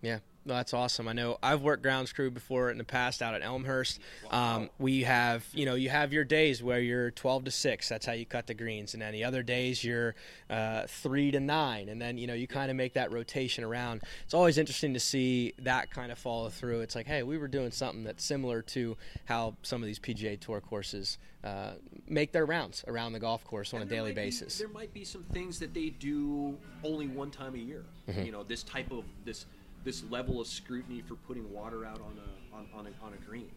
Yeah, 0.00 0.18
no, 0.48 0.54
that's 0.54 0.72
awesome. 0.72 1.06
I 1.08 1.12
know 1.12 1.36
I've 1.42 1.60
worked 1.60 1.82
grounds 1.82 2.10
crew 2.12 2.30
before 2.30 2.70
in 2.70 2.78
the 2.78 2.84
past 2.84 3.20
out 3.20 3.34
at 3.34 3.42
Elmhurst. 3.42 4.00
Um, 4.30 4.70
we 4.78 5.02
have, 5.02 5.46
you 5.52 5.66
know, 5.66 5.74
you 5.74 5.90
have 5.90 6.10
your 6.12 6.24
days 6.24 6.62
where 6.62 6.80
you're 6.80 7.10
12 7.10 7.44
to 7.44 7.50
6. 7.50 7.88
That's 7.88 8.06
how 8.06 8.12
you 8.14 8.24
cut 8.24 8.46
the 8.46 8.54
greens. 8.54 8.94
And 8.94 9.02
then 9.02 9.12
the 9.12 9.24
other 9.24 9.42
days 9.42 9.84
you're 9.84 10.14
uh, 10.48 10.84
3 10.88 11.32
to 11.32 11.40
9. 11.40 11.88
And 11.90 12.00
then, 12.00 12.16
you 12.16 12.26
know, 12.26 12.32
you 12.32 12.46
kind 12.46 12.70
of 12.70 12.78
make 12.78 12.94
that 12.94 13.12
rotation 13.12 13.62
around. 13.62 14.02
It's 14.24 14.32
always 14.32 14.56
interesting 14.56 14.94
to 14.94 15.00
see 15.00 15.52
that 15.58 15.90
kind 15.90 16.10
of 16.10 16.18
follow 16.18 16.48
through. 16.48 16.80
It's 16.80 16.94
like, 16.94 17.06
hey, 17.06 17.22
we 17.22 17.36
were 17.36 17.48
doing 17.48 17.70
something 17.70 18.02
that's 18.04 18.24
similar 18.24 18.62
to 18.62 18.96
how 19.26 19.54
some 19.62 19.82
of 19.82 19.86
these 19.86 19.98
PGA 19.98 20.40
Tour 20.40 20.62
courses 20.62 21.18
uh, 21.44 21.72
make 22.08 22.32
their 22.32 22.46
rounds 22.46 22.84
around 22.88 23.12
the 23.12 23.20
golf 23.20 23.44
course 23.44 23.72
on 23.74 23.80
a 23.80 23.82
And 23.82 23.90
there 23.90 23.98
daily 23.98 24.10
might 24.10 24.16
be- 24.16 24.20
basis. 24.22 24.58
there 24.58 24.68
might 24.68 24.94
be 24.94 25.04
some 25.04 25.24
things 25.24 25.58
that 25.58 25.74
they 25.74 25.90
do 25.90 26.56
only 26.82 27.06
one 27.06 27.30
time 27.30 27.54
a 27.54 27.58
year. 27.58 27.84
Mm-hmm. 28.08 28.22
You 28.22 28.32
know, 28.32 28.42
this 28.42 28.62
type 28.62 28.90
of 28.90 29.04
this 29.26 29.44
this 29.84 30.02
level 30.10 30.40
of 30.40 30.46
scrutiny 30.46 31.00
for 31.00 31.14
putting 31.14 31.50
water 31.52 31.84
out 31.84 32.00
on 32.00 32.18
a 32.18 32.56
on, 32.56 32.66
on 32.74 32.86
a 32.86 33.04
on 33.04 33.12
a 33.12 33.28
green. 33.28 33.50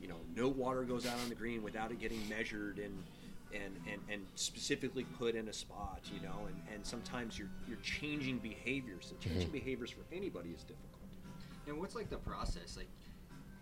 You 0.00 0.08
know, 0.08 0.16
no 0.36 0.48
water 0.48 0.82
goes 0.82 1.06
out 1.06 1.18
on 1.22 1.28
the 1.28 1.34
green 1.34 1.62
without 1.62 1.90
it 1.90 2.00
getting 2.00 2.28
measured 2.28 2.78
and 2.78 3.02
and, 3.54 3.76
and, 3.90 4.00
and 4.10 4.26
specifically 4.34 5.04
put 5.16 5.36
in 5.36 5.46
a 5.46 5.52
spot, 5.52 6.00
you 6.12 6.20
know, 6.20 6.46
and, 6.46 6.56
and 6.74 6.84
sometimes 6.84 7.38
you're 7.38 7.50
you're 7.68 7.78
changing 7.82 8.38
behaviors. 8.38 9.06
So 9.06 9.16
changing 9.20 9.48
mm-hmm. 9.48 9.52
behaviors 9.52 9.90
for 9.90 10.02
anybody 10.12 10.50
is 10.50 10.62
difficult. 10.62 10.94
And 11.66 11.78
what's 11.78 11.94
like 11.94 12.10
the 12.10 12.18
process? 12.18 12.76
Like, 12.76 12.88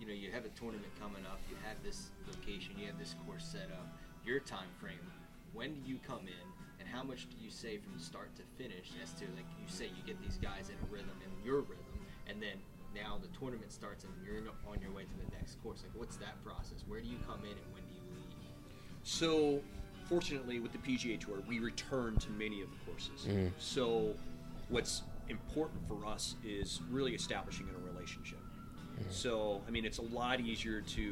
you 0.00 0.06
know, 0.06 0.12
you 0.12 0.32
have 0.32 0.44
a 0.44 0.52
tournament 0.58 0.90
coming 1.00 1.24
up. 1.26 1.38
You 1.48 1.56
have 1.66 1.76
this 1.84 2.10
location. 2.26 2.74
You 2.78 2.86
have 2.86 2.98
this 2.98 3.14
course 3.26 3.44
set 3.44 3.70
up. 3.72 3.86
Your 4.24 4.40
time 4.40 4.70
frame. 4.80 5.06
When 5.52 5.74
do 5.74 5.80
you 5.88 5.98
come 6.06 6.26
in? 6.26 6.46
And 6.80 6.88
how 6.88 7.04
much 7.04 7.30
do 7.30 7.36
you 7.38 7.50
say 7.50 7.78
from 7.78 7.98
start 7.98 8.34
to 8.36 8.42
finish? 8.58 8.90
As 9.02 9.12
to 9.14 9.24
like 9.36 9.46
you 9.60 9.68
say, 9.68 9.86
you 9.86 10.02
get 10.04 10.20
these 10.22 10.38
guys 10.42 10.68
in 10.68 10.74
a 10.74 10.86
rhythm 10.90 11.14
and 11.22 11.32
your 11.44 11.60
rhythm, 11.60 11.81
and 12.28 12.40
then 12.42 12.58
now 12.94 13.18
the 13.20 13.28
tournament 13.38 13.72
starts 13.72 14.04
and 14.04 14.12
you're 14.24 14.42
on 14.68 14.80
your 14.80 14.92
way 14.92 15.02
to 15.02 15.16
the 15.24 15.36
next 15.36 15.62
course. 15.62 15.82
Like, 15.82 15.92
what's 15.94 16.16
that 16.16 16.42
process? 16.44 16.84
Where 16.86 17.00
do 17.00 17.08
you 17.08 17.18
come 17.26 17.40
in 17.40 17.50
and 17.50 17.72
when 17.72 17.82
do 17.82 17.94
you 17.94 18.02
leave? 18.10 18.22
So, 19.02 19.60
fortunately, 20.08 20.60
with 20.60 20.72
the 20.72 20.78
PGA 20.78 21.18
Tour, 21.18 21.42
we 21.48 21.58
return 21.58 22.16
to 22.18 22.30
many 22.30 22.62
of 22.62 22.68
the 22.70 22.76
courses. 22.86 23.26
Mm-hmm. 23.26 23.48
So, 23.58 24.14
what's 24.68 25.02
important 25.28 25.80
for 25.88 26.06
us 26.06 26.36
is 26.44 26.80
really 26.90 27.14
establishing 27.14 27.66
a 27.68 27.92
relationship. 27.92 28.38
Mm-hmm. 28.38 29.10
So, 29.10 29.62
I 29.66 29.70
mean, 29.70 29.84
it's 29.84 29.98
a 29.98 30.02
lot 30.02 30.40
easier 30.40 30.80
to, 30.80 31.02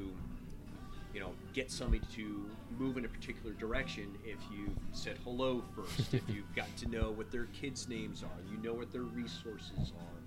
you 1.15 1.21
know, 1.21 1.33
get 1.53 1.71
somebody 1.71 2.03
to 2.15 2.47
move 2.79 2.97
in 2.97 3.05
a 3.05 3.09
particular 3.09 3.53
direction 3.55 4.17
if 4.25 4.39
you've 4.53 4.77
said 4.93 5.19
hello 5.25 5.63
first, 5.75 6.15
if 6.15 6.23
you've 6.29 6.55
got 6.55 6.75
to 6.77 6.89
know 6.89 7.11
what 7.11 7.31
their 7.31 7.47
kids' 7.47 7.89
names 7.89 8.23
are, 8.23 8.51
you 8.51 8.57
know 8.63 8.75
what 8.75 8.93
their 8.93 9.03
resources 9.03 9.93
are, 9.99 10.20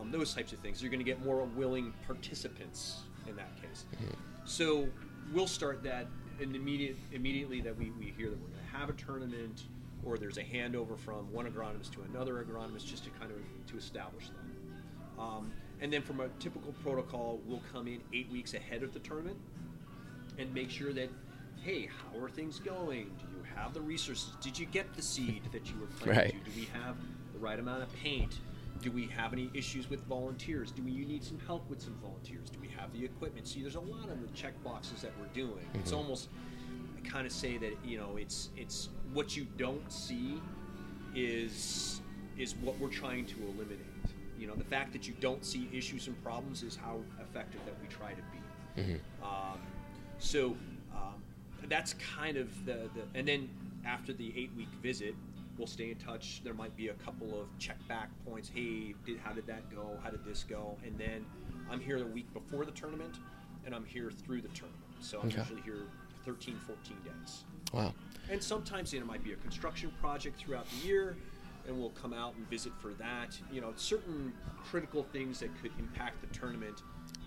um, 0.00 0.10
those 0.10 0.34
types 0.34 0.52
of 0.52 0.58
things. 0.60 0.82
You're 0.82 0.90
going 0.90 1.04
to 1.04 1.04
get 1.04 1.24
more 1.24 1.44
willing 1.44 1.92
participants 2.06 3.02
in 3.28 3.36
that 3.36 3.60
case. 3.60 3.84
So 4.44 4.88
we'll 5.32 5.46
start 5.46 5.82
that 5.84 6.06
and 6.40 6.54
immediate 6.56 6.96
immediately 7.12 7.60
that 7.60 7.76
we, 7.78 7.90
we 7.92 8.06
hear 8.16 8.28
that 8.30 8.38
we're 8.40 8.48
going 8.48 8.64
to 8.70 8.76
have 8.76 8.88
a 8.88 8.92
tournament 8.94 9.62
or 10.04 10.18
there's 10.18 10.36
a 10.36 10.42
handover 10.42 10.98
from 10.98 11.32
one 11.32 11.46
agronomist 11.46 11.92
to 11.92 12.02
another 12.02 12.44
agronomist 12.44 12.86
just 12.86 13.04
to 13.04 13.10
kind 13.10 13.30
of 13.30 13.38
to 13.70 13.76
establish 13.78 14.28
that. 14.28 15.22
Um, 15.22 15.52
and 15.80 15.92
then 15.92 16.02
from 16.02 16.20
a 16.20 16.28
typical 16.40 16.72
protocol, 16.82 17.40
we'll 17.46 17.62
come 17.72 17.86
in 17.86 18.00
eight 18.12 18.30
weeks 18.30 18.54
ahead 18.54 18.82
of 18.82 18.92
the 18.92 18.98
tournament 19.00 19.38
and 20.38 20.52
make 20.52 20.70
sure 20.70 20.92
that 20.92 21.08
hey, 21.62 21.88
how 21.88 22.22
are 22.22 22.28
things 22.28 22.58
going? 22.58 23.04
Do 23.18 23.24
you 23.34 23.42
have 23.56 23.72
the 23.72 23.80
resources? 23.80 24.32
Did 24.42 24.58
you 24.58 24.66
get 24.66 24.92
the 24.94 25.00
seed 25.00 25.40
that 25.52 25.70
you 25.70 25.78
were 25.80 25.86
planning 25.86 26.16
Right. 26.34 26.44
to? 26.44 26.50
Do 26.50 26.60
we 26.60 26.66
have 26.66 26.96
the 27.32 27.38
right 27.38 27.58
amount 27.58 27.82
of 27.82 27.92
paint? 27.94 28.38
Do 28.80 28.90
we 28.90 29.06
have 29.06 29.32
any 29.32 29.50
issues 29.54 29.88
with 29.88 30.04
volunteers? 30.04 30.70
Do 30.70 30.82
we 30.82 30.90
you 30.90 31.06
need 31.06 31.24
some 31.24 31.38
help 31.46 31.68
with 31.70 31.80
some 31.80 31.96
volunteers? 32.02 32.50
Do 32.50 32.58
we 32.60 32.68
have 32.68 32.92
the 32.92 33.04
equipment? 33.04 33.48
See, 33.48 33.62
there's 33.62 33.76
a 33.76 33.80
lot 33.80 34.08
of 34.10 34.20
the 34.20 34.28
check 34.34 34.52
boxes 34.62 35.00
that 35.02 35.12
we're 35.18 35.32
doing. 35.34 35.64
It's 35.74 35.92
almost 35.92 36.28
I 36.96 37.08
kind 37.08 37.26
of 37.26 37.32
say 37.32 37.56
that 37.58 37.72
you 37.84 37.98
know 37.98 38.16
it's 38.16 38.50
it's 38.56 38.88
what 39.12 39.36
you 39.36 39.46
don't 39.56 39.90
see 39.90 40.40
is 41.14 42.00
is 42.36 42.54
what 42.56 42.78
we're 42.78 42.88
trying 42.88 43.24
to 43.26 43.36
eliminate. 43.42 43.80
You 44.38 44.48
know, 44.48 44.54
the 44.54 44.64
fact 44.64 44.92
that 44.92 45.06
you 45.06 45.14
don't 45.20 45.44
see 45.44 45.68
issues 45.72 46.08
and 46.08 46.22
problems 46.22 46.62
is 46.62 46.76
how 46.76 46.98
effective 47.20 47.60
that 47.64 47.74
we 47.80 47.86
try 47.88 48.10
to 48.10 48.22
be. 48.32 48.82
Um, 49.22 49.60
so 50.18 50.56
um, 50.94 51.22
that's 51.68 51.94
kind 52.16 52.36
of 52.36 52.66
the, 52.66 52.90
the 52.94 53.02
and 53.14 53.26
then 53.26 53.48
after 53.86 54.12
the 54.12 54.32
eight 54.36 54.50
week 54.56 54.68
visit, 54.82 55.14
we'll 55.58 55.66
stay 55.66 55.90
in 55.90 55.96
touch. 55.96 56.40
There 56.44 56.54
might 56.54 56.76
be 56.76 56.88
a 56.88 56.94
couple 56.94 57.40
of 57.40 57.46
check 57.58 57.76
back 57.88 58.10
points. 58.26 58.48
Hey, 58.52 58.94
did 59.06 59.18
how 59.18 59.32
did 59.32 59.46
that 59.46 59.70
go? 59.70 59.98
How 60.02 60.10
did 60.10 60.24
this 60.24 60.44
go? 60.48 60.76
And 60.84 60.98
then 60.98 61.24
I'm 61.70 61.80
here 61.80 61.98
the 61.98 62.06
week 62.06 62.32
before 62.32 62.64
the 62.64 62.72
tournament, 62.72 63.16
and 63.64 63.74
I'm 63.74 63.84
here 63.84 64.10
through 64.10 64.42
the 64.42 64.48
tournament. 64.48 64.82
So 65.00 65.20
I'm 65.20 65.28
Okay. 65.28 65.38
usually 65.38 65.62
here 65.62 65.86
13, 66.24 66.58
14 66.66 66.96
days. 67.04 67.44
Wow. 67.72 67.94
And 68.30 68.42
sometimes 68.42 68.92
you 68.92 69.00
know, 69.00 69.04
it 69.04 69.08
might 69.08 69.24
be 69.24 69.32
a 69.32 69.36
construction 69.36 69.92
project 70.00 70.38
throughout 70.40 70.66
the 70.70 70.86
year, 70.86 71.16
and 71.66 71.78
we'll 71.78 71.90
come 71.90 72.12
out 72.12 72.34
and 72.36 72.48
visit 72.48 72.72
for 72.80 72.94
that. 72.94 73.38
You 73.52 73.60
know, 73.60 73.72
certain 73.76 74.32
critical 74.64 75.02
things 75.02 75.40
that 75.40 75.50
could 75.60 75.72
impact 75.78 76.20
the 76.20 76.38
tournament, 76.38 76.82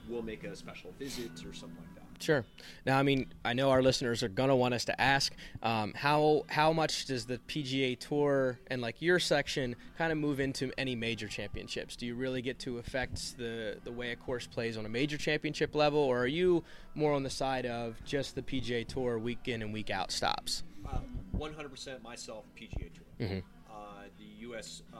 we'll 0.09 0.21
make 0.23 0.43
a 0.43 0.55
special 0.55 0.91
visit 0.97 1.31
or 1.45 1.53
something 1.53 1.77
like 1.77 1.95
that. 1.95 1.96
Sure. 2.19 2.45
Now, 2.85 2.97
I 2.97 3.03
mean, 3.03 3.27
I 3.45 3.53
know 3.53 3.69
our 3.69 3.81
listeners 3.81 4.23
are 4.23 4.27
gonna 4.27 4.55
want 4.55 4.73
us 4.73 4.85
to 4.85 4.99
ask 4.99 5.33
um, 5.61 5.93
how 5.95 6.45
how 6.47 6.73
much 6.73 7.05
does 7.05 7.25
the 7.25 7.37
PGA 7.47 7.97
Tour 7.99 8.59
and 8.67 8.81
like 8.81 9.01
your 9.01 9.19
section 9.19 9.75
kind 9.97 10.11
of 10.11 10.17
move 10.17 10.39
into 10.39 10.71
any 10.77 10.95
major 10.95 11.27
championships? 11.27 11.95
Do 11.95 12.05
you 12.05 12.15
really 12.15 12.41
get 12.41 12.59
to 12.59 12.79
affect 12.79 13.37
the 13.37 13.77
the 13.83 13.91
way 13.91 14.11
a 14.11 14.15
course 14.15 14.47
plays 14.47 14.77
on 14.77 14.85
a 14.85 14.89
major 14.89 15.17
championship 15.17 15.75
level, 15.75 15.99
or 15.99 16.19
are 16.19 16.27
you 16.27 16.63
more 16.95 17.13
on 17.13 17.23
the 17.23 17.29
side 17.29 17.65
of 17.65 18.03
just 18.03 18.35
the 18.35 18.41
PGA 18.41 18.87
Tour 18.87 19.19
week 19.19 19.47
in 19.47 19.61
and 19.61 19.71
week 19.73 19.89
out 19.89 20.11
stops? 20.11 20.63
Uh, 20.87 20.99
100% 21.37 22.01
myself, 22.01 22.45
PGA 22.59 22.89
Tour. 22.93 23.27
Uh, 23.69 23.73
the 24.17 24.47
US, 24.47 24.81
uh, 24.93 24.99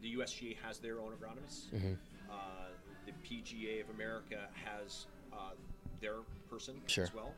the 0.00 0.14
USGA 0.16 0.56
has 0.64 0.78
their 0.78 1.00
own 1.00 1.12
agronomists. 1.12 1.72
Uh, 2.30 2.34
the 3.06 3.12
PGA 3.26 3.82
of 3.82 3.90
America 3.94 4.48
has 4.64 5.06
uh, 5.32 5.50
their 6.00 6.16
person 6.50 6.80
Sure. 6.86 7.04
as 7.04 7.14
well, 7.14 7.32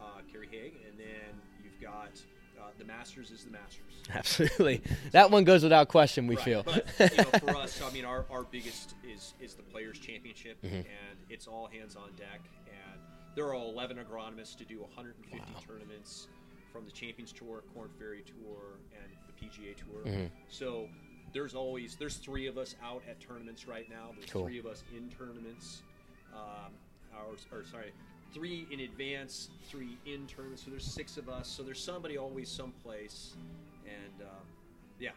uh, 0.00 0.20
Kerry 0.32 0.48
Haigh, 0.50 0.72
and 0.88 0.98
then 0.98 1.40
you've 1.62 1.80
got 1.80 2.10
uh, 2.58 2.62
the 2.78 2.84
Masters 2.84 3.30
is 3.30 3.44
the 3.44 3.50
Masters. 3.50 3.82
Absolutely. 4.14 4.80
That 5.12 5.30
one 5.30 5.44
goes 5.44 5.62
without 5.62 5.88
question. 5.88 6.26
We 6.26 6.34
Right, 6.36 6.44
feel. 6.44 6.62
But 6.64 6.86
you 7.12 7.16
know, 7.18 7.24
for 7.38 7.56
us, 7.56 7.80
I 7.82 7.90
mean, 7.92 8.04
our, 8.04 8.26
our 8.30 8.42
biggest 8.42 8.94
is 9.08 9.34
is 9.40 9.54
the 9.54 9.62
Players 9.62 9.98
Championship, 9.98 10.60
Mm-hmm. 10.62 10.74
and 10.76 11.18
it's 11.30 11.46
all 11.46 11.66
hands 11.68 11.94
on 11.96 12.10
deck. 12.16 12.40
And 12.66 13.00
there 13.36 13.46
are 13.46 13.54
11 13.54 13.98
agronomists 13.98 14.56
to 14.58 14.64
do 14.64 14.80
150 14.80 15.40
tournaments 15.66 16.26
from 16.72 16.84
the 16.84 16.90
Champions 16.90 17.32
Tour, 17.32 17.62
Korn 17.74 17.90
Ferry 17.98 18.22
Tour, 18.26 18.78
and 19.00 19.10
the 19.28 19.32
PGA 19.46 19.76
Tour. 19.76 20.02
Mm-hmm. 20.12 20.26
So 20.48 20.88
there's 21.32 21.54
always 21.54 21.94
there's 21.94 22.16
three 22.16 22.46
of 22.48 22.58
us 22.58 22.74
out 22.82 23.02
at 23.08 23.20
tournaments 23.20 23.68
right 23.68 23.88
now. 23.88 24.10
There's 24.18 24.30
Cool. 24.30 24.46
three 24.46 24.58
of 24.58 24.66
us 24.66 24.82
in 24.96 25.08
tournaments. 25.10 25.82
Um, 26.34 26.72
or, 27.26 27.58
or 27.58 27.64
sorry, 27.64 27.92
three 28.32 28.66
in 28.70 28.80
advance, 28.80 29.50
three 29.68 29.98
in 30.06 30.26
tournaments. 30.26 30.64
So 30.64 30.70
there's 30.70 30.84
six 30.84 31.16
of 31.16 31.28
us. 31.28 31.48
So 31.48 31.62
there's 31.62 31.82
somebody 31.82 32.18
always 32.18 32.48
someplace, 32.48 33.34
and 33.84 34.22
um, 34.22 34.44
yeah. 34.98 35.10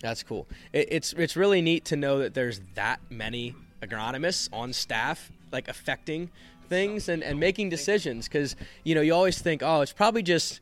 That's 0.00 0.22
cool. 0.22 0.46
It, 0.72 0.88
it's 0.90 1.12
it's 1.14 1.36
really 1.36 1.60
neat 1.60 1.84
to 1.86 1.96
know 1.96 2.18
that 2.20 2.34
there's 2.34 2.60
that 2.74 3.00
many 3.10 3.54
agronomists 3.82 4.48
on 4.52 4.72
staff, 4.72 5.30
like 5.52 5.68
affecting 5.68 6.30
things 6.68 7.08
and, 7.08 7.22
and 7.22 7.40
making 7.40 7.68
decisions. 7.70 8.28
Because 8.28 8.56
you 8.84 8.94
know 8.94 9.00
you 9.00 9.14
always 9.14 9.40
think, 9.40 9.62
oh, 9.62 9.80
it's 9.80 9.92
probably 9.92 10.22
just 10.22 10.60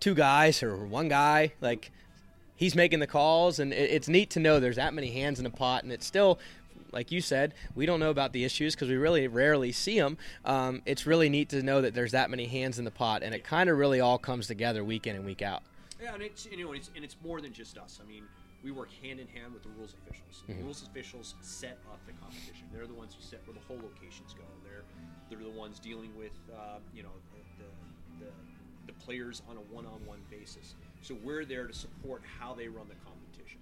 two 0.00 0.14
guys 0.14 0.62
or 0.62 0.84
one 0.86 1.08
guy. 1.08 1.52
Like 1.60 1.90
he's 2.54 2.74
making 2.74 3.00
the 3.00 3.06
calls, 3.06 3.58
and 3.58 3.72
it, 3.72 3.90
it's 3.90 4.08
neat 4.08 4.30
to 4.30 4.40
know 4.40 4.60
there's 4.60 4.76
that 4.76 4.94
many 4.94 5.10
hands 5.10 5.38
in 5.38 5.44
the 5.44 5.50
pot, 5.50 5.82
and 5.82 5.92
it's 5.92 6.06
still. 6.06 6.38
Like 6.96 7.12
you 7.12 7.20
said, 7.20 7.52
we 7.74 7.84
don't 7.84 8.00
know 8.00 8.08
about 8.08 8.32
the 8.32 8.42
issues 8.42 8.74
because 8.74 8.88
we 8.88 8.96
really 8.96 9.28
rarely 9.28 9.70
see 9.70 10.00
them. 10.00 10.16
Um, 10.46 10.80
it's 10.86 11.04
really 11.04 11.28
neat 11.28 11.50
to 11.50 11.62
know 11.62 11.82
that 11.82 11.92
there's 11.92 12.12
that 12.12 12.30
many 12.30 12.46
hands 12.46 12.78
in 12.78 12.86
the 12.86 12.90
pot, 12.90 13.22
and 13.22 13.34
it 13.34 13.44
kind 13.44 13.68
of 13.68 13.76
really 13.76 14.00
all 14.00 14.16
comes 14.16 14.46
together 14.46 14.82
week 14.82 15.06
in 15.06 15.14
and 15.14 15.26
week 15.26 15.42
out. 15.42 15.62
Yeah, 16.02 16.14
and 16.14 16.22
it's 16.22 16.46
you 16.46 16.64
know, 16.64 16.72
it's, 16.72 16.90
and 16.96 17.04
it's 17.04 17.16
more 17.22 17.42
than 17.42 17.52
just 17.52 17.76
us. 17.76 18.00
I 18.02 18.08
mean, 18.08 18.24
we 18.64 18.70
work 18.70 18.88
hand 19.02 19.20
in 19.20 19.28
hand 19.28 19.52
with 19.52 19.62
the 19.62 19.68
rules 19.76 19.92
officials. 19.92 20.42
The 20.48 20.54
rules 20.54 20.82
officials 20.84 21.34
set 21.42 21.76
up 21.92 22.00
the 22.06 22.14
competition. 22.14 22.64
They're 22.72 22.86
the 22.86 22.94
ones 22.94 23.14
who 23.14 23.22
set 23.22 23.46
where 23.46 23.52
the 23.52 23.60
whole 23.68 23.76
locations 23.76 24.32
go. 24.32 24.44
They're 24.64 24.84
they're 25.28 25.46
the 25.46 25.58
ones 25.58 25.78
dealing 25.78 26.16
with 26.16 26.32
uh, 26.50 26.78
you 26.94 27.02
know 27.02 27.12
the, 27.58 27.64
the 27.64 28.24
the 28.24 28.32
the 28.86 29.04
players 29.04 29.42
on 29.50 29.58
a 29.58 29.74
one-on-one 29.74 30.20
basis. 30.30 30.76
So 31.02 31.14
we're 31.22 31.44
there 31.44 31.66
to 31.66 31.74
support 31.74 32.22
how 32.40 32.54
they 32.54 32.68
run 32.68 32.88
the 32.88 32.94
competition. 33.04 33.60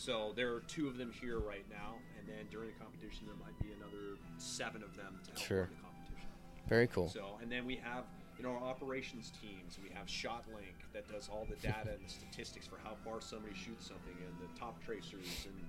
So 0.00 0.32
there 0.34 0.54
are 0.54 0.60
two 0.60 0.88
of 0.88 0.96
them 0.96 1.12
here 1.12 1.38
right 1.38 1.66
now, 1.68 1.96
and 2.18 2.26
then 2.26 2.46
during 2.50 2.68
the 2.72 2.78
competition 2.80 3.26
there 3.26 3.36
might 3.36 3.58
be 3.60 3.68
another 3.76 4.16
seven 4.38 4.82
of 4.82 4.96
them 4.96 5.20
to 5.24 5.30
help 5.32 5.44
Sure. 5.46 5.68
the 5.68 5.76
competition. 5.82 6.28
Very 6.68 6.86
cool. 6.86 7.10
So, 7.10 7.36
and 7.42 7.52
then 7.52 7.66
we 7.66 7.76
have, 7.76 8.04
you 8.38 8.44
know, 8.44 8.52
our 8.52 8.62
operations 8.62 9.30
teams. 9.42 9.78
We 9.82 9.90
have 9.90 10.06
ShotLink 10.06 10.72
that 10.94 11.06
does 11.06 11.28
all 11.28 11.44
the 11.44 11.56
data 11.56 11.92
and 11.92 12.02
the 12.02 12.08
statistics 12.08 12.66
for 12.66 12.78
how 12.82 12.94
far 13.04 13.20
somebody 13.20 13.54
shoots 13.54 13.88
something, 13.88 14.16
and 14.16 14.34
the 14.40 14.48
Toptracers, 14.58 15.44
and. 15.44 15.60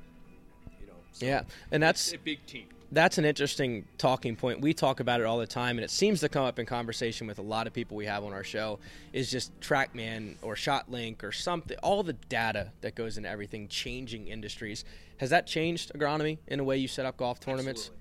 So 1.11 1.25
Yeah, 1.25 1.43
and 1.71 1.81
that's 1.81 2.13
a 2.13 2.17
big 2.17 2.45
team. 2.45 2.67
that's 2.91 3.17
an 3.17 3.25
interesting 3.25 3.85
talking 3.97 4.35
point. 4.35 4.61
We 4.61 4.73
talk 4.73 4.99
about 4.99 5.21
it 5.21 5.25
all 5.25 5.37
the 5.37 5.47
time, 5.47 5.77
and 5.77 5.83
it 5.85 5.91
seems 5.91 6.19
to 6.21 6.29
come 6.29 6.43
up 6.45 6.59
in 6.59 6.65
conversation 6.65 7.27
with 7.27 7.39
a 7.39 7.43
lot 7.43 7.67
of 7.67 7.73
people 7.73 7.97
we 7.97 8.05
have 8.05 8.23
on 8.23 8.33
our 8.33 8.43
show. 8.43 8.79
Is 9.13 9.29
just 9.29 9.57
TrackMan 9.61 10.35
or 10.41 10.55
ShotLink 10.55 11.23
or 11.23 11.31
something. 11.31 11.77
All 11.83 12.03
the 12.03 12.13
data 12.13 12.71
that 12.81 12.95
goes 12.95 13.17
into 13.17 13.29
everything, 13.29 13.67
changing 13.67 14.27
industries. 14.27 14.83
Has 15.17 15.29
that 15.29 15.45
changed 15.47 15.91
agronomy 15.93 16.39
in 16.47 16.59
a 16.59 16.63
way 16.63 16.77
you 16.77 16.87
set 16.87 17.05
up 17.05 17.17
golf 17.17 17.39
tournaments? 17.39 17.91
Absolutely. 17.91 17.97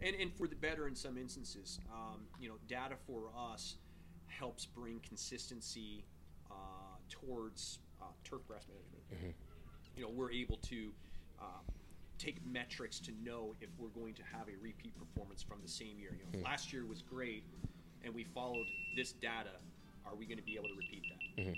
And, 0.00 0.16
and 0.20 0.34
for 0.34 0.46
the 0.46 0.56
better 0.56 0.86
in 0.88 0.94
some 0.94 1.16
instances, 1.16 1.78
um, 1.92 2.20
you 2.40 2.48
know, 2.48 2.56
data 2.68 2.94
for 3.06 3.30
us 3.36 3.76
helps 4.26 4.66
bring 4.66 5.00
consistency 5.00 6.04
uh, 6.50 6.54
towards 7.08 7.78
uh, 8.02 8.06
turf 8.24 8.40
grass 8.46 8.66
management. 8.68 9.34
You 9.96 10.02
know, 10.02 10.10
we're 10.10 10.32
able 10.32 10.56
to 10.58 10.90
um, 11.40 11.64
take 12.24 12.44
metrics 12.46 12.98
to 13.00 13.12
know 13.24 13.54
if 13.60 13.68
we're 13.78 13.88
going 14.00 14.14
to 14.14 14.22
have 14.22 14.48
a 14.48 14.62
repeat 14.62 14.92
performance 14.98 15.42
from 15.42 15.58
the 15.62 15.68
same 15.68 15.98
year. 15.98 16.10
You 16.32 16.38
know, 16.40 16.44
last 16.48 16.72
year 16.72 16.84
was 16.86 17.02
great, 17.02 17.44
and 18.04 18.14
we 18.14 18.24
followed 18.24 18.66
this 18.96 19.12
data 19.12 19.50
are 20.06 20.14
we 20.14 20.26
going 20.26 20.36
to 20.38 20.44
be 20.44 20.54
able 20.56 20.68
to 20.68 20.74
repeat 20.76 21.02
that? 21.36 21.54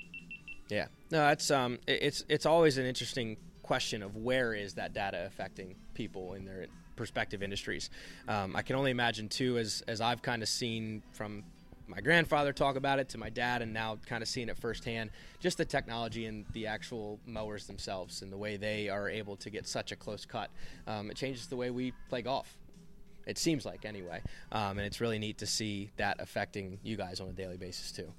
Yeah, 0.68 0.86
no, 1.10 1.18
that's 1.18 1.50
um, 1.50 1.78
it- 1.86 2.02
it's 2.02 2.24
it's 2.28 2.46
always 2.46 2.78
an 2.78 2.86
interesting 2.86 3.36
question 3.62 4.02
of 4.02 4.16
where 4.16 4.54
is 4.54 4.74
that 4.74 4.92
data 4.92 5.24
affecting 5.26 5.74
people 5.94 6.34
in 6.34 6.44
their 6.44 6.66
prospective 6.94 7.42
industries. 7.42 7.90
Um, 8.28 8.54
I 8.56 8.62
can 8.62 8.76
only 8.76 8.90
imagine 8.92 9.28
too, 9.28 9.58
as 9.58 9.82
as 9.88 10.00
I've 10.00 10.22
kind 10.22 10.42
of 10.42 10.48
seen 10.48 11.02
from 11.12 11.42
my 11.86 12.00
grandfather 12.00 12.52
talk 12.52 12.76
about 12.76 12.98
it 12.98 13.08
to 13.10 13.18
my 13.18 13.30
dad, 13.30 13.62
and 13.62 13.72
now 13.72 13.98
kind 14.06 14.22
of 14.22 14.28
seeing 14.28 14.48
it 14.48 14.58
firsthand, 14.58 15.10
just 15.38 15.58
the 15.58 15.64
technology 15.64 16.26
and 16.26 16.44
the 16.52 16.66
actual 16.66 17.20
mowers 17.26 17.66
themselves 17.66 18.22
and 18.22 18.32
the 18.32 18.36
way 18.36 18.56
they 18.56 18.88
are 18.88 19.08
able 19.08 19.36
to 19.36 19.50
get 19.50 19.66
such 19.66 19.92
a 19.92 19.96
close 19.96 20.24
cut. 20.24 20.50
Um, 20.86 21.10
it 21.10 21.16
changes 21.16 21.46
the 21.46 21.56
way 21.56 21.70
we 21.70 21.92
play 22.08 22.22
golf. 22.22 22.56
It 23.26 23.38
seems 23.38 23.64
like 23.64 23.84
anyway, 23.84 24.22
um, 24.52 24.78
and 24.78 24.86
it's 24.86 25.00
really 25.00 25.18
neat 25.18 25.38
to 25.38 25.46
see 25.46 25.90
that 25.96 26.20
affecting 26.20 26.78
you 26.82 26.96
guys 26.96 27.20
on 27.20 27.28
a 27.28 27.32
daily 27.32 27.56
basis 27.56 27.90
too. 27.90 28.12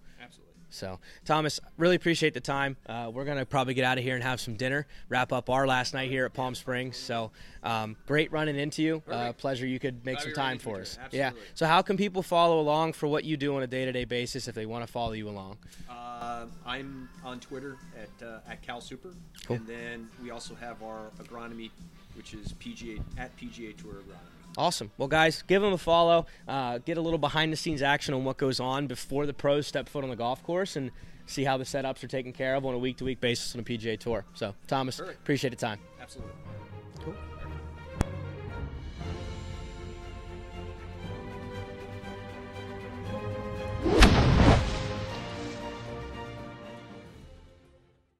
So, 0.70 1.00
Thomas, 1.26 1.60
really 1.78 1.96
appreciate 1.96 2.34
the 2.34 2.42
time. 2.42 2.76
Uh, 2.88 3.10
we're 3.14 3.24
going 3.26 3.38
to 3.38 3.46
probably 3.46 3.74
get 3.74 3.86
out 3.86 3.98
of 3.98 4.04
here 4.04 4.16
and 4.16 4.24
have 4.24 4.40
some 4.42 4.56
dinner, 4.56 4.86
wrap 5.10 5.32
up 5.32 5.50
our 5.50 5.66
last 5.66 5.94
night 5.94 6.10
here 6.10 6.26
at 6.26 6.34
Palm 6.34 6.56
Springs. 6.56 6.98
So, 6.98 7.32
um, 7.64 7.96
great 8.06 8.32
running 8.32 8.58
into 8.58 8.84
you. 8.84 9.04
Uh, 9.10 9.32
pleasure 9.34 9.66
you 9.66 9.80
could 9.80 10.06
make 10.06 10.18
Glad 10.18 10.24
some 10.24 10.34
time 10.34 10.60
for 10.60 10.82
us. 10.82 10.98
Yeah. 11.12 11.32
So, 11.54 11.66
how 11.66 11.82
can 11.82 11.96
people 11.98 12.22
follow 12.22 12.60
along 12.60 12.94
for 12.94 13.08
what 13.08 13.24
you 13.24 13.38
do 13.38 13.56
on 13.56 13.64
a 13.64 13.68
day 13.68 13.86
to 13.86 13.92
day 13.92 14.06
basis 14.06 14.48
if 14.48 14.56
they 14.56 14.66
want 14.66 14.86
to 14.86 14.92
follow 14.92 15.14
you 15.14 15.30
along? 15.30 15.58
Uh, 15.90 16.46
I'm 16.66 17.10
on 17.24 17.40
Twitter 17.40 17.78
at 17.98 18.28
uh, 18.28 18.40
at 18.50 18.62
Cal 18.62 18.82
Super, 18.82 19.14
Cool. 19.46 19.56
and 19.58 19.68
then 19.68 20.10
we 20.22 20.32
also 20.32 20.54
have 20.56 20.84
our 20.84 21.12
agronomy, 21.24 21.72
which 22.16 22.34
is 22.34 22.54
PGA 22.54 23.02
at 23.18 23.36
PGA 23.38 23.76
Tour 23.76 23.94
Agronomy. 23.94 24.37
Awesome. 24.58 24.92
Well, 24.98 25.08
guys, 25.08 25.44
give 25.44 25.62
them 25.62 25.74
a 25.74 25.78
follow. 25.78 26.26
Uh, 26.48 26.80
get 26.80 26.98
a 26.98 27.02
little 27.02 27.20
behind 27.20 27.54
the 27.54 27.58
scenes 27.58 27.82
action 27.82 28.14
on 28.14 28.24
what 28.26 28.38
goes 28.38 28.60
on 28.60 28.88
before 28.88 29.26
the 29.26 29.34
pros 29.34 29.68
step 29.68 29.88
foot 29.88 30.04
on 30.04 30.10
the 30.10 30.16
golf 30.16 30.42
course 30.44 30.76
and 30.76 30.92
see 31.28 31.44
how 31.44 31.58
the 31.58 31.64
setups 31.64 32.04
are 32.04 32.08
taken 32.08 32.34
care 32.34 32.56
of 32.56 32.66
on 32.66 32.74
a 32.74 32.78
week 32.78 32.98
to 32.98 33.06
week 33.06 33.20
basis 33.22 33.54
on 33.56 33.64
the 33.64 33.78
PGA 33.78 34.00
Tour. 34.00 34.26
So, 34.34 34.56
Thomas, 34.68 34.98
Perfect. 34.98 35.20
appreciate 35.20 35.50
the 35.52 35.56
time. 35.58 35.80
Absolutely. 36.02 36.34